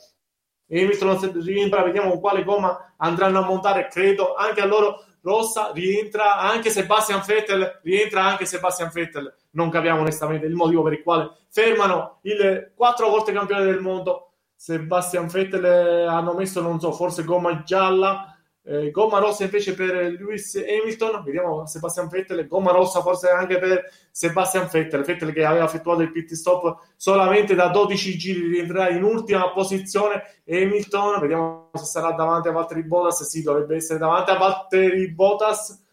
Hamilton 0.71 1.43
rientra, 1.43 1.83
vediamo 1.83 2.11
con 2.11 2.21
quale 2.21 2.45
gomma 2.45 2.95
andranno 2.99 3.41
a 3.41 3.47
montare. 3.47 3.89
Credo 3.91 4.37
anche 4.37 4.61
a 4.61 4.67
loro 4.67 5.03
rossa 5.27 5.73
rientra 5.75 6.39
anche 6.39 6.71
Sebastian 6.71 7.23
Vettel. 7.27 7.81
Rientra 7.83 8.25
anche 8.25 8.47
Sebastian 8.47 8.91
Vettel. 8.93 9.35
Non 9.51 9.71
capiamo 9.71 10.01
onestamente 10.01 10.47
il 10.47 10.55
motivo 10.55 10.83
per 10.83 10.93
il 10.93 11.03
quale 11.03 11.31
fermano 11.51 12.19
il 12.23 12.73
quattro 12.75 13.09
volte 13.09 13.33
campione 13.33 13.65
del 13.65 13.81
mondo 13.81 14.31
Sebastian 14.55 15.27
Vettel 15.27 16.09
hanno 16.09 16.35
messo, 16.35 16.61
non 16.63 16.79
so, 16.79 16.93
forse 16.93 17.25
gomma 17.25 17.63
gialla, 17.63 18.36
eh, 18.69 18.91
gomma 18.91 19.19
rossa 19.19 19.45
invece 19.45 19.75
per 19.75 19.95
Lewis 19.95 20.57
Hamilton. 20.57 21.23
Vediamo 21.23 21.67
Sebastian 21.67 22.09
Vettel, 22.09 22.49
gomma 22.49 22.73
rossa 22.73 23.01
forse 23.01 23.29
anche 23.31 23.59
per 23.59 23.89
Sebastian 24.11 24.69
Vettel. 24.71 25.05
Vettel 25.05 25.33
che 25.33 25.45
aveva 25.45 25.65
effettuato 25.65 26.03
il 26.03 26.11
pit 26.11 26.33
stop 26.33 26.77
solamente 26.97 27.55
da 27.55 27.69
12 27.69 28.19
giri, 28.19 28.49
rientrerà 28.49 28.89
in 28.91 29.05
ultima 29.05 29.51
posizione. 29.53 30.23
Hamilton, 30.49 31.21
vediamo 31.21 31.71
se 31.75 31.85
sarà 31.85 32.11
davanti 32.13 32.49
a 32.49 32.53
Valtteri 32.53 32.83
Bottas. 32.83 33.23
Sì, 33.23 33.43
dovrebbe 33.43 33.77
essere 33.77 34.01
davanti 34.01 34.31
a 34.31 34.37
Valtteri 34.37 35.13
Bottas. 35.13 35.85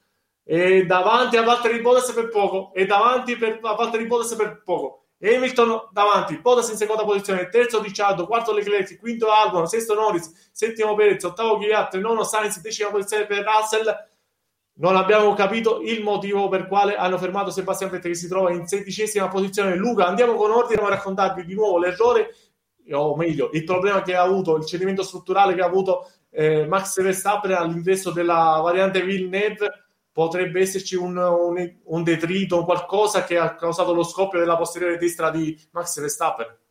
E 0.44 0.86
davanti 0.86 1.38
a 1.38 1.44
Valtteri 1.44 1.80
Bottas 1.80 2.12
per 2.12 2.28
poco, 2.28 2.74
e 2.74 2.86
davanti 2.86 3.38
per, 3.38 3.60
a 3.62 3.76
Valtteri 3.76 4.08
Bottas 4.08 4.36
per 4.36 4.62
poco. 4.64 5.03
Hamilton 5.24 5.88
davanti, 5.92 6.38
Bottas 6.38 6.70
in 6.70 6.76
seconda 6.76 7.06
posizione, 7.06 7.48
terzo 7.48 7.82
Ricciardo, 7.82 8.28
quarto 8.28 8.52
Leclerc, 8.52 9.00
quinto 9.00 9.32
Albon, 9.32 9.68
sesto 9.68 9.94
Norris, 9.94 10.50
settimo 10.52 10.96
Perez, 10.96 11.24
ottavo 11.24 11.58
Kvyat, 11.58 11.96
nono 11.96 12.24
Sainz, 12.24 12.60
decima 12.60 12.90
posizione 12.90 13.26
per 13.26 13.46
Russell. 13.46 14.12
Non 14.76 14.98
abbiamo 14.98 15.34
capito 15.34 15.80
il 15.82 16.04
motivo 16.04 16.50
per 16.50 16.68
quale 16.68 16.98
hanno 16.98 17.18
fermato 17.18 17.52
Sebastian 17.52 17.90
Vettel 17.90 18.12
che 18.12 18.18
si 18.18 18.28
trova 18.28 18.52
in 18.52 18.68
sedicesima 18.68 19.30
posizione. 19.30 19.76
Luca, 19.76 20.08
andiamo 20.08 20.34
con 20.34 20.52
ordine 20.52 20.82
a 20.82 20.90
raccontarvi 20.90 21.46
di 21.46 21.54
nuovo 21.54 21.78
l'errore, 21.78 22.36
o 22.92 23.16
meglio, 23.16 23.50
il 23.54 23.64
problema 23.64 24.02
che 24.02 24.16
ha 24.16 24.24
avuto, 24.24 24.58
il 24.58 24.66
cedimento 24.66 25.04
strutturale 25.04 25.54
che 25.54 25.62
ha 25.62 25.68
avuto 25.68 26.12
eh, 26.32 26.66
Max 26.66 27.02
Verstappen 27.02 27.54
all'ingresso 27.54 28.12
della 28.12 28.60
variante 28.62 29.02
Villeneuve 29.04 29.83
potrebbe 30.14 30.62
esserci 30.62 30.96
un, 30.96 31.18
un, 31.18 31.78
un 31.84 32.04
detrito, 32.04 32.64
qualcosa 32.64 33.24
che 33.24 33.38
ha 33.38 33.56
causato 33.56 33.94
lo 33.94 34.04
scoppio 34.04 34.40
della 34.40 34.56
posteriore 34.56 34.98
destra 34.98 35.32
di 35.32 35.60
Max 35.72 36.00
Verstappen. 36.00 36.62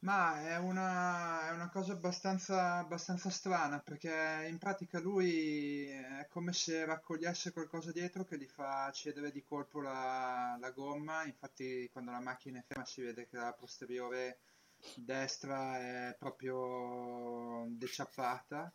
Ma 0.00 0.50
è 0.50 0.58
una, 0.58 1.48
è 1.48 1.52
una 1.52 1.70
cosa 1.70 1.94
abbastanza, 1.94 2.74
abbastanza, 2.74 3.30
strana 3.30 3.78
perché 3.80 4.46
in 4.50 4.58
pratica 4.58 5.00
lui 5.00 5.86
è 5.86 6.26
come 6.28 6.52
se 6.52 6.84
raccogliesse 6.84 7.52
qualcosa 7.52 7.90
dietro 7.90 8.24
che 8.24 8.36
gli 8.36 8.46
fa 8.46 8.90
cedere 8.92 9.30
di 9.30 9.42
colpo 9.42 9.80
la, 9.80 10.58
la 10.60 10.70
gomma. 10.72 11.24
Infatti, 11.24 11.88
quando 11.90 12.10
la 12.10 12.20
macchina 12.20 12.58
è 12.58 12.64
ferma, 12.66 12.84
si 12.84 13.00
vede 13.00 13.26
che 13.26 13.38
la 13.38 13.56
posteriore 13.58 14.40
destra 14.96 15.78
è 15.78 16.14
proprio 16.18 17.64
deciappata 17.68 18.70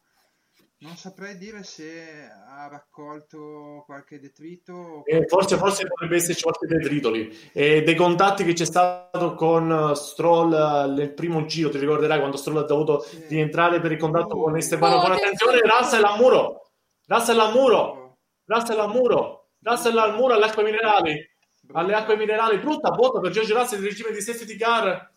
non 0.82 0.96
saprei 0.96 1.38
dire 1.38 1.64
se 1.64 2.30
ha 2.48 2.68
raccolto 2.70 3.84
qualche 3.86 4.20
detrito. 4.20 5.04
Eh, 5.06 5.26
forse, 5.28 5.58
forse 5.58 5.86
potrebbe 5.86 6.16
esserci 6.16 6.44
qualche 6.44 6.68
detrito 6.68 7.10
lì. 7.10 7.38
E 7.52 7.84
dei 7.84 7.96
contatti 7.96 8.46
che 8.46 8.54
c'è 8.54 8.66
stato 8.66 9.34
con 9.34 9.92
Stroll 9.96 10.94
nel 10.94 11.14
primo 11.14 11.46
giro, 11.46 11.70
ti 11.70 11.80
ricorderai 11.80 12.20
quando 12.20 12.38
Stroll 12.38 12.60
ha 12.60 12.64
dovuto 12.64 13.02
sì. 13.02 13.26
rientrare 13.28 13.82
per 13.82 13.92
il 13.92 13.98
contatto 13.98 14.36
oh. 14.36 14.44
con 14.44 14.56
Esteban. 14.56 14.94
Oh, 14.94 15.02
con 15.02 15.12
attenzione, 15.12 15.60
Russell 15.60 16.04
al 16.04 16.18
muro, 16.18 16.72
Russell 17.08 17.40
al 17.40 17.52
muro, 17.52 18.18
Russell 18.46 18.80
al 18.80 18.90
muro, 18.90 19.50
Russell 19.62 19.98
al 19.98 20.16
muro 20.16 20.34
alle 20.34 20.46
acque 20.46 20.64
minerali. 20.64 21.28
Alle 21.74 21.94
acque 21.94 22.16
minerali, 22.16 22.58
brutta 22.58 22.90
botta 22.92 23.20
per 23.20 23.32
George 23.32 23.54
Russell 23.54 23.80
il 23.80 23.86
regime 23.86 24.12
di 24.12 24.22
safety 24.22 24.56
car. 24.56 25.12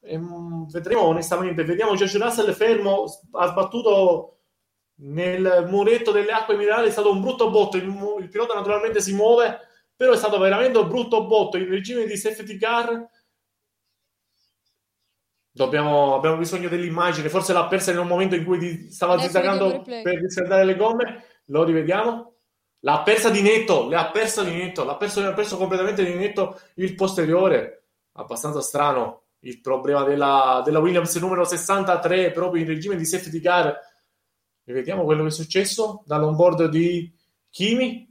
E, 0.00 0.16
um, 0.16 0.66
vedremo 0.68 1.02
onestamente, 1.02 1.64
vediamo 1.64 1.94
George 1.94 2.18
Russell 2.18 2.52
fermo, 2.52 3.04
ha 3.32 3.46
sbattuto 3.46 4.39
nel 5.02 5.66
muretto 5.68 6.10
delle 6.10 6.32
acque 6.32 6.56
minerali 6.56 6.88
è 6.88 6.90
stato 6.90 7.10
un 7.10 7.20
brutto 7.20 7.50
botto. 7.50 7.76
Il, 7.76 7.84
il, 8.20 8.28
pilota 8.28 8.54
naturalmente 8.54 9.00
si 9.00 9.14
muove, 9.14 9.58
però 9.96 10.12
è 10.12 10.16
stato 10.16 10.38
veramente 10.38 10.78
un 10.78 10.88
brutto 10.88 11.26
botto. 11.26 11.56
Il 11.56 11.68
regime 11.68 12.04
di 12.04 12.16
safety 12.16 12.56
car. 12.58 13.08
Dobbiamo, 15.52 16.14
abbiamo 16.14 16.36
bisogno 16.36 16.68
dell'immagine. 16.68 17.28
Forse 17.28 17.52
l'ha 17.52 17.66
persa 17.66 17.92
in 17.92 17.98
un 17.98 18.06
momento 18.06 18.34
in 18.34 18.44
cui 18.44 18.90
stava 18.90 19.18
zizzagando 19.18 19.82
per 19.82 20.18
riscaldare 20.18 20.64
le 20.64 20.76
gomme. 20.76 21.24
Lo 21.46 21.64
rivediamo. 21.64 22.34
L'ha 22.80 23.02
persa 23.02 23.30
di 23.30 23.42
netto. 23.42 23.88
Le 23.88 23.96
ha 23.96 24.10
persa 24.10 24.42
di 24.42 24.52
netto. 24.52 24.84
L'ha 24.84 24.96
perso, 24.96 25.20
l'ha 25.20 25.32
perso 25.32 25.56
completamente 25.56 26.04
di 26.04 26.14
netto 26.14 26.60
il 26.74 26.94
posteriore. 26.94 27.84
Abbastanza 28.12 28.60
strano 28.60 29.24
il 29.40 29.60
problema 29.62 30.02
della, 30.02 30.60
della 30.62 30.80
Williams 30.80 31.14
numero 31.16 31.44
63, 31.44 32.30
proprio 32.32 32.62
in 32.62 32.68
regime 32.68 32.96
di 32.96 33.06
safety 33.06 33.40
car 33.40 33.78
vediamo 34.72 35.04
quello 35.04 35.22
che 35.22 35.28
è 35.28 35.32
successo 35.32 36.02
dall'onboard 36.06 36.68
di 36.68 37.12
Kimi. 37.50 38.08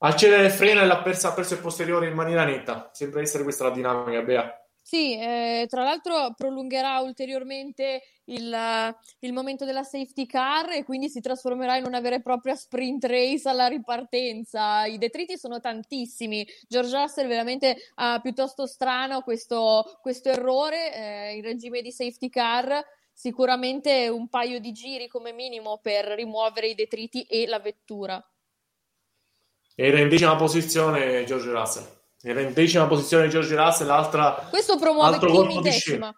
Accelera 0.00 0.44
e 0.44 0.50
frena 0.50 0.82
e 0.82 0.86
l'ha 0.86 1.02
persa, 1.02 1.28
ha 1.28 1.32
perso 1.32 1.54
il 1.54 1.60
posteriore 1.60 2.08
in 2.08 2.14
maniera 2.14 2.44
netta. 2.44 2.90
Sembra 2.92 3.20
essere 3.20 3.42
questa 3.42 3.64
la 3.64 3.70
dinamica, 3.70 4.22
Bea. 4.22 4.68
Sì, 4.88 5.18
eh, 5.18 5.66
tra 5.68 5.82
l'altro 5.82 6.32
prolungherà 6.34 7.00
ulteriormente 7.00 8.00
il, 8.24 8.96
il, 9.18 9.32
momento 9.34 9.66
della 9.66 9.82
safety 9.82 10.24
car 10.24 10.70
e 10.70 10.82
quindi 10.82 11.10
si 11.10 11.20
trasformerà 11.20 11.76
in 11.76 11.84
una 11.84 12.00
vera 12.00 12.16
e 12.16 12.22
propria 12.22 12.54
sprint 12.54 13.04
race 13.04 13.46
alla 13.46 13.66
ripartenza. 13.66 14.86
I 14.86 14.96
detriti 14.96 15.36
sono 15.36 15.60
tantissimi. 15.60 16.46
George 16.66 16.96
Russell 16.96 17.28
veramente 17.28 17.76
ha 17.96 18.18
piuttosto 18.22 18.66
strano 18.66 19.20
questo, 19.20 19.98
questo 20.00 20.30
errore 20.30 20.94
eh, 20.94 21.36
in 21.36 21.42
regime 21.42 21.82
di 21.82 21.92
safety 21.92 22.30
car 22.30 22.82
sicuramente 23.18 24.08
un 24.08 24.28
paio 24.28 24.60
di 24.60 24.70
giri 24.70 25.08
come 25.08 25.32
minimo 25.32 25.80
per 25.82 26.04
rimuovere 26.04 26.68
i 26.68 26.76
detriti 26.76 27.22
e 27.22 27.48
la 27.48 27.58
vettura. 27.58 28.24
Era 29.74 29.98
in 29.98 30.08
decima 30.08 30.36
posizione 30.36 31.24
George 31.24 31.50
Russell. 31.50 31.84
Era 32.22 32.40
in 32.42 32.52
decima 32.52 32.86
posizione 32.86 33.26
George 33.26 33.56
Russell, 33.56 33.88
l'altra 33.88 34.46
Questo 34.48 34.78
promuove 34.78 35.18
Kimi 35.18 35.54
in 35.56 35.62
decima. 35.62 36.14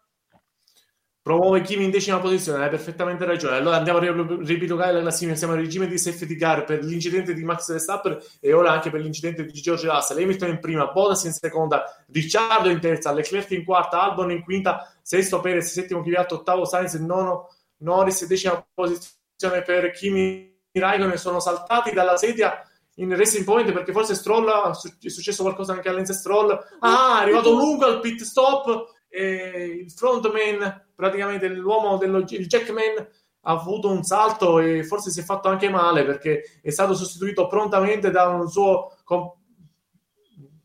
Promuove 1.22 1.60
Kimi 1.60 1.84
in 1.84 1.90
decima 1.90 2.18
posizione, 2.18 2.64
hai 2.64 2.70
perfettamente 2.70 3.26
ragione. 3.26 3.56
Allora 3.56 3.76
andiamo 3.76 3.98
a 3.98 4.02
ripilogare 4.42 4.92
la 4.92 5.00
classifica. 5.00 5.36
Siamo 5.36 5.52
al 5.52 5.58
regime 5.58 5.86
di 5.86 5.98
safety 5.98 6.34
car 6.34 6.64
per 6.64 6.82
l'incidente 6.82 7.34
di 7.34 7.44
Max 7.44 7.70
Verstappen 7.70 8.18
e 8.40 8.54
ora 8.54 8.72
anche 8.72 8.88
per 8.88 9.00
l'incidente 9.00 9.44
di 9.44 9.52
George 9.52 9.86
Russell. 9.86 10.22
Hamilton 10.22 10.48
in 10.48 10.60
prima, 10.60 10.86
Bottas 10.86 11.24
in 11.24 11.32
seconda, 11.32 11.84
Ricciardo 12.10 12.70
in 12.70 12.80
terza, 12.80 13.12
Leclerc 13.12 13.50
in 13.50 13.66
quarta, 13.66 14.00
Albon 14.00 14.30
in 14.30 14.42
quinta, 14.42 14.90
sesto 15.02 15.40
Perez, 15.40 15.70
settimo 15.70 16.00
Kvyat, 16.02 16.32
ottavo 16.32 16.64
Sainz, 16.64 16.94
nono 16.94 17.50
Norris, 17.78 18.26
decima 18.26 18.66
posizione 18.72 19.62
per 19.62 19.90
Kimi 19.90 20.58
Raikkonen. 20.72 21.18
Sono 21.18 21.38
saltati 21.38 21.92
dalla 21.92 22.16
sedia 22.16 22.66
in 22.94 23.14
Racing 23.14 23.44
Point 23.44 23.70
perché 23.72 23.92
forse 23.92 24.14
Stroll 24.14 24.48
è 24.48 25.08
successo 25.08 25.42
qualcosa 25.42 25.74
anche 25.74 25.90
a 25.90 25.92
Lenz 25.92 26.12
Stroll. 26.12 26.50
Ah, 26.78 27.18
è 27.18 27.22
arrivato 27.24 27.50
lungo 27.50 27.84
al 27.84 28.00
pit 28.00 28.22
stop 28.22 28.96
e 29.12 29.82
il 29.84 29.90
frontman, 29.90 30.89
praticamente 31.00 31.48
l'uomo 31.48 31.96
dello 31.96 32.22
Jackman 32.22 33.08
ha 33.42 33.52
avuto 33.52 33.88
un 33.88 34.02
salto 34.02 34.58
e 34.58 34.84
forse 34.84 35.10
si 35.10 35.20
è 35.20 35.22
fatto 35.22 35.48
anche 35.48 35.70
male 35.70 36.04
perché 36.04 36.60
è 36.60 36.70
stato 36.70 36.94
sostituito 36.94 37.46
prontamente 37.46 38.10
da 38.10 38.28
un 38.28 38.48
suo 38.48 38.96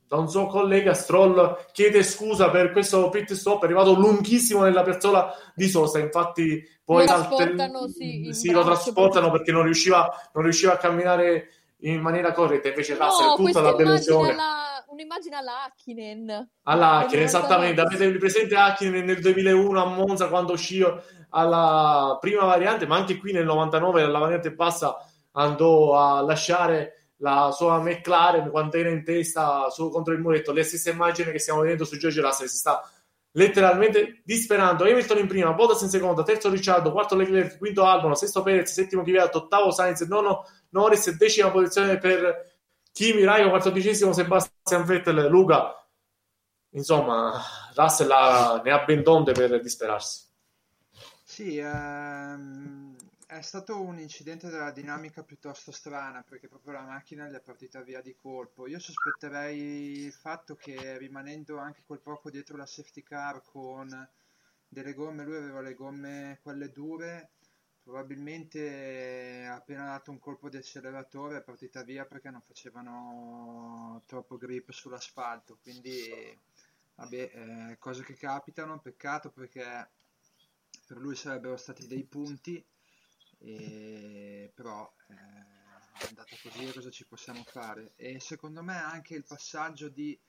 da 0.07 0.17
un 0.17 0.29
suo 0.29 0.45
collega 0.45 0.93
Stroll 0.93 1.65
chiede 1.71 2.03
scusa 2.03 2.49
per 2.49 2.71
questo 2.71 3.09
pit 3.09 3.33
stop 3.33 3.61
è 3.61 3.65
arrivato 3.65 3.93
lunghissimo 3.93 4.61
nella 4.61 4.83
persona 4.83 5.27
di 5.55 5.67
Sosa 5.67 5.99
infatti 5.99 6.61
poi 6.83 6.99
Lo 6.99 7.05
trasportano, 7.05 7.87
sì, 7.87 8.25
in 8.25 8.33
sì, 8.33 8.51
lo 8.51 8.63
trasportano 8.63 9.31
perché 9.31 9.51
non 9.51 9.63
riusciva, 9.63 10.07
non 10.33 10.43
riusciva 10.43 10.73
a 10.73 10.77
camminare 10.77 11.49
in 11.79 11.99
maniera 11.99 12.31
corretta 12.31 12.67
invece 12.67 12.95
Russell 12.95 13.25
No, 13.25 13.35
tutta 13.35 13.41
questa 13.41 13.61
la 13.61 13.73
delusione. 13.73 14.31
alla, 14.31 14.64
un'immagine 14.95 15.35
alla 15.35 15.63
Hakkinen. 15.65 16.49
alla 16.63 16.87
Che 16.87 17.05
Hakkinen, 17.05 17.19
non 17.19 17.27
esattamente. 17.27 17.81
Avete 17.81 18.17
presente 18.17 18.55
Hakkinen 18.55 19.05
nel 19.05 19.19
2001 19.19 19.81
a 19.81 19.85
Monza 19.85 20.27
quando 20.27 20.53
uscì 20.53 20.83
alla 21.29 22.17
prima 22.19 22.45
variante, 22.45 22.87
ma 22.87 22.95
anche 22.95 23.17
qui 23.17 23.31
nel 23.31 23.45
99 23.45 24.01
alla 24.01 24.19
variante 24.19 24.53
bassa 24.53 24.97
andò 25.33 25.97
a 25.97 26.21
lasciare 26.21 27.11
la 27.17 27.51
sua 27.51 27.79
McLaren 27.79 28.49
quando 28.49 28.77
era 28.77 28.89
in 28.89 29.03
testa 29.03 29.69
su, 29.69 29.89
contro 29.89 30.13
il 30.13 30.19
muretto. 30.19 30.51
Le 30.51 30.63
stesse 30.63 30.91
immagini 30.91 31.31
che 31.31 31.39
stiamo 31.39 31.61
vedendo 31.61 31.85
su 31.85 31.97
George 31.97 32.21
Russell, 32.21 32.47
si 32.47 32.57
sta 32.57 32.81
letteralmente 33.31 34.21
disperando. 34.23 34.85
Hamilton 34.85 35.19
in 35.19 35.27
prima, 35.27 35.53
Bottas 35.53 35.81
in 35.81 35.89
seconda, 35.89 36.23
terzo 36.23 36.49
Ricciardo, 36.49 36.91
quarto 36.91 37.15
Leclerc, 37.15 37.57
quinto 37.57 37.83
Albon, 37.83 38.15
sesto 38.15 38.41
Perez, 38.41 38.71
settimo 38.71 39.03
Kvyat, 39.03 39.35
ottavo 39.35 39.71
Sainz, 39.71 40.01
nono 40.01 40.45
Norris, 40.69 41.15
decima 41.15 41.51
posizione 41.51 41.97
per 41.97 42.54
Kimi 42.95 43.23
Raikkonen, 43.25 43.49
quattordicesimo 43.49 44.13
Sebastian 44.13 44.85
Vettel, 44.85 45.27
Luca. 45.27 45.85
Insomma, 46.75 47.41
Russell 47.75 48.09
ha- 48.11 48.61
ne 48.63 48.71
ha 48.71 48.83
ben 48.85 49.03
donde 49.03 49.33
per 49.33 49.59
disperarsi. 49.61 50.23
Sì, 51.23 51.57
ehm, 51.57 52.95
è 53.27 53.41
stato 53.41 53.81
un 53.81 53.99
incidente 53.99 54.49
della 54.49 54.71
dinamica 54.71 55.23
piuttosto 55.23 55.71
strana 55.71 56.23
perché 56.23 56.47
proprio 56.47 56.73
la 56.73 56.81
macchina 56.83 57.27
gli 57.27 57.33
è 57.33 57.41
partita 57.41 57.81
via 57.81 58.01
di 58.01 58.15
colpo. 58.15 58.67
Io 58.67 58.79
sospetterei 58.79 60.03
il 60.05 60.13
fatto 60.13 60.55
che 60.55 60.97
rimanendo 60.97 61.57
anche 61.57 61.83
quel 61.85 61.99
poco 62.01 62.29
dietro 62.29 62.55
la 62.57 62.65
safety 62.65 63.03
car 63.03 63.41
con 63.43 64.07
delle 64.67 64.93
gomme, 64.93 65.23
lui 65.23 65.37
aveva 65.37 65.61
le 65.61 65.73
gomme 65.73 66.39
quelle 66.41 66.71
dure, 66.71 67.31
probabilmente 67.85 69.45
ha 69.47 69.53
appena 69.55 69.85
dato 69.85 70.09
un 70.09 70.17
colpo 70.17 70.49
di 70.49 70.57
acceleratore 70.57 71.37
è 71.37 71.43
partita 71.43 71.83
via 71.83 72.03
perché 72.05 72.31
non 72.31 72.41
facevano 72.41 74.01
troppo 74.07 74.37
grip 74.37 74.71
sull'asfalto. 74.71 75.59
Quindi, 75.61 76.35
vabbè, 76.95 77.31
eh, 77.71 77.77
cose 77.77 78.03
che 78.03 78.15
capitano, 78.15 78.79
peccato 78.79 79.29
perché 79.29 79.91
per 80.87 80.97
lui 80.97 81.15
sarebbero 81.15 81.57
stati 81.57 81.85
dei 81.85 82.03
punti, 82.05 82.63
e- 83.37 84.51
però 84.55 84.91
eh, 85.09 85.13
è 85.13 86.07
andata 86.07 86.35
così, 86.41 86.71
cosa 86.73 86.89
ci 86.89 87.05
possiamo 87.05 87.43
fare? 87.43 87.93
E 87.97 88.19
secondo 88.19 88.63
me 88.63 88.77
anche 88.77 89.13
il 89.13 89.25
passaggio 89.25 89.89
di 89.89 90.19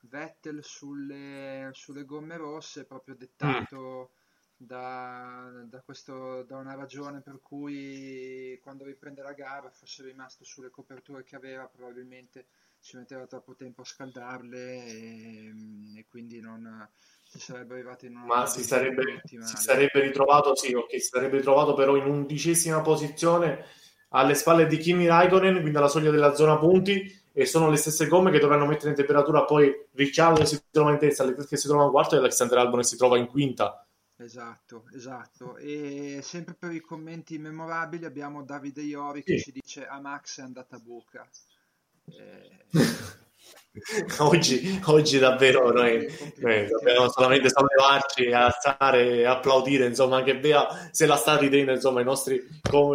Vettel 0.00 0.62
sulle, 0.62 1.70
sulle 1.72 2.04
gomme 2.04 2.36
rosse 2.36 2.84
proprio 2.84 3.14
dettato 3.16 4.10
da, 4.58 5.50
da 5.66 5.80
questo- 5.82 6.42
da 6.42 6.56
una 6.56 6.74
ragione 6.74 7.20
per 7.22 7.40
cui 7.42 8.58
quando 8.62 8.84
riprende 8.84 9.22
la 9.22 9.32
gara 9.32 9.70
fosse 9.70 10.02
rimasto 10.04 10.44
sulle 10.44 10.70
coperture 10.70 11.24
che 11.24 11.36
aveva, 11.36 11.66
probabilmente 11.68 12.46
ci 12.80 12.96
metteva 12.96 13.26
troppo 13.26 13.54
tempo 13.54 13.82
a 13.82 13.84
scaldarle 13.84 14.84
e, 14.86 15.52
e 15.96 16.06
quindi 16.08 16.40
non 16.40 16.88
si 17.24 17.38
sarebbe 17.40 17.74
arrivati 17.74 18.06
in 18.06 18.16
una 18.16 18.26
Ma 18.26 18.46
si 18.46 18.62
sarebbe, 18.62 19.22
si 19.38 19.56
sarebbe 19.56 20.00
ritrovato, 20.00 20.54
sì, 20.56 20.74
ok, 20.74 20.90
si 20.92 21.00
sarebbe 21.00 21.36
ritrovato 21.36 21.74
però 21.74 21.96
in 21.96 22.04
undicesima 22.06 22.80
posizione 22.82 23.64
alle 24.10 24.34
spalle 24.34 24.66
di 24.66 24.76
Kimi 24.78 25.06
Raikkonen, 25.06 25.60
quindi 25.60 25.76
alla 25.78 25.88
soglia 25.88 26.10
della 26.10 26.34
zona 26.34 26.58
punti, 26.58 27.10
e 27.32 27.46
sono 27.46 27.70
le 27.70 27.76
stesse 27.76 28.06
gomme 28.08 28.30
che 28.30 28.38
dovranno 28.40 28.66
mettere 28.66 28.90
in 28.90 28.96
temperatura 28.96 29.44
poi 29.44 29.72
Ricciardo 29.92 30.40
che 30.40 30.46
si 30.46 30.60
trova 30.70 30.90
in 30.90 30.98
testa, 30.98 31.32
che 31.32 31.56
si 31.56 31.68
trova 31.68 31.84
in 31.84 31.90
quarto 31.90 32.16
e 32.16 32.18
Alexander 32.18 32.58
Albon 32.58 32.80
che 32.80 32.86
si 32.86 32.96
trova 32.96 33.16
in 33.18 33.26
quinta. 33.26 33.86
Esatto, 34.20 34.84
esatto. 34.94 35.56
E 35.56 36.18
sempre 36.22 36.54
per 36.58 36.72
i 36.72 36.80
commenti 36.80 37.38
memorabili 37.38 38.04
abbiamo 38.04 38.42
Davide 38.42 38.82
Iori 38.82 39.22
che 39.22 39.38
Sì. 39.38 39.44
ci 39.44 39.52
dice 39.52 39.86
a 39.86 40.00
Max 40.00 40.40
è 40.40 40.42
andata 40.42 40.76
a 40.76 40.80
buca. 40.80 41.28
Eh, 42.06 42.64
Oggi, 44.18 44.80
oggi 44.86 45.18
davvero 45.20 45.70
noi, 45.70 46.04
noi 46.38 46.66
dobbiamo 46.66 47.08
solamente 47.10 47.48
sollevarci 47.48 48.24
e 48.24 48.34
alzare 48.34 49.18
e 49.18 49.24
applaudire, 49.24 49.86
insomma, 49.86 50.16
anche 50.16 50.36
Bea 50.36 50.88
se 50.90 51.06
la 51.06 51.14
sta 51.14 51.36
ridendo, 51.36 51.70
insomma, 51.70 52.00
i 52.00 52.04
nostri, 52.04 52.34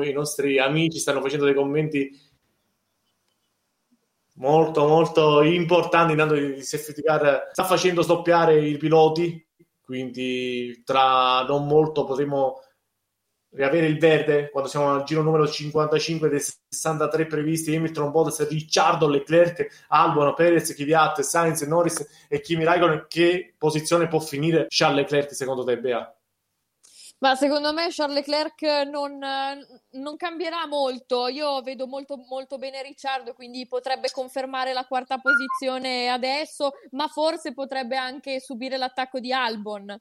i 0.04 0.12
nostri 0.12 0.60
amici 0.60 1.00
stanno 1.00 1.22
facendo 1.22 1.46
dei 1.46 1.54
commenti 1.54 2.10
molto 4.36 4.86
molto 4.88 5.42
importanti, 5.42 6.12
intanto 6.12 6.34
il 6.34 6.62
safety 6.64 7.02
car 7.02 7.50
sta 7.54 7.64
facendo 7.64 8.02
stoppiare 8.02 8.60
i 8.60 8.78
piloti, 8.78 9.43
quindi 9.84 10.82
tra 10.86 11.44
non 11.44 11.68
molto 11.68 12.06
potremo 12.06 12.62
riavere 13.54 13.86
il 13.86 14.00
verde 14.00 14.50
quando 14.50 14.70
siamo 14.70 14.94
al 14.94 15.04
giro 15.04 15.22
numero 15.22 15.48
55 15.48 16.30
dei 16.30 16.40
63 16.40 17.28
previsti 17.28 17.76
Hamilton, 17.76 18.12
Bottas, 18.12 18.48
Ricciardo, 18.48 19.08
Leclerc, 19.08 19.86
Albon, 19.90 20.34
Perez, 20.34 20.74
Kvyat, 20.74 21.22
Sainz, 21.22 21.62
Norris 21.62 22.26
e 22.28 22.42
Kimi 22.42 22.64
Raikkonen 22.64 23.06
che 23.08 23.54
posizione 23.58 24.08
può 24.08 24.20
finire 24.20 24.66
Charles 24.70 25.02
Leclerc 25.02 25.34
secondo 25.36 25.64
te 25.64 25.80
Bea? 25.80 26.16
Ma 27.24 27.36
secondo 27.36 27.72
me 27.72 27.88
Charles 27.90 28.18
Leclerc 28.18 28.86
non, 28.90 29.18
non 29.92 30.18
cambierà 30.18 30.68
molto. 30.68 31.30
Io 31.30 31.62
vedo 31.62 31.88
molto, 31.88 32.18
molto 32.18 32.58
bene 32.58 32.84
Ricciardo, 32.84 33.34
quindi 33.34 33.66
potrebbe 33.66 34.12
confermare 34.12 34.74
la 34.74 34.86
quarta 34.86 35.18
posizione 35.20 36.10
adesso, 36.10 36.72
ma 36.92 37.08
forse 37.08 37.54
potrebbe 37.54 37.96
anche 37.96 38.42
subire 38.42 38.76
l'attacco 38.76 39.22
di 39.22 39.32
Albon. 39.32 39.98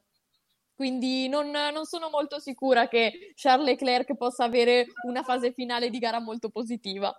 Quindi 0.75 1.29
non, 1.29 1.51
non 1.51 1.85
sono 1.85 2.11
molto 2.11 2.41
sicura 2.41 2.89
che 2.89 3.31
Charles 3.37 3.67
Leclerc 3.67 4.17
possa 4.17 4.43
avere 4.43 4.87
una 5.07 5.23
fase 5.23 5.53
finale 5.53 5.91
di 5.91 6.01
gara 6.01 6.19
molto 6.19 6.49
positiva. 6.49 7.17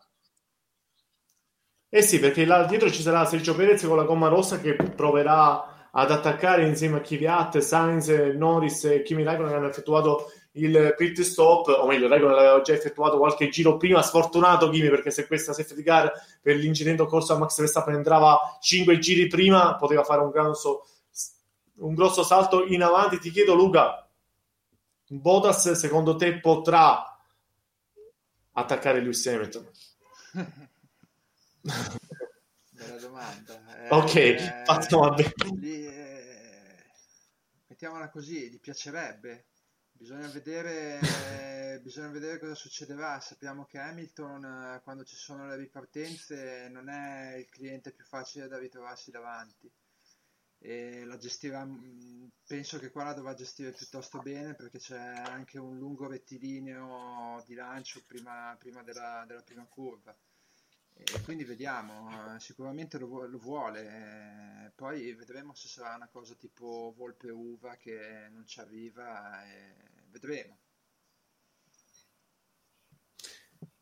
Eh 1.87 2.01
sì, 2.01 2.19
perché 2.19 2.43
là 2.43 2.65
dietro 2.65 2.91
ci 2.91 3.01
sarà 3.01 3.23
Sergio 3.23 3.55
Perez 3.55 3.85
con 3.85 3.95
la 3.95 4.03
gomma 4.03 4.27
rossa 4.27 4.59
che 4.59 4.73
proverà 4.73 5.72
ad 5.95 6.11
attaccare 6.11 6.65
insieme 6.65 6.97
a 6.97 7.01
Kvyat, 7.01 7.59
Sainz, 7.59 8.07
Norris 8.07 8.85
e 8.85 9.03
Kimi 9.03 9.23
Raikkonen 9.23 9.53
hanno 9.53 9.67
effettuato 9.67 10.31
il 10.53 10.93
pit 10.97 11.21
stop, 11.21 11.67
o 11.67 11.85
meglio, 11.85 12.07
Raikkonen 12.07 12.35
l'aveva 12.35 12.61
già 12.61 12.73
effettuato 12.73 13.17
qualche 13.17 13.49
giro 13.49 13.77
prima, 13.77 14.01
sfortunato 14.01 14.69
Kimi 14.69 14.89
perché 14.89 15.11
se 15.11 15.27
questa 15.27 15.53
safety 15.53 15.83
car 15.83 16.11
per 16.41 16.55
l'incidente 16.55 17.03
occorso 17.03 17.33
a 17.33 17.37
Max 17.37 17.59
Verstappen 17.59 17.93
entrava 17.93 18.57
5 18.59 18.97
giri 18.97 19.27
prima, 19.27 19.75
poteva 19.75 20.03
fare 20.03 20.21
un 20.21 20.31
grosso, 20.31 20.85
un 21.77 21.93
grosso 21.93 22.23
salto 22.23 22.65
in 22.65 22.81
avanti. 22.81 23.19
Ti 23.19 23.29
chiedo 23.29 23.53
Luca, 23.53 24.07
Bottas 25.07 25.71
secondo 25.73 26.15
te 26.15 26.39
potrà 26.39 27.19
attaccare 28.51 28.99
Lewis 28.99 29.25
Hamilton? 29.27 29.69
domanda. 33.13 33.53
Ok, 33.89 34.13
Eh, 34.15 34.63
partiamo 34.63 35.05
a 35.05 35.15
gli- 35.59 35.85
eh, 35.85 36.83
mettiamola 37.67 38.09
così, 38.09 38.49
gli 38.49 38.59
piacerebbe. 38.59 39.45
Bisogna 39.91 40.27
vedere, 40.27 41.79
bisogna 41.81 42.09
vedere 42.09 42.39
cosa 42.39 42.55
succederà. 42.55 43.19
Sappiamo 43.19 43.65
che 43.65 43.77
Hamilton, 43.79 44.43
eh, 44.75 44.81
quando 44.83 45.03
ci 45.05 45.15
sono 45.15 45.47
le 45.47 45.55
ripartenze, 45.55 46.67
non 46.69 46.89
è 46.89 47.35
il 47.37 47.49
cliente 47.49 47.91
più 47.91 48.03
facile 48.05 48.47
da 48.47 48.57
ritrovarsi 48.57 49.11
davanti. 49.11 49.71
E 50.59 51.03
la 51.05 51.17
gestirà, 51.17 51.63
mh, 51.65 52.31
penso 52.47 52.79
che 52.79 52.89
qua 52.91 53.03
la 53.03 53.13
dovrà 53.13 53.33
gestire 53.33 53.71
piuttosto 53.71 54.19
bene 54.21 54.55
perché 54.55 54.79
c'è 54.79 54.97
anche 54.97 55.59
un 55.59 55.77
lungo 55.77 56.07
rettilineo 56.07 57.43
di 57.45 57.53
lancio 57.55 58.01
prima, 58.07 58.55
prima 58.57 58.81
della, 58.83 59.23
della 59.27 59.41
prima 59.43 59.65
curva. 59.67 60.15
E 60.95 61.19
quindi 61.21 61.43
vediamo, 61.43 62.35
eh, 62.35 62.39
sicuramente 62.39 62.97
lo, 62.99 63.25
lo 63.25 63.37
vuole, 63.39 64.65
eh, 64.67 64.71
poi 64.75 65.13
vedremo 65.15 65.53
se 65.53 65.67
sarà 65.67 65.95
una 65.95 66.07
cosa 66.09 66.35
tipo 66.35 66.93
volpe 66.95 67.29
uva 67.31 67.75
che 67.77 68.27
non 68.29 68.45
ci 68.45 68.59
arriva, 68.59 69.41
vedremo. 70.09 70.62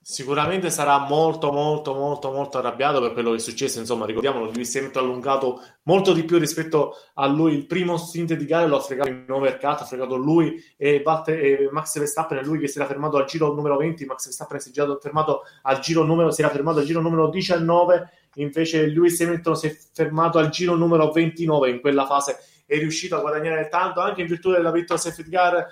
Sicuramente 0.04 0.72
sarà 0.72 0.98
molto, 0.98 1.52
molto, 1.52 1.94
molto, 1.94 2.32
molto 2.32 2.58
arrabbiato 2.58 3.00
per 3.00 3.14
quello 3.14 3.30
che 3.30 3.36
è 3.36 3.40
successo. 3.40 3.78
Insomma, 3.78 4.08
ricordiamolo, 4.08 4.46
Lewis 4.46 4.76
Hamilton 4.76 5.04
ha 5.04 5.06
allungato 5.06 5.62
molto 5.84 6.12
di 6.12 6.24
più 6.24 6.40
rispetto 6.40 6.96
a 7.14 7.28
lui. 7.28 7.54
Il 7.54 7.68
primo 7.68 7.98
stint 7.98 8.34
di 8.34 8.46
gara 8.46 8.66
lo 8.66 8.78
ha 8.78 8.80
fregato 8.80 9.10
in 9.10 9.26
overcut, 9.30 9.82
ha 9.82 9.86
fregato 9.86 10.16
lui 10.16 10.60
e, 10.76 11.04
Max 11.72 12.00
Verstappen. 12.00 12.44
Lui 12.44 12.58
che 12.58 12.68
si 12.68 12.80
era 12.80 12.88
fermato 12.88 13.18
al 13.18 13.26
giro 13.26 13.54
numero 13.54 13.78
20. 13.78 14.06
Max 14.06 14.24
Verstappen 14.24 14.60
si 14.60 14.72
già 14.72 14.98
fermato 15.00 15.44
al 15.62 15.80
giro 15.80 16.04
numero, 16.04 16.32
si 16.32 16.42
era 16.42 16.50
fermato 16.50 16.80
al 16.80 16.86
giro 16.86 17.00
numero 17.00 17.30
19. 17.30 18.10
Invece 18.36 18.86
Hamilton 18.86 19.56
si 19.56 19.68
è 19.68 19.78
fermato 19.94 20.40
al 20.40 20.50
giro 20.50 20.74
numero 20.76 21.12
29 21.12 21.70
in 21.70 21.80
quella 21.80 22.08
fase. 22.08 22.40
È 22.66 22.76
riuscito 22.80 23.18
a 23.18 23.20
guadagnare 23.20 23.68
tanto 23.68 24.00
anche 24.00 24.22
in 24.22 24.28
virtù 24.28 24.50
della 24.50 24.72
vittoria 24.72 25.04
safety 25.04 25.30
car 25.30 25.68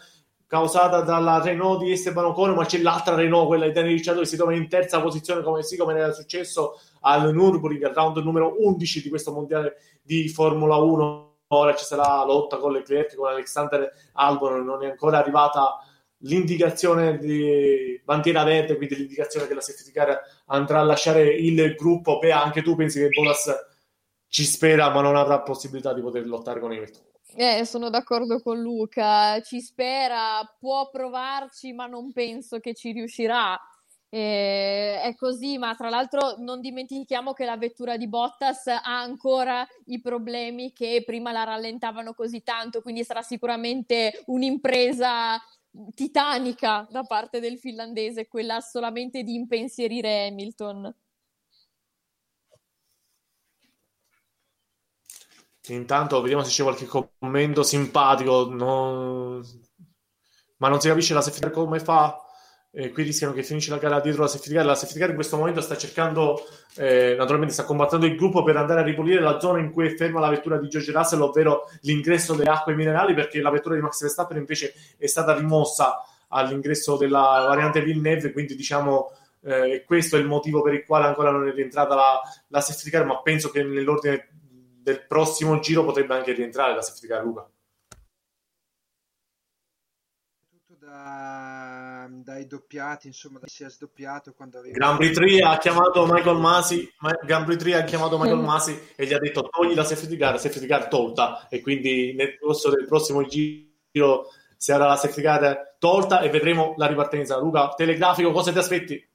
causata 0.50 1.02
dalla 1.02 1.40
Renault 1.44 1.84
di 1.84 1.92
Esteban 1.92 2.26
Ocon, 2.26 2.56
ma 2.56 2.66
c'è 2.66 2.80
l'altra 2.80 3.14
Renault, 3.14 3.46
quella 3.46 3.68
di 3.68 3.72
Daniel 3.72 3.98
Ricciardo, 3.98 4.22
che 4.22 4.26
si 4.26 4.36
trova 4.36 4.56
in 4.56 4.68
terza 4.68 5.00
posizione, 5.00 5.44
come, 5.44 5.62
sì, 5.62 5.78
come 5.78 5.94
era 5.94 6.12
successo 6.12 6.82
al 7.02 7.32
Nürburgring, 7.36 7.84
al 7.84 7.94
round 7.94 8.18
numero 8.18 8.56
11 8.58 9.04
di 9.04 9.10
questo 9.10 9.32
mondiale 9.32 9.76
di 10.02 10.28
Formula 10.28 10.78
1. 10.78 11.36
Ora 11.50 11.76
ci 11.76 11.86
sarà 11.86 12.26
lotta 12.26 12.58
con 12.58 12.72
Leclerc, 12.72 13.16
con 13.16 13.30
Alexander 13.30 13.92
Albon, 14.14 14.66
non 14.66 14.84
è 14.84 14.90
ancora 14.90 15.20
arrivata 15.20 15.84
l'indicazione 16.24 17.20
di 17.20 18.02
bandiera 18.04 18.44
verde, 18.44 18.76
quindi 18.76 18.96
l'indicazione 18.96 19.46
che 19.46 19.54
la 19.54 19.62
safety 19.62 19.92
car 19.92 20.20
andrà 20.48 20.80
a 20.80 20.84
lasciare 20.84 21.28
il 21.28 21.76
gruppo. 21.76 22.18
Beh, 22.18 22.32
anche 22.32 22.64
tu 22.64 22.76
pensi 22.76 23.00
che 23.00 23.10
Bolas 23.10 23.54
ci 24.28 24.44
spera, 24.46 24.90
ma 24.90 25.02
non 25.02 25.16
avrà 25.16 25.42
possibilità 25.42 25.94
di 25.94 26.02
poter 26.02 26.26
lottare 26.26 26.60
con 26.60 26.72
Hamilton. 26.72 27.04
Eh, 27.36 27.64
sono 27.66 27.90
d'accordo 27.90 28.42
con 28.42 28.60
Luca, 28.60 29.40
ci 29.42 29.62
spera, 29.62 30.42
può 30.60 30.90
provarci, 30.90 31.74
ma 31.74 31.86
non 31.86 32.12
penso 32.12 32.60
che 32.60 32.74
ci 32.74 32.92
riuscirà. 32.92 33.58
Eh, 34.12 35.00
è 35.02 35.16
così, 35.16 35.60
ma 35.60 35.76
tra 35.76 35.90
l'altro 35.90 36.36
non 36.40 36.60
dimentichiamo 36.62 37.34
che 37.34 37.46
la 37.46 37.58
vettura 37.58 37.98
di 37.98 38.08
Bottas 38.08 38.66
ha 38.68 38.82
ancora 38.84 39.66
i 39.86 40.02
problemi 40.02 40.74
che 40.74 41.04
prima 41.06 41.32
la 41.32 41.44
rallentavano 41.44 42.14
così 42.16 42.42
tanto, 42.42 42.82
quindi 42.82 43.04
sarà 43.04 43.22
sicuramente 43.22 44.24
un'impresa 44.26 45.40
titanica 45.94 46.88
da 46.90 47.04
parte 47.04 47.40
del 47.40 47.60
finlandese, 47.60 48.28
quella 48.28 48.60
solamente 48.62 49.22
di 49.22 49.36
impensierire 49.36 50.28
Hamilton. 50.28 50.92
Intanto 55.74 56.22
vediamo 56.22 56.44
se 56.44 56.52
c'è 56.52 56.64
qualche 56.64 56.88
commento 57.20 57.64
simpatico, 57.64 58.48
non... 58.50 59.42
ma 60.58 60.68
non 60.70 60.80
si 60.80 60.88
capisce 60.88 61.14
la 61.14 61.22
safety 61.22 61.42
car 61.42 61.52
come 61.52 61.80
fa. 61.80 62.24
E 62.72 62.92
qui 62.92 63.02
rischiano 63.02 63.34
che 63.34 63.42
finisce 63.42 63.72
la 63.72 63.78
gara 63.78 64.00
dietro 64.00 64.22
la 64.22 64.28
safety 64.28 64.54
car. 64.54 64.66
La 64.66 64.76
safety 64.76 65.00
car 65.00 65.10
in 65.10 65.16
questo 65.16 65.38
momento 65.38 65.60
sta 65.62 65.76
cercando, 65.76 66.40
eh, 66.76 67.16
naturalmente 67.18 67.54
sta 67.54 67.64
combattendo 67.64 68.06
il 68.06 68.16
gruppo 68.16 68.44
per 68.44 68.58
andare 68.58 68.82
a 68.82 68.84
ripulire 68.84 69.22
la 69.22 69.40
zona 69.40 69.60
in 69.60 69.72
cui 69.72 69.88
è 69.88 69.96
ferma 69.96 70.20
la 70.20 70.30
vettura 70.30 70.58
di 70.58 70.68
George 70.68 70.92
Russell, 70.92 71.22
ovvero 71.22 71.70
l'ingresso 71.82 72.36
delle 72.36 72.52
acque 72.52 72.76
minerali, 72.76 73.16
perché 73.16 73.42
la 73.42 73.50
vettura 73.50 73.76
di 73.76 73.82
Max 73.82 74.02
Verstappen 74.02 74.38
invece 74.38 74.74
è 74.98 75.08
stata 75.08 75.34
rimossa 75.34 76.04
all'ingresso 76.28 76.96
della 76.96 77.44
variante 77.48 77.82
Villeneuve, 77.82 78.32
quindi 78.32 78.56
diciamo 78.56 79.12
eh, 79.42 79.84
questo 79.86 80.16
è 80.16 80.20
il 80.20 80.28
motivo 80.28 80.62
per 80.62 80.74
il 80.74 80.86
quale 80.86 81.06
ancora 81.06 81.32
non 81.32 81.48
è 81.48 81.52
rientrata 81.52 81.96
la, 81.96 82.22
la 82.48 82.62
safety 82.62 82.92
car, 82.92 83.06
ma 83.06 83.20
penso 83.22 83.50
che 83.50 83.64
nell'ordine 83.64 84.28
del 84.90 85.06
prossimo 85.06 85.60
giro 85.60 85.86
potrebbe 85.86 86.16
anche 86.16 86.34
rientrare 86.34 86.74
la 86.74 86.82
safety 86.82 87.08
car 87.08 87.24
Luca. 87.24 87.48
Tutto 90.50 90.76
da, 90.80 92.08
dai 92.10 92.48
doppiati, 92.48 93.08
insomma, 93.08 93.38
da 93.40 93.48
si 93.48 93.64
è 93.64 93.70
sdoppiato 93.70 94.34
quando 94.34 94.58
arriva. 94.58 94.76
Grand 94.76 94.98
Prix 94.98 95.14
3 95.14 95.40
ha 95.42 95.58
chiamato 95.60 96.06
Michael 96.08 96.38
Masi, 96.38 96.92
Grand 97.24 97.46
Prix 97.46 97.60
3 97.60 97.76
ha 97.76 97.84
chiamato 97.84 98.18
Michael 98.18 98.42
Masi 98.42 98.80
e 98.96 99.06
gli 99.06 99.14
ha 99.14 99.20
detto 99.20 99.48
togli 99.48 99.76
la 99.76 99.84
safety 99.84 100.18
car, 100.18 100.34
la 100.34 100.40
safety 100.40 100.66
car 100.66 100.88
tolta 100.88 101.48
e 101.50 101.62
quindi 101.62 102.14
nel 102.14 102.38
corso 102.40 102.70
del 102.72 102.86
prossimo 102.86 103.24
giro 103.26 104.28
si 104.58 104.72
avrà 104.72 104.88
la 104.88 104.96
safety 104.96 105.22
car 105.22 105.76
tolta 105.78 106.22
e 106.22 106.30
vedremo 106.30 106.74
la 106.78 106.88
ripartenza. 106.88 107.38
Luca, 107.38 107.70
telegrafico, 107.70 108.32
cosa 108.32 108.52
ti 108.52 108.58
aspetti? 108.58 109.08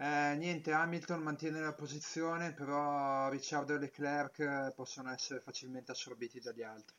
Eh, 0.00 0.36
niente, 0.36 0.70
Hamilton 0.70 1.20
mantiene 1.20 1.58
la 1.58 1.72
posizione, 1.72 2.54
però 2.54 3.28
Ricciardo 3.28 3.74
e 3.74 3.78
Leclerc 3.78 4.72
possono 4.76 5.12
essere 5.12 5.40
facilmente 5.40 5.90
assorbiti 5.90 6.38
dagli 6.38 6.62
altri. 6.62 6.94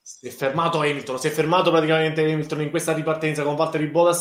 Si 0.00 0.28
è 0.28 0.30
fermato 0.30 0.78
Hamilton, 0.78 1.18
si 1.18 1.26
è 1.26 1.30
fermato 1.30 1.72
praticamente 1.72 2.22
Hamilton 2.22 2.62
in 2.62 2.70
questa 2.70 2.92
ripartenza 2.92 3.42
con 3.42 3.56
Valtteri 3.56 3.88
Bottas 3.88 4.20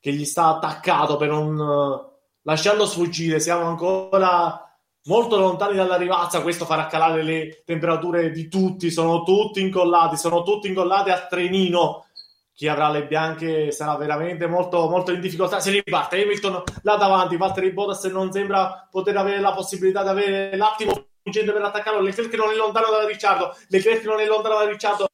che 0.00 0.12
gli 0.12 0.24
sta 0.24 0.48
attaccato 0.48 1.16
per 1.16 1.28
non 1.28 1.56
uh, 1.56 2.12
lasciarlo 2.42 2.84
sfuggire. 2.84 3.38
Siamo 3.38 3.66
ancora 3.66 4.60
molto 5.04 5.38
lontani 5.38 5.76
dalla 5.76 5.96
rivazza, 5.96 6.42
questo 6.42 6.64
farà 6.64 6.88
calare 6.88 7.22
le 7.22 7.62
temperature 7.64 8.32
di 8.32 8.48
tutti, 8.48 8.90
sono 8.90 9.22
tutti 9.22 9.60
incollati, 9.60 10.16
sono 10.16 10.42
tutti 10.42 10.66
incollati 10.66 11.10
a 11.10 11.26
trenino 11.26 12.06
chi 12.54 12.68
avrà 12.68 12.88
le 12.88 13.04
bianche 13.06 13.72
sarà 13.72 13.96
veramente 13.96 14.46
molto, 14.46 14.88
molto 14.88 15.12
in 15.12 15.20
difficoltà. 15.20 15.58
Si 15.58 15.70
riparte 15.70 16.22
Hamilton 16.22 16.62
là 16.82 16.96
davanti, 16.96 17.36
Valtteri 17.36 17.72
Bottas 17.72 18.04
non 18.04 18.30
sembra 18.30 18.86
poter 18.90 19.16
avere 19.16 19.40
la 19.40 19.52
possibilità 19.52 20.02
di 20.02 20.08
avere 20.08 20.56
l'attimo 20.56 21.06
vincente 21.22 21.52
per 21.52 21.62
attaccarlo. 21.62 22.00
Leclerc 22.00 22.32
non 22.34 22.50
è 22.50 22.54
lontano 22.54 22.90
da 22.90 23.06
Ricciardo, 23.06 23.56
Leclerc 23.68 24.04
non 24.04 24.20
è 24.20 24.26
lontano 24.26 24.58
da 24.58 24.68
Ricciardo. 24.68 25.08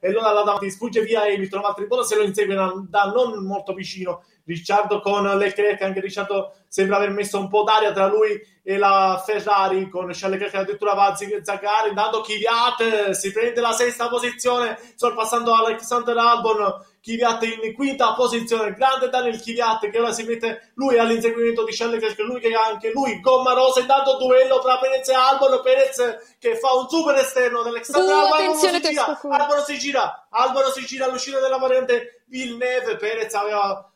E 0.00 0.08
allora 0.08 0.32
là 0.32 0.42
davanti 0.42 0.70
sfugge 0.70 1.02
via 1.02 1.22
Hamilton, 1.22 1.60
Valtteri 1.60 1.86
Bottas 1.86 2.14
lo 2.16 2.22
insegue 2.24 2.54
da 2.54 3.04
non 3.14 3.44
molto 3.44 3.72
vicino. 3.72 4.24
Ricciardo 4.44 5.00
con 5.00 5.24
Leclerc, 5.38 5.82
anche 5.82 6.00
Ricciardo 6.00 6.54
sembra 6.70 6.96
aver 6.96 7.10
messo 7.10 7.38
un 7.38 7.48
po' 7.48 7.64
d'aria 7.64 7.92
tra 7.92 8.06
lui 8.06 8.40
e 8.62 8.78
la 8.78 9.20
Ferrari 9.24 9.88
con 9.88 10.10
Charles 10.12 10.38
Leclerc 10.38 10.54
addirittura 10.54 10.94
va 10.94 11.06
a 11.06 11.16
zaccare 11.16 11.88
intanto 11.88 12.20
Kvyat 12.20 13.10
si 13.10 13.32
prende 13.32 13.60
la 13.60 13.72
sesta 13.72 14.08
posizione 14.08 14.78
sorpassando 14.94 15.52
Alexander 15.52 16.16
Albon 16.16 16.86
Kvyat 17.02 17.42
in 17.42 17.74
quinta 17.74 18.12
posizione 18.12 18.72
grande 18.74 19.08
Daniel 19.08 19.40
Kvyat 19.40 19.90
che 19.90 19.98
ora 19.98 20.12
si 20.12 20.22
mette 20.22 20.70
lui 20.74 20.98
all'inseguimento 20.98 21.64
di 21.64 21.72
Charles 21.72 22.00
Leclerc 22.00 22.18
lui 22.20 22.38
che 22.38 22.54
ha 22.54 22.66
anche 22.66 22.92
lui 22.92 23.18
gomma 23.20 23.54
rosa 23.54 23.80
intanto 23.80 24.18
duello 24.18 24.60
tra 24.60 24.78
Perez 24.78 25.08
e 25.08 25.14
Albon 25.14 25.60
Perez 25.62 26.36
che 26.38 26.56
fa 26.56 26.72
un 26.74 26.88
super 26.88 27.16
esterno 27.16 27.62
dell'Alexander 27.62 28.14
Uh, 28.14 28.18
Albon 28.34 28.56
si 28.56 28.80
gira 28.80 29.18
Albon 29.20 29.64
si 29.64 29.78
gira 29.78 30.28
Albon 30.30 30.72
si 30.72 30.84
gira 30.84 31.06
all'uscita 31.06 31.40
della 31.40 31.58
variante 31.58 32.22
Villeneuve 32.26 32.96
Perez 32.96 33.34
aveva 33.34 33.89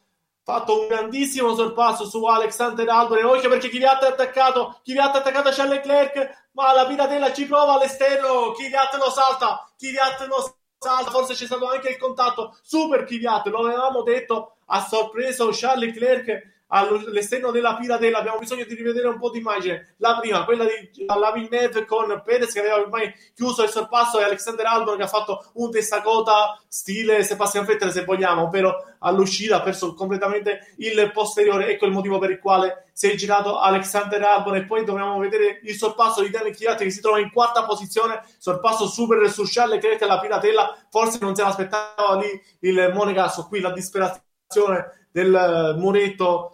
fatto 0.44 0.78
un 0.78 0.88
grandissimo 0.88 1.54
sorpasso 1.54 2.04
su 2.04 2.22
Alexander 2.24 2.86
Albon 2.86 3.24
occhio 3.24 3.48
perché 3.48 3.70
Kvyat 3.70 4.04
è 4.04 4.08
attaccato 4.08 4.80
Kvyat 4.84 5.14
è 5.14 5.18
attaccato 5.18 5.50
Charles 5.50 5.76
Leclerc 5.76 6.48
ma 6.52 6.74
la 6.74 6.86
piratella 6.86 7.32
ci 7.32 7.46
prova 7.46 7.74
all'esterno 7.74 8.52
Kvyat 8.52 8.94
lo 8.96 9.10
salta 9.10 9.66
Kvyat 9.76 10.26
lo 10.26 10.54
salta. 10.78 11.10
Forse 11.10 11.32
c'è 11.32 11.46
stato 11.46 11.66
anche 11.66 11.88
il 11.88 11.96
contatto 11.96 12.58
super 12.60 13.04
Kvyat 13.04 13.46
lo 13.46 13.60
avevamo 13.60 14.02
detto 14.02 14.56
ha 14.66 14.80
sorpreso 14.82 15.48
Charles 15.50 15.94
Leclerc 15.94 16.53
all'esterno 16.68 17.50
della 17.50 17.76
piratella 17.76 18.18
abbiamo 18.18 18.38
bisogno 18.38 18.64
di 18.64 18.74
rivedere 18.74 19.08
un 19.08 19.18
po' 19.18 19.30
di 19.30 19.38
immagine. 19.38 19.94
La 19.98 20.18
prima 20.18 20.44
quella 20.44 20.64
di 20.64 21.04
la 21.06 21.32
Villeneuve 21.32 21.84
con 21.84 22.22
Perez 22.24 22.52
che 22.52 22.60
aveva 22.60 22.76
ormai 22.76 23.12
chiuso 23.34 23.62
il 23.62 23.68
sorpasso 23.68 24.18
e 24.18 24.24
Alexander 24.24 24.66
Albon 24.66 24.96
che 24.96 25.02
ha 25.02 25.08
fatto 25.08 25.50
un 25.54 25.70
testacota 25.70 26.60
stile 26.68 27.22
Sebastian 27.22 27.64
Vettel 27.64 27.92
se 27.92 28.04
vogliamo 28.04 28.44
ovvero 28.44 28.94
all'uscita 29.00 29.56
ha 29.56 29.62
perso 29.62 29.94
completamente 29.94 30.74
il 30.78 31.10
posteriore. 31.12 31.68
Ecco 31.68 31.86
il 31.86 31.92
motivo 31.92 32.18
per 32.18 32.30
il 32.30 32.38
quale 32.38 32.88
si 32.92 33.10
è 33.10 33.14
girato 33.14 33.58
Alexander 33.58 34.22
Albon 34.22 34.56
e 34.56 34.64
poi 34.64 34.84
dobbiamo 34.84 35.18
vedere 35.18 35.60
il 35.62 35.74
sorpasso 35.74 36.22
di 36.22 36.30
Daniel 36.30 36.54
Kvyat 36.54 36.82
che 36.82 36.90
si 36.90 37.00
trova 37.00 37.18
in 37.18 37.30
quarta 37.30 37.64
posizione. 37.64 38.22
Sorpasso 38.38 38.86
super 38.86 39.30
su 39.30 39.44
Charles 39.46 39.74
Leclerc 39.74 40.02
alla 40.02 40.18
piratella. 40.18 40.76
Forse 40.90 41.18
non 41.20 41.34
se 41.34 41.42
l'aspettava 41.42 42.16
lì 42.16 42.42
il 42.60 42.90
Monegasso 42.94 43.46
qui 43.46 43.60
la 43.60 43.72
disperazione 43.72 45.08
del 45.10 45.76
muretto 45.78 46.53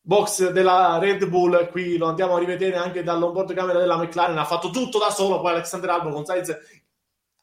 box 0.00 0.50
della 0.50 0.98
Red 0.98 1.26
Bull 1.26 1.70
qui 1.70 1.96
lo 1.96 2.06
andiamo 2.06 2.36
a 2.36 2.38
rivedere 2.38 2.76
anche 2.76 3.02
dall'onboard 3.02 3.54
camera 3.54 3.78
della 3.78 3.96
McLaren 3.96 4.38
ha 4.38 4.44
fatto 4.44 4.70
tutto 4.70 4.98
da 4.98 5.10
solo 5.10 5.40
poi 5.40 5.52
Alexander 5.52 5.90
Albon 5.90 6.12
con 6.12 6.24
Sainz 6.24 6.56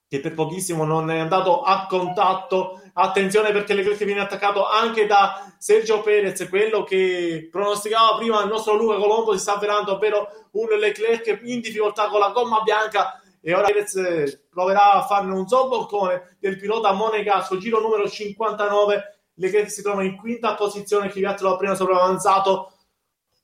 che 0.09 0.21
per 0.21 0.33
pochissimo 0.33 0.85
non 0.85 1.11
è 1.11 1.19
andato 1.19 1.61
a 1.61 1.85
contatto. 1.87 2.81
Attenzione 2.93 3.51
perché 3.51 3.73
Leclerc 3.73 4.03
viene 4.05 4.21
attaccato 4.21 4.65
anche 4.65 5.05
da 5.05 5.53
Sergio 5.57 6.01
Perez 6.01 6.47
quello 6.49 6.83
che 6.83 7.49
pronosticava 7.51 8.15
prima 8.17 8.41
il 8.41 8.47
nostro 8.47 8.75
Luca 8.75 8.95
Colombo 8.95 9.33
si 9.33 9.39
sta 9.39 9.55
avverando 9.55 9.93
ovvero 9.93 10.47
un 10.51 10.67
Leclerc 10.79 11.41
in 11.43 11.59
difficoltà 11.59 12.07
con 12.07 12.19
la 12.19 12.29
gomma 12.29 12.61
bianca 12.61 13.21
e 13.41 13.53
ora 13.53 13.67
Perez 13.67 14.45
proverà 14.49 14.93
a 14.93 15.03
farne 15.03 15.33
un 15.33 15.47
sobboccone 15.47 16.37
del 16.39 16.57
pilota 16.57 16.93
Monegasco 16.93 17.57
giro 17.57 17.81
numero 17.81 18.09
59 18.09 19.16
Leclerc 19.37 19.69
si 19.69 19.81
trova 19.81 20.03
in 20.03 20.15
quinta 20.15 20.55
posizione, 20.55 21.09
Kvyat 21.09 21.41
lo 21.41 21.51
ha 21.51 21.53
appena 21.53 21.75
sopravanzato. 21.75 22.71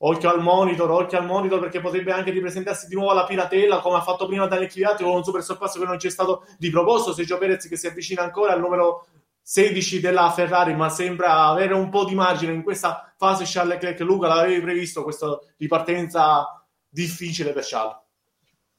Occhio 0.06 0.30
al 0.30 0.42
monitor, 0.42 0.92
occhio 0.92 1.18
al 1.18 1.26
monitor 1.26 1.60
perché 1.60 1.80
potrebbe 1.80 2.12
anche 2.12 2.32
ripresentarsi 2.32 2.88
di 2.88 2.96
nuovo 2.96 3.12
alla 3.12 3.26
piratella 3.26 3.80
come 3.80 3.98
ha 3.98 4.02
fatto 4.02 4.28
prima 4.28 4.48
Daniel 4.48 4.70
Kvyat 4.70 5.02
con 5.02 5.16
un 5.16 5.24
super 5.24 5.42
sorpasso 5.42 5.80
che 5.80 5.86
non 5.86 5.96
c'è 5.96 6.10
stato 6.10 6.46
di 6.58 6.70
proposito. 6.70 7.14
Sergio 7.14 7.38
Perez 7.38 7.68
che 7.68 7.78
si 7.78 7.88
avvicina 7.88 8.22
ancora 8.22 8.52
al 8.52 8.60
numero 8.60 9.08
16 9.42 10.02
della 10.02 10.30
Ferrari, 10.32 10.76
ma 10.76 10.90
sembra 10.90 11.46
avere 11.46 11.74
un 11.74 11.90
po' 11.90 12.06
di 12.06 12.16
margine 12.16 12.54
in 12.54 12.64
questa 12.64 13.14
fase. 13.18 13.46
Charles 13.46 13.74
Leclerc, 13.76 14.00
Luca, 14.02 14.28
l'avevi 14.28 14.60
previsto 14.62 15.04
questa 15.04 15.40
ripartenza 15.58 16.66
difficile 16.90 17.54
per 17.54 17.64
Charles? 17.66 18.03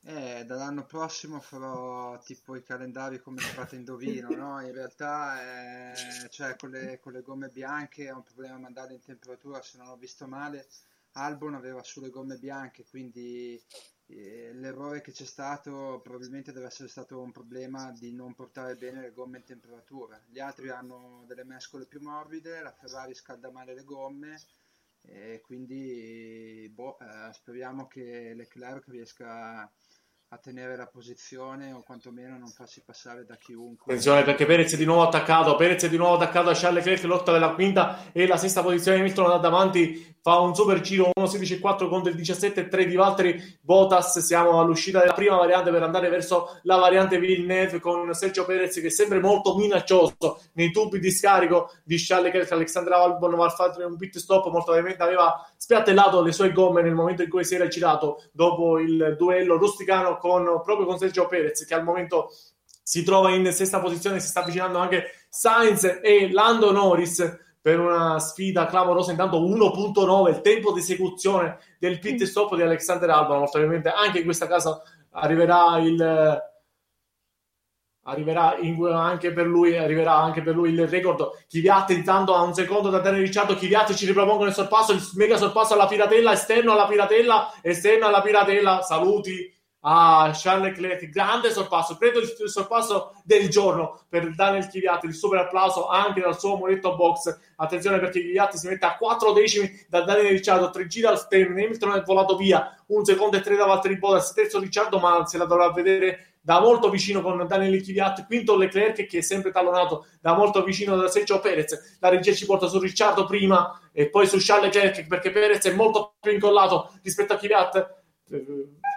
Eh, 0.07 0.45
dall'anno 0.45 0.85
prossimo 0.85 1.41
farò 1.41 2.19
tipo 2.19 2.57
i 2.57 2.63
calendari 2.63 3.21
come 3.21 3.41
fate 3.41 3.77
indovino, 3.77 4.29
no? 4.35 4.61
In 4.61 4.73
realtà, 4.73 5.93
eh, 5.93 6.29
cioè, 6.29 6.57
con 6.57 6.71
le, 6.71 6.99
con 7.01 7.13
le 7.13 7.23
gomme 7.23 7.49
bianche 7.49 8.07
è 8.07 8.13
un 8.13 8.23
problema 8.23 8.59
mandarle 8.59 8.95
in 8.95 9.01
temperatura, 9.01 9.63
se 9.63 9.79
non 9.79 9.89
ho 9.89 9.97
visto 9.97 10.27
male. 10.27 10.67
Albon 11.13 11.55
aveva 11.55 11.83
sulle 11.83 12.11
gomme 12.11 12.37
bianche, 12.37 12.85
quindi 12.85 13.59
eh, 14.07 14.51
l'errore 14.53 15.01
che 15.01 15.13
c'è 15.13 15.25
stato 15.25 16.01
probabilmente 16.03 16.53
deve 16.53 16.67
essere 16.67 16.89
stato 16.89 17.21
un 17.23 17.33
problema 17.33 17.91
di 17.93 18.13
non 18.13 18.35
portare 18.35 18.77
bene 18.77 19.01
le 19.01 19.13
gomme 19.13 19.39
in 19.39 19.45
temperatura. 19.45 20.21
Gli 20.29 20.39
altri 20.39 20.69
hanno 20.69 21.25
delle 21.27 21.45
mescole 21.45 21.87
più 21.87 22.01
morbide, 22.03 22.61
la 22.61 22.73
Ferrari 22.73 23.15
scalda 23.15 23.51
male 23.51 23.75
le 23.75 23.85
gomme 23.85 24.39
e 25.07 25.41
quindi 25.45 26.71
boh, 26.75 26.99
eh, 26.99 27.33
speriamo 27.33 27.87
che 27.87 28.33
Leclerc 28.35 28.89
riesca 28.89 29.61
a 29.63 29.71
a 30.35 30.39
tenere 30.39 30.77
la 30.77 30.87
posizione 30.87 31.73
o 31.73 31.83
quantomeno 31.87 32.37
non 32.37 32.49
farsi 32.49 32.83
passare 32.85 33.25
da 33.25 33.37
chiunque. 33.37 33.85
Attenzione 33.93 34.25
perché 34.25 34.45
Perez 34.45 34.75
è 34.75 34.77
di 34.77 34.85
nuovo 34.85 35.03
attaccato, 35.03 35.55
Perez 35.55 35.85
è 35.85 35.89
di 35.89 35.97
nuovo 35.97 36.17
attaccato 36.17 36.51
a 36.51 36.55
Charles 36.55 36.85
Leclerc, 36.85 37.05
lotta 37.05 37.31
della 37.31 37.55
quinta 37.55 38.11
e 38.11 38.27
la 38.27 38.37
sesta 38.37 38.61
posizione 38.61 38.99
Hamilton 38.99 39.29
da 39.29 39.37
davanti 39.39 40.15
fa 40.25 40.39
un 40.39 40.55
super 40.55 40.81
giro 40.81 41.11
1.16.4 41.21 41.87
contro 41.87 42.11
il 42.11 42.17
17.3 42.17 42.85
di 42.85 42.95
Valtteri 42.95 43.59
Bottas 43.61 44.21
siamo 44.21 44.59
all'uscita 44.59 45.01
della 45.01 45.13
prima 45.13 45.37
variante 45.37 45.71
per 45.71 45.83
andare 45.83 46.09
verso 46.09 46.61
la 46.63 46.77
variante 46.77 47.19
Villeneuve 47.19 47.79
con 47.79 48.11
Sergio 48.15 48.47
Perez 48.47 48.73
che 48.77 48.87
è 48.87 48.91
sempre 48.91 49.21
molto 49.21 49.55
minaccioso 49.55 50.41
nei 50.55 50.73
tubi 50.73 50.99
di 50.99 51.11
scarico 51.11 51.73
di 51.85 51.97
Charles 51.99 52.33
Leclerc 52.33 52.53
Alexandra 52.53 53.03
Albon 53.03 53.35
va 53.35 53.45
a 53.45 53.51
fare 53.51 53.85
un 53.85 53.99
pit 53.99 54.17
stop 54.17 54.49
molto 54.49 54.71
ovviamente 54.71 55.03
aveva 55.03 55.47
spiattellato 55.59 56.23
le 56.23 56.33
sue 56.33 56.53
gomme 56.53 56.81
nel 56.81 56.95
momento 56.95 57.23
in 57.23 57.29
cui 57.29 57.45
si 57.45 57.57
era 57.57 57.69
girato 57.69 58.23
dopo 58.33 58.79
il 58.79 59.17
duello 59.19 59.59
rusticano 59.59 60.17
con, 60.25 60.63
proprio 60.65 60.87
con 60.87 60.97
Sergio 60.97 61.27
Perez 61.27 61.67
che 61.67 61.75
al 61.75 61.85
momento 61.85 62.33
si 62.83 63.03
trova 63.03 63.29
in 63.29 63.53
sesta 63.53 63.79
posizione 63.79 64.21
si 64.21 64.29
sta 64.29 64.41
avvicinando 64.41 64.79
anche 64.79 65.27
Sainz 65.29 66.01
e 66.03 66.31
Lando 66.33 66.73
Norris 66.73 67.41
per 67.61 67.79
una 67.79 68.19
sfida 68.19 68.65
clamorosa. 68.65 69.11
Intanto 69.11 69.39
1.9 69.39 70.29
il 70.31 70.41
tempo 70.41 70.73
di 70.73 70.81
esecuzione 70.81 71.59
del 71.79 71.99
pit 71.99 72.23
stop 72.23 72.57
di 72.57 72.63
Alexander 72.63 73.11
Albon. 73.11 73.43
Ovviamente 73.43 73.91
anche 73.91 74.19
in 74.19 74.25
questa 74.25 74.47
casa 74.47 74.81
arriverà 75.11 75.79
il 75.79 76.43
arriverà 78.07 78.57
in, 78.61 78.83
anche 78.85 79.33
per 79.33 79.47
lui 79.47 79.79
arriverà 79.79 80.15
anche 80.15 80.43
per 80.43 80.55
lui 80.55 80.73
il 80.73 80.87
record 80.87 81.47
Chiviat 81.49 81.89
intanto 81.89 82.35
a 82.35 82.43
un 82.43 82.53
secondo 82.53 82.91
da 82.91 82.99
Daniel 82.99 83.25
Ricciardo 83.25 83.55
Chiviat 83.55 83.95
ci 83.95 84.05
ripropongono 84.05 84.51
il 84.51 84.55
sorpasso 84.55 84.93
il 84.93 85.03
mega 85.15 85.39
sorpasso 85.39 85.73
alla 85.73 85.87
piratella 85.87 86.35
esterno 86.35 86.73
alla 86.73 86.87
piratella 86.87 87.55
esterno 87.63 88.07
alla 88.07 88.21
piratella 88.21 88.83
saluti 88.83 89.51
a 89.87 90.31
Charles 90.35 90.69
Leclerc, 90.69 91.09
grande 91.11 91.51
sorpasso, 91.51 91.97
credo 91.97 92.21
il, 92.21 92.33
sorpasso 92.47 93.13
del 93.23 93.49
giorno 93.51 94.01
per 94.09 94.35
Daniel 94.35 94.67
Chiviati, 94.67 95.07
il 95.07 95.15
super 95.15 95.41
applauso 95.41 95.89
anche 95.89 96.21
dal 96.21 96.39
suo 96.39 96.57
muretto 96.57 96.95
box, 96.97 97.39
attenzione 97.57 97.99
perché 97.99 98.21
Chiviati 98.21 98.57
si 98.57 98.69
mette 98.69 98.87
a 98.87 98.97
4 98.97 99.33
decimi 99.33 99.71
da 99.89 100.01
Daniel 100.03 100.31
Ricciardo, 100.31 100.71
3 100.71 100.87
giri 100.87 101.07
al 101.07 101.29
termine, 101.29 101.65
Hamilton 101.65 101.97
è 101.97 102.03
volato 102.03 102.37
via, 102.37 102.75
un 102.87 103.05
secondo 103.05 103.37
e 103.37 103.41
3 103.41 103.57
da 103.57 103.67
Valtteri 103.67 103.99
Bottas, 103.99 104.33
terzo 104.33 104.59
Ricciardo 104.59 104.99
ma 104.99 105.27
se 105.27 105.37
la 105.37 105.45
dovrà 105.45 105.71
vedere 105.71 106.37
da 106.41 106.61
molto 106.61 106.89
vicino 106.89 107.21
con 107.21 107.47
Daniel 107.47 107.83
Chiviat, 107.83 108.25
quinto 108.25 108.57
Leclerc 108.57 109.07
che 109.07 109.19
è 109.19 109.23
sempre 109.23 109.51
tallonato 109.51 110.07
da 110.21 110.35
molto 110.35 110.63
vicino 110.63 110.97
da 110.97 111.09
Sergio 111.09 111.41
Perez, 111.41 111.99
la 112.01 112.09
regia 112.09 112.33
ci 112.33 112.47
porta 112.47 112.69
su 112.69 112.79
Ricciardo 112.79 113.27
prima 113.27 113.81
e 113.93 114.09
poi 114.09 114.27
su 114.27 114.39
Charles 114.39 114.75
Leclerc 114.75 115.07
perché 115.07 115.31
Perez 115.31 115.67
è 115.67 115.75
molto 115.75 116.15
più 116.21 116.33
incollato 116.33 116.91
rispetto 117.03 117.35
a 117.35 117.37
Chiviat 117.37 118.03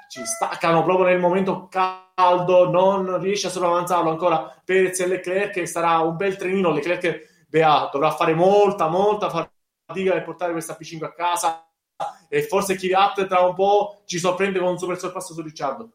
ci 0.09 0.25
staccano 0.25 0.83
proprio 0.83 1.07
nel 1.07 1.19
momento 1.19 1.67
caldo, 1.69 2.69
non 2.69 3.19
riesce 3.19 3.47
a 3.47 3.49
sopravanzarlo 3.51 4.09
ancora 4.09 4.61
Perez 4.63 4.99
e 4.99 5.07
Leclerc, 5.07 5.67
sarà 5.67 5.99
un 5.99 6.15
bel 6.15 6.35
trenino, 6.35 6.71
Leclerc 6.71 7.45
Bea, 7.47 7.89
dovrà 7.91 8.11
fare 8.11 8.33
molta, 8.33 8.87
molta 8.87 9.29
fatica 9.29 10.11
per 10.13 10.23
portare 10.23 10.51
questa 10.51 10.77
P5 10.79 11.03
a 11.03 11.13
casa. 11.13 11.61
E 12.29 12.43
forse 12.43 12.75
Kvyat 12.75 13.25
tra 13.25 13.39
un 13.39 13.55
po' 13.55 14.03
ci 14.05 14.19
sorprende 14.19 14.59
con 14.59 14.69
un 14.69 14.77
super 14.77 14.99
sorpasso 14.99 15.33
su 15.33 15.41
Ricciardo. 15.41 15.93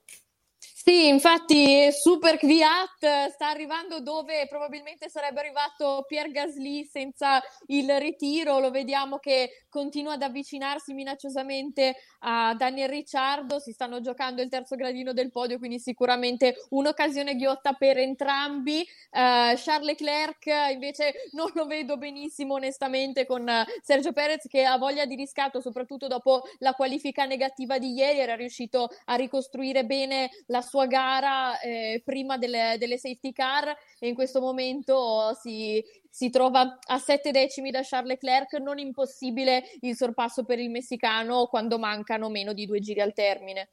Sì, 0.84 1.06
infatti 1.06 1.92
Super 1.92 2.36
Kvyat 2.38 3.28
sta 3.30 3.48
arrivando 3.48 4.00
dove 4.00 4.48
probabilmente 4.48 5.08
sarebbe 5.08 5.38
arrivato 5.38 6.04
Pierre 6.08 6.32
Gasly 6.32 6.84
senza 6.86 7.40
il 7.66 7.88
ritiro, 8.00 8.58
lo 8.58 8.72
vediamo 8.72 9.18
che 9.18 9.61
continua 9.72 10.12
ad 10.12 10.22
avvicinarsi 10.22 10.92
minacciosamente 10.92 11.96
a 12.20 12.54
Daniel 12.54 12.90
Ricciardo, 12.90 13.58
si 13.58 13.72
stanno 13.72 14.02
giocando 14.02 14.42
il 14.42 14.50
terzo 14.50 14.76
gradino 14.76 15.14
del 15.14 15.30
podio, 15.30 15.56
quindi 15.56 15.78
sicuramente 15.78 16.56
un'occasione 16.68 17.36
ghiotta 17.36 17.72
per 17.72 17.96
entrambi. 17.96 18.80
Uh, 19.10 19.56
Charles 19.56 19.84
Leclerc 19.84 20.44
invece 20.72 21.30
non 21.32 21.50
lo 21.54 21.64
vedo 21.66 21.96
benissimo 21.96 22.54
onestamente 22.54 23.24
con 23.24 23.50
Sergio 23.82 24.12
Perez 24.12 24.46
che 24.46 24.64
ha 24.64 24.76
voglia 24.76 25.06
di 25.06 25.14
riscatto, 25.14 25.62
soprattutto 25.62 26.06
dopo 26.06 26.42
la 26.58 26.74
qualifica 26.74 27.24
negativa 27.24 27.78
di 27.78 27.94
ieri, 27.94 28.18
era 28.18 28.36
riuscito 28.36 28.90
a 29.06 29.14
ricostruire 29.14 29.86
bene 29.86 30.30
la 30.48 30.60
sua 30.60 30.84
gara 30.84 31.58
eh, 31.60 32.02
prima 32.04 32.36
delle, 32.36 32.76
delle, 32.78 32.98
safety 32.98 33.32
car 33.32 33.74
e 33.98 34.08
in 34.08 34.14
questo 34.14 34.40
momento 34.40 35.34
si, 35.40 35.82
si, 36.14 36.28
trova 36.28 36.78
a 36.84 36.98
sette 36.98 37.30
decimi 37.30 37.70
da 37.70 37.80
Charles 37.82 38.10
Leclerc, 38.10 38.52
non 38.60 38.78
impossibile 38.78 39.64
il 39.80 39.96
sorpasso 39.96 40.44
per 40.44 40.58
il 40.58 40.68
messicano 40.68 41.46
quando 41.46 41.78
mancano 41.78 42.28
meno 42.28 42.52
di 42.52 42.66
due 42.66 42.80
giri 42.80 43.00
al 43.00 43.14
termine. 43.14 43.70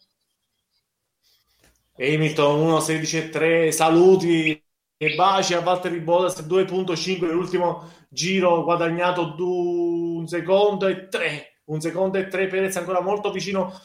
Hamilton 1.98 2.66
1.16.3, 2.66 3.72
saluti 3.72 4.64
e 4.96 5.16
baci 5.16 5.54
a 5.54 5.60
Valtteri 5.60 6.00
Bottas 6.00 6.40
2.5 6.48 7.26
l'ultimo 7.30 7.92
giro 8.08 8.64
guadagnato 8.64 9.36
un 9.38 10.26
secondo 10.26 10.88
e 10.88 11.08
tre 11.08 11.60
un 11.66 11.80
secondo 11.80 12.18
e 12.18 12.28
tre 12.28 12.48
Perez 12.48 12.76
ancora 12.78 13.02
molto 13.02 13.32
vicino 13.32 13.82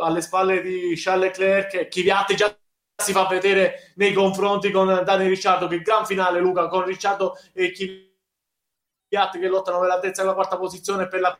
alle 0.00 0.20
spalle 0.20 0.62
di 0.62 0.92
Charles 0.94 1.36
Leclerc 1.36 1.88
Chiviatti 1.88 2.36
già 2.36 2.54
si 3.02 3.12
fa 3.12 3.26
vedere 3.26 3.92
nei 3.96 4.12
confronti 4.12 4.70
con 4.70 5.02
Dani 5.04 5.26
Ricciardo 5.26 5.66
che 5.66 5.82
gran 5.82 6.06
finale 6.06 6.40
Luca 6.40 6.68
con 6.68 6.84
Ricciardo 6.84 7.36
e 7.52 7.72
Chiviatti 7.72 9.38
che 9.38 9.48
lottano 9.48 9.80
per 9.80 9.88
la 9.88 9.98
terza 9.98 10.22
e 10.22 10.24
la 10.24 10.34
quarta 10.34 10.56
posizione 10.56 11.08
per 11.08 11.20
la 11.20 11.38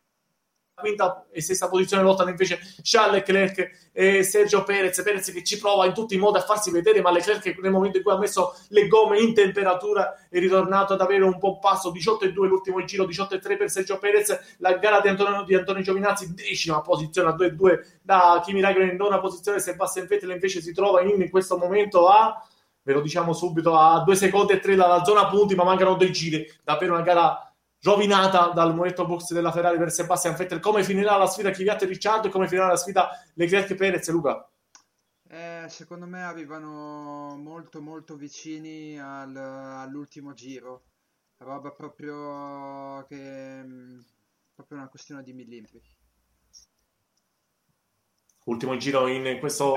quinta 0.74 1.26
e 1.30 1.40
sesta 1.40 1.68
posizione 1.68 2.02
lottano 2.02 2.30
invece 2.30 2.58
Charles 2.82 3.14
Leclerc 3.26 3.90
e 3.92 4.22
Sergio 4.22 4.64
Perez. 4.64 5.00
Perez 5.02 5.32
che 5.32 5.44
ci 5.44 5.58
prova 5.58 5.86
in 5.86 5.94
tutti 5.94 6.14
i 6.14 6.18
modi 6.18 6.38
a 6.38 6.42
farsi 6.42 6.70
vedere 6.70 7.00
ma 7.00 7.12
Leclerc 7.12 7.58
nel 7.60 7.70
momento 7.70 7.96
in 7.96 8.02
cui 8.02 8.12
ha 8.12 8.18
messo 8.18 8.54
le 8.68 8.88
gomme 8.88 9.20
in 9.20 9.32
temperatura 9.32 10.26
è 10.28 10.38
ritornato 10.38 10.92
ad 10.92 11.00
avere 11.00 11.24
un 11.24 11.38
po' 11.38 11.58
passo. 11.58 11.90
18 11.90 12.26
e 12.26 12.32
2 12.32 12.48
l'ultimo 12.48 12.84
giro 12.84 13.06
18 13.06 13.36
e 13.36 13.38
3 13.38 13.56
per 13.56 13.70
Sergio 13.70 13.98
Perez. 13.98 14.56
La 14.58 14.74
gara 14.74 15.00
di 15.00 15.08
Antonio, 15.08 15.44
di 15.44 15.54
Antonio 15.54 15.82
Giovinazzi 15.82 16.34
decima 16.34 16.80
posizione 16.80 17.30
a 17.30 17.32
2 17.32 17.46
e 17.46 17.50
2 17.52 17.86
da 18.02 18.42
Kimi 18.44 18.60
Raikkonen 18.60 18.90
in 18.90 18.96
nona 18.96 19.20
posizione. 19.20 19.60
Sebastian 19.60 20.06
Vettel 20.06 20.30
invece 20.30 20.60
si 20.60 20.72
trova 20.72 21.00
in, 21.02 21.20
in 21.20 21.30
questo 21.30 21.56
momento 21.56 22.08
a 22.08 22.44
ve 22.86 22.92
lo 22.92 23.00
diciamo 23.00 23.32
subito 23.32 23.78
a 23.78 24.02
2 24.04 24.14
secondi 24.14 24.52
e 24.52 24.58
3 24.58 24.74
dalla 24.74 25.04
zona 25.04 25.26
punti 25.28 25.54
ma 25.54 25.64
mancano 25.64 25.94
due 25.94 26.10
giri. 26.10 26.46
Davvero 26.62 26.94
una 26.94 27.02
gara 27.02 27.53
rovinata 27.84 28.48
dal 28.48 28.74
muretto 28.74 29.04
box 29.04 29.32
della 29.32 29.52
Ferrari 29.52 29.76
per 29.78 29.92
Sebastian 29.92 30.34
Vettel. 30.34 30.58
Come 30.58 30.82
finirà 30.82 31.16
la 31.16 31.26
sfida 31.26 31.50
Kvyat 31.50 31.82
e 31.82 31.86
Ricciardo 31.86 32.28
e 32.28 32.30
come 32.30 32.48
finirà 32.48 32.66
la 32.66 32.76
sfida 32.76 33.10
Leclerc 33.34 33.74
Perez, 33.74 34.08
Luca? 34.08 34.48
Eh, 35.28 35.66
secondo 35.68 36.06
me 36.06 36.22
arrivano 36.22 37.36
molto 37.36 37.82
molto 37.82 38.16
vicini 38.16 38.98
al, 38.98 39.36
all'ultimo 39.36 40.32
giro. 40.32 40.84
Roba 41.38 41.72
proprio 41.72 43.04
che 43.06 43.62
mm, 43.62 44.00
proprio 44.54 44.78
una 44.78 44.88
questione 44.88 45.22
di 45.22 45.32
millimetri. 45.34 45.80
Ultimo 48.44 48.76
giro 48.76 49.06
in 49.08 49.38
questo 49.40 49.74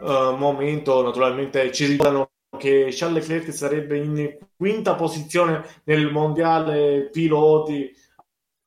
uh, 0.00 0.34
momento, 0.36 1.02
naturalmente 1.02 1.72
ci 1.72 1.86
ricordano 1.86 2.30
che 2.56 2.88
Charles 2.90 3.26
Leclerc 3.26 3.52
sarebbe 3.52 3.98
in 3.98 4.36
quinta 4.56 4.94
posizione 4.94 5.64
nel 5.84 6.10
mondiale 6.10 7.08
piloti 7.10 7.92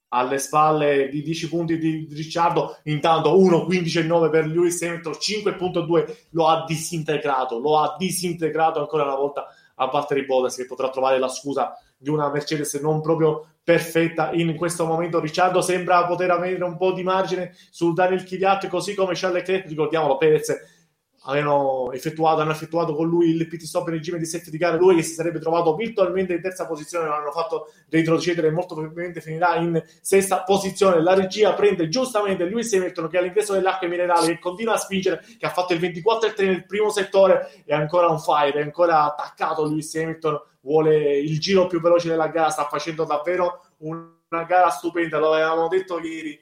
alle 0.09 0.39
spalle 0.39 1.09
di 1.09 1.21
10 1.21 1.49
punti 1.49 1.77
di 1.77 2.07
Ricciardo, 2.11 2.77
intanto 2.85 3.37
1.15.9 3.37 4.29
per 4.29 4.47
Lewis 4.47 4.81
Hamilton, 4.81 5.13
5.2 5.13 6.15
lo 6.31 6.47
ha 6.47 6.63
disintegrato, 6.65 7.59
lo 7.59 7.79
ha 7.79 7.95
disintegrato 7.97 8.79
ancora 8.79 9.03
una 9.03 9.15
volta 9.15 9.45
a 9.75 9.85
Valtteri 9.85 10.25
Bottas 10.25 10.55
che 10.55 10.65
potrà 10.65 10.89
trovare 10.89 11.19
la 11.19 11.27
scusa 11.27 11.73
di 11.95 12.09
una 12.09 12.29
Mercedes 12.31 12.73
non 12.75 13.01
proprio 13.01 13.45
perfetta 13.63 14.31
in 14.31 14.55
questo 14.55 14.85
momento. 14.85 15.19
Ricciardo 15.19 15.61
sembra 15.61 16.05
poter 16.05 16.31
avere 16.31 16.63
un 16.63 16.77
po' 16.77 16.91
di 16.91 17.03
margine 17.03 17.53
sul 17.69 17.93
Daniel 17.93 18.23
Kvyat, 18.23 18.67
così 18.67 18.95
come 18.95 19.13
Charles 19.13 19.41
Leclerc, 19.41 19.67
ricordiamolo, 19.67 20.17
Perez 20.17 20.78
avevano 21.23 21.91
effettuato, 21.91 22.41
hanno 22.41 22.51
effettuato 22.51 22.95
con 22.95 23.07
lui 23.07 23.29
il 23.29 23.47
pit 23.47 23.63
stop 23.63 23.87
in 23.87 23.95
regime 23.95 24.17
di 24.17 24.25
set 24.25 24.49
di 24.49 24.57
gara, 24.57 24.77
lui 24.77 24.95
che 24.95 25.03
si 25.03 25.13
sarebbe 25.13 25.39
trovato 25.39 25.75
virtualmente 25.75 26.33
in 26.33 26.41
terza 26.41 26.65
posizione, 26.65 27.07
lo 27.07 27.15
hanno 27.15 27.31
fatto 27.31 27.71
retrocedere 27.89 28.51
molto 28.51 28.75
probabilmente 28.75 29.21
finirà 29.21 29.55
in 29.55 29.83
sesta 30.01 30.43
posizione. 30.43 31.01
La 31.01 31.13
regia 31.13 31.53
prende 31.53 31.89
giustamente 31.89 32.45
Lewis 32.45 32.73
Hamilton 32.73 33.09
che 33.09 33.17
è 33.17 33.19
all'ingresso 33.19 33.53
dell'acqua 33.53 33.87
minerale 33.87 34.27
che 34.27 34.39
continua 34.39 34.75
a 34.75 34.77
spingere, 34.77 35.23
che 35.37 35.45
ha 35.45 35.49
fatto 35.49 35.73
il 35.73 35.79
24 35.79 36.29
e 36.29 36.33
3 36.33 36.45
nel 36.45 36.65
primo 36.65 36.89
settore, 36.89 37.63
è 37.65 37.73
ancora 37.73 38.07
un 38.07 38.19
fire, 38.19 38.59
è 38.59 38.63
ancora 38.63 39.03
attaccato 39.03 39.65
Lewis 39.65 39.93
Hamilton, 39.95 40.39
vuole 40.61 41.17
il 41.17 41.39
giro 41.39 41.67
più 41.67 41.81
veloce 41.81 42.09
della 42.09 42.27
gara, 42.27 42.49
sta 42.49 42.65
facendo 42.65 43.03
davvero 43.03 43.65
una 43.79 44.43
gara 44.47 44.69
stupenda, 44.69 45.19
lo 45.19 45.33
avevamo 45.33 45.67
detto 45.67 45.99
ieri, 45.99 46.39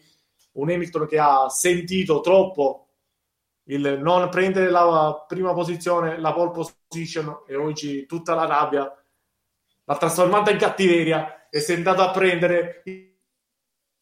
un 0.53 0.69
Hamilton 0.69 1.07
che 1.07 1.19
ha 1.19 1.49
sentito 1.49 2.19
troppo 2.21 2.86
il 3.67 3.99
non 4.01 4.29
prendere 4.29 4.69
la 4.69 5.25
prima 5.27 5.53
posizione, 5.53 6.19
la 6.19 6.33
pole 6.33 6.51
position 6.89 7.43
e 7.47 7.55
oggi 7.55 8.05
tutta 8.05 8.33
la 8.33 8.45
rabbia 8.45 8.91
l'ha 9.83 9.97
trasformata 9.97 10.51
in 10.51 10.57
cattiveria 10.57 11.47
e 11.49 11.59
si 11.59 11.71
è 11.71 11.75
andato 11.75 12.01
a 12.01 12.11
prendere 12.11 12.83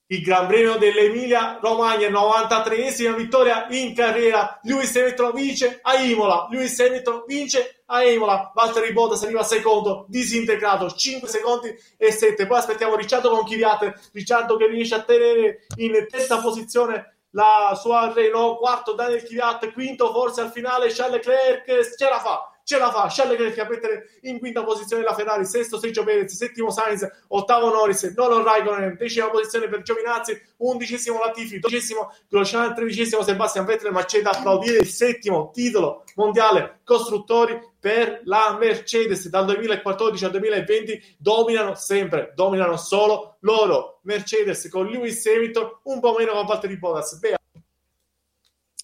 il 0.08 0.22
Gran 0.22 0.46
Premio 0.46 0.78
dell'Emilia 0.78 1.60
Romagna, 1.62 2.10
93esima 2.10 3.16
vittoria 3.16 3.68
in 3.70 3.96
carriera. 3.96 4.60
Lewis 4.64 4.96
Hamilton 4.96 5.34
vince 5.34 5.80
a 5.82 5.96
Imola. 5.96 6.48
Lewis 6.52 6.80
Hamilton 6.80 7.24
vince 7.26 7.84
a 7.86 8.04
Imola. 8.04 8.52
Valtteri 8.54 8.94
Bottas 8.94 9.24
arriva 9.24 9.44
secondo, 9.44 10.06
disintegrato, 10.08 10.92
5 10.92 11.28
secondi 11.28 11.76
e 11.98 12.12
7. 12.12 12.46
Poi 12.46 12.58
aspettiamo 12.58 12.96
Ricciardo 12.96 13.30
con 13.30 13.46
Kvyat. 13.46 14.10
Ricciardo 14.14 14.58
che 14.58 14.68
riesce 14.68 14.94
a 14.94 15.02
tenere 15.02 15.66
in 15.78 16.06
terza 16.08 16.40
posizione 16.40 17.15
la 17.36 17.76
sua 17.76 18.12
Renault, 18.14 18.57
quarto 18.57 18.94
Daniel 18.94 19.22
Kvyat, 19.22 19.72
quinto 19.74 20.12
forse 20.12 20.41
al 20.41 20.52
finale 20.52 20.90
Charles 20.90 21.26
Leclerc, 21.26 21.95
ce 21.95 22.10
la 22.10 22.20
fa 22.20 22.55
ce 22.66 22.78
la 22.80 22.92
fa. 22.92 23.08
Charles 23.10 23.38
Leclerc 23.38 23.58
a 23.60 23.70
mettere 23.70 24.10
in 24.22 24.40
quinta 24.40 24.64
posizione 24.64 25.04
la 25.04 25.14
Ferrari, 25.14 25.46
sesto 25.46 25.80
Sergio 25.80 26.04
Perez, 26.04 26.36
settimo 26.36 26.72
Sainz, 26.72 27.08
ottavo 27.30 27.70
Norris, 27.70 28.04
nono 28.16 28.44
Raikkonen, 28.44 28.98
decima 28.98 29.30
posizione 29.30 29.70
per 29.70 29.84
Giovinazzi, 29.84 30.38
undicesimo 30.58 31.20
Latifi, 31.20 31.60
dodicesimo 31.60 32.12
Grosjean, 32.28 32.74
tredicesimo 32.74 33.22
Sebastian 33.22 33.66
Vettel, 33.66 33.92
ma 33.92 34.04
c'è 34.04 34.22
da 34.22 34.32
applaudire 34.32 34.80
il 34.80 34.88
settimo 34.88 35.52
titolo 35.54 36.04
mondiale 36.16 36.80
costruttori 36.84 37.60
per 37.80 38.22
la 38.24 38.58
Mercedes. 38.60 39.30
Dal 39.30 39.46
2014 39.46 40.26
al 40.26 40.32
2020 40.32 41.16
dominano 41.20 41.76
sempre, 41.76 42.34
dominano 42.36 42.78
solo 42.78 43.38
loro. 43.42 44.00
Mercedes 44.04 44.68
con 44.70 44.88
Lewis 44.88 45.24
Hamilton 45.26 45.80
un 45.84 46.00
po' 46.00 46.16
meno 46.18 46.32
con 46.32 46.46
Valtteri 46.46 46.78
Bottas. 46.78 47.20
Beh, 47.20 47.36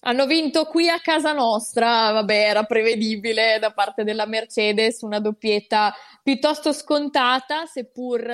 hanno 0.04 0.26
vinto 0.26 0.64
qui 0.64 0.88
a 0.88 1.00
casa 1.00 1.32
nostra, 1.32 2.10
vabbè, 2.10 2.48
era 2.48 2.64
prevedibile 2.64 3.58
da 3.60 3.70
parte 3.72 4.02
della 4.04 4.26
Mercedes, 4.26 5.02
una 5.02 5.20
doppietta 5.20 5.94
piuttosto 6.22 6.72
scontata, 6.72 7.66
seppur 7.66 8.24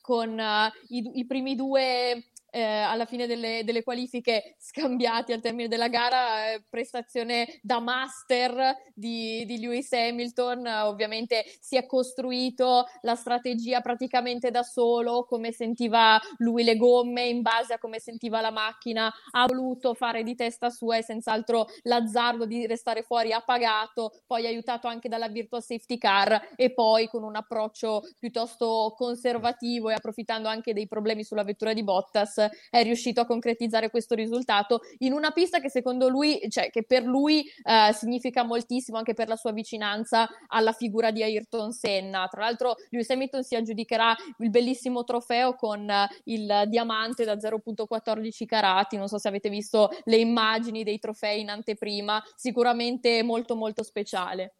con 0.00 0.38
uh, 0.38 0.72
i, 0.88 1.10
i, 1.18 1.26
primi 1.26 1.54
due 1.54 2.27
eh, 2.50 2.62
alla 2.62 3.04
fine 3.04 3.26
delle, 3.26 3.62
delle, 3.64 3.82
qualifiche 3.82 4.56
scambiati 4.58 5.32
al 5.32 5.40
termine 5.40 5.68
della 5.68 5.88
gara, 5.88 6.52
eh, 6.52 6.64
prestazione 6.68 7.58
da 7.62 7.80
master 7.80 8.74
di, 8.94 9.44
di 9.44 9.58
Lewis 9.58 9.92
Hamilton, 9.92 10.66
ovviamente 10.66 11.44
si 11.60 11.76
è 11.76 11.86
costruito 11.86 12.86
la 13.02 13.14
strategia 13.14 13.80
praticamente 13.80 14.50
da 14.50 14.62
solo, 14.62 15.24
come 15.24 15.52
sentiva 15.52 16.20
lui 16.38 16.64
le 16.64 16.76
gomme, 16.76 17.26
in 17.26 17.42
base 17.42 17.74
a 17.74 17.78
come 17.78 18.00
sentiva 18.00 18.40
la 18.40 18.50
macchina, 18.50 19.12
ha 19.32 19.46
voluto 19.46 19.94
fare 19.94 20.22
di 20.22 20.34
testa 20.34 20.70
sua 20.70 20.96
e 20.96 21.02
senz'altro 21.02 21.66
l'azzardo 21.82 22.46
di 22.46 22.66
restare 22.66 23.02
fuori 23.02 23.32
ha 23.32 23.40
pagato, 23.40 24.22
poi 24.26 24.46
aiutato 24.46 24.86
anche 24.86 25.08
dalla 25.08 25.28
virtual 25.28 25.62
safety 25.62 25.98
car 25.98 26.50
e 26.56 26.72
poi 26.72 27.08
con 27.08 27.22
un 27.22 27.36
approccio 27.36 28.02
piuttosto 28.18 28.94
conservativo 28.96 29.90
e 29.90 29.94
approfittando 29.94 30.48
anche 30.48 30.72
dei 30.72 30.86
problemi 30.86 31.24
sulla 31.24 31.44
vettura 31.44 31.72
di 31.72 31.84
Bottas 31.84 32.37
è 32.70 32.82
riuscito 32.82 33.20
a 33.20 33.26
concretizzare 33.26 33.90
questo 33.90 34.14
risultato 34.14 34.80
in 34.98 35.12
una 35.12 35.30
pista 35.30 35.60
che 35.60 35.70
secondo 35.70 36.08
lui, 36.08 36.40
cioè 36.48 36.70
che 36.70 36.84
per 36.84 37.04
lui 37.04 37.44
eh, 37.62 37.92
significa 37.92 38.44
moltissimo 38.44 38.98
anche 38.98 39.14
per 39.14 39.28
la 39.28 39.36
sua 39.36 39.52
vicinanza 39.52 40.28
alla 40.48 40.72
figura 40.72 41.10
di 41.10 41.22
Ayrton 41.22 41.72
Senna. 41.72 42.26
Tra 42.28 42.42
l'altro 42.42 42.76
Lewis 42.90 43.10
Hamilton 43.10 43.42
si 43.42 43.56
aggiudicherà 43.56 44.14
il 44.38 44.50
bellissimo 44.50 45.04
trofeo 45.04 45.54
con 45.54 45.88
eh, 45.88 46.08
il 46.24 46.64
diamante 46.66 47.24
da 47.24 47.34
0.14 47.34 48.46
carati, 48.46 48.96
non 48.96 49.08
so 49.08 49.18
se 49.18 49.28
avete 49.28 49.48
visto 49.48 49.90
le 50.04 50.16
immagini 50.16 50.84
dei 50.84 50.98
trofei 50.98 51.40
in 51.40 51.50
anteprima, 51.50 52.22
sicuramente 52.34 53.22
molto 53.22 53.56
molto 53.56 53.82
speciale 53.82 54.54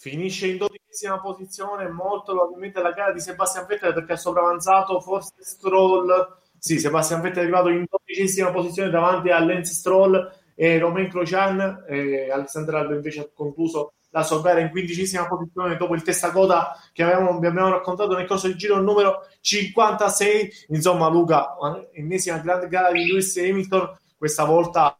finisce 0.00 0.46
in 0.46 0.56
dodicesima 0.56 1.20
posizione, 1.20 1.86
molto 1.88 2.32
probabilmente 2.32 2.80
la 2.80 2.92
gara 2.92 3.12
di 3.12 3.20
Sebastian 3.20 3.66
Vettel 3.66 3.92
perché 3.92 4.14
ha 4.14 4.16
sopravanzato 4.16 4.98
forse 4.98 5.34
Stroll. 5.40 6.38
Sì, 6.58 6.78
Sebastian 6.78 7.20
Vettel 7.20 7.40
è 7.40 7.42
arrivato 7.42 7.68
in 7.68 7.84
dodicesima 7.86 8.50
posizione 8.50 8.88
davanti 8.88 9.28
a 9.28 9.44
Lance 9.44 9.74
Stroll 9.74 10.32
e 10.54 10.78
Romain 10.78 11.08
Grosjean. 11.08 11.84
E 11.86 12.30
Alexander 12.30 12.76
Alba 12.76 12.94
invece 12.94 13.20
ha 13.20 13.28
concluso 13.32 13.92
la 14.12 14.22
sua 14.22 14.40
gara 14.40 14.60
in 14.60 14.70
quindicesima 14.70 15.28
posizione 15.28 15.76
dopo 15.76 15.94
il 15.94 16.02
testacoda 16.02 16.74
che 16.92 17.02
avevamo, 17.02 17.38
vi 17.38 17.46
abbiamo 17.46 17.68
raccontato 17.68 18.16
nel 18.16 18.26
corso 18.26 18.46
del 18.46 18.56
giro 18.56 18.80
numero 18.80 19.26
56. 19.42 20.50
Insomma, 20.68 21.08
Luca, 21.08 21.56
ennesima 21.92 22.38
grande 22.38 22.68
gara 22.68 22.90
di 22.90 23.04
Lewis 23.06 23.36
Hamilton, 23.36 23.98
questa 24.16 24.44
volta 24.44 24.98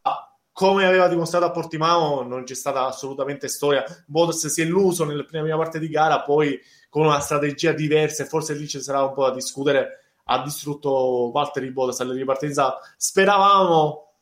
come 0.53 0.85
aveva 0.85 1.07
dimostrato 1.07 1.45
a 1.45 1.51
Portimao, 1.51 2.23
non 2.23 2.43
c'è 2.43 2.55
stata 2.55 2.85
assolutamente 2.85 3.47
storia. 3.47 3.83
Bottas 4.05 4.47
si 4.47 4.61
è 4.61 4.65
illuso 4.65 5.05
nella 5.05 5.23
prima 5.23 5.55
parte 5.57 5.79
di 5.79 5.89
gara, 5.89 6.21
poi 6.21 6.59
con 6.89 7.05
una 7.05 7.19
strategia 7.19 7.71
diversa, 7.71 8.23
e 8.23 8.27
forse 8.27 8.53
lì 8.53 8.67
ci 8.67 8.81
sarà 8.81 9.03
un 9.03 9.13
po' 9.13 9.23
da 9.23 9.33
discutere. 9.33 9.99
Ha 10.25 10.43
distrutto 10.43 11.31
Valtteri 11.33 11.71
Bottas 11.71 11.99
alla 12.01 12.13
ripartenza. 12.13 12.77
Speravamo 12.97 14.13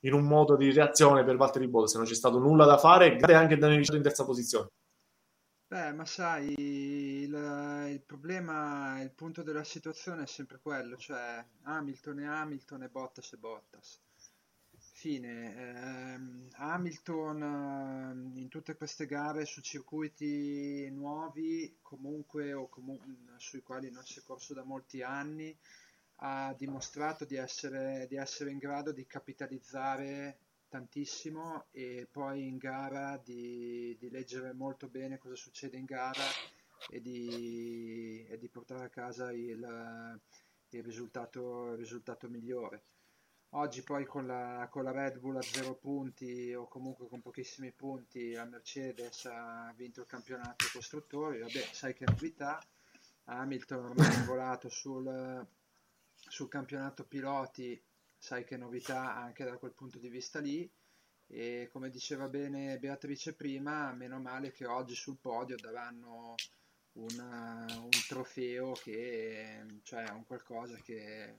in 0.00 0.12
un 0.14 0.24
modo 0.24 0.56
di 0.56 0.72
reazione 0.72 1.24
per 1.24 1.36
Valtteri 1.36 1.68
Bottas, 1.68 1.94
non 1.94 2.04
c'è 2.04 2.14
stato 2.14 2.38
nulla 2.38 2.64
da 2.64 2.78
fare. 2.78 3.16
Grazie 3.16 3.34
anche 3.34 3.56
Daniel 3.56 3.78
Ricciardo 3.78 4.00
in 4.00 4.06
terza 4.06 4.24
posizione. 4.24 4.68
Beh, 5.66 5.92
ma 5.92 6.04
sai, 6.04 6.54
il, 6.56 7.88
il, 7.90 8.02
problema, 8.04 9.00
il 9.02 9.10
punto 9.12 9.42
della 9.42 9.64
situazione 9.64 10.22
è 10.22 10.26
sempre 10.26 10.60
quello, 10.62 10.96
cioè 10.96 11.44
Hamilton 11.64 12.20
e 12.20 12.26
Hamilton 12.26 12.82
e 12.82 12.88
Bottas 12.88 13.32
e 13.32 13.36
Bottas 13.38 13.98
fine, 15.04 15.54
ehm, 15.54 16.48
Hamilton 16.52 17.42
ehm, 17.42 18.38
in 18.38 18.48
tutte 18.48 18.74
queste 18.74 19.04
gare 19.04 19.44
su 19.44 19.60
circuiti 19.60 20.88
nuovi, 20.90 21.76
comunque 21.82 22.54
o 22.54 22.68
comu- 22.68 23.02
sui 23.36 23.60
quali 23.60 23.90
non 23.90 24.02
si 24.02 24.20
è 24.20 24.22
corso 24.22 24.54
da 24.54 24.64
molti 24.64 25.02
anni, 25.02 25.54
ha 26.20 26.54
dimostrato 26.56 27.26
di 27.26 27.36
essere, 27.36 28.06
di 28.08 28.16
essere 28.16 28.50
in 28.50 28.56
grado 28.56 28.92
di 28.92 29.06
capitalizzare 29.06 30.38
tantissimo 30.70 31.66
e 31.72 32.08
poi 32.10 32.46
in 32.46 32.56
gara 32.56 33.20
di, 33.22 33.94
di 34.00 34.08
leggere 34.08 34.54
molto 34.54 34.88
bene 34.88 35.18
cosa 35.18 35.36
succede 35.36 35.76
in 35.76 35.84
gara 35.84 36.24
e 36.90 37.02
di, 37.02 38.24
e 38.26 38.38
di 38.38 38.48
portare 38.48 38.86
a 38.86 38.88
casa 38.88 39.30
il, 39.32 40.18
il, 40.70 40.82
risultato, 40.82 41.72
il 41.72 41.76
risultato 41.76 42.26
migliore. 42.30 42.93
Oggi 43.56 43.84
poi 43.84 44.04
con 44.04 44.26
la, 44.26 44.66
con 44.68 44.82
la, 44.82 44.90
Red 44.90 45.20
Bull 45.20 45.36
a 45.36 45.42
zero 45.42 45.76
punti 45.76 46.52
o 46.54 46.66
comunque 46.66 47.06
con 47.06 47.22
pochissimi 47.22 47.70
punti 47.70 48.32
la 48.32 48.46
Mercedes 48.46 49.26
ha 49.26 49.72
vinto 49.76 50.00
il 50.00 50.08
campionato 50.08 50.66
costruttori, 50.72 51.38
vabbè 51.38 51.68
sai 51.70 51.94
che 51.94 52.04
novità, 52.04 52.60
Hamilton 53.26 53.84
ormai 53.84 54.12
è 54.12 54.24
volato 54.24 54.68
sul, 54.68 55.46
sul 56.12 56.48
campionato 56.48 57.04
piloti, 57.04 57.80
sai 58.18 58.42
che 58.42 58.56
novità 58.56 59.14
anche 59.14 59.44
da 59.44 59.56
quel 59.56 59.72
punto 59.72 59.98
di 60.00 60.08
vista 60.08 60.40
lì. 60.40 60.68
E 61.28 61.68
come 61.70 61.90
diceva 61.90 62.26
bene 62.26 62.76
Beatrice 62.80 63.34
prima, 63.34 63.92
meno 63.92 64.18
male 64.18 64.50
che 64.50 64.66
oggi 64.66 64.96
sul 64.96 65.18
podio 65.20 65.54
daranno 65.54 66.34
una, 66.94 67.66
un 67.68 68.02
trofeo 68.08 68.72
che 68.72 69.64
cioè 69.84 70.10
un 70.10 70.26
qualcosa 70.26 70.76
che 70.78 71.36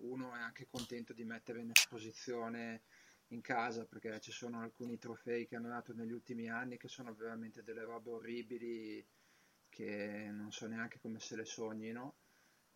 uno 0.00 0.34
è 0.34 0.40
anche 0.40 0.66
contento 0.68 1.12
di 1.12 1.24
mettere 1.24 1.60
in 1.60 1.70
esposizione 1.74 2.82
in 3.28 3.40
casa 3.40 3.84
perché 3.84 4.20
ci 4.20 4.32
sono 4.32 4.60
alcuni 4.60 4.98
trofei 4.98 5.46
che 5.46 5.56
hanno 5.56 5.68
dato 5.68 5.92
negli 5.94 6.12
ultimi 6.12 6.48
anni 6.48 6.76
che 6.76 6.88
sono 6.88 7.14
veramente 7.14 7.62
delle 7.62 7.84
robe 7.84 8.10
orribili 8.10 9.06
che 9.68 10.28
non 10.32 10.50
so 10.50 10.66
neanche 10.66 10.98
come 11.00 11.20
se 11.20 11.36
le 11.36 11.44
sognino. 11.44 12.16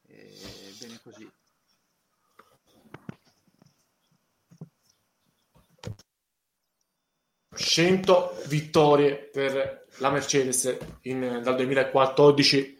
E 0.06 0.32
bene 0.78 1.01
così. 1.02 1.30
100 7.56 8.42
vittorie 8.46 9.16
per 9.16 9.86
la 9.98 10.10
Mercedes 10.10 10.76
in, 11.02 11.40
dal 11.42 11.56
2014 11.56 12.73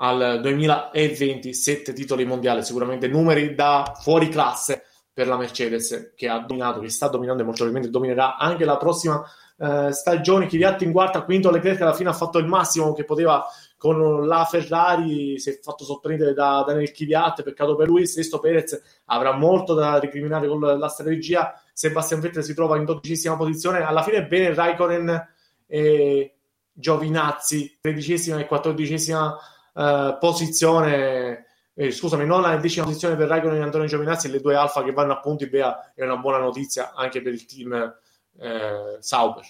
al 0.00 0.40
2020 0.42 1.54
7 1.54 1.92
titoli 1.92 2.24
mondiali, 2.24 2.62
sicuramente 2.62 3.08
numeri 3.08 3.54
da 3.54 3.96
fuori 4.00 4.28
classe 4.28 4.84
per 5.12 5.26
la 5.26 5.36
Mercedes 5.36 6.12
che 6.14 6.28
ha 6.28 6.38
dominato, 6.38 6.80
che 6.80 6.88
sta 6.88 7.08
dominando 7.08 7.42
e 7.42 7.44
molto 7.44 7.64
probabilmente 7.64 7.96
dominerà 7.96 8.36
anche 8.36 8.64
la 8.64 8.76
prossima 8.76 9.24
eh, 9.58 9.90
stagione. 9.90 10.46
Kvyat 10.46 10.82
in 10.82 10.92
quarta, 10.92 11.22
quinto 11.22 11.50
Leclerc 11.50 11.80
alla 11.80 11.94
fine 11.94 12.10
ha 12.10 12.12
fatto 12.12 12.38
il 12.38 12.46
massimo 12.46 12.92
che 12.92 13.04
poteva 13.04 13.44
con 13.76 14.26
la 14.26 14.44
Ferrari, 14.44 15.38
si 15.38 15.50
è 15.50 15.58
fatto 15.60 15.84
sorprendere 15.84 16.34
da 16.34 16.62
Daniel 16.66 16.92
Kvyat, 16.92 17.42
peccato 17.42 17.74
per 17.74 17.88
lui, 17.88 18.06
sesto 18.06 18.38
Perez 18.38 18.80
avrà 19.06 19.32
molto 19.32 19.74
da 19.74 19.98
recriminare 19.98 20.46
con 20.46 20.60
la 20.60 20.88
strategia, 20.88 21.60
Sebastian 21.72 22.20
Vettel 22.20 22.44
si 22.44 22.54
trova 22.54 22.76
in 22.76 22.84
dodicesima 22.84 23.36
posizione, 23.36 23.82
alla 23.82 24.02
fine 24.02 24.26
bene 24.26 24.54
Raikkonen 24.54 25.28
e 25.66 26.34
Giovinazzi, 26.72 27.78
tredicesima 27.80 28.38
e 28.38 28.46
quattordicesima 28.46 29.36
eh, 29.78 30.16
posizione 30.18 31.46
eh, 31.80 31.92
scusami, 31.92 32.26
nona 32.26 32.54
e 32.54 32.58
decima 32.58 32.84
posizione 32.84 33.14
per 33.14 33.28
Raikkonen 33.28 33.60
e 33.60 33.62
Antonio 33.62 33.86
Giovinazzi, 33.86 34.28
le 34.28 34.40
due 34.40 34.56
alfa 34.56 34.82
che 34.82 34.92
vanno 34.92 35.12
a 35.12 35.20
punti, 35.20 35.48
Bea, 35.48 35.92
è 35.94 36.02
una 36.02 36.16
buona 36.16 36.38
notizia 36.38 36.92
anche 36.92 37.22
per 37.22 37.32
il 37.32 37.46
team 37.46 37.96
eh, 38.40 38.96
Sauber. 38.98 39.46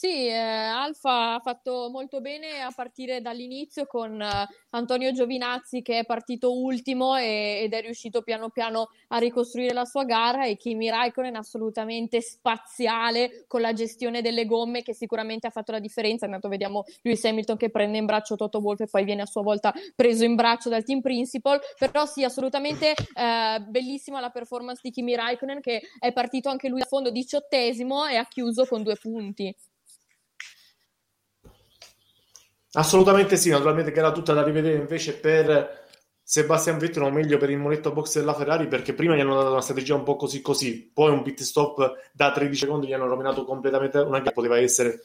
Sì, 0.00 0.28
eh, 0.28 0.36
Alfa 0.36 1.34
ha 1.34 1.40
fatto 1.40 1.88
molto 1.90 2.20
bene 2.20 2.60
a 2.60 2.70
partire 2.72 3.20
dall'inizio 3.20 3.84
con 3.86 4.22
eh, 4.22 4.46
Antonio 4.70 5.10
Giovinazzi 5.10 5.82
che 5.82 5.98
è 5.98 6.04
partito 6.06 6.56
ultimo 6.56 7.16
e, 7.16 7.62
ed 7.64 7.72
è 7.72 7.80
riuscito 7.80 8.22
piano 8.22 8.48
piano 8.50 8.90
a 9.08 9.18
ricostruire 9.18 9.72
la 9.72 9.84
sua 9.84 10.04
gara 10.04 10.46
e 10.46 10.56
Kimi 10.56 10.88
Raikkonen 10.88 11.34
assolutamente 11.34 12.20
spaziale 12.20 13.44
con 13.48 13.60
la 13.60 13.72
gestione 13.72 14.22
delle 14.22 14.46
gomme 14.46 14.82
che 14.82 14.94
sicuramente 14.94 15.48
ha 15.48 15.50
fatto 15.50 15.72
la 15.72 15.80
differenza. 15.80 16.26
Intanto 16.26 16.46
vediamo 16.46 16.84
Lewis 17.02 17.24
Hamilton 17.24 17.56
che 17.56 17.70
prende 17.70 17.98
in 17.98 18.06
braccio 18.06 18.36
Toto 18.36 18.58
Wolff 18.58 18.82
e 18.82 18.86
poi 18.86 19.02
viene 19.02 19.22
a 19.22 19.26
sua 19.26 19.42
volta 19.42 19.74
preso 19.96 20.24
in 20.24 20.36
braccio 20.36 20.68
dal 20.68 20.84
team 20.84 21.00
principal, 21.00 21.58
però 21.76 22.06
sì, 22.06 22.22
assolutamente 22.22 22.92
eh, 22.92 23.64
bellissima 23.66 24.20
la 24.20 24.30
performance 24.30 24.78
di 24.80 24.92
Kimi 24.92 25.16
Raikkonen 25.16 25.60
che 25.60 25.82
è 25.98 26.12
partito 26.12 26.48
anche 26.50 26.68
lui 26.68 26.82
a 26.82 26.86
fondo 26.86 27.10
diciottesimo 27.10 28.06
e 28.06 28.14
ha 28.14 28.28
chiuso 28.28 28.64
con 28.64 28.84
due 28.84 28.94
punti. 28.94 29.52
Assolutamente 32.78 33.36
sì, 33.36 33.50
naturalmente 33.50 33.90
che 33.90 33.98
era 33.98 34.12
tutta 34.12 34.32
da 34.32 34.44
rivedere 34.44 34.76
invece 34.76 35.18
per 35.18 35.86
Sebastian 36.22 36.78
Vettel 36.78 37.02
o 37.02 37.10
meglio 37.10 37.36
per 37.36 37.50
il 37.50 37.58
monetto 37.58 37.90
box 37.90 38.18
della 38.18 38.34
Ferrari 38.34 38.68
perché 38.68 38.94
prima 38.94 39.16
gli 39.16 39.20
hanno 39.20 39.34
dato 39.34 39.50
una 39.50 39.60
strategia 39.60 39.96
un 39.96 40.04
po' 40.04 40.14
così 40.14 40.40
così, 40.40 40.88
poi 40.94 41.10
un 41.10 41.22
pit 41.22 41.42
stop 41.42 42.10
da 42.12 42.30
13 42.30 42.54
secondi 42.54 42.86
gli 42.86 42.92
hanno 42.92 43.08
rovinato 43.08 43.44
completamente 43.44 43.98
una 43.98 44.20
gara, 44.20 44.30
poteva 44.30 44.60
essere 44.60 45.02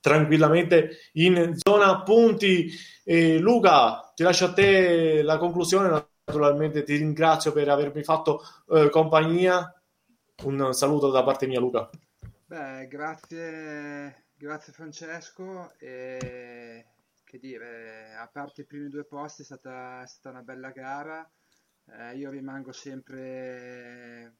tranquillamente 0.00 0.98
in 1.12 1.54
zona 1.56 2.02
punti. 2.02 2.72
E 3.04 3.38
Luca, 3.38 4.12
ti 4.12 4.24
lascio 4.24 4.46
a 4.46 4.52
te 4.52 5.22
la 5.22 5.38
conclusione, 5.38 6.08
naturalmente 6.24 6.82
ti 6.82 6.96
ringrazio 6.96 7.52
per 7.52 7.68
avermi 7.68 8.02
fatto 8.02 8.42
eh, 8.70 8.90
compagnia. 8.90 9.72
Un 10.42 10.74
saluto 10.74 11.10
da 11.10 11.22
parte 11.22 11.46
mia 11.46 11.60
Luca. 11.60 11.88
Beh, 12.46 12.88
grazie 12.88 14.24
Grazie 14.38 14.74
Francesco 14.74 15.72
e 15.78 16.84
che 17.36 17.46
dire, 17.46 18.14
a 18.14 18.28
parte 18.28 18.62
i 18.62 18.66
primi 18.66 18.88
due 18.88 19.04
posti 19.04 19.42
è 19.42 19.44
stata, 19.44 20.02
è 20.02 20.06
stata 20.06 20.30
una 20.30 20.42
bella 20.42 20.70
gara, 20.70 21.28
eh, 21.86 22.16
io 22.16 22.30
rimango 22.30 22.72
sempre 22.72 24.36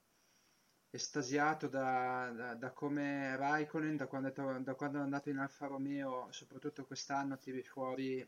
estasiato 0.90 1.68
da, 1.68 2.32
da, 2.34 2.54
da 2.54 2.72
come 2.72 3.36
Raikkonen, 3.36 3.96
da 3.96 4.06
quando, 4.06 4.28
è, 4.28 4.60
da 4.60 4.74
quando, 4.74 4.98
è, 4.98 5.02
andato 5.02 5.28
in 5.28 5.38
Alfa 5.38 5.66
Romeo, 5.66 6.28
soprattutto 6.30 6.84
quest'anno, 6.84 7.38
tiri 7.38 7.62
fuori 7.62 8.26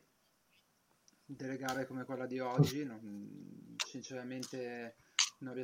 delle 1.24 1.56
gare 1.56 1.86
come 1.86 2.04
quella 2.04 2.26
di 2.26 2.38
oggi, 2.38 2.84
non, 2.84 3.76
sinceramente 3.84 4.96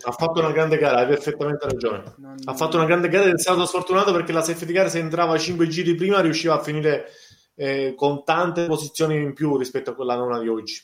ha 0.02 0.12
fatto 0.12 0.38
una 0.38 0.52
grande 0.52 0.78
gara, 0.78 0.98
hai 0.98 1.06
perfettamente 1.06 1.66
ragione. 1.66 2.14
Non, 2.18 2.36
ha 2.44 2.54
fatto 2.54 2.76
una 2.76 2.86
grande 2.86 3.08
gara 3.08 3.24
ed 3.24 3.34
è 3.34 3.38
stato 3.38 3.66
sfortunato 3.66 4.12
perché 4.12 4.30
la 4.30 4.40
safety 4.40 4.72
car 4.72 4.88
se 4.88 5.00
entrava 5.00 5.36
5 5.36 5.66
giri 5.66 5.96
prima 5.96 6.20
riusciva 6.20 6.54
a 6.54 6.62
finire 6.62 7.08
eh, 7.54 7.94
con 7.96 8.24
tante 8.24 8.66
posizioni 8.66 9.16
in 9.16 9.32
più 9.32 9.56
rispetto 9.56 9.90
a 9.90 9.94
quella 9.94 10.16
nona 10.16 10.40
di 10.40 10.48
oggi. 10.48 10.82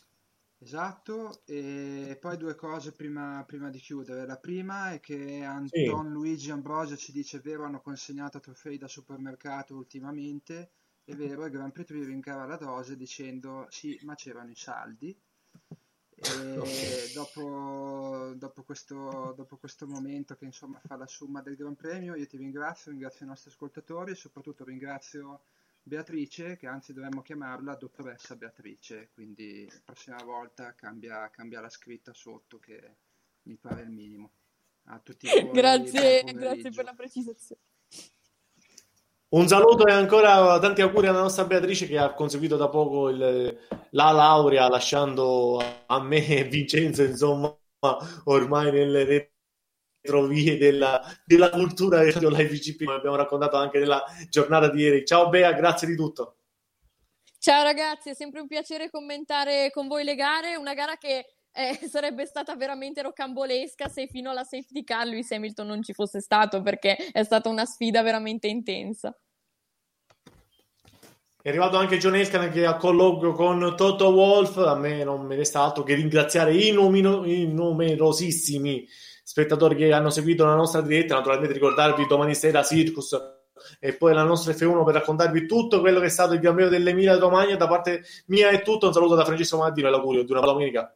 Esatto, 0.63 1.41
e 1.47 2.19
poi 2.21 2.37
due 2.37 2.55
cose 2.55 2.93
prima, 2.93 3.43
prima 3.47 3.71
di 3.71 3.79
chiudere. 3.79 4.27
La 4.27 4.37
prima 4.37 4.93
è 4.93 5.01
che 5.01 5.43
Anton 5.43 6.07
sì. 6.07 6.13
Luigi 6.13 6.51
Ambrosio 6.51 6.97
ci 6.97 7.13
dice: 7.13 7.41
vero, 7.41 7.65
hanno 7.65 7.81
consegnato 7.81 8.41
trofei 8.41 8.77
da 8.77 8.87
supermercato 8.87 9.75
ultimamente. 9.75 10.73
È 11.03 11.15
vero, 11.15 11.47
il 11.47 11.51
Gran 11.51 11.73
Prix 11.73 11.89
rincava 11.89 12.45
la 12.45 12.57
dose 12.57 12.95
dicendo: 12.95 13.67
Sì, 13.71 13.99
ma 14.03 14.15
c'erano 14.15 14.51
i 14.51 14.57
saldi. 14.57 15.19
E 16.23 17.11
dopo, 17.15 18.35
dopo, 18.37 18.63
questo, 18.63 19.33
dopo, 19.35 19.57
questo, 19.57 19.87
momento 19.87 20.37
che 20.37 20.45
insomma 20.45 20.79
fa 20.87 20.97
la 20.97 21.07
somma 21.07 21.41
del 21.41 21.57
Gran 21.57 21.75
Premio, 21.75 22.15
io 22.15 22.27
ti 22.27 22.37
ringrazio, 22.37 22.91
ringrazio 22.91 23.25
i 23.25 23.29
nostri 23.29 23.49
ascoltatori 23.49 24.11
e 24.11 24.15
soprattutto 24.15 24.65
ringrazio 24.65 25.41
Beatrice, 25.91 26.57
che 26.57 26.69
anzi 26.69 26.93
dovremmo 26.93 27.21
chiamarla 27.21 27.75
dottoressa 27.75 28.37
Beatrice, 28.37 29.09
quindi 29.13 29.67
la 29.69 29.81
prossima 29.85 30.23
volta 30.23 30.73
cambia, 30.77 31.29
cambia 31.31 31.61
la 31.61 31.69
scritta 31.69 32.13
sotto 32.15 32.61
che 32.61 32.95
mi 33.43 33.57
pare 33.57 33.83
il 33.83 33.91
minimo. 33.91 34.31
A 34.85 35.01
tutti 35.03 35.27
voi, 35.27 35.51
grazie, 35.51 36.23
grazie 36.23 36.71
per 36.71 36.85
la 36.85 36.95
precisazione. 36.95 37.61
Un 39.31 39.49
saluto 39.49 39.85
e 39.85 39.93
ancora 39.93 40.61
tanti 40.61 40.81
auguri 40.81 41.09
alla 41.09 41.23
nostra 41.23 41.45
Beatrice 41.45 41.89
che 41.89 41.99
ha 41.99 42.15
conseguito 42.15 42.57
da 42.57 42.69
poco 42.69 43.09
il, 43.09 43.59
la 43.91 44.11
laurea 44.13 44.69
lasciando 44.69 45.61
a 45.87 46.01
me 46.01 46.25
e 46.25 46.45
Vincenzo 46.45 47.03
insomma 47.03 47.53
ormai 48.25 48.71
nelle 48.71 49.30
retrovie 50.01 50.57
della, 50.57 51.03
della 51.25 51.51
cultura 51.51 51.99
del 51.99 52.13
Radio 52.13 52.31
Live 52.31 52.57
GP 52.57 52.85
come 52.85 52.97
abbiamo 52.97 53.17
raccontato 53.17 53.57
anche 53.57 53.79
nella 53.79 54.03
giornata 54.29 54.71
di 54.71 54.83
ieri. 54.83 55.05
Ciao 55.05 55.29
Bea, 55.29 55.53
grazie 55.53 55.87
di 55.87 55.97
tutto. 55.97 56.37
Ciao 57.39 57.63
ragazzi, 57.63 58.11
è 58.11 58.15
sempre 58.15 58.41
un 58.41 58.47
piacere 58.47 58.91
commentare 58.91 59.71
con 59.73 59.89
voi 59.89 60.05
le 60.05 60.15
gare, 60.15 60.57
una 60.57 60.75
gara 60.75 60.97
che 60.97 61.27
eh, 61.53 61.79
sarebbe 61.89 62.27
stata 62.27 62.55
veramente 62.57 63.03
rocambolesca 63.03 63.89
se 63.89 64.07
fino 64.09 64.31
alla 64.31 64.45
safety 64.45 64.85
car 64.85 65.07
Lewis 65.07 65.31
Hamilton 65.31 65.67
non 65.67 65.83
ci 65.83 65.93
fosse 65.93 66.21
stato 66.21 66.61
perché 66.63 66.97
è 67.13 67.23
stata 67.23 67.49
una 67.49 67.65
sfida 67.65 68.03
veramente 68.03 68.47
intensa. 68.49 69.15
È 71.43 71.49
arrivato 71.49 71.79
anche 71.79 71.97
John 71.97 72.17
Elkan 72.17 72.51
che 72.51 72.67
ha 72.67 72.77
colloquio 72.77 73.33
con 73.33 73.73
Toto 73.75 74.09
Wolf. 74.11 74.59
A 74.59 74.77
me 74.77 75.03
non 75.05 75.25
me 75.25 75.37
ne 75.37 75.45
sta 75.45 75.63
altro 75.63 75.85
che 75.85 75.95
ringraziare 75.95 76.55
i, 76.55 76.71
numino- 76.71 77.25
i 77.25 77.47
numerosissimi 77.47 78.87
spettatori 79.31 79.77
che 79.77 79.93
hanno 79.93 80.11
seguito 80.11 80.45
la 80.45 80.57
nostra 80.57 80.81
diretta. 80.81 81.15
Naturalmente 81.15 81.55
ricordarvi 81.55 82.05
domani 82.09 82.35
sera 82.35 82.65
Circus 82.65 83.17
e 83.79 83.95
poi 83.95 84.13
la 84.13 84.25
nostra 84.25 84.53
F1 84.53 84.85
per 84.85 84.95
raccontarvi 84.95 85.47
tutto 85.47 85.79
quello 85.79 86.01
che 86.01 86.07
è 86.07 86.09
stato 86.09 86.33
il 86.33 86.41
Gran 86.41 86.55
Premio 86.55 86.73
dell'Emilia 86.73 87.17
Romagna. 87.17 87.55
Da 87.55 87.69
parte 87.69 88.03
mia 88.27 88.49
è 88.49 88.63
tutto. 88.63 88.89
Un 88.89 88.93
saluto 88.93 89.15
da 89.15 89.25
Francesco 89.25 89.59
Maddino 89.59 89.87
e 89.87 89.91
l'augurio 89.93 90.25
di 90.25 90.33
una 90.33 90.41
buona 90.41 90.55
domenica. 90.55 90.93